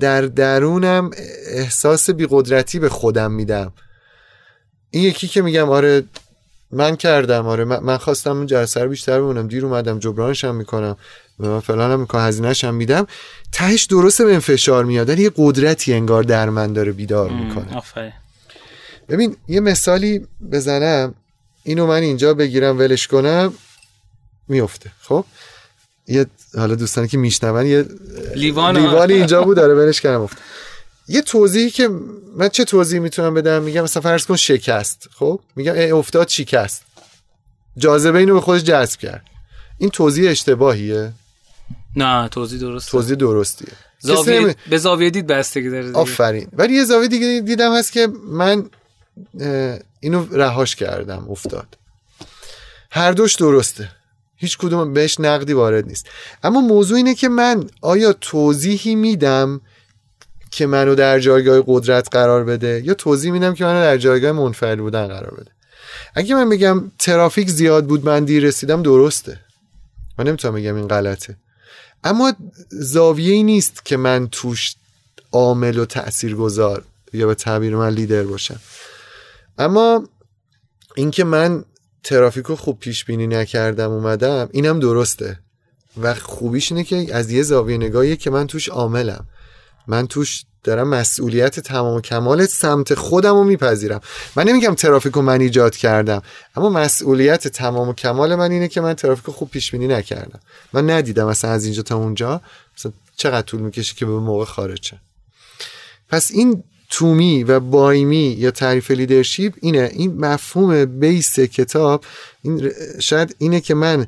در 0.00 0.22
درونم 0.22 1.10
احساس 1.46 2.10
بیقدرتی 2.10 2.78
به 2.78 2.88
خودم 2.88 3.32
میدم. 3.32 3.72
این 4.90 5.02
یکی 5.04 5.28
که 5.28 5.42
میگم 5.42 5.70
آره 5.70 6.02
من 6.72 6.96
کردم 6.96 7.46
آره. 7.46 7.64
من 7.64 7.96
خواستم 7.96 8.36
اون 8.36 8.46
جلسه 8.46 8.82
رو 8.82 8.88
بیشتر 8.88 9.20
بمونم. 9.20 9.48
دیر 9.48 9.66
اومدم 9.66 9.98
جبرانش 9.98 10.44
هم 10.44 10.54
می‌کنم. 10.54 10.96
و 11.40 11.46
من 11.46 11.60
فلان 11.60 11.90
هم 11.90 12.00
می‌کنم. 12.00 12.20
هزینهش 12.20 12.64
هم 12.64 12.74
میدم. 12.74 13.06
تهش 13.52 13.84
درسته 13.84 14.24
به 14.24 14.38
فشار 14.38 14.84
میاد 14.84 15.18
یه 15.18 15.30
قدرتی 15.36 15.94
انگار 15.94 16.22
در 16.22 16.50
من 16.50 16.72
داره 16.72 16.92
بیدار 16.92 17.30
می‌کنه. 17.30 17.82
ببین 19.08 19.36
یه 19.48 19.60
مثالی 19.60 20.26
بزنم. 20.52 21.14
اینو 21.62 21.86
من 21.86 22.02
اینجا 22.02 22.34
بگیرم 22.34 22.78
ولش 22.78 23.06
کنم. 23.06 23.52
میفته 24.48 24.90
خب؟ 25.02 25.24
یه 26.06 26.26
حالا 26.56 26.74
دوستانی 26.74 27.08
که 27.08 27.18
میشنون 27.18 27.66
یه 27.66 27.84
لیوان 28.34 28.76
لیوانی 28.76 29.12
اینجا 29.12 29.42
بود 29.42 29.56
داره 29.56 29.74
ولش 29.74 30.00
کردم 30.00 30.20
افته 30.20 30.38
یه 31.10 31.22
توضیحی 31.22 31.70
که 31.70 31.88
من 32.36 32.48
چه 32.48 32.64
توضیحی 32.64 33.00
می‌تونم 33.00 33.34
بدم؟ 33.34 33.62
میگم 33.62 33.82
مثلا 33.82 34.02
فرض 34.02 34.26
کن 34.26 34.36
شکست 34.36 35.08
خب؟ 35.14 35.40
میگم 35.56 35.96
افتاد 35.96 36.28
شکست. 36.28 36.82
جاذبه 37.76 38.18
اینو 38.18 38.34
به 38.34 38.40
خودش 38.40 38.62
جذب 38.62 39.00
کرد. 39.00 39.24
این 39.78 39.90
توضیح 39.90 40.30
اشتباهیه؟ 40.30 41.12
نه 41.96 42.28
توضیح 42.28 42.60
درست 42.60 42.90
توضیح 42.90 43.16
درستیه. 43.16 43.68
زاویه 43.98 44.56
به 44.70 44.78
زاویه 44.78 45.10
دید 45.10 45.26
بستگی 45.26 45.70
داره 45.70 45.92
آفرین. 45.92 46.48
ولی 46.52 46.74
یه 46.74 46.84
زاویه 46.84 47.08
دیگه 47.08 47.42
دیدم 47.46 47.76
هست 47.76 47.92
که 47.92 48.08
من 48.30 48.70
اینو 50.00 50.26
رهاش 50.32 50.76
کردم 50.76 51.26
افتاد. 51.30 51.78
هر 52.90 53.12
دوش 53.12 53.34
درسته. 53.34 53.90
هیچ 54.36 54.58
کدوم 54.58 54.92
بهش 54.92 55.20
نقدی 55.20 55.52
وارد 55.52 55.86
نیست. 55.86 56.06
اما 56.42 56.60
موضوع 56.60 56.96
اینه 56.96 57.14
که 57.14 57.28
من 57.28 57.70
آیا 57.80 58.12
توضیحی 58.12 58.94
میدم 58.94 59.60
که 60.50 60.66
منو 60.66 60.94
در 60.94 61.20
جایگاه 61.20 61.62
قدرت 61.66 62.08
قرار 62.12 62.44
بده 62.44 62.82
یا 62.84 62.94
توضیح 62.94 63.32
میدم 63.32 63.54
که 63.54 63.64
منو 63.64 63.80
در 63.80 63.96
جایگاه 63.96 64.32
منفعل 64.32 64.80
بودن 64.80 65.06
قرار 65.06 65.34
بده. 65.34 65.50
اگه 66.14 66.34
من 66.34 66.48
بگم 66.48 66.92
ترافیک 66.98 67.50
زیاد 67.50 67.86
بود 67.86 68.04
من 68.04 68.24
دیر 68.24 68.44
رسیدم 68.44 68.82
درسته. 68.82 69.40
من 70.18 70.26
نمی‌تونم 70.26 70.54
بگم 70.54 70.74
این 70.74 70.88
غلطه. 70.88 71.36
اما 72.04 72.32
زاویه 72.70 73.32
ای 73.32 73.42
نیست 73.42 73.84
که 73.84 73.96
من 73.96 74.28
توش 74.28 74.74
عامل 75.32 75.78
و 75.78 75.84
تأثیر 75.84 76.34
گذار 76.34 76.84
یا 77.12 77.26
به 77.26 77.34
تعبیر 77.34 77.76
من 77.76 77.90
لیدر 77.90 78.22
باشم. 78.22 78.60
اما 79.58 80.08
اینکه 80.96 81.24
من 81.24 81.64
ترافیک 82.04 82.46
رو 82.46 82.56
خوب 82.56 82.78
پیش 82.78 83.04
بینی 83.04 83.26
نکردم 83.26 83.90
اومدم 83.90 84.48
اینم 84.52 84.80
درسته. 84.80 85.38
و 86.02 86.14
خوبیش 86.14 86.72
اینه 86.72 86.84
که 86.84 87.14
از 87.14 87.30
یه 87.30 87.42
زاویه 87.42 87.76
نگاهیه 87.76 88.16
که 88.16 88.30
من 88.30 88.46
توش 88.46 88.68
عاملم. 88.68 89.26
من 89.90 90.06
توش 90.06 90.44
دارم 90.64 90.88
مسئولیت 90.88 91.60
تمام 91.60 91.96
و 91.96 92.00
کمال 92.00 92.46
سمت 92.46 92.94
خودم 92.94 93.34
رو 93.34 93.44
میپذیرم. 93.44 94.00
من 94.36 94.48
نمیگم 94.48 94.74
ترافیک 94.74 95.12
رو 95.12 95.22
من 95.22 95.40
ایجاد 95.40 95.76
کردم 95.76 96.22
اما 96.56 96.68
مسئولیت 96.68 97.48
تمام 97.48 97.88
و 97.88 97.92
کمال 97.92 98.34
من 98.34 98.50
اینه 98.50 98.68
که 98.68 98.80
من 98.80 98.94
ترافیک 98.94 99.34
خوب 99.34 99.50
پیش 99.50 99.70
بینی 99.70 99.86
نکردم. 99.86 100.40
من 100.72 100.90
ندیدم 100.90 101.28
مثلا 101.28 101.50
از 101.50 101.64
اینجا 101.64 101.82
تا 101.82 101.96
اونجا. 101.96 102.40
مثلا 102.78 102.92
چقدر 103.16 103.42
طول 103.42 103.60
می‌کشه 103.60 103.94
که 103.94 104.06
به 104.06 104.12
موقع 104.12 104.44
خارج 104.44 104.86
شه 104.86 105.00
پس 106.08 106.30
این 106.30 106.64
to 106.90 107.17
me 107.17 107.44
و 107.44 107.60
by 107.60 107.98
me 107.98 108.36
یا 108.38 108.50
تعریف 108.50 108.90
leadership 108.90 109.52
اینه. 109.60 109.90
این 109.92 110.24
مفهوم 110.24 110.84
base 110.84 111.40
کتاب 111.40 112.04
این 112.42 112.72
شاید 113.00 113.36
اینه 113.38 113.60
که 113.60 113.74
من 113.74 114.06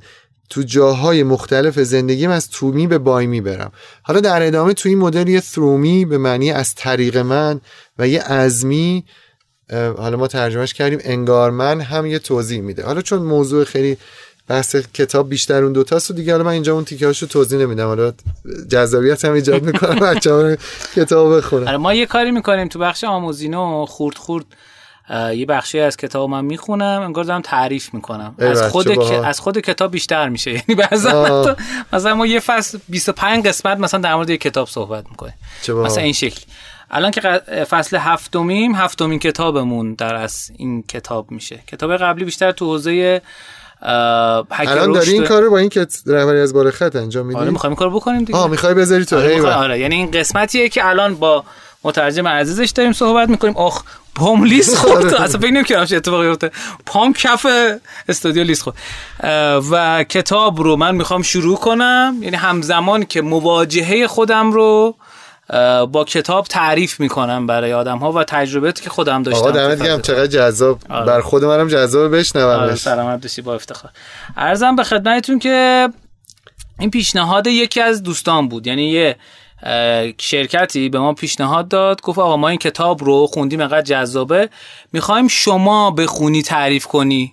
تو 0.52 0.62
جاهای 0.62 1.22
مختلف 1.22 1.78
زندگیم 1.78 2.30
از 2.30 2.50
تومی 2.50 2.86
به 2.86 2.98
بایمی 2.98 3.40
برم 3.40 3.72
حالا 4.02 4.20
در 4.20 4.46
ادامه 4.46 4.74
تو 4.74 4.88
این 4.88 4.98
مدل 4.98 5.28
یه 5.28 5.40
ثرومی 5.40 6.04
به 6.04 6.18
معنی 6.18 6.50
از 6.50 6.74
طریق 6.74 7.16
من 7.16 7.60
و 7.98 8.08
یه 8.08 8.22
ازمی 8.22 9.04
حالا 9.72 10.16
ما 10.16 10.28
ترجمهش 10.28 10.74
کردیم 10.74 10.98
انگار 11.02 11.50
من 11.50 11.80
هم 11.80 12.06
یه 12.06 12.18
توضیح 12.18 12.60
میده. 12.60 12.84
حالا 12.84 13.02
چون 13.02 13.22
موضوع 13.22 13.64
خیلی 13.64 13.96
بحث 14.48 14.76
کتاب 14.76 15.28
بیشتر 15.28 15.62
اون 15.62 15.72
دوتاست 15.72 16.10
و 16.10 16.14
دیگه 16.14 16.32
حالا 16.32 16.44
من 16.44 16.50
اینجا 16.50 16.74
اون 16.74 16.84
تیکه 16.84 17.06
هاشو 17.06 17.26
توضیح 17.26 17.58
نمیدم. 17.58 17.86
حالا 17.86 18.12
جذابیت 18.68 19.24
هم 19.24 19.32
ایجاد 19.32 19.62
می‌کنم 19.62 19.98
بچه‌ها 19.98 20.56
کتاب 20.96 21.36
بخونن. 21.36 21.68
آره 21.68 21.76
ما 21.76 21.94
یه 21.94 22.06
کاری 22.06 22.30
می‌کنیم 22.30 22.68
تو 22.68 22.78
بخش 22.78 23.04
آموزینو 23.04 23.86
خورد 23.86 24.16
خورد 24.16 24.44
یه 25.10 25.46
بخشی 25.46 25.80
از 25.80 25.96
کتاب 25.96 26.30
من 26.30 26.44
می‌خونم 26.44 27.02
انگار 27.02 27.24
دارم 27.24 27.40
تعریف 27.40 27.94
می‌کنم. 27.94 28.34
از 28.38 28.62
خود 28.62 28.98
از 29.24 29.40
خود 29.40 29.58
کتاب 29.58 29.90
بیشتر 29.90 30.28
میشه. 30.28 30.50
یعنی 30.68 30.74
بعضا 30.74 31.56
مثلا 31.92 32.14
ما 32.14 32.26
یه 32.26 32.40
فصل 32.40 32.78
25 32.88 33.46
قسمت 33.46 33.78
مثلا 33.78 34.00
در 34.00 34.14
مورد 34.14 34.30
یه 34.30 34.36
کتاب 34.36 34.68
صحبت 34.68 35.04
می‌کنیم. 35.10 35.34
مثلا 35.68 36.02
این 36.02 36.12
شکل. 36.12 36.40
الان 36.90 37.10
که 37.10 37.20
فصل 37.70 37.96
هفتمیم 37.96 38.74
هفتمین 38.74 39.18
کتابمون 39.18 39.94
در 39.94 40.14
از 40.14 40.50
این 40.56 40.82
کتاب 40.82 41.30
میشه. 41.30 41.60
کتاب 41.66 41.96
قبلی 41.96 42.24
بیشتر 42.24 42.52
تو 42.52 42.66
حوزه 42.66 43.22
الان 43.82 44.92
داری 44.92 45.12
این 45.12 45.24
کارو 45.24 45.50
با 45.50 45.58
این 45.58 45.68
که 45.68 45.86
رهبری 46.06 46.40
از 46.40 46.54
بار 46.54 46.70
خط 46.70 46.96
انجام 46.96 47.26
میدی؟ 47.26 47.40
آره 47.40 47.50
می‌خوایم 47.50 47.76
کارو 47.76 47.90
بکنیم 47.90 48.24
دیگه. 48.24 48.38
آه 48.38 48.50
می‌خوای 48.50 48.74
بذاری 48.74 49.04
تو. 49.04 49.16
آره, 49.16 49.52
آره 49.54 49.78
یعنی 49.78 49.94
این 49.94 50.10
قسمتیه 50.10 50.68
که 50.68 50.86
الان 50.86 51.14
با 51.14 51.44
مترجم 51.84 52.28
عزیزش 52.28 52.70
داریم 52.70 52.92
صحبت 52.92 53.28
می‌کنیم. 53.28 53.56
آخ 53.56 53.82
پام 54.14 54.44
لیست 54.44 54.76
خورد. 54.80 55.14
اصلا 55.14 55.40
فکر 55.40 55.50
نمی‌کردم 55.50 55.84
چه 55.84 55.96
اتفاقی 55.96 56.26
بیفته. 56.28 56.50
پام 56.86 57.12
کف 57.12 57.46
استودیو 58.08 58.44
لیست 58.44 58.62
خورد. 58.62 58.76
و 59.70 60.04
کتاب 60.04 60.60
رو 60.60 60.76
من 60.76 60.94
می‌خوام 60.94 61.22
شروع 61.22 61.56
کنم. 61.56 62.16
یعنی 62.20 62.36
همزمان 62.36 63.04
که 63.04 63.22
مواجهه 63.22 64.06
خودم 64.06 64.52
رو 64.52 64.96
با 65.92 66.04
کتاب 66.08 66.46
تعریف 66.46 67.00
می‌کنم 67.00 67.46
برای 67.46 67.72
آدم 67.72 67.98
ها 67.98 68.12
و 68.12 68.24
تجربهاتی 68.24 68.82
که 68.82 68.90
خودم 68.90 69.22
داشتم. 69.22 69.40
آقا 69.40 69.50
دمت 69.50 69.82
گرم. 69.82 70.00
چقدر 70.00 70.26
جذاب. 70.26 70.78
آره. 70.90 71.06
بر 71.06 71.20
خود 71.20 71.44
منم 71.44 71.68
جذاب 71.68 72.16
بشنومش. 72.16 72.58
آره 72.58 72.74
سلامت 72.74 73.22
باشی 73.22 73.42
با 73.42 73.54
افتخار. 73.54 73.90
عرضم 74.36 74.76
به 74.76 74.84
خدمتتون 74.84 75.38
که 75.38 75.88
این 76.78 76.90
پیشنهاد 76.90 77.46
یکی 77.46 77.80
از 77.80 78.02
دوستان 78.02 78.48
بود. 78.48 78.66
یعنی 78.66 78.90
یه 78.90 79.16
شرکتی 80.18 80.88
به 80.88 80.98
ما 80.98 81.12
پیشنهاد 81.12 81.68
داد. 81.68 82.00
گفت 82.00 82.18
آقا 82.18 82.36
ما 82.36 82.48
این 82.48 82.58
کتاب 82.58 83.04
رو 83.04 83.26
خوندیم 83.26 83.60
انقدر 83.60 83.82
جذابه. 83.82 84.48
می‌خوایم 84.92 85.28
شما 85.28 85.90
بخونی 85.90 86.42
تعریف 86.42 86.86
کنی. 86.86 87.32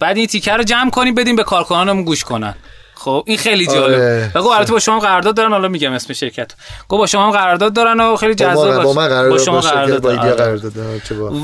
بعد 0.00 0.16
این 0.16 0.26
تیکر 0.26 0.56
رو 0.56 0.62
جمع 0.62 0.90
کنیم 0.90 1.14
بدیم 1.14 1.36
به 1.36 1.42
کارکنانمون 1.42 2.04
گوش 2.04 2.24
کنن. 2.24 2.54
خب 2.94 3.24
این 3.26 3.38
خیلی 3.38 3.66
جالب. 3.66 3.94
آره. 3.94 4.32
بگو 4.34 4.48
البته 4.48 4.72
با 4.72 4.78
شما 4.78 4.98
قرارداد 4.98 5.34
دارن. 5.34 5.52
حالا 5.52 5.68
میگم 5.68 5.92
اسم 5.92 6.12
شرکت. 6.12 6.52
گفت 6.88 6.98
با 6.98 7.06
شما 7.06 7.30
قرارداد 7.30 7.72
دارن 7.72 8.00
و 8.00 8.16
خیلی 8.16 8.34
جذاب 8.34 8.82
با, 8.82 8.92
قرارداد 8.92 9.30
با 9.30 9.38
شما 9.38 9.60
قرارداد 9.60 10.02
با 10.02 10.10
آره. 10.10 10.32
قرارداد 10.32 10.72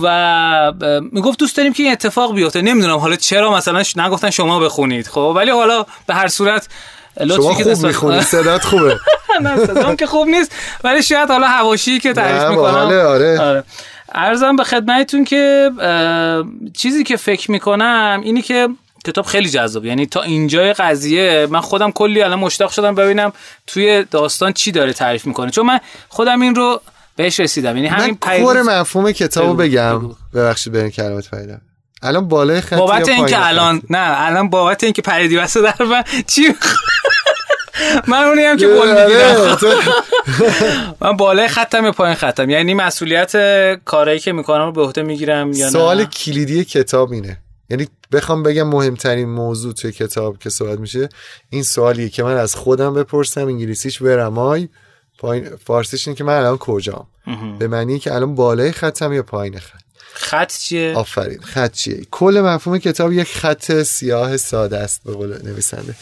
و 0.03 0.73
می‌گفت 1.13 1.39
دوست 1.39 1.57
داریم 1.57 1.73
که 1.73 1.83
این 1.83 1.93
اتفاق 1.93 2.35
بیفته. 2.35 2.63
نمی‌دونم 2.63 2.99
حالا 2.99 3.17
چرا 3.17 3.55
مثلا 3.55 3.83
نگفتن 3.97 4.31
شما 4.31 4.61
بخونید. 4.61 5.07
خب 5.07 5.33
ولی 5.37 5.51
حالا 5.51 5.87
به 6.07 6.15
هر 6.15 6.29
صورت 6.29 6.69
شما 7.19 7.55
خوب 7.55 7.87
می‌خونی 7.87 8.23
صدات 8.23 8.65
خوبه. 8.65 8.99
نه 9.43 9.67
صدام 9.67 9.97
که 9.97 10.07
خوب 10.07 10.29
نیست 10.29 10.53
ولی 10.85 11.03
شاید 11.03 11.29
حالا 11.29 11.47
حواشی 11.47 12.01
که 12.01 12.13
تعریف 12.13 12.43
می‌کنم. 12.51 12.75
آره. 12.75 13.39
آره. 13.41 13.65
ارزم 14.13 14.57
به 14.57 14.65
خدمتتون 14.65 15.25
که 15.25 15.71
چیزی 16.77 17.05
که 17.05 17.17
فکر 17.17 17.51
می‌کنم 17.51 18.21
اینی 18.25 18.43
که 18.43 18.69
کتاب 19.07 19.25
خیلی 19.25 19.49
جذاب 19.49 19.85
یعنی 19.85 20.07
تا 20.07 20.23
اینجای 20.23 20.73
قضیه 20.73 21.47
من 21.51 21.61
خودم 21.61 21.91
کلی 21.91 22.23
الان 22.23 22.39
مشتاق 22.39 22.71
شدم 22.71 22.95
ببینم 22.95 23.33
توی 23.67 24.05
داستان 24.11 24.53
چی 24.53 24.73
داره 24.73 24.93
تعریف 24.93 25.27
می‌کنه. 25.27 25.51
چون 25.51 25.67
من 25.67 25.81
خودم 26.09 26.41
این 26.41 26.55
رو 26.55 26.81
بهش 27.17 27.41
رسیدم. 27.41 27.77
یعنی 27.77 27.89
همین 27.89 28.15
کور 28.15 28.63
مفهوم 28.63 29.13
کتابو 29.13 29.55
بگم. 29.55 30.11
ببخشید 30.35 30.73
برین 30.73 30.91
کلمات 30.91 31.31
پیدا 31.31 31.57
الان 32.05 32.29
بالای 32.29 32.61
خط 32.61 32.77
بابت 32.77 33.09
اینکه 33.09 33.47
الان 33.47 33.83
نه 33.91 34.27
الان 34.27 34.51
بابت 34.51 34.85
اینکه 34.85 35.03
پریدی 35.03 35.37
واسه 35.37 35.63
در 35.63 35.85
من 35.85 36.05
چی؟ 36.27 36.43
من 38.07 38.25
اونی 38.25 38.43
هم 38.43 38.57
که 38.57 38.67
بول 38.67 39.05
می‌گیرم 39.05 39.59
من 41.01 41.17
بالای 41.17 41.49
خطم 41.49 41.91
پایین 41.91 42.15
خطم؟ 42.15 42.51
یعنی 42.51 42.75
مسئولیت 42.75 43.33
کارایی 43.85 44.19
که 44.19 44.33
می‌کنم 44.33 44.65
رو 44.65 44.73
به 44.73 44.83
عهده 44.83 45.03
می‌گیرم 45.03 45.53
یا 45.53 45.71
سوال 45.71 46.05
کلیدی 46.05 46.65
کتاب 46.65 47.13
اینه. 47.13 47.39
یعنی 47.71 47.89
بخوام 48.13 48.43
بگم 48.43 48.69
مهمترین 48.69 49.29
موضوع 49.29 49.73
توی 49.73 49.93
کتاب 49.93 50.39
که 50.39 50.51
صحبت 50.51 50.79
میشه 50.79 51.09
این 51.51 51.63
سوالیه 51.63 52.09
که 52.09 52.23
من 52.23 52.37
از 52.37 52.55
خودم 52.55 52.95
بپرسم 52.95 53.47
انگلیسیش 53.47 54.03
برمای 54.03 54.69
پایین 55.19 55.51
فارسیش 55.65 56.09
اینه 56.09 56.19
که 56.19 56.25
من 56.25 56.37
الان 56.37 56.59
کجام؟ 56.59 57.07
به 57.59 57.69
معنی 57.69 57.99
که 57.99 58.15
الان 58.15 58.35
بالای 58.35 58.73
خطم 58.73 59.13
یا 59.13 59.23
پایین 59.23 59.59
خط؟ 59.59 59.84
خط 60.15 60.57
چیه؟ 60.59 60.95
آفرین 60.97 61.41
خط 61.41 61.73
چیه؟ 61.73 62.07
کل 62.11 62.41
مفهوم 62.45 62.79
کتاب 62.79 63.13
یک 63.13 63.37
خط 63.37 63.83
سیاه 63.83 64.37
ساده 64.37 64.79
است 64.79 65.03
به 65.05 65.13
قول 65.13 65.43
نویسنده. 65.43 65.95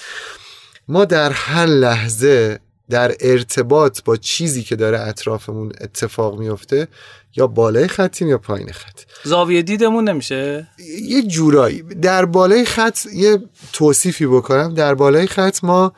ما 0.88 1.04
در 1.04 1.32
هر 1.32 1.66
لحظه 1.66 2.58
در 2.90 3.14
ارتباط 3.20 4.02
با 4.04 4.16
چیزی 4.16 4.62
که 4.62 4.76
داره 4.76 5.00
اطرافمون 5.00 5.72
اتفاق 5.80 6.38
میفته 6.38 6.88
یا 7.36 7.46
بالای 7.46 7.88
خطیم 7.88 8.28
یا 8.28 8.38
پایین 8.38 8.72
خط. 8.72 9.00
زاویه 9.24 9.62
دیدمون 9.62 10.08
نمیشه؟ 10.08 10.68
یه 11.02 11.22
جورایی. 11.22 11.82
در 11.82 12.24
بالای 12.24 12.64
خط 12.64 13.06
یه 13.12 13.38
توصیفی 13.72 14.26
بکنم. 14.26 14.74
در 14.74 14.94
بالای 14.94 15.26
خط 15.26 15.64
ما 15.64 15.92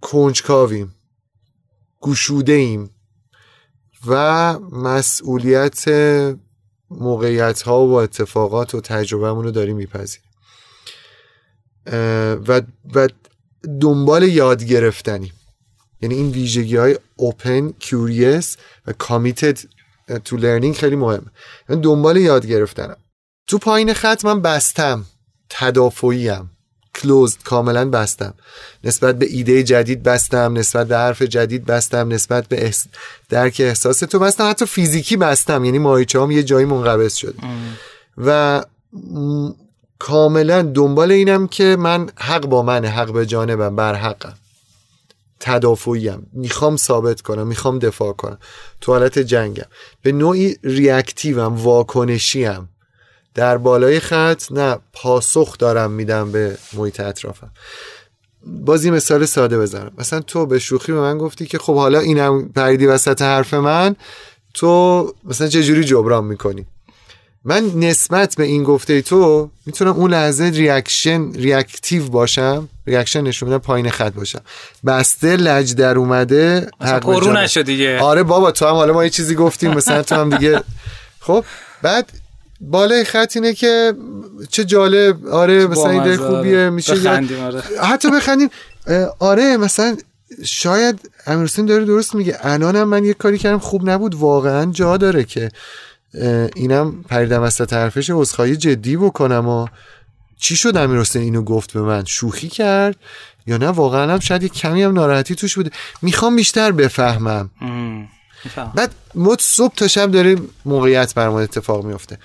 کنجکاویم 0.00 0.94
گشوده 2.00 2.52
ایم 2.52 2.90
و 4.06 4.52
مسئولیت 4.58 5.84
موقعیت 6.90 7.62
ها 7.62 7.86
و 7.86 7.92
اتفاقات 7.92 8.74
و 8.74 8.80
تجربه 8.80 9.28
رو 9.28 9.50
داریم 9.50 9.76
میپذیریم. 9.76 10.28
و, 12.48 12.62
و 12.94 13.08
دنبال 13.80 14.22
یاد 14.22 14.64
گرفتنیم. 14.64 15.32
یعنی 16.02 16.14
این 16.14 16.30
ویژگی 16.30 16.76
های 16.76 16.98
open, 17.20 17.84
curious 17.84 18.46
و 18.86 18.92
committed 18.92 19.58
to 20.08 20.36
learning 20.36 20.72
خیلی 20.72 20.96
مهمه. 20.96 21.30
یعنی 21.68 21.82
دنبال 21.82 22.16
یاد 22.16 22.46
گرفتنم. 22.46 22.96
تو 23.46 23.58
پایین 23.58 23.94
خط 23.94 24.24
من 24.24 24.42
بستم. 24.42 25.06
تدافعیم 25.50 26.57
کلوزد 27.02 27.42
کاملا 27.44 27.90
بستم. 27.90 28.34
نسبت 28.84 29.18
به 29.18 29.26
ایده 29.26 29.62
جدید 29.62 30.02
بستم 30.02 30.58
نسبت 30.58 30.88
به 30.88 30.96
حرف 30.96 31.22
جدید 31.22 31.64
بستم 31.64 32.12
نسبت 32.12 32.48
به 32.48 32.64
احس... 32.64 32.86
درک 33.28 33.56
احساس 33.64 33.98
تو 33.98 34.18
بستم. 34.18 34.50
حتی 34.50 34.66
فیزیکی 34.66 35.16
بستم 35.16 35.64
یعنی 35.64 35.78
ماهیچه 35.78 36.20
هم 36.20 36.30
یه 36.30 36.42
جایی 36.42 36.66
منقبض 36.66 37.14
شده 37.14 37.38
و 38.18 38.62
کاملا 39.98 40.62
دنبال 40.62 41.12
اینم 41.12 41.48
که 41.48 41.76
من 41.78 42.10
حق 42.16 42.46
با 42.46 42.62
منه 42.62 42.88
حق 42.88 43.12
به 43.12 43.26
جانبم 43.26 43.76
بر 43.76 43.94
حقم. 43.94 44.34
تدافعیم. 45.40 46.26
می‌خوام 46.32 46.76
ثابت 46.76 47.20
کنم 47.20 47.46
می‌خوام 47.46 47.78
دفاع 47.78 48.12
کنم. 48.12 48.38
تو 48.80 48.92
حالت 48.92 49.18
جنگم. 49.18 49.64
به 50.02 50.12
نوعی 50.12 50.56
ریاکتیوم 50.64 51.56
واکنشیم. 51.56 52.68
در 53.38 53.56
بالای 53.56 54.00
خط 54.00 54.52
نه 54.52 54.78
پاسخ 54.92 55.58
دارم 55.58 55.90
میدم 55.90 56.32
به 56.32 56.58
محیط 56.72 57.00
اطرافم. 57.00 57.50
باز 58.46 58.68
یه 58.68 58.90
مثال 58.90 59.24
ساده 59.24 59.58
بزنم. 59.58 59.90
مثلا 59.98 60.20
تو 60.20 60.46
به 60.46 60.58
شوخی 60.58 60.92
به 60.92 61.00
من 61.00 61.18
گفتی 61.18 61.46
که 61.46 61.58
خب 61.58 61.74
حالا 61.74 61.98
اینم 61.98 62.48
پریدی 62.48 62.86
وسط 62.86 63.22
حرف 63.22 63.54
من 63.54 63.96
تو 64.54 65.14
مثلا 65.24 65.48
چه 65.48 65.62
جوری 65.62 65.84
جبران 65.84 66.24
می‌کنی؟ 66.24 66.66
من 67.44 67.64
نسبت 67.74 68.34
به 68.36 68.44
این 68.44 68.64
گفته 68.64 69.02
تو 69.02 69.50
می‌تونم 69.66 69.92
اون 69.92 70.10
لحظه 70.10 70.44
reaction 70.44 71.32
reactive 71.32 72.08
باشم 72.08 72.68
reaction 72.86 73.20
نشون 73.20 73.48
بدم 73.48 73.58
پایین 73.58 73.90
خط 73.90 74.12
باشم. 74.12 74.40
بسته 74.86 75.36
لج 75.36 75.74
در 75.74 75.98
اومده 75.98 76.70
پرو 76.80 77.32
نشد 77.32 77.62
دیگه. 77.62 78.00
آره 78.00 78.22
بابا 78.22 78.50
تو 78.50 78.66
هم 78.66 78.74
حالا 78.74 78.92
ما 78.92 79.04
یه 79.04 79.10
چیزی 79.10 79.34
گفتیم 79.34 79.70
مثلا 79.74 80.02
تو 80.02 80.14
هم 80.14 80.30
دیگه. 80.30 80.62
خب 81.26 81.44
بعد 81.82 82.12
بالای 82.60 83.04
خط 83.04 83.32
اینه 83.36 83.54
که 83.54 83.94
چه 84.50 84.64
جالب. 84.64 85.26
آره 85.26 85.66
مثلا 85.66 85.90
ایده 85.90 86.16
خوبیه 86.16 86.70
میشه 86.70 86.94
بخندیم 86.94 87.40
آره. 87.40 87.62
حتی 87.82 88.10
بخندیم. 88.10 88.48
آره 89.18 89.56
مثلا 89.56 89.96
شاید 90.44 91.10
امیرحسین 91.26 91.66
داره 91.66 91.84
درست 91.84 92.14
میگه. 92.14 92.38
الانم 92.40 92.88
من 92.88 93.04
یه 93.04 93.14
کاری 93.14 93.38
کردم 93.38 93.58
خوب 93.58 93.90
نبود. 93.90 94.14
واقعا 94.14 94.72
جا 94.72 94.96
داره 94.96 95.24
که 95.24 95.50
اینم 96.54 97.04
پریدم 97.08 97.42
وسط 97.42 97.72
حرفش 97.72 98.10
عذرخواهی 98.10 98.56
جدی 98.56 98.96
بکنم 98.96 99.48
و 99.48 99.66
چی 100.40 100.56
شد 100.56 100.76
امیر 100.76 101.06
اینو 101.14 101.42
گفت 101.42 101.72
به 101.72 101.80
من؟ 101.80 102.04
شوخی 102.04 102.48
کرد؟ 102.48 102.96
یا 103.46 103.56
نه؟ 103.56 103.68
واقعا 103.68 104.12
هم 104.12 104.20
شاید 104.20 104.42
یه 104.42 104.48
کمی 104.48 104.82
هم 104.82 104.92
ناراحتی 104.92 105.34
توش 105.34 105.54
بوده. 105.54 105.70
می‌خوام 106.02 106.36
بیشتر 106.36 106.72
بفهمم. 106.72 107.50
بعد 108.74 108.94
ما 109.14 109.36
صبح 109.40 109.74
تا 109.74 109.88
شب 109.88 110.10
داریم 110.10 110.48
موقعیت 110.64 111.14
برمان 111.14 111.42
اتفاق 111.42 111.84
میفته 111.84 112.18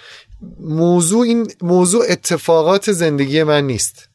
موضوع 0.60 1.22
این 1.22 1.52
موضوع 1.62 2.06
اتفاقات 2.10 2.92
زندگی 2.92 3.44
من 3.44 3.68
نیست. 3.68 4.08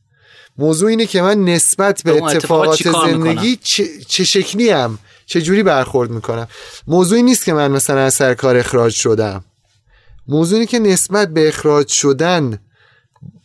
موضوع 0.59 0.91
اینه 0.91 1.07
که 1.07 1.23
من 1.23 1.45
نسبت 1.45 2.03
به 2.03 2.25
اتفاقات 2.25 2.83
زندگی 3.07 3.59
چه, 3.63 3.89
چه 4.09 4.25
شکلی 4.25 4.71
هم 4.71 4.99
چه 5.27 5.43
جوری 5.43 5.63
برخورد 5.63 6.11
می‌کنم؟ 6.11 6.49
موضوعی 6.87 7.23
نیست 7.23 7.45
که 7.45 7.53
من 7.53 7.71
مثلا 7.71 8.01
از 8.01 8.15
سر 8.15 8.35
کار 8.35 8.57
اخراج 8.57 8.95
شدم. 8.95 9.45
موضوعی 10.29 10.67
که 10.67 10.79
نسبت 10.79 11.29
به 11.29 11.49
اخراج 11.49 11.89
شدن 11.89 12.59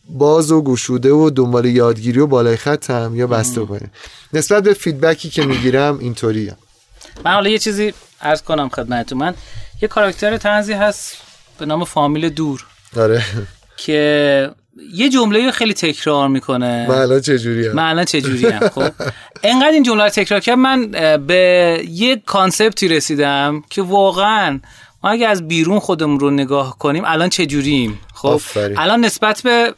باز 0.08 0.52
و 0.52 0.62
گشوده 0.62 1.12
و 1.12 1.30
دنبال 1.30 1.64
یادگیری 1.64 2.20
و 2.20 2.26
بالای 2.26 2.56
خطم 2.56 3.12
یا 3.14 3.26
بسته 3.26 3.66
کنه 3.66 3.90
نسبت 4.32 4.62
به 4.62 4.74
feedback 4.74 5.24
ی 5.24 5.30
که 5.30 5.46
می‌گیرم 5.46 5.98
اینطوری 5.98 6.52
من 7.24 7.34
حالا 7.34 7.50
یه 7.50 7.58
چیزی 7.58 7.94
عرض 8.20 8.42
کنم 8.42 8.68
خدمتتون. 8.68 9.18
من 9.18 9.34
یه 9.82 9.88
کاراکتر 9.88 10.36
طنزی 10.36 10.72
هست 10.72 11.16
به 11.58 11.66
نام 11.66 11.84
فامیل 11.84 12.28
دور. 12.28 12.66
داره 12.94 13.22
که 13.76 14.50
یه 14.92 15.08
جمله 15.08 15.50
خیلی 15.50 15.74
تکرار 15.74 16.28
می‌کنه. 16.28 16.86
من 16.88 16.98
الان 16.98 17.20
چجوری 17.20 17.66
هم 17.66 17.74
من 17.74 17.90
الان 17.90 18.04
چجوری 18.04 18.46
هم 18.46 18.68
خب. 18.68 18.92
انقدر 19.42 19.70
این 19.72 19.82
جمله 19.82 20.10
تکرار 20.10 20.40
کرد 20.40 20.58
من 20.58 20.90
به 21.26 21.84
یه 21.90 22.22
concept 22.26 22.80
ی 22.80 22.88
رسیدم 22.88 23.62
که 23.70 23.82
واقعا 23.82 24.60
ما 25.04 25.10
اگه 25.10 25.28
از 25.28 25.48
بیرون 25.48 25.78
خودمون 25.78 26.20
رو 26.20 26.30
نگاه 26.30 26.78
کنیم 26.78 27.02
الان 27.06 27.28
چه 27.28 27.46
جوریم 27.46 28.00
خب 28.14 28.40
الان 28.56 29.04
نسبت 29.04 29.42
به 29.42 29.74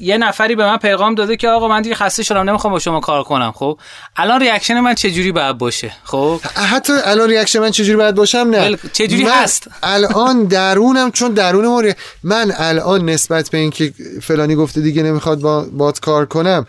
یه 0.00 0.18
نفری 0.18 0.54
به 0.54 0.64
من 0.64 0.76
پیغام 0.76 1.14
داده 1.14 1.36
که 1.36 1.48
آقا 1.48 1.68
من 1.68 1.82
دیگه 1.82 1.94
خسته 1.94 2.22
شدم 2.22 2.50
نمی‌خوام 2.50 2.72
با 2.72 2.78
شما 2.78 3.00
کار 3.00 3.22
کنم. 3.22 3.52
خب 3.52 3.78
الان 4.16 4.40
reaction 4.40 4.80
من 4.80 4.94
چجوری 4.94 5.32
باید 5.32 5.58
باشه؟ 5.58 5.92
خب؟ 6.04 6.40
حتی 6.54 6.92
الان 7.04 7.28
reaction 7.28 7.58
من 7.58 7.70
چجوری 7.70 7.96
باید 7.96 8.14
باشم؟ 8.14 8.38
نه. 8.38 8.76
چجوری 8.92 9.22
هست؟ 9.22 9.68
الان 9.82 10.44
درونم 10.44 11.10
چون 11.10 11.32
درون 11.32 11.66
ما 11.66 11.82
من 12.22 12.52
الان 12.56 13.10
نسبت 13.10 13.50
به 13.50 13.58
اینکه 13.58 13.92
فلانی 14.22 14.54
گفته 14.54 14.80
دیگه 14.80 15.02
نمی‌خواد 15.02 15.40
باهات 15.40 16.00
کار 16.00 16.26
کنم 16.26 16.66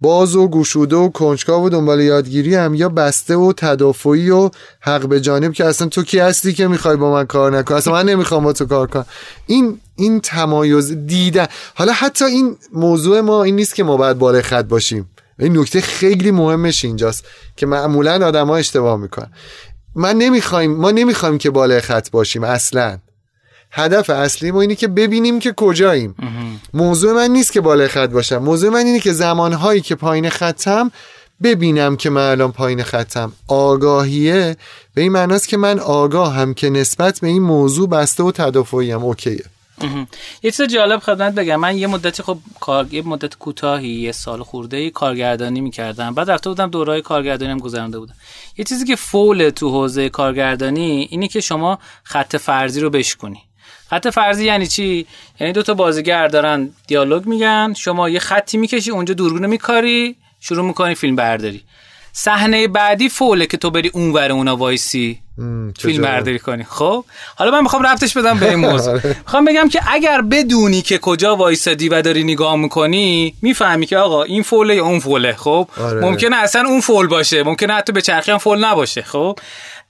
باز 0.00 0.36
و 0.36 0.48
گشوده 0.48 0.96
و 0.96 1.08
کنجکاو 1.08 1.66
و 1.66 1.68
دنبال 1.68 2.00
یادگیری 2.00 2.54
هم 2.54 2.74
یا 2.74 2.88
بسته 2.88 3.36
و 3.36 3.52
تدافعی 3.56 4.30
و 4.30 4.50
حق 4.80 5.06
به 5.06 5.20
جانب 5.20 5.52
که 5.52 5.64
اصلا 5.64 5.88
تو 5.88 6.02
کی 6.02 6.18
هستی 6.18 6.52
که 6.52 6.68
می‌خوای 6.68 6.96
با 6.96 7.12
من 7.12 7.26
کار 7.26 7.58
نکن 7.58 7.74
اصلا 7.74 7.92
من 7.92 8.06
نمی‌خوام 8.06 8.44
با 8.44 8.52
تو 8.52 8.66
کار 8.66 8.86
کنم. 8.86 9.06
این 9.46 9.80
این 9.96 10.20
تمایز 10.20 11.06
دیدن 11.06 11.46
حالا 11.74 11.92
حتی 11.92 12.24
این 12.24 12.56
موضوع 12.72 13.20
ما 13.20 13.42
این 13.42 13.56
نیست 13.56 13.74
که 13.74 13.84
ما 13.84 13.96
باید 13.96 14.18
بالای 14.18 14.42
خط 14.42 14.64
باشیم. 14.64 15.10
این 15.38 15.58
نکته 15.58 15.80
خیلی 15.80 16.30
مهمش 16.30 16.84
اینجاست 16.84 17.24
که 17.56 17.66
معمولا 17.66 18.26
آدما 18.26 18.56
اشتباه 18.56 18.96
می‌کنن. 18.96 19.30
من 19.94 20.16
نمی‌خوایم 20.16 20.76
ما 20.76 20.90
نمی‌خوایم 20.90 21.38
که 21.38 21.50
بالای 21.50 21.80
خط 21.80 22.10
باشیم 22.10 22.44
اصلا. 22.44 22.98
هدف 23.70 24.10
اصلی 24.10 24.50
ما 24.50 24.60
اینه 24.60 24.74
که 24.74 24.88
ببینیم 24.88 25.38
که 25.38 25.52
کجاییم. 25.52 26.14
موضوع 26.74 27.12
من 27.12 27.30
نیست 27.30 27.52
که 27.52 27.60
بالای 27.60 27.88
خط 27.88 28.10
باشم. 28.10 28.38
موضوع 28.38 28.70
من 28.70 28.86
اینه 28.86 29.00
که 29.00 29.12
زمانهایی 29.12 29.80
که 29.80 29.94
پایین 29.94 30.28
خطم 30.30 30.90
ببینم 31.42 31.96
که 31.96 32.10
من 32.10 32.30
الان 32.30 32.52
پایین 32.52 32.82
خطم. 32.82 33.32
آگاهیه؟ 33.48 34.56
به 34.94 35.02
این 35.02 35.12
معناست 35.12 35.48
که 35.48 35.56
من 35.56 35.78
آگاه 35.78 36.34
هم 36.34 36.54
که 36.54 36.70
نسبت 36.70 37.20
به 37.20 37.26
این 37.26 37.42
موضوع 37.42 37.88
بسته 37.88 38.22
و 38.22 38.32
تدافعی 38.32 38.90
هم 38.90 39.04
اوکیه 39.04 39.44
یه 40.42 40.50
چیز 40.50 40.62
جالب 40.62 41.00
خدمت 41.00 41.34
بگم. 41.34 41.56
من 41.56 41.76
یه 41.76 41.86
مدتی 41.86 42.22
خب 42.22 42.38
کار 42.60 42.94
یه 42.94 43.02
مدت 43.02 43.34
کوتاهی 43.34 43.88
یه 43.88 44.12
سال 44.12 44.42
خورده 44.42 44.76
ای 44.76 44.90
کارگردانی 44.90 45.60
می‌کردم. 45.60 46.14
بعد 46.14 46.30
رفته 46.30 46.50
بودم 46.50 46.70
دورای 46.70 47.02
کارگردانی 47.02 47.50
هم 47.50 47.58
گذرانده 47.58 47.98
بودم. 47.98 48.14
یه 48.58 48.64
چیزی 48.64 48.84
که 48.84 48.96
فول 48.96 49.50
تو 49.50 49.70
حوزه 49.70 50.08
کارگردانی 50.08 51.08
اینه 51.10 51.28
که 51.28 51.40
شما 51.40 51.78
خط 52.02 52.36
فرضی 52.36 52.80
رو 52.80 52.90
بشکنی. 52.90 53.42
خط 53.90 54.08
فرضی 54.08 54.44
یعنی 54.44 54.66
چی؟ 54.66 55.06
یعنی 55.40 55.52
دو 55.52 55.62
تا 55.62 55.74
بازیگر 55.74 56.28
دارن 56.28 56.70
دیالوگ 56.86 57.26
میگن 57.26 57.74
شما 57.76 58.08
یه 58.08 58.18
خطی 58.18 58.58
می‌کشی 58.58 58.90
اونجا 58.90 59.14
دوربین 59.14 59.46
میکاری 59.46 60.16
شروع 60.40 60.64
می‌کنی 60.64 60.94
فیلم 60.94 61.16
برداری. 61.16 61.62
صحنه 62.12 62.68
بعدی 62.68 63.08
foul 63.08 63.38
ه 63.38 63.46
که 63.46 63.56
تو 63.56 63.70
بری 63.70 63.90
اونور 63.94 64.32
اونا 64.32 64.56
وایسی 64.56 65.18
فیلم 65.80 66.02
برداری 66.02 66.38
کنی. 66.38 66.64
خب؟ 66.64 67.04
حالا 67.36 67.50
من 67.50 67.62
می‌خوام 67.62 67.82
ربطش 67.82 68.16
بدم 68.16 68.38
به 68.38 68.48
این 68.48 68.58
موضوع. 68.68 68.92
آره. 68.92 69.16
می‌خوام 69.18 69.44
بگم 69.44 69.68
که 69.68 69.80
اگر 69.92 70.20
بدونی 70.22 70.82
که 70.82 70.98
کجا 70.98 71.36
وایسادی 71.36 71.88
و 71.88 72.02
داری 72.02 72.24
نگاه 72.24 72.56
می‌کنی 72.56 73.34
می‌فهمی 73.42 73.86
که 73.86 73.96
آقا 73.96 74.22
این 74.22 74.42
foul 74.42 74.69
ه 74.69 74.76
یا 74.76 74.84
اون 74.84 75.00
foul 75.00 75.21
ه. 75.21 75.32
خب؟ 75.32 75.68
آره. 75.80 76.00
ممکنه 76.00 76.36
اصلا 76.36 76.68
اون 76.68 76.80
foul 76.80 77.06
باشه 77.06 77.42
ممکنه 77.42 77.74
حتی 77.74 77.92
به 77.92 78.02
چرخی 78.02 78.30
هم 78.30 78.38
foul 78.38 78.64
نباشه. 78.64 79.02
خب؟ 79.02 79.38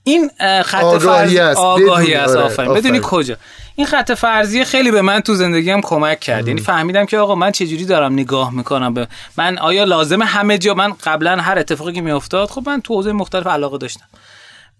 این 0.03 0.29
خط 0.65 0.83
آگاهی 0.83 1.39
است. 1.39 1.59
آگاهی 1.59 2.13
است. 2.13 2.35
آفرین. 2.35 2.73
بدونی 2.73 2.99
کجا. 3.03 3.37
این 3.79 3.87
خط 3.87 4.11
فرضی 4.11 4.63
خیلی 4.63 4.91
به 4.91 5.01
من 5.01 5.19
تو 5.19 5.35
زندگیم 5.35 5.81
کمک 5.81 6.19
کرد. 6.19 6.47
یعنی 6.47 6.61
فهمیدم 6.61 7.05
که 7.05 7.17
آقا 7.17 7.35
من 7.35 7.51
چجوری 7.51 7.85
دارم 7.85 8.13
نگاه 8.13 8.53
می‌کنم 8.53 8.93
به 8.93 9.07
من 9.37 9.57
آیا 9.57 9.83
لازمه 9.83 10.25
همه 10.25 10.57
جا 10.57 10.73
من 10.73 10.93
قبلا 11.03 11.35
هر 11.35 11.59
اتفاقی 11.59 11.93
که 11.93 12.01
میافتاد 12.01 12.49
خب 12.49 12.63
من 12.65 12.81
تو 12.81 12.93
حوزه 12.93 13.11
مختلف 13.11 13.47
علاقه 13.47 13.77
داشتم. 13.77 14.05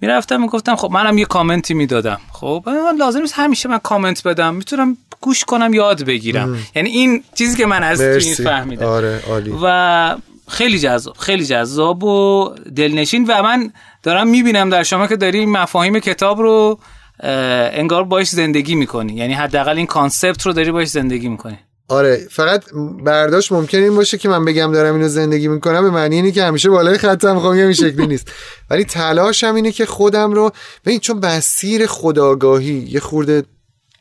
می‌رفتم 0.01 0.41
می‌گفتم 0.41 0.75
خب 0.75 0.91
منم 0.91 1.17
یه 1.17 1.25
کامنتی 1.25 1.73
می‌دادم. 1.73 2.19
خب 2.31 2.63
من 2.67 2.95
لازم 2.99 3.21
نیست 3.21 3.33
همیشه 3.37 3.69
من 3.69 3.77
کامنت 3.77 4.27
بدم. 4.27 4.55
می‌تونم 4.55 4.97
گوش 5.21 5.45
کنم 5.45 5.73
یاد 5.73 6.03
بگیرم. 6.03 6.57
یعنی 6.75 6.89
این 6.89 7.23
چیزی 7.35 7.57
که 7.57 7.65
من 7.65 7.83
از 7.83 8.01
این 8.01 8.35
فهمیدم. 8.35 8.85
آره 8.85 9.21
عالی. 9.29 9.53
و 9.63 10.15
خیلی 10.47 10.79
جذاب 10.79 11.17
خیلی 11.17 11.45
جذاب 11.45 12.03
و 12.03 12.49
دلنشین 12.75 13.25
و 13.27 13.43
من 13.43 13.71
دارم 14.03 14.27
می‌بینم 14.27 14.69
در 14.69 14.83
شما 14.83 15.07
که 15.07 15.15
داری 15.15 15.45
مفاهیم 15.45 15.99
کتاب 15.99 16.39
رو 16.39 16.79
انگار 17.19 18.03
باش 18.03 18.29
زندگی 18.29 18.75
می‌کنی. 18.75 19.13
یعنی 19.13 19.33
حداقل 19.33 19.77
این 19.77 19.85
concept 19.85 20.45
رو 20.45 20.53
داری 20.53 20.71
باش 20.71 20.87
زندگی 20.87 21.29
می‌کنی. 21.29 21.59
آره 21.87 22.27
فقط 22.31 22.63
برداشت 23.03 23.51
ممکن 23.51 23.77
این 23.77 23.95
باشه 23.95 24.17
که 24.17 24.29
من 24.29 24.45
بگم 24.45 24.71
دارم 24.71 24.95
اینو 24.95 25.07
زندگی 25.07 25.47
می‌کنم 25.47 25.81
به 25.81 25.89
معنی 25.89 26.15
اینه 26.15 26.31
که 26.31 26.43
همیشه 26.43 26.69
بالای 26.69 26.97
خطم 26.97 27.39
خب 27.39 27.45
این 27.45 27.73
شکلی 27.73 28.07
نیست. 28.07 28.31
ولی 28.69 28.83
تلاشم 28.83 29.55
اینه 29.55 29.71
که 29.71 29.85
خودم 29.85 30.31
رو 30.31 30.51
ببین 30.85 30.99
چون 30.99 31.25
مسیر 31.25 31.85
خداگاهی 31.85 32.87
یه 32.89 32.99
خورده 32.99 33.43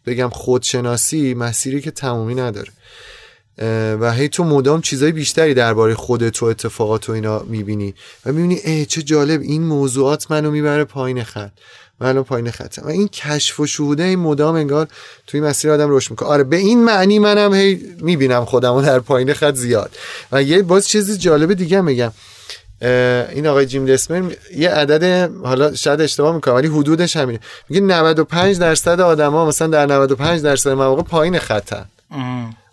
بگم 0.07 0.29
خودشناسی 0.29 1.35
مسیری 1.35 1.81
که 1.81 1.91
تمومی 1.91 2.35
نداره. 2.35 2.73
و 4.01 4.13
هی 4.13 4.29
تو 4.29 4.45
مدام 4.45 4.81
چیزای 4.81 5.13
بیشتری 5.13 5.55
درباره 5.55 5.95
خودت 5.95 6.43
و 6.43 6.47
اتفاقات 6.47 7.09
و 7.09 7.13
اینا 7.13 7.39
می‌بینی. 7.39 7.95
و 8.27 8.33
می‌بینی 8.33 8.55
ای 8.55 8.87
چه 8.87 9.03
جالب 9.03 9.41
این 9.41 9.63
موضوعات 9.63 10.31
منو 10.31 10.51
می‌بره 10.51 10.85
پایین 10.85 11.25
خط. 11.25 11.53
من 12.01 12.09
الان 12.09 12.25
پایین 12.25 12.51
خطم 12.51 12.83
و 12.83 12.89
این 12.89 13.09
کشف 13.09 13.61
و 13.61 13.67
شهوده 13.67 14.03
این 14.03 14.19
مدام 14.19 14.55
انگار 14.55 14.89
توی 15.27 15.41
مسیر 15.41 15.71
آدم 15.71 15.91
رشد 15.91 16.11
می‌کنه. 16.11 16.29
آره 16.29 16.45
به 16.45 16.57
این 16.57 16.85
معنی 16.85 17.19
منم 17.19 17.55
هی 17.55 17.95
می‌بینم 18.01 18.45
خودم 18.45 18.83
در 18.83 18.99
پایین 18.99 19.33
خط 19.33 19.55
زیاد. 19.55 19.91
و 20.33 20.43
یه 20.43 20.63
باز 20.63 20.89
چیزی 20.89 21.19
جالب 21.19 21.53
دیگه 21.53 21.81
میگم. 21.81 22.13
این 23.33 23.47
آقای 23.47 23.67
جیم 23.67 23.87
دسمن 23.87 24.33
یه 24.57 24.71
عدد 24.71 25.31
حالا 25.45 25.75
شاید 25.75 26.01
اشتباه 26.01 26.35
می‌کنم 26.35 26.55
ولی 26.55 26.69
حدودش 26.69 27.17
همینه. 27.17 27.41
میگه 27.69 27.83
95 27.83 28.59
درصد 28.59 29.01
آدما 29.01 29.47
مثلا 29.47 29.69
در 29.69 29.87
95 29.87 30.43
درصد 30.43 30.71
مواقع 30.71 31.03
پایین 31.03 31.39
خطن. 31.39 31.85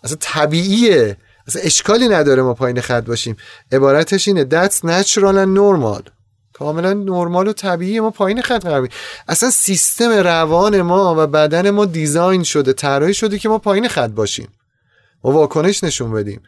اصلا 0.03 0.17
طبیعیه. 0.19 1.17
اصلا 1.47 1.61
اشکالی 1.61 2.07
نداره 2.07 2.41
ما 2.41 2.53
پایین 2.53 2.81
خط 2.81 3.05
باشیم. 3.05 3.37
عبارتش 3.71 4.27
اینه 4.27 4.47
that's 4.51 4.75
natural 4.75 5.35
and 5.35 5.57
normal. 5.57 6.14
کاملا 6.57 6.93
نرمال 6.93 7.47
و 7.47 7.53
طبیعی 7.53 7.99
ما 7.99 8.09
پایین 8.09 8.41
خط 8.41 8.63
قرار 8.63 8.89
اصلا 9.27 9.49
سیستم 9.49 10.09
روان 10.09 10.81
ما 10.81 11.15
و 11.17 11.27
بدن 11.27 11.69
ما 11.69 11.85
دیزاین 11.85 12.43
شده 12.43 12.73
طراحی 12.73 13.13
شده 13.13 13.39
که 13.39 13.49
ما 13.49 13.57
پایین 13.57 13.87
خط 13.87 14.09
باشیم. 14.09 14.47
ما 15.23 15.31
واکنش 15.31 15.83
نشون 15.83 16.11
بدیم. 16.11 16.41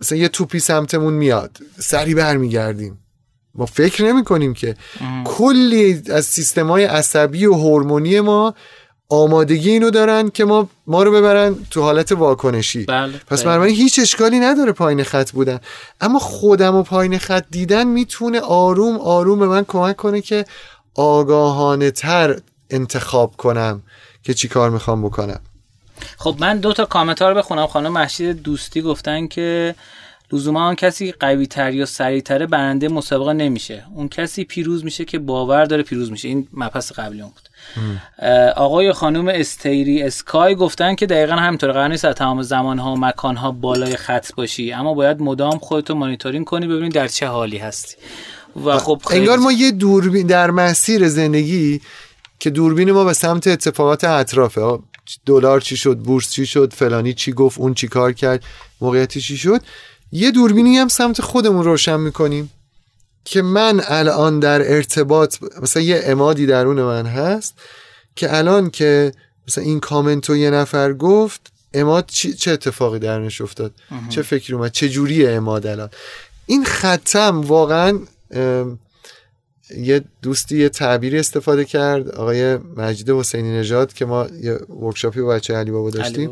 مثلا 0.00 0.18
یه 0.18 0.28
توپی 0.28 0.58
سمتمون 0.58 1.14
میاد. 1.14 1.58
سری 1.78 2.14
برمیگردیم. 2.14 2.98
ما 3.54 3.66
فکر 3.66 4.04
نمی 4.04 4.24
کنیم 4.24 4.54
که 4.54 4.76
کلی 5.24 6.02
از 6.10 6.26
سیستم 6.26 6.70
های 6.70 6.84
عصبی 6.84 7.46
و 7.46 7.54
هورمونی 7.54 8.20
ما 8.20 8.54
آمادگی 9.08 9.70
اینو 9.70 9.90
دارن 9.90 10.30
که 10.30 10.44
ما 10.44 10.68
ما 10.86 11.02
رو 11.02 11.12
ببرن 11.12 11.56
تو 11.70 11.82
حالت 11.82 12.12
واکنشی. 12.12 12.84
بله، 12.84 13.20
پس 13.26 13.42
بله. 13.42 13.70
هیچ 13.70 13.98
اشکالی 13.98 14.38
نداره 14.38 14.72
پایین 14.72 15.02
خط 15.02 15.30
بودن. 15.30 15.60
اما 16.00 16.18
خودم 16.18 16.74
و 16.74 16.82
پایین 16.82 17.18
خط 17.18 17.44
دیدن 17.50 17.86
می‌تونه 17.86 18.40
آروم 18.40 18.98
آروم 18.98 19.38
به 19.38 19.46
من 19.46 19.64
کمک 19.68 19.96
کنه 19.96 20.20
که 20.20 20.44
آگاهانه 20.94 21.90
تر 21.90 22.40
انتخاب 22.70 23.36
کنم 23.36 23.82
که 24.22 24.34
چی 24.34 24.48
کار 24.48 24.70
می‌خوام 24.70 25.02
بکنم. 25.02 25.40
خب 26.18 26.36
من 26.38 26.58
دو 26.58 26.72
تا 26.72 26.84
کامنت 26.84 27.22
رو 27.22 27.34
بخونم. 27.34 27.66
خانم 27.66 27.92
محشید 27.92 28.42
دوستی 28.42 28.82
گفتن 28.82 29.26
که 29.26 29.74
لزوما 30.32 30.68
آن 30.68 30.74
کسی 30.74 31.12
قوی 31.12 31.46
تر 31.46 31.74
یا 31.74 31.86
سریع 31.86 32.20
تره 32.20 32.46
برنده 32.46 32.88
مسابقه 32.88 33.32
نمیشه. 33.32 33.84
اون 33.94 34.08
کسی 34.08 34.44
پیروز 34.44 34.84
میشه 34.84 35.04
که 35.04 35.18
باور 35.18 35.64
داره 35.64 35.82
پیروز 35.82 36.10
میشه. 36.10 36.28
این 36.28 36.48
مبحث 36.52 36.92
قبلی 36.92 37.20
اون 37.20 37.30
بود. 37.30 37.48
آقای 38.56 38.92
خانم 38.92 39.28
استیری 39.28 40.02
اسکای 40.02 40.54
گفتن 40.54 40.94
که 40.94 41.06
دقیقا 41.06 41.34
همینطور 41.34 41.72
قرار 41.72 41.88
نیست 41.88 42.04
از 42.04 42.14
تمام 42.14 42.42
زمانها 42.42 42.92
و 42.92 42.96
مکانها 42.96 43.50
بالای 43.50 43.96
خط 43.96 44.34
باشی 44.34 44.72
اما 44.72 44.94
باید 44.94 45.20
مدام 45.20 45.58
خودتو 45.58 45.94
مانیتورینگ 45.94 46.44
کنی 46.44 46.66
ببینی 46.66 46.88
در 46.88 47.08
چه 47.08 47.26
حالی 47.26 47.58
هستی. 47.58 47.96
و 48.64 48.78
خب 48.78 49.02
انگار 49.10 49.38
ما 49.38 49.52
یه 49.52 49.70
دوربین 49.70 50.26
در 50.26 50.50
مسیر 50.50 51.08
زندگی 51.08 51.80
که 52.38 52.50
دوربین 52.50 52.92
ما 52.92 53.04
به 53.04 53.12
سمت 53.12 53.46
اتفاقات 53.46 54.04
اطرافه. 54.04 54.78
دلار 55.26 55.60
چی 55.60 55.76
شد 55.76 55.98
بورس 55.98 56.30
چی 56.30 56.46
شد 56.46 56.72
فلانی 56.72 57.14
چی 57.14 57.32
گفت 57.32 57.60
اون 57.60 57.74
چی 57.74 57.88
کار 57.88 58.12
کرد 58.12 58.44
موقعیتی 58.80 59.20
چی 59.20 59.36
شد. 59.36 59.60
یه 60.12 60.30
دوربینی 60.30 60.76
هم 60.76 60.88
سمت 60.88 61.20
خودمون 61.20 61.64
روشن 61.64 62.00
می‌کنیم. 62.00 62.50
که 63.24 63.42
من 63.42 63.80
الان 63.84 64.40
در 64.40 64.72
ارتباط 64.72 65.36
مثلا 65.62 65.82
یه 65.82 66.00
امادی 66.04 66.46
درون 66.46 66.82
من 66.82 67.06
هست 67.06 67.54
که 68.16 68.36
الان 68.36 68.70
که 68.70 69.12
مثلا 69.48 69.64
این 69.64 69.80
کامنت 69.80 70.30
یه 70.30 70.50
نفر 70.50 70.92
گفت 70.92 71.52
اماد 71.74 72.06
چه 72.06 72.50
اتفاقی 72.50 72.98
درنش 72.98 73.40
افتاد؟ 73.40 73.72
چه 74.08 74.22
فکری 74.22 74.54
اومد؟ 74.54 74.72
چه 74.72 74.88
جوری 74.88 75.26
اماد 75.26 75.66
الان؟ 75.66 75.90
این 76.46 76.64
ختم 76.64 77.40
واقعا 77.40 77.98
یه 79.76 80.04
دوستی 80.22 80.58
یه 80.58 80.68
تعبیری 80.68 81.18
استفاده 81.18 81.64
کرد. 81.64 82.08
آقای 82.08 82.56
مجید 82.56 83.10
حسینی 83.10 83.58
نژاد 83.58 83.92
که 83.92 84.04
ما 84.04 84.26
یه 84.42 84.54
ورکشاپی 84.54 85.20
با 85.20 85.28
بچه 85.28 85.54
علی 85.54 85.70
بابا 85.70 85.90
داشتیم 85.90 86.30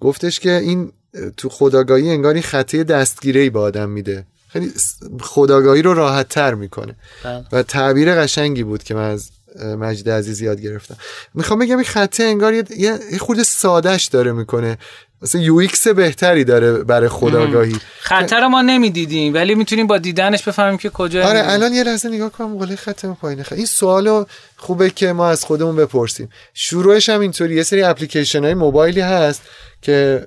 گفتش 0.00 0.40
که 0.40 0.52
این 0.52 0.92
تو 1.36 1.48
خداگاهی 1.48 2.10
انگاری 2.10 2.42
خطه 2.42 2.84
دستگیری 2.84 3.50
به 3.50 3.58
آدم 3.60 3.88
میده. 3.88 4.26
خیلی 4.52 4.72
خداگاهی 5.20 5.82
رو 5.82 5.94
راحت 5.94 6.28
تر 6.28 6.54
می‌کنه. 6.54 6.96
بله. 7.24 7.44
و 7.52 7.62
تعبیر 7.62 8.14
قشنگی 8.14 8.62
بود 8.62 8.82
که 8.82 8.94
من 8.94 9.10
از 9.10 9.30
مجید 9.78 10.10
عزیز 10.10 10.40
یاد 10.40 10.60
گرفتم. 10.60 10.96
می‌خوام 11.34 11.58
بگم 11.58 11.76
این 11.76 11.84
خطه 11.84 12.22
انگار 12.22 12.54
یه, 12.54 12.64
یه 12.76 13.18
خورده 13.18 13.42
سادش 13.42 14.04
داره 14.04 14.32
می‌کنه. 14.32 14.78
مثلا 15.22 15.40
UX 15.40 15.88
بهتری 15.88 16.44
داره 16.44 16.72
برای 16.72 17.08
خودآگاهی 17.08 17.76
خط 18.00 18.40
رو 18.40 18.48
ما 18.48 18.62
نمی‌دیدیم 18.62 19.34
ولی 19.34 19.54
می‌تونیم 19.54 19.86
با 19.86 19.98
دیدنش 19.98 20.42
بفهمیم 20.42 20.78
که 20.78 20.90
کجا 20.90 21.26
آره 21.26 21.52
الان 21.52 21.72
یه 21.72 21.84
لحظه 21.84 22.08
نگاه 22.08 22.32
کنم 22.32 22.58
قله 22.58 22.76
خط 22.76 23.06
پایین 23.06 23.42
خط 23.42 23.52
این 23.52 23.66
سوالو 23.66 24.24
خوبه 24.56 24.90
که 24.90 25.12
ما 25.12 25.28
از 25.28 25.44
خودمون 25.44 25.76
بپرسیم. 25.76 26.28
شروعش 26.54 27.08
هم 27.08 27.20
اینطوری 27.20 27.54
یه 27.54 27.62
سری 27.62 27.82
اپلیکیشن 27.82 28.44
های 28.44 28.54
موبایلی 28.54 29.00
هست 29.00 29.42
که 29.82 30.26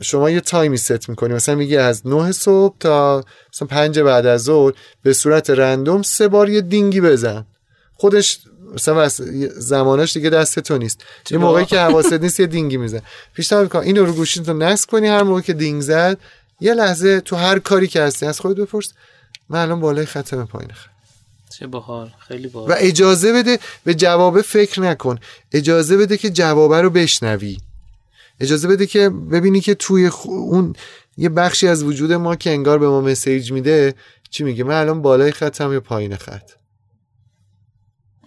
شما 0.00 0.30
یه 0.30 0.40
time 0.40 0.76
ی 0.76 0.84
set 0.84 1.08
می‌کنی. 1.08 1.34
مثلا 1.34 1.54
میگی 1.54 1.76
از 1.76 2.06
9 2.06 2.32
صبح 2.32 2.76
تا 2.80 3.24
مثلا 3.54 3.68
5 3.68 3.98
بعد 3.98 4.26
از 4.26 4.42
ظهر 4.42 4.72
به 5.02 5.12
صورت 5.12 5.50
random 5.50 6.02
سه 6.02 6.28
بار 6.28 6.48
یه 6.48 6.60
دینگی 6.60 7.00
بزن. 7.00 7.46
خودش 7.94 8.38
مثلا 8.74 9.08
زمانش 9.56 10.12
دیگه 10.12 10.30
دست 10.30 10.58
تو 10.58 10.78
نیست. 10.78 11.04
یه 11.30 11.38
موقعی 11.38 11.64
که 11.64 11.78
حواست 11.78 12.12
نیست 12.12 12.40
یه 12.40 12.46
دینگی 12.46 12.76
میزن. 12.76 13.00
پیشنهاد 13.34 13.64
می‌کنم 13.64 13.82
اینو 13.82 14.04
رو 14.04 14.12
گوشیت 14.12 14.48
رو 14.48 14.56
نصب 14.56 14.90
کنی 14.90 15.06
هر 15.06 15.22
موقع 15.22 15.40
که 15.40 15.52
دینگ 15.52 15.82
زد 15.82 16.18
یه 16.60 16.74
لحظه 16.74 17.20
تو 17.20 17.36
هر 17.36 17.58
کاری 17.58 17.86
که 17.86 18.02
هستی 18.02 18.26
از 18.26 18.40
خودت 18.40 18.60
بپرس. 18.60 18.92
من 19.48 19.62
الان 19.62 19.80
بالای 19.80 20.06
ختم 20.06 20.44
پایین 20.44 20.70
خط. 20.72 20.88
چه 21.58 21.66
باحال. 21.66 22.10
خیلی 22.28 22.48
باحال. 22.48 22.70
و 22.70 22.74
اجازه 22.78 23.32
بده 23.32 23.58
به 23.84 23.94
جوابه 23.94 24.42
فکر 24.42 24.80
نکن. 24.80 25.18
اجازه 25.52 25.96
بده 25.96 26.16
که 26.16 26.30
جوابه 26.30 26.80
رو 26.80 26.90
بشنوی. 26.90 27.58
اجازه 28.42 28.68
بده 28.68 28.86
که 28.86 29.08
ببینی 29.08 29.60
که 29.60 29.74
توی 29.74 30.10
اون 30.24 30.74
یه 31.16 31.28
بخشی 31.28 31.68
از 31.68 31.82
وجود 31.82 32.12
ما 32.12 32.36
که 32.36 32.50
انگار 32.50 32.78
به 32.78 32.88
ما 32.88 33.00
مسیج 33.00 33.52
میده 33.52 33.94
چی 34.30 34.44
میگه؟ 34.44 34.64
من 34.64 34.80
الان 34.80 35.02
بالای 35.02 35.32
خطم 35.32 35.72
یا 35.72 35.80
پایین 35.80 36.16
خط؟ 36.16 36.50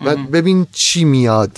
و 0.06 0.16
ببین 0.16 0.68
چی 0.72 1.06
میاد. 1.06 1.52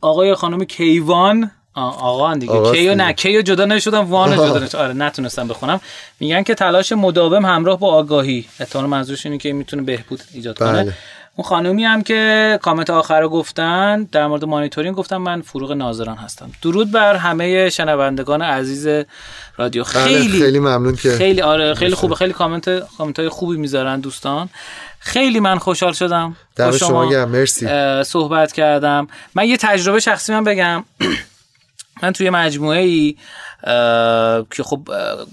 آقای 0.00 0.34
خانم 0.34 0.64
کیوان 0.64 1.50
آقا 1.74 2.34
دیگه. 2.34 2.72
کیو 2.72 2.94
نه 2.94 3.12
کیو 3.12 3.42
جدا 3.42 3.64
نوشتن 3.64 4.10
وان 4.10 4.32
جدا 4.36 4.58
نوشتن 4.58 4.78
آره 4.80 4.92
نتونستم 4.92 5.48
بخونم. 5.48 5.80
میگن 6.20 6.42
که 6.42 6.54
تلاش 6.54 6.92
مداوم 6.92 7.46
همراه 7.46 7.78
با 7.78 7.88
آگاهی. 7.94 8.44
احتمال 8.60 8.86
منظورش 8.86 9.26
اینه 9.26 9.38
که 9.38 9.52
می‌تونه 9.52 9.82
بهبود 9.82 10.22
ایجاد 10.32 10.58
کنه. 10.58 10.72
بله. 10.72 10.94
اون 11.38 11.48
خانومی 11.48 11.84
هم 11.84 12.02
که 12.02 12.58
کامنت 12.62 12.90
آخر 12.90 13.20
رو 13.20 13.28
گفتن 13.28 14.08
در 14.12 14.26
مورد 14.26 14.44
مانیتورینگ 14.44 14.96
گفتم 14.96 15.16
من 15.16 15.42
فروغ 15.42 15.72
ناظران 15.72 16.16
هستم. 16.16 16.50
درود 16.62 16.92
بر 16.92 17.16
همه 17.16 17.70
شنوندگان 17.70 18.42
عزیز 18.42 19.04
رادیو. 19.56 19.84
بله، 19.84 19.92
خیلی 19.92 20.42
خیلی 20.42 20.58
ممنون 20.58 20.96
که 20.96 21.10
خیلی 21.10 21.40
آره 21.40 21.74
خیلی 21.74 21.94
خوبه. 21.94 22.14
خیلی 22.14 22.32
comment 22.32 22.88
comment 22.98 23.18
های 23.18 23.28
خوبی 23.28 23.56
می‌ذارن 23.56 24.00
دوستان. 24.00 24.48
خیلی 24.98 25.40
من 25.40 25.58
خوشحال 25.58 25.92
شدم. 25.92 26.36
با 26.58 26.72
شما, 26.72 27.10
شما 27.10 27.26
مرسی. 27.26 27.66
صحبت 28.04 28.52
کردم. 28.52 29.08
من 29.34 29.48
یه 29.48 29.56
تجربه 29.56 30.00
شخصی 30.00 30.32
من 30.32 30.44
بگم. 30.44 30.84
من 32.02 32.12
توی 32.12 32.30
مجموعه 32.30 32.80
ای 32.80 33.16
که 34.50 34.62
خب 34.62 34.88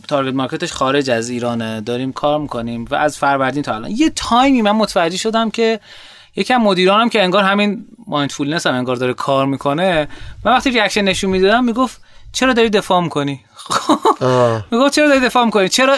target 0.08 0.34
market 0.34 0.62
ش 0.62 0.72
خارج 0.72 1.10
از 1.10 1.30
ایرانه. 1.30 1.82
داریم 1.82 2.14
کار 2.14 2.40
می‌کنیم 2.40 2.86
و 2.92 2.96
از 2.96 3.18
فروردین 3.18 3.64
تا 3.64 3.76
الان. 3.76 3.92
یه 3.92 4.10
time 4.10 4.51
ی 4.51 4.62
من 4.62 4.72
متوجه 4.72 5.18
شدم 5.18 5.50
که 5.50 5.80
یکم 6.36 6.58
مدیرانم 6.58 7.10
که 7.10 7.24
انگار 7.24 7.44
همین 7.44 7.86
mindfulness 8.08 8.68
هم 8.68 8.74
انگار 8.74 8.96
داره 8.96 9.14
کار 9.14 9.46
می‌کنه. 9.46 10.08
من 10.46 10.52
وقتی 10.52 10.72
reaction 10.72 11.02
نشون 11.02 11.30
می‌دادم 11.30 11.64
می‌گفت 11.64 12.02
چرا 12.32 12.54
داری 12.54 12.70
دفاع 12.70 13.04
می‌کنی؟ 13.04 13.42
می‌گفت 14.72 14.94
چرا 14.94 15.08
داری 15.08 15.20
دفاع 15.20 15.46
می‌کنی؟ 15.46 15.70
چرا 15.70 15.98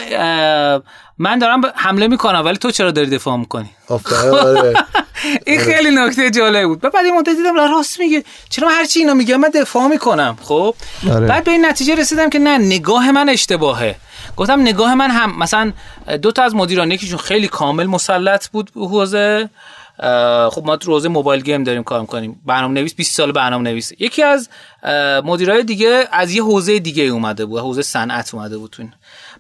من 1.17 1.39
دارم 1.39 1.61
حمله 1.75 2.07
می‌کنم 2.07 2.45
ولی 2.45 2.57
تو 2.57 2.71
چرا 2.71 2.91
داری 2.91 3.09
دفاع 3.09 3.37
می‌کنی؟ 3.37 3.69
آره. 3.89 4.73
این 5.47 5.59
خیلی 5.59 5.91
نکته 5.91 6.31
جالب 6.31 6.67
بود. 6.67 6.81
بعد 6.81 6.95
این 7.05 7.15
مدت 7.17 7.35
دیدم 7.35 7.55
راست 7.55 7.99
میگه. 7.99 8.23
چرا 8.49 8.69
هر 8.69 8.85
چی 8.85 8.99
اینا 8.99 9.13
میگه 9.13 9.37
من 9.37 9.49
دفاع 9.49 9.87
می‌کنم 9.87 10.37
خب؟ 10.41 10.75
آره. 11.11 11.27
بعد 11.27 11.43
به 11.43 11.51
این 11.51 11.65
نتیجه 11.65 11.95
رسیدم 11.95 12.29
که 12.29 12.39
نه 12.39 12.57
نگاه 12.57 13.11
من 13.11 13.29
اشتباهه. 13.29 13.95
گفتم 14.37 14.61
نگاه 14.61 14.95
من 14.95 15.11
هم 15.11 15.39
مثلا 15.39 15.73
دو 16.21 16.31
تا 16.31 16.43
از 16.43 16.55
مدیران 16.55 16.91
یکیشون 16.91 17.17
خیلی 17.17 17.47
کامل 17.47 17.85
مسلط 17.85 18.47
بود 18.47 18.71
حوزه 18.75 19.49
خب 20.51 20.63
ما 20.65 20.77
تو 20.77 20.91
روزه 20.91 21.09
موبایل 21.09 21.41
گیم 21.41 21.63
داریم 21.63 21.83
کار 21.83 22.01
می‌کنیم. 22.01 22.41
برنامه 22.45 22.73
نویس 22.73 22.95
20 22.95 23.15
سال 23.15 23.31
برنامه 23.31 23.69
نویس 23.69 23.91
یکی 23.99 24.23
از 24.23 24.49
مدیرای 25.23 25.63
دیگه 25.63 26.07
از 26.11 26.33
یه 26.33 26.43
حوزه 26.43 26.79
دیگه 26.79 27.03
اومده 27.03 27.45
بود 27.45 27.59
حوزه 27.59 27.81
صنعت 27.81 28.33
اومده 28.33 28.57
بود 28.57 28.71
تو 28.71 28.81
این. 28.81 28.93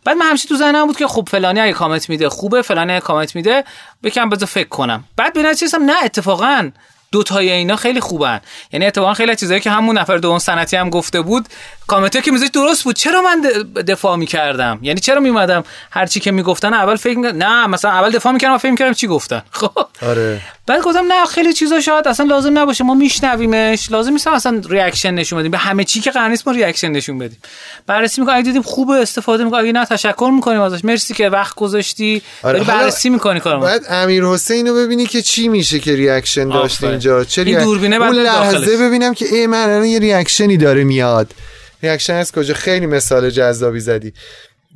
بعد 0.03 0.17
من 0.17 0.25
همیشه 0.25 0.49
تو 0.49 0.55
ذهنم 0.57 0.87
بود 0.87 0.97
که 0.97 1.07
خب 1.07 1.29
فلانی 1.31 1.59
اگه 1.59 1.73
کامنت 1.73 2.09
میده 2.09 2.29
خوبه 2.29 2.61
فلانی 2.61 2.91
اگه 2.91 3.01
کامنت 3.01 3.35
میده 3.35 3.63
بکم 4.03 4.29
بذار 4.29 4.47
فکر 4.47 4.69
کنم. 4.69 5.03
بعد 5.15 5.33
به 5.33 5.43
نتیجه 5.43 5.77
نه 5.77 5.93
اتفاقا 6.03 6.71
دو 7.11 7.23
تای 7.23 7.51
اینا 7.51 7.75
خیلی 7.75 7.99
خوبن. 7.99 8.41
یعنی 8.71 8.85
اتفاقا 8.85 9.13
خیلی 9.13 9.35
چیزایی 9.35 9.59
که 9.59 9.69
همون 9.69 9.97
نفر 9.97 10.17
دوم 10.17 10.39
سنتی 10.39 10.75
هم 10.75 10.89
گفته 10.89 11.21
بود 11.21 11.45
کامنت 11.87 12.23
که 12.23 12.31
میذاشت 12.31 12.51
درست 12.51 12.83
بود. 12.83 12.95
چرا 12.95 13.21
من 13.21 13.41
دفاع 13.87 14.15
می‌کردم؟ 14.15 14.79
یعنی 14.81 14.99
چرا 14.99 15.19
میومدم 15.19 15.63
هر 15.91 16.05
چی 16.05 16.19
که 16.19 16.31
می‌گفتن؟ 16.31 16.73
اول 16.73 16.95
فکر 16.95 17.19
نه 17.19 17.67
مثلا 17.67 17.91
اول 17.91 18.11
دفاع 18.11 18.31
می‌کردم 18.31 18.53
و 18.53 18.57
فکر 18.57 18.71
می‌کردم 18.71 18.93
چی 18.93 19.07
گفتن. 19.07 19.41
خب. 19.51 19.87
آره. 20.01 20.41
بعد 20.67 20.81
گفتم 20.81 21.05
نه 21.11 21.25
خیلی 21.25 21.53
چیزا 21.53 21.79
شاید 21.79 22.07
اصلا 22.07 22.25
لازم 22.25 22.59
نباشه 22.59 22.83
ما 22.83 22.93
میشنویمش. 22.93 23.91
لازم 23.91 24.11
نیست 24.11 24.27
اصلا 24.27 24.61
reaction 24.69 25.11
نشون 25.11 25.39
بدیم. 25.39 25.51
به 25.51 25.57
همه 25.57 25.83
چی 25.83 25.99
که 25.99 26.11
قرار 26.11 26.29
نیست 26.29 26.47
ما 26.47 26.53
reaction 26.53 26.91
نشون 26.91 27.17
بدیم. 27.17 27.37
بررسی 27.87 28.21
می‌کنیم. 28.21 28.37
اگه 28.37 28.45
دیدیم 28.45 28.61
خوبه 28.61 28.93
استفاده 28.93 29.43
می‌کنیم. 29.43 29.63
اگه 29.63 29.71
نه 29.71 29.85
تشکر 29.85 30.31
می‌کنیم 30.33 30.61
ازش. 30.61 30.85
مرسی 30.85 31.13
که 31.13 31.29
وقت 31.29 31.55
گذاشتی. 31.55 32.21
آره. 32.43 32.63
بررسی 32.63 33.09
می‌کنی 33.09 33.39
کارو 33.39 33.59
بعد 33.59 33.85
امیر 33.89 34.23
حسین 34.25 34.67
رو 34.67 34.75
ببینی 34.75 35.05
که 35.05 35.21
چی 35.21 35.47
میشه 35.47 35.79
که 35.79 35.95
reaction 35.95 36.49
داشت 36.49 36.96
اینجا. 36.97 37.23
چه 37.23 37.41
این 37.41 37.63
دوربینه 37.63 37.99
بعد 37.99 38.15
لحظه 38.15 38.77
ببینم 38.77 39.13
که 39.13 39.25
ای 39.25 39.47
من 39.47 39.63
الان 39.63 39.85
یه 39.85 39.99
reaction 39.99 40.51
ی 40.51 40.57
داره 40.57 40.83
میاد. 40.83 41.33
reaction 41.83 42.13
از 42.13 42.31
کجا؟ 42.31 42.53
خیلی 42.53 42.85
مثال 42.85 43.29
جذابی 43.29 43.79
زدی. 43.79 44.13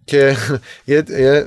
که 0.08 0.38
یه 0.88 1.46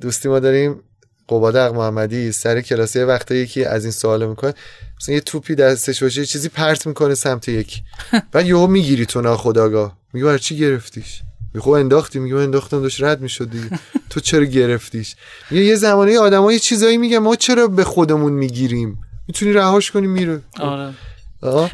دوستی 0.00 0.28
ما 0.28 0.38
داریم 0.38 0.80
قبادق 1.28 1.74
محمدی 1.74 2.32
سر 2.32 2.60
کلاسی 2.60 2.98
وقتا 2.98 3.34
یکی 3.34 3.64
از 3.64 3.84
این 3.84 3.92
سوال 3.92 4.26
می‌کنه. 4.26 4.54
مثلا 5.00 5.14
یه 5.14 5.20
توپی 5.20 5.54
دستش 5.54 6.02
باشه 6.02 6.20
یه 6.20 6.26
چیزی 6.26 6.48
پرت 6.48 6.86
می‌کنه 6.86 7.14
سمت 7.14 7.48
یکی. 7.48 7.82
بعد 8.32 8.46
یهو 8.46 8.66
می‌گیری 8.66 9.06
تو 9.06 9.20
ناخداگاه 9.20 9.98
میگه 10.12 10.26
برای 10.26 10.38
چی 10.38 10.56
گرفتیش؟ 10.56 11.22
میگه 11.54 11.68
انداختی 11.68 12.18
میگه 12.18 12.36
انداختم 12.36 12.82
داشت 12.82 13.02
رد 13.02 13.20
می‌شد 13.20 13.50
دیگه. 13.50 13.70
تو 14.10 14.20
چرا 14.20 14.44
گرفتیش؟ 14.44 15.16
میگه 15.50 15.64
یه 15.64 15.76
زمانی 15.76 16.16
آدمای 16.16 16.58
چیزایی 16.58 16.96
میگه 16.96 17.18
ما 17.18 17.36
چرا 17.36 17.66
به 17.66 17.84
خودمون 17.84 18.32
می‌گیریم؟ 18.32 18.98
می‌تونی 19.28 19.52
رهاش 19.52 19.90
کنی 19.90 20.06
میره. 20.06 20.40
آره. 20.60 20.94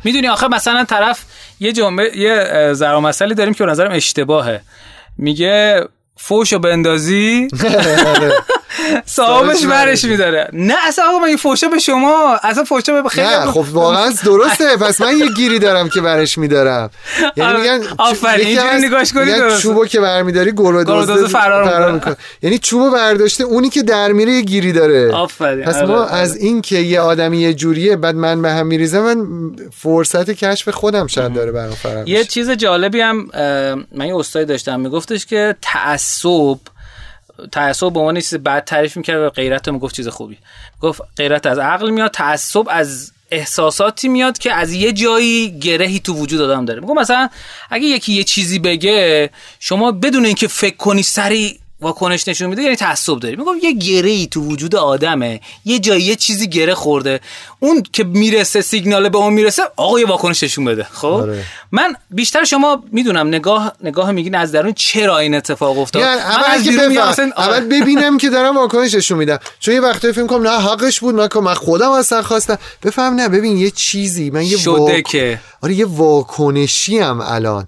می‌دونی 0.05 0.29
آخه 0.29 0.49
مثلا 0.49 0.85
طرف 0.85 1.25
یه 1.61 1.73
جمله 1.73 2.17
یه 2.17 2.73
ضرب 2.73 2.99
مسئله 2.99 3.35
داریم 3.35 3.55
که 3.55 3.65
به 3.65 3.71
نظرم 3.71 3.93
اشتباهه. 3.93 4.61
میگه 5.19 5.85
فوشو 6.17 6.59
بندازی. 6.59 7.49
آره. 8.17 8.33
صاحبش 9.07 9.67
برش 9.67 10.05
میداره. 10.05 10.49
نه 10.53 10.75
اصلا 10.87 11.05
آقا 11.09 11.19
من 11.19 11.29
این 11.29 11.37
فوشه 11.37 11.69
به 11.69 11.79
شما 11.79 12.39
اصلا 12.43 12.65
فوشه 12.65 13.03
به 13.03 13.09
خیلی 13.09 13.27
نه 13.27 13.47
خب 13.47 13.65
واقعا 13.73 14.13
درسته. 14.25 14.77
پس 14.87 15.01
من 15.01 15.19
یه 15.19 15.27
گیری 15.37 15.59
دارم 15.59 15.89
که 15.89 16.01
برش 16.01 16.39
میدارم. 16.39 16.91
یعنی 17.37 17.51
آره. 17.51 17.61
میگن 17.61 17.89
آفرین 17.99 18.47
اینجوری 18.47 18.87
نگاش 18.87 19.13
کنید 19.13 19.37
درست. 19.37 19.63
چوبو 19.63 19.87
که 19.87 20.01
برمیداری 20.01 20.53
گل 20.53 20.85
فرار 21.27 21.93
می‌کنه. 21.93 22.17
یعنی 22.43 22.59
چوبو 22.59 22.91
برداشته 22.91 23.45
اونی 23.45 23.69
که 23.69 23.83
در 23.83 24.13
میره 24.13 24.33
یه 24.33 24.41
گیری 24.41 24.73
داره. 24.73 25.13
آفرین. 25.13 25.65
پس 25.65 25.77
ما 25.77 25.97
آره. 25.97 26.13
از 26.13 26.37
این 26.37 26.63
که 26.63 26.79
یه 26.79 27.01
آدمی 27.01 27.39
یه 27.39 27.55
جوریه 27.55 27.97
بعد 27.97 28.15
من 28.15 28.43
به 28.43 28.51
هم 28.51 28.67
میریزم 28.67 29.01
من 29.01 29.27
فرصت 29.73 30.31
کشف 30.31 30.69
خودم 30.69 31.07
شاید 31.07 31.33
داره 31.33 31.53
برام 31.53 31.75
فرق 31.75 32.09
یه 32.09 32.25
چیز 32.25 32.51
جالبی 32.51 33.01
هم 33.01 33.27
من 33.93 34.07
یه 34.07 34.17
استادی 34.17 34.45
داشتم 34.45 34.81
میگفتش 34.81 35.27
که 35.27 35.57
تعصب 35.63 36.59
تعصب 37.53 37.93
به 37.93 37.99
عنوان 37.99 38.15
چیز 38.15 38.35
بد 38.35 38.65
تعریف 38.65 38.97
می‌کرد 38.97 39.21
و 39.21 39.31
غیرت 39.31 39.69
رو 39.69 39.79
گفت 39.79 39.97
چیز 39.97 40.09
خوبی. 40.09 40.39
گفت 40.81 41.03
غیرت 41.17 41.47
از 41.47 41.59
عقل 41.59 41.91
میاد 41.91 42.11
تعصب 42.11 42.65
از 42.69 43.13
احساساتی 43.31 44.09
میاد 44.09 44.39
که 44.39 44.53
از 44.53 44.73
یه 44.73 44.93
جایی 44.93 45.59
گرهی 45.59 46.01
تو 46.01 46.15
وجود 46.15 46.41
آدم 46.41 46.65
داره. 46.65 46.81
میگم 46.81 46.95
مثلا 46.95 47.29
اگه 47.71 47.87
یکی 47.87 48.13
یه 48.13 48.25
چیزی 48.25 48.59
بگه 48.59 49.31
شما 49.61 49.93
بدون 49.93 50.25
اینکه 50.25 50.49
فکر 50.49 50.77
کنی 50.77 51.03
سری 51.03 51.61
واکنش 51.85 52.29
نشون 52.29 52.49
میده 52.49 52.63
یعنی 52.63 52.77
تعصب 52.77 53.19
داری. 53.19 53.37
میگم 53.37 53.53
یه 53.63 53.73
گره 53.73 54.11
ای 54.11 54.27
تو 54.27 54.41
وجود 54.41 54.77
آدمه. 54.77 55.41
یه 55.65 55.79
جایی 55.79 56.03
یه 56.03 56.17
چیزی 56.17 56.49
گره 56.49 56.75
خورده. 56.75 57.21
اون 57.61 57.83
که 57.93 58.05
می‌رسه 58.05 58.61
سیگنال 58.61 59.09
به 59.09 59.19
اون 59.19 59.33
می‌رسه 59.33 59.63
آقا 59.77 60.01
یه 60.01 60.07
واکنش 60.07 60.43
نشون 60.43 60.65
بده. 60.65 60.87
خب؟ 60.93 61.07
آره. 61.07 61.45
من 61.73 61.95
بیشتر 62.11 62.45
شما 62.45 62.85
می‌دونم 62.93 63.29
نگاه 63.29 63.73
نگاه 63.83 64.13
میگین 64.13 64.35
از 64.35 64.53
درون 64.53 64.73
چرا 64.73 65.19
این 65.19 65.35
اتفاق 65.35 65.79
افتاد؟ 65.79 66.03
یعنی 66.03 66.21
اول 66.21 66.99
از 66.99 67.19
اول 67.19 67.33
آره. 67.37 67.61
ببینم 67.61 68.19
که 68.19 68.31
دارم 68.31 68.57
واکنش 68.57 68.95
نشون 68.95 69.19
میدم. 69.19 69.39
چون 69.61 69.75
یه 69.75 69.81
وقتی 69.81 70.13
فکر 70.13 70.27
کنم 70.27 70.43
نه 70.43 70.61
حقش 70.61 71.01
بود 71.01 71.15
من 71.15 71.29
من 71.43 71.55
خودم 71.55 71.91
اصلا 71.91 72.23
خواستم. 72.23 72.59
بفهم 72.83 73.15
نه 73.15 73.29
ببین 73.29 73.57
یه 73.57 73.71
چیزی 73.71 74.31
من 74.31 74.43
یه 74.43 74.57
شده 74.57 75.03
که. 75.03 75.41
آره 75.63 75.75
یه 75.75 75.87
واکنشی 75.87 76.99
هم 76.99 77.21
الان. 77.21 77.67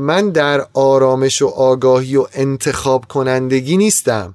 من 0.00 0.30
در 0.30 0.66
آرامش 0.74 1.42
و 1.42 1.46
آگاهی 1.46 2.16
و 2.16 2.26
انتخاب 2.34 3.04
کنندگی 3.08 3.76
نیستم. 3.76 4.34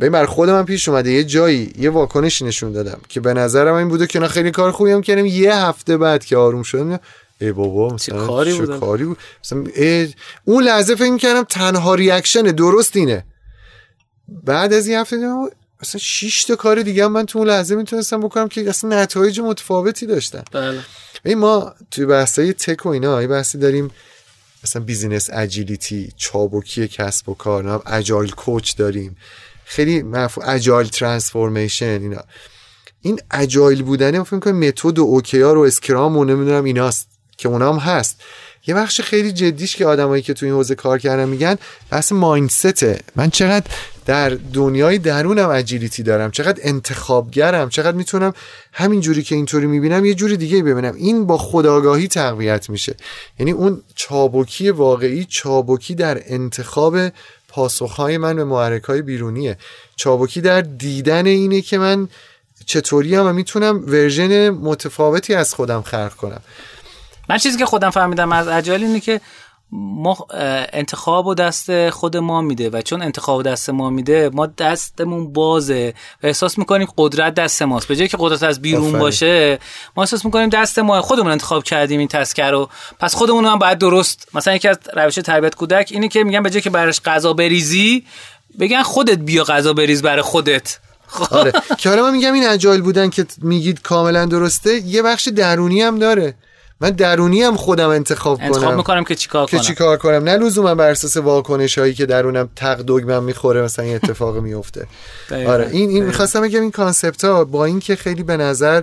ببین 0.00 0.12
بر 0.12 0.26
خودم 0.26 0.58
هم 0.58 0.64
پیش 0.64 0.88
اومده. 0.88 1.10
یه 1.12 1.24
جایی 1.24 1.72
یه 1.78 1.90
واکنشی 1.90 2.44
نشون 2.44 2.72
دادم 2.72 3.00
که 3.08 3.20
به 3.20 3.34
نظرم 3.34 3.74
این 3.74 3.88
بوده 3.88 4.06
که 4.06 4.18
نه 4.20 4.28
خیلی 4.28 4.50
کار 4.50 4.72
خوبی 4.72 4.90
هم 4.90 5.00
کردم 5.00 5.26
یه 5.26 5.54
هفته 5.54 5.96
بعد 5.96 6.24
که 6.24 6.36
آروم 6.36 6.62
شدم 6.62 7.00
ای 7.40 7.52
بابا 7.52 7.94
مثلا 7.94 8.26
کاری 8.26 8.56
چه 8.56 8.66
بود؟ 8.66 8.80
کاری 8.80 9.04
بود؟ 9.04 9.18
مثلا 9.44 9.64
ای- 9.74 10.14
اون 10.44 10.62
لحظه 10.64 10.94
فکر 10.94 11.16
کردم 11.16 11.42
تنها 11.42 11.94
reaction 11.94 12.42
درست 12.42 12.96
اینه. 12.96 13.24
بعد 14.44 14.72
از 14.72 14.86
یه 14.86 15.00
هفته 15.00 15.16
دیدم 15.16 15.48
اصلا 15.80 16.00
6 16.04 16.44
تا 16.44 16.56
کار 16.56 16.82
دیگه 16.82 17.04
هم 17.04 17.12
من 17.12 17.26
تو 17.26 17.38
اون 17.38 17.48
لحظه 17.48 17.74
می‌تونستم 17.74 18.20
بکنم 18.20 18.48
که 18.48 18.68
اصلا 18.68 19.02
نتایج 19.02 19.40
متفاوتی 19.40 20.06
داشتن. 20.06 20.42
بله. 20.52 21.34
ما 21.34 21.74
توی 21.90 22.06
بحثای 22.06 22.52
tech 22.52 22.86
و 22.86 22.88
اینا 22.88 23.22
یه 23.22 23.28
بحثی 23.28 23.58
داریم 23.58 23.90
مثلا 24.64 24.82
business 24.82 25.30
agility 25.32 26.12
چابکی 26.16 26.88
کسب 26.88 27.28
و 27.28 27.34
کار 27.34 27.64
نه 27.64 27.80
agile 27.86 28.30
coach 28.30 28.76
داریم. 28.76 29.16
خیلی 29.64 30.02
مفهوم 30.02 30.48
agile 30.48 30.88
transformation 30.88 31.86
اینا. 31.86 32.24
این 33.00 33.20
agile 33.30 33.82
بودنه 33.82 34.22
فکر 34.22 34.34
می‌کنم 34.34 34.58
method 34.58 34.98
و 34.98 35.02
OKR 35.02 35.58
و 35.58 35.60
Scrum 35.60 36.16
و 36.16 36.24
نمی‌دونم 36.24 36.64
ایناست 36.64 37.08
که 37.36 37.48
اونام 37.48 37.78
هست. 37.78 38.20
یه 38.68 38.74
بخش 38.74 39.00
خیلی 39.00 39.32
جدیش 39.32 39.76
که 39.76 39.86
آدمایی 39.86 40.22
که 40.22 40.34
تو 40.34 40.46
این 40.46 40.54
حوزه 40.54 40.74
کار 40.74 40.98
کردن 40.98 41.28
میگن 41.28 41.56
بحث 41.90 42.12
mindset 42.12 42.80
ه. 42.80 43.00
من 43.16 43.30
چقدر 43.30 43.66
در 44.06 44.28
دنیای 44.28 44.98
درونم 44.98 45.50
agility 45.50 46.02
دارم 46.02 46.30
چقدر 46.30 46.60
انتخابگرم 46.62 47.68
چقدر 47.68 47.96
می‌تونم 47.96 48.32
همین 48.72 49.00
جوری 49.00 49.22
که 49.22 49.34
اینطوری 49.34 49.66
می‌بینم 49.66 50.04
یه 50.04 50.14
جوری 50.14 50.36
دیگه 50.36 50.62
ببینم. 50.62 50.94
این 50.94 51.26
با 51.26 51.38
خداگاهی 51.38 52.08
تقویت 52.08 52.70
میشه. 52.70 52.94
یعنی 53.38 53.52
اون 53.52 53.82
چابکی 53.94 54.70
واقعی 54.70 55.24
چابکی 55.24 55.94
در 55.94 56.22
انتخاب 56.26 56.98
پاسخهای 57.48 58.18
من 58.18 58.36
به 58.36 58.44
محرکهای 58.44 59.02
بیرونیه. 59.02 59.58
چابکی 59.96 60.40
در 60.40 60.60
دیدن 60.60 61.26
اینه 61.26 61.60
که 61.60 61.78
من 61.78 62.08
چطوری 62.66 63.14
هم 63.14 63.26
و 63.26 63.32
می‌تونم 63.32 63.84
ورژن 63.86 64.50
متفاوتی 64.50 65.34
از 65.34 65.54
خودم 65.54 65.82
خلق 65.82 66.14
کنم. 66.14 66.40
من 67.28 67.38
چیزی 67.38 67.58
که 67.58 67.66
خودم 67.66 67.90
فهمیدم 67.90 68.32
از 68.32 68.48
اجایل 68.48 68.84
اینه 68.84 69.00
که 69.00 69.20
ما 69.72 70.26
انتخاب 70.72 71.26
و 71.26 71.34
دست 71.34 71.90
خود 71.90 72.16
ما 72.16 72.40
میده 72.40 72.70
و 72.70 72.82
چون 72.82 73.02
انتخاب 73.02 73.38
و 73.38 73.42
دست 73.42 73.70
ما 73.70 73.90
میده 73.90 74.30
ما 74.32 74.46
دستمون 74.46 75.32
بازه 75.32 75.94
و 76.22 76.26
احساس 76.26 76.58
می‌کنیم 76.58 76.88
قدرت 76.96 77.34
دست 77.34 77.62
ماست. 77.62 77.88
به 77.88 77.96
جای 77.96 78.08
که 78.08 78.16
قدرت 78.20 78.42
از 78.42 78.62
بیرون. 78.62 78.98
باشه 78.98 79.58
ما 79.96 80.02
احساس 80.02 80.24
می‌کنیم 80.24 80.48
دست 80.48 80.78
ما 80.78 81.02
خودمون 81.02 81.32
انتخاب 81.32 81.64
کردیم 81.64 81.98
این 81.98 82.08
تسکر 82.08 82.50
رو. 82.50 82.68
پس 83.00 83.14
خودمون 83.14 83.44
هم 83.44 83.58
باید 83.58 83.78
درست. 83.78 84.28
مثلا 84.34 84.54
یکی 84.54 84.68
از 84.68 84.78
روش 84.96 85.14
تربیت 85.14 85.54
کودک 85.54 85.88
اینه 85.90 86.08
که 86.08 86.24
میگن 86.24 86.42
به 86.42 86.50
جای 86.50 86.62
که 86.62 86.70
براش 86.70 87.00
غذا 87.00 87.32
بریزی 87.32 88.04
بگن 88.60 88.82
خودت 88.82 89.18
بیا 89.18 89.44
غذا 89.44 89.72
بریز 89.72 90.02
برای 90.02 90.22
خودت. 90.22 90.78
خب. 91.06 91.34
آره. 91.34 91.52
که 91.78 91.88
حالا 91.88 92.02
من 92.02 92.12
میگم 92.12 92.32
این 92.32 92.48
اجایل 92.48 92.80
بودن 92.80 93.10
که 93.10 93.26
میگید 93.42 93.82
کاملا 93.82 94.26
درسته 94.26 94.86
یه 94.86 95.02
بخش 95.02 95.28
درونی 95.28 95.82
هم 95.82 95.98
داره. 95.98 96.34
من 96.80 96.90
درونی 96.90 97.42
هم 97.42 97.56
خودم 97.56 97.88
انتخاب, 97.88 98.38
انتخاب 98.42 98.64
کنم 98.64 98.76
می‌کنم 98.76 99.04
که 99.04 99.14
چیکار 99.14 99.46
که 99.46 99.56
کنم. 99.56 99.66
چی 99.66 99.74
کار 99.74 99.96
کنم. 99.96 100.24
نه 100.24 100.36
لزوما 100.36 100.74
بر 100.74 100.90
اساس 100.90 101.16
واکنش 101.16 101.78
هایی 101.78 101.94
که 101.94 102.06
درونم 102.06 102.48
تق 102.56 102.82
دگمم 102.86 103.24
می‌خوره 103.24 103.62
مثلا 103.62 103.84
این 103.84 103.94
اتفاق 103.94 104.36
میفته. 104.46 104.86
آره 105.30 105.68
این 105.72 105.90
این. 105.90 106.04
می‌خواستم 106.04 106.40
بگم 106.42 106.60
این 106.60 106.70
concept 106.70 107.24
ها 107.24 107.44
با 107.44 107.64
اینکه 107.64 107.96
خیلی 107.96 108.22
به 108.22 108.36
نظر 108.36 108.82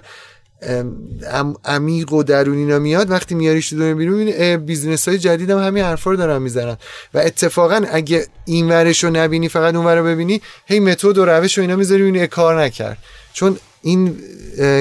عمیق 1.65 2.13
و 2.13 2.23
درونی 2.23 2.61
اینا 2.61 2.79
میاد 2.79 3.11
وقتی 3.11 3.35
میاریش 3.35 3.69
تو 3.69 3.77
دنیا 3.77 3.95
بیرون 3.95 4.57
business 4.57 5.07
های 5.07 5.17
جدید 5.17 5.49
هم 5.49 5.59
همین 5.59 5.83
حرفا 5.83 6.11
رو 6.11 6.17
دارن 6.17 6.41
می‌زنن. 6.41 6.77
و 7.13 7.17
اتفاقا 7.17 7.81
اگه 7.91 8.27
این 8.45 8.69
ورش 8.69 9.03
رو 9.03 9.09
نبینی 9.09 9.49
فقط 9.49 9.75
اون 9.75 9.85
ور 9.85 9.95
رو 9.95 10.05
ببینی 10.05 10.41
هی 10.65 10.79
method 10.79 11.17
و 11.17 11.25
روش 11.25 11.57
و 11.57 11.61
اینا 11.61 11.75
می‌ذاری 11.75 12.19
اه، 12.19 12.27
کار 12.27 12.61
نکرد. 12.61 12.97
چون 13.33 13.57
این 13.81 14.17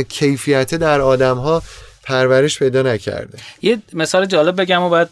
کیفیت 0.08 0.74
در 0.74 1.00
آدم 1.00 1.36
ها 1.36 1.62
پرورش 2.06 2.58
پیدا 2.58 2.82
نکرده. 2.82 3.38
یه 3.62 3.78
مثال 3.92 4.26
جالب 4.26 4.60
بگم 4.60 4.82
و 4.82 4.88
بعد 4.88 5.10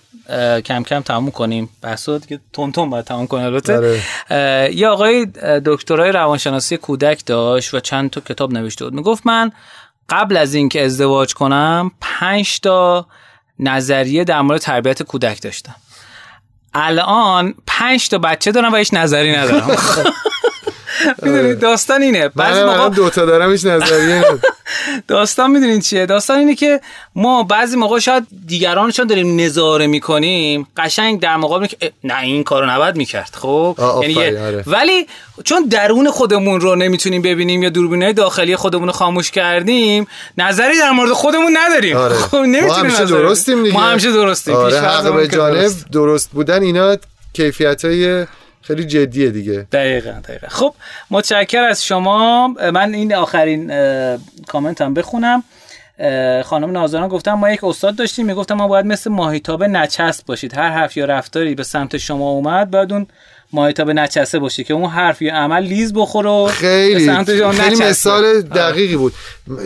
کم 0.62 0.82
کم 0.82 1.00
تموم 1.00 1.30
کنیم. 1.30 1.68
بحثو 1.82 2.18
دیگه 2.18 2.40
تون 2.52 2.72
تون 2.72 2.90
باید 2.90 3.04
تموم 3.04 3.26
کنیم. 3.26 3.46
البته. 3.46 4.00
اه، 4.30 4.70
یه 4.76 4.88
آقای 4.88 5.26
دکترای 5.64 6.12
روانشناسی 6.12 6.76
کودک 6.76 7.26
داشت 7.26 7.74
و 7.74 7.80
چند 7.80 8.10
تا 8.10 8.20
کتاب 8.20 8.52
نوشته 8.52 8.84
بود. 8.84 8.94
می‌گفت 8.94 9.26
من 9.26 9.52
قبل 10.08 10.36
از 10.36 10.54
اینکه 10.54 10.84
ازدواج 10.84 11.34
کنم 11.34 11.90
پنج 12.00 12.60
تا 12.60 13.06
نظریه 13.58 14.24
در 14.24 14.40
مورد 14.40 14.60
تربیت 14.60 15.02
کودک 15.02 15.42
داشتم. 15.42 15.74
الان 16.74 17.54
پنج 17.66 18.08
تا 18.08 18.18
بچه 18.18 18.52
دارم 18.52 18.72
و 18.72 18.76
هیچ 18.76 18.94
نظری 18.94 19.36
ندارم. 19.36 19.76
می‌دونی 21.22 21.54
داستان 21.54 22.02
اینه 22.02 22.28
بعضی 22.28 22.60
موقع 22.60 22.72
الان 22.72 22.92
دوتا 22.92 23.24
دارم 23.24 23.50
هیچ 23.52 23.66
نظریه. 23.66 24.24
داستان 25.08 25.50
می‌دونین 25.50 25.80
چیه 25.80 26.06
داستان 26.06 26.38
اینه 26.38 26.54
که 26.54 26.80
ما 27.14 27.42
بعضی 27.42 27.76
موقع 27.76 27.98
شاید 27.98 28.26
دیگرانشون 28.46 29.06
داریم 29.06 29.40
نظاره 29.40 29.86
می‌کنیم 29.86 30.66
قشنگ 30.76 31.20
در 31.20 31.36
مقابل 31.36 31.66
که 31.66 31.92
نه 32.04 32.20
این 32.20 32.44
کارو 32.44 32.66
نباید 32.70 32.96
می‌کرد 32.96 33.30
خب 33.34 33.76
یعنی 34.02 34.36
آره. 34.36 34.64
ولی 34.66 35.06
چون 35.44 35.62
درون 35.62 36.10
خودمون 36.10 36.60
رو 36.60 36.76
نمی‌تونیم 36.76 37.22
ببینیم 37.22 37.62
یا 37.62 37.68
دوربینای 37.68 38.12
داخلی 38.12 38.56
خودمون 38.56 38.86
رو 38.86 38.92
خاموش 38.92 39.30
کردیم 39.30 40.06
نظری 40.38 40.78
در 40.78 40.90
مورد 40.90 41.12
خودمون 41.12 41.56
نداریم 41.56 41.96
آره. 41.96 42.14
خب 42.30 42.36
ما 42.36 42.46
نمی‌تونیم 42.46 42.92
بدیم. 42.92 43.06
درستیم 43.06 43.62
دیگه 43.62 43.74
ما 43.74 43.82
همیشه 43.82 44.12
درستیم 44.12 44.54
آره 44.54 44.80
حق 44.80 45.14
به 45.14 45.28
جانب 45.28 45.54
درست. 45.54 45.86
درست 45.90 46.30
بودن 46.30 46.62
اینا 46.62 46.96
کیفیت 47.32 47.84
های 47.84 48.26
خیلی 48.62 48.84
جدیه 48.84 49.30
دیگه. 49.30 49.66
دقیقا 49.72 50.10
دقیقا. 50.10 50.46
خب 50.48 50.74
متشکر 51.10 51.62
از 51.62 51.84
شما. 51.84 52.48
من 52.48 52.94
این 52.94 53.14
آخرین 53.14 53.72
کامنت 54.48 54.80
هم 54.80 54.94
بخونم. 54.94 55.44
خانم 56.44 56.70
نازنان 56.70 57.08
گفتم 57.08 57.32
ما 57.32 57.50
یک 57.50 57.64
استاد 57.64 57.96
داشتیم 57.96 58.26
می‌گفتم 58.26 58.54
ما 58.54 58.68
باید 58.68 58.86
مثل 58.86 59.10
ماهیتابه 59.10 59.68
نچسب 59.68 60.26
باشید. 60.26 60.54
هر 60.54 60.70
حرف 60.70 60.96
یا 60.96 61.04
رفتاری 61.04 61.54
به 61.54 61.62
سمت 61.62 61.96
شما 61.96 62.30
اومد 62.30 62.70
باید 62.70 62.92
اون 62.92 63.06
ماهیتابه 63.52 63.92
نچسته 63.92 64.38
باشه 64.38 64.64
که 64.64 64.74
اون 64.74 64.90
حرف 64.90 65.22
یا 65.22 65.34
عمل 65.34 65.62
لیز 65.62 65.92
بخوره 65.94 66.30
و 66.30 66.44
به 66.44 66.50
خیلی 66.50 67.10
خیلی. 67.52 67.84
مثال 67.84 68.40
دقیقی 68.40 68.96
بود 68.96 69.12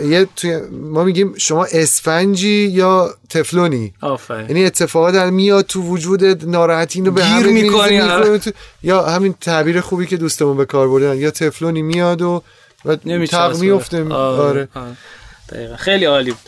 یه 0.09 0.27
توی 0.35 0.61
ما 0.71 1.03
میگیم 1.03 1.33
شما 1.37 1.65
اسفنجی 1.65 2.67
یا 2.73 3.15
تفلونی 3.29 3.93
یعنی 4.29 4.65
اتفاقات 4.65 5.13
در 5.13 5.29
میاد 5.29 5.65
تو 5.65 5.81
وجود 5.81 6.45
ناراحتی 6.49 6.99
اینو 6.99 7.11
به 7.11 7.21
گیر 7.21 7.47
می‌کنی، 7.47 7.99
آره. 7.99 8.37
تو- 8.37 8.51
یا 8.83 9.05
همین 9.05 9.35
تعبیر 9.41 9.81
خوبی 9.81 10.05
که 10.05 10.17
دوستمون 10.17 10.57
به 10.57 10.65
کار 10.65 10.87
بردن 10.89 11.17
یا 11.17 11.31
تفلونی 11.31 11.81
میاد 11.81 12.21
و. 12.21 12.43
تق 13.29 13.57
میفته 13.59 14.03
آره. 14.03 14.13
آره 14.13 14.67
آره. 14.75 15.75
خیلی 15.75 16.05
عالی 16.05 16.31
بود 16.31 16.39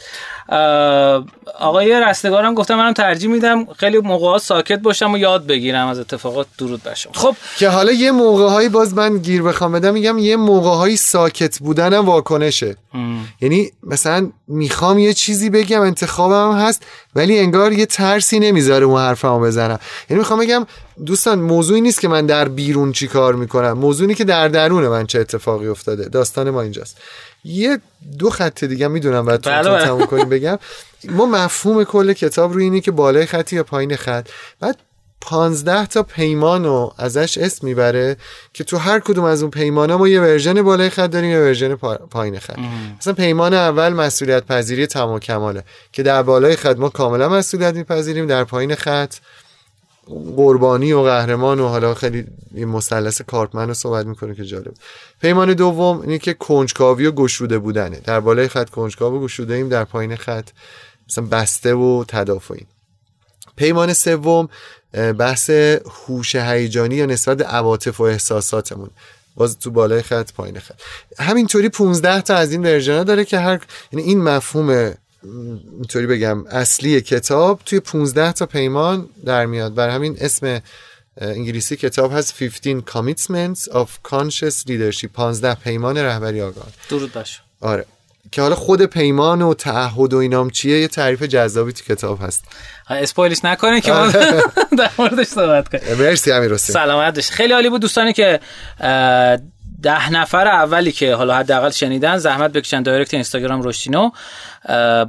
آقای 1.60 2.02
رستگارم 2.08 2.54
گفتم 2.54 2.76
منم 2.76 2.94
ترجیح 2.94 3.30
میدم 3.30 3.66
خیلی 3.66 3.98
موقع 3.98 4.38
ساکت 4.38 4.80
باشم 4.80 5.14
و 5.14 5.18
یاد 5.18 5.48
بگیرم 5.48 5.88
از 5.88 6.00
اتفاقات 6.00 6.48
درود 6.58 6.84
بشم 6.84 7.10
خب 7.14 7.36
که 7.58 7.70
حالا 7.70 7.92
یه 7.92 8.12
موقع 8.12 8.48
هایی 8.48 8.70
باز 8.70 8.94
من 8.94 9.18
گیر 9.18 9.44
بخوام 9.44 9.72
بدم 9.72 9.94
میگم 9.94 10.18
یه 10.18 10.36
موقع 10.36 10.70
هایی 10.70 10.96
ساکت 10.96 11.60
بودنم 11.60 12.06
واکنشه. 12.06 12.76
یعنی 13.42 13.72
مثلا 13.84 14.32
می‌خوام 14.48 15.00
یه 15.00 15.14
چیزی 15.14 15.50
بگم 15.50 15.82
انتخابم 15.82 16.58
هست 16.58 16.84
ولی 17.16 17.40
انگار 17.40 17.74
یه 17.74 17.86
ترسی 17.86 18.40
نمی‌ذاره 18.40 18.86
اون 18.86 19.02
حرفمو 19.02 19.40
بزنم. 19.40 19.80
یعنی 20.10 20.20
می‌خوام 20.20 20.40
بگم 20.40 20.66
دوستان 21.06 21.40
موضوعی 21.40 21.82
نیست 21.82 22.02
که 22.02 22.08
من 22.08 22.26
در 22.26 22.48
بیرون 22.48 22.92
چی 22.92 23.08
کار 23.08 23.36
می‌کنم. 23.36 23.72
موضوعی 23.72 24.16
که 24.16 24.24
در 24.24 24.48
درون 24.48 24.88
من 24.88 25.06
چه 25.06 25.20
اتفاقی 25.20 25.68
افتاده. 25.68 26.10
داستان 26.10 26.50
ما 26.50 26.62
اینجاست. 26.62 26.98
یه 27.44 27.80
دو 28.20 28.30
خط 28.30 28.64
دیگه 28.64 28.88
می‌دونم 28.88 29.26
بعد 29.26 29.42
تو 29.42 29.50
بله،. 29.50 29.86
تموم 29.86 30.06
کنیم 30.06 30.30
بگم. 30.30 30.60
ما 31.10 31.26
مفهوم 31.26 31.84
کل 31.84 32.14
کتاب 32.14 32.54
روی 32.54 32.64
اینه 32.64 32.82
که 32.82 32.92
بالای 32.92 33.26
خطی 33.26 33.56
یا 33.56 33.64
پایین 33.64 33.96
خط. 33.96 34.28
بعد 34.60 34.78
پانزده 35.22 35.86
تا 35.86 36.04
پیمان 36.04 36.64
رو 36.64 36.94
ازش 36.98 37.38
اسم 37.38 37.68
می‌بره 37.68 38.18
که 38.54 38.64
تو 38.64 38.78
هر 38.78 39.00
کدوم 39.00 39.24
از 39.24 39.42
اون 39.42 39.52
پیمان 39.52 39.90
ها 39.90 39.98
ما 39.98 40.08
یه 40.08 40.22
version 40.22 40.62
بالای 40.62 40.90
خط 40.90 41.10
داریم 41.10 41.30
یه 41.30 41.40
version 41.40 41.76
پا- 41.76 42.08
پایین 42.12 42.40
خط. 42.40 42.60
مثلا 43.00 43.14
پیمان 43.14 43.54
اول 43.54 43.94
مسئولیت 43.94 44.46
پذیری 44.46 44.88
تمام 44.88 45.20
کماله 45.20 45.64
که 45.92 46.04
در 46.04 46.24
بالای 46.24 46.56
خط 46.56 46.78
ما 46.78 46.90
کاملا 46.90 47.30
مسئولیت 47.30 47.76
میپذیریم 47.76 48.28
در 48.28 48.44
پایین 48.44 48.76
خط 48.76 49.14
قربانی 50.08 50.94
و 50.94 51.04
قهرمان 51.04 51.60
و 51.60 51.68
حالا 51.68 51.94
خیلی 51.94 52.28
این 52.54 52.68
مثلث 52.68 53.22
کارپمن 53.22 53.68
رو 53.68 53.74
صحبت 53.74 54.06
می‌کنه 54.06 54.36
که 54.36 54.44
جالب. 54.44 54.74
پیمان 55.22 55.54
دوم 55.54 56.02
اینه 56.02 56.18
که 56.18 56.34
کنجکاوی 56.34 57.06
و 57.06 57.12
گشوده 57.12 57.60
بودنه. 57.60 58.00
در 58.00 58.20
بالای 58.20 58.48
خط 58.48 58.70
کنجکاو 58.70 59.16
و 59.16 59.24
گشوده 59.24 59.54
ایم 59.54 59.70
در 59.70 59.84
پایین 59.84 60.16
خط 60.16 60.50
مثلا 61.10 61.26
بسته 61.26 61.74
و 61.74 62.04
تدافعی. 62.08 62.66
پیمان 63.56 63.94
سوم 63.94 64.50
بحث 65.18 65.50
هوش 65.50 66.36
هیجانی 66.36 66.96
یا 66.96 67.06
نسبت 67.06 67.42
عواطف 67.42 68.00
و 68.00 68.04
احساساتمون. 68.04 68.90
باز 69.36 69.60
تو 69.60 69.72
بالای 69.72 70.02
خط 70.02 70.34
پایین 70.34 70.60
خط. 70.60 70.80
همینطوری 71.20 71.70
15 71.70 72.22
تا 72.22 72.36
از 72.36 72.52
این 72.52 72.64
ورژن 72.64 73.04
داره 73.04 73.26
که 73.26 73.40
هر 73.40 73.60
یعنی 73.92 74.06
این 74.06 74.24
مفهوم 74.24 74.94
اینطوری 75.24 76.08
بگم 76.08 76.46
اصلی 76.48 77.02
کتاب 77.02 77.62
توی 77.66 77.80
15 77.80 78.32
تا 78.32 78.46
پیمان 78.46 79.10
در 79.26 79.46
میاد. 79.46 79.74
بر 79.74 79.90
همین 79.90 80.18
اسم 80.22 80.62
انگلیسی 81.18 81.76
کتاب 81.76 82.14
هست 82.14 82.44
15 82.44 82.82
Commitments 82.82 83.60
of 83.60 83.88
Conscious 84.12 84.68
Leadership 84.68 85.08
15 85.14 85.56
پیمان 85.56 85.98
رهبری 85.98 86.42
آگاه. 86.42 86.68
درود 86.90 87.14
باش 87.14 87.42
آره. 87.62 87.86
که 88.32 88.42
حالا 88.42 88.56
خود 88.56 88.86
پیمان 88.86 89.42
و 89.42 89.54
تعهد 89.54 90.14
و 90.14 90.18
اینام 90.18 90.50
چیه؟ 90.50 90.80
یه 90.80 90.88
تعریف 90.88 91.24
جذابی 91.24 91.74
تو 91.74 91.84
کتاب 91.84 92.22
هست. 92.22 92.44
spoil 92.90 93.30
ش 93.30 93.46
نکنین 93.46 93.80
که 93.80 93.92
ما 93.92 94.08
در 94.78 94.90
موردش 95.00 95.28
صحبت 95.28 95.70
کنیم. 95.70 95.98
مرسی 95.98 96.32
امیر 96.32 96.54
حسین. 96.54 96.74
سلامت 96.74 97.16
باشید 97.16 97.32
خیلی 97.32 97.54
عالی 97.54 97.70
بود 97.70 97.82
دوستانی 97.82 98.14
که 98.14 98.40
ده 99.82 100.12
نفر 100.12 100.48
اولی 100.48 100.92
که 100.92 101.16
حالا 101.16 101.36
حداقل 101.36 101.70
شنیدن 101.70 102.18
زحمت 102.18 102.52
بکشن 102.52 102.84
direct 102.84 103.14
اینستاگرام 103.14 103.62
رشتینو 103.62 104.12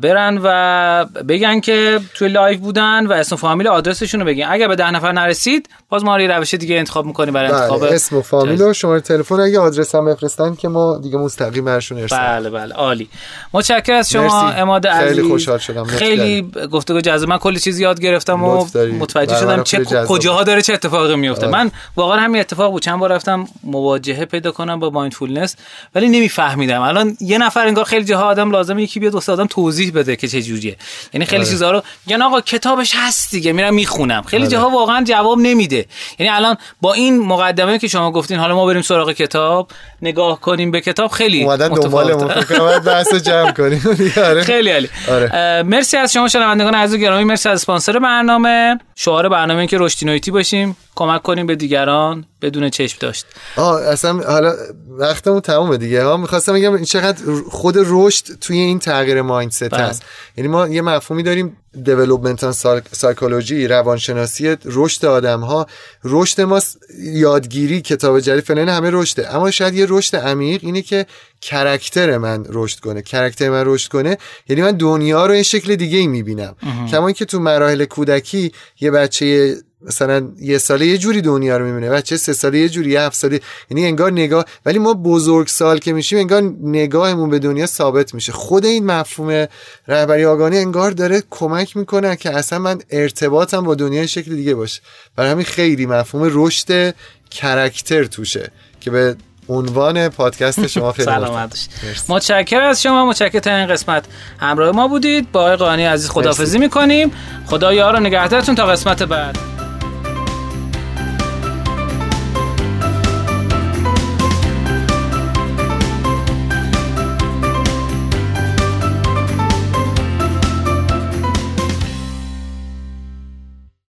برن 0.03 0.41
و 0.43 1.05
بگن 1.29 1.61
که 1.61 2.01
توی 2.15 2.29
live 2.29 2.59
بودن 2.59 3.07
و 3.07 3.13
اسم 3.13 3.35
و 3.35 3.39
فامیل 3.39 3.69
آدرسشون 3.69 4.21
رو 4.21 4.27
بگین. 4.27 4.47
اگر 4.49 4.69
به 4.69 4.77
ده 4.77 4.91
نفر 4.91 5.13
نرسید 5.13 5.69
باز 5.89 6.05
ما 6.05 6.17
روش 6.17 6.55
دیگه 6.55 6.77
انتخاب 6.77 7.07
می‌کنیم 7.07 7.35
برای 7.35 7.49
بله، 7.49 7.61
انتخاب 7.61 7.83
اسم 7.83 8.17
و 8.17 8.23
فامیل 8.23 8.63
و 8.63 8.73
شماره 8.73 9.01
تلفن. 9.01 9.41
اگه 9.41 9.59
آدرس 9.59 9.95
هم 9.95 10.05
بفرستن 10.05 10.55
که 10.55 10.69
ما 10.69 10.99
دیگه 10.99 11.19
مستقیم 11.19 11.65
برشون 11.65 11.99
ارسال 11.99 12.21
بله 12.21 12.51
بله 12.51 12.75
عالی. 12.75 13.09
متشکرم 13.53 13.97
از 13.97 14.11
شما 14.11 14.45
مرسی. 14.45 14.61
اماد 14.61 14.87
عزیز. 14.87 15.17
خیلی 15.17 15.29
خوشحال 15.29 15.59
شدم. 15.59 15.85
خیلی 15.85 16.51
گفتگو 16.73 17.01
جذاب. 17.01 17.29
من 17.29 17.39
کلی 17.39 17.59
چیز 17.59 17.79
یاد 17.79 18.01
گرفتم 18.01 18.45
و. 18.45 18.67
متوجه 18.99 19.37
شدم 19.37 19.63
چه 19.63 19.85
کجاها 19.85 20.43
داره 20.43 20.63
چه 20.63 20.73
اتفاقی 20.73 21.17
میفته. 21.17 21.47
آره. 21.47 21.53
من 21.53 21.71
واقعا 21.97 22.21
همین 22.21 22.41
اتفاق 22.41 22.71
بود. 22.71 22.83
چند 22.83 22.99
بار 22.99 23.13
رفتم 23.13 23.47
مواجهه 23.65 24.25
پیدا 24.25 24.51
کنم 24.51 24.81
با 24.81 24.91
مایندفولنس 24.91 25.57
ولی 25.95 26.09
نمیفهمیدم. 26.09 26.81
الان 26.81 27.17
یه 27.21 27.39
نفر 27.39 27.67
انگار 27.67 27.85
خیلی 27.85 28.05
جاها 28.05 28.25
آدم 28.25 28.51
لازمه 28.51 28.83
یکی 28.83 29.01
بیاد 29.01 29.15
واسه 29.15 29.40
آدم 29.41 29.47
توضیح 29.47 29.93
بده 29.93 30.17
که 30.17 30.29
چه 30.29 30.43
جوریه 30.43 30.77
یعنی 31.13 31.27
خیلی 31.27 31.43
آره. 31.43 31.51
چیزا 31.51 31.71
رو 31.71 31.83
میگن 32.07 32.23
آقا 32.23 32.41
کتابش 32.41 32.93
هست 32.97 33.31
دیگه 33.31 33.53
میرم 33.53 33.75
می‌خونم 33.75 34.23
خیلی 34.23 34.43
آره. 34.43 34.53
جاها 34.53 34.69
واقعا 34.71 35.05
جواب 35.05 35.39
نمیده 35.39 35.87
یعنی 36.19 36.33
الان 36.33 36.57
با 36.81 36.93
این 36.93 37.19
مقدمه 37.19 37.79
که 37.79 37.89
شما 37.89 38.11
گفتین 38.13 38.39
حالا 38.39 38.55
ما 38.55 38.67
بریم 38.67 38.83
سراغ 38.83 39.13
کتاب 39.13 39.71
نگاه 40.03 40.41
کنیم 40.41 40.71
به 40.71 40.81
کتاب 40.81 41.11
خیلی 41.11 41.45
متفاوته. 41.47 42.81
بحث 42.87 43.15
جمع 43.15 43.53
کنیم 43.53 43.83
آره. 44.29 44.43
خیلی 44.43 44.71
عالی 44.71 44.89
آره. 45.11 45.63
مرسی 45.63 45.97
از 45.97 46.13
شما 46.13 46.29
شنوندگان 46.29 46.75
عزیز 46.75 47.01
گرامی 47.01 47.25
مرسی 47.25 47.49
از 47.49 47.61
اسپانسر 47.61 47.99
برنامه 47.99 48.79
شعار 48.95 49.29
برنامه 49.29 49.59
این 49.59 49.69
که 49.69 49.79
رشدینویتی 49.79 50.31
باشیم 50.31 50.77
کمک 50.95 51.23
کنیم 51.23 51.47
به 51.47 51.57
دیگران 51.57 52.25
بدون 52.43 52.71
چشم 52.71 52.97
داشت. 53.01 53.27
آه 53.57 53.83
اصلا 53.83 54.13
حالا 54.13 54.55
وقتمون 54.89 55.41
تمومه 55.41 55.77
دیگه. 55.77 56.05
ها 56.05 56.17
می‌خواستم 56.17 56.53
بگم 56.53 56.75
این 56.75 56.85
چقدر 56.85 57.25
خود 57.51 57.75
رشد 57.79 58.25
توی 58.41 58.59
این 58.59 58.79
تغییر 58.79 59.23
مایندست 59.23 59.71
بله. 59.71 59.83
هست. 59.83 60.03
یعنی 60.37 60.49
ما 60.49 60.69
یه 60.69 60.83
مفهومی 60.83 61.23
داریم 61.23 61.57
دیولپمنتال 61.85 62.55
سایکولوژی 62.93 63.69
روانشناسی 63.69 64.57
رشد 64.65 65.05
آدم 65.05 65.41
ها 65.41 65.67
رشد 66.05 66.41
ما 66.41 66.61
یادگیری 66.99 67.81
کتاب 67.81 68.21
جدید 68.21 68.45
فلان 68.45 68.69
همه 68.69 68.91
رشده. 68.93 69.35
اما 69.35 69.51
شاید 69.51 69.75
یه 69.75 69.87
رشد 69.89 70.17
عمیق 70.17 70.61
اینه 70.65 70.83
که 70.83 71.07
کرکتر 71.41 72.19
من 72.19 72.45
رشد 72.49 72.81
کنه. 72.81 73.03
کرکتر 73.03 73.51
من 73.51 73.63
رشد 73.67 73.91
کنه. 73.91 74.19
یعنی 74.49 74.63
من 74.63 74.73
دنیا 74.73 75.27
رو 75.27 75.33
این 75.33 75.43
شکل 75.43 75.77
دیگه 75.77 75.99
ای 75.99 76.07
می‌بینم 76.07 76.57
کما 76.91 77.07
اینکه 77.07 77.25
تو 77.25 77.41
مراحل 77.41 77.85
کودکی 77.85 78.53
یه 78.81 78.91
بچه 78.91 79.57
مثلا 79.83 80.29
یه 80.41 80.59
ساله 80.59 80.87
یه 80.87 80.99
جوری 80.99 81.23
دنیا 81.23 81.57
رو 81.57 81.65
می‌بینه 81.67 81.91
بچه 81.91 82.17
سه 82.17 82.33
ساله 82.33 82.59
یه 82.59 82.69
جوری 82.69 82.91
یه 82.91 83.01
هفت 83.01 83.17
ساله 83.17 83.41
یعنی 83.71 83.87
انگار 83.87 84.13
نگاه 84.13 84.45
ولی 84.67 84.79
ما 84.79 84.95
بزرگ 84.95 85.49
سال 85.49 85.79
که 85.79 85.93
میشیم 85.93 86.19
انگار 86.19 86.43
نگاهمون 86.63 87.31
به 87.31 87.39
دنیا 87.39 87.67
ثابت 87.67 88.15
میشه. 88.15 88.33
خود 88.33 88.65
این 88.65 88.87
مفهوم 88.87 89.47
رهبری 89.89 90.25
آگاهانه 90.25 90.57
انگار 90.57 90.91
داره 90.91 91.23
کمک 91.31 91.77
می‌کنه 91.77 92.17
که 92.17 92.31
اصلا 92.37 92.59
من 92.59 92.79
ارتباطم 92.91 93.65
با 93.65 93.75
دنیا 93.75 94.07
شکل 94.07 94.35
دیگه 94.35 94.55
باشه. 94.55 94.81
برای 95.17 95.31
همین 95.31 95.45
خیلی 95.45 95.87
مفهوم 95.87 96.31
رشد 96.33 96.95
کرکتر 97.31 98.05
توشه 98.05 98.51
که 98.81 98.91
به 98.91 99.17
عنوان 99.49 100.09
پادکست 100.09 100.67
شما 100.67 100.93
خیلی 100.97 101.07
سلامت. 101.07 101.69
متشکرم 102.09 102.69
از 102.69 102.83
شما 102.83 103.07
متشکرم 103.07 103.41
تا 103.41 103.57
این 103.57 103.67
قسمت 103.67 104.05
همراه 104.39 104.77
ما 104.77 104.89
بودید. 104.89 105.33
با 105.33 105.41
آقای 105.41 105.57
قانی 105.57 105.85
عزیز 105.85 106.11
خداحافظی 106.11 106.59
می‌کنیم. 106.59 107.13
خدا 107.47 107.75
یار 107.75 107.97
و 107.97 108.01
نگهدارتون 108.01 108.55
تا 108.55 108.67
قسمت 108.67 109.03
بعد. 109.03 109.60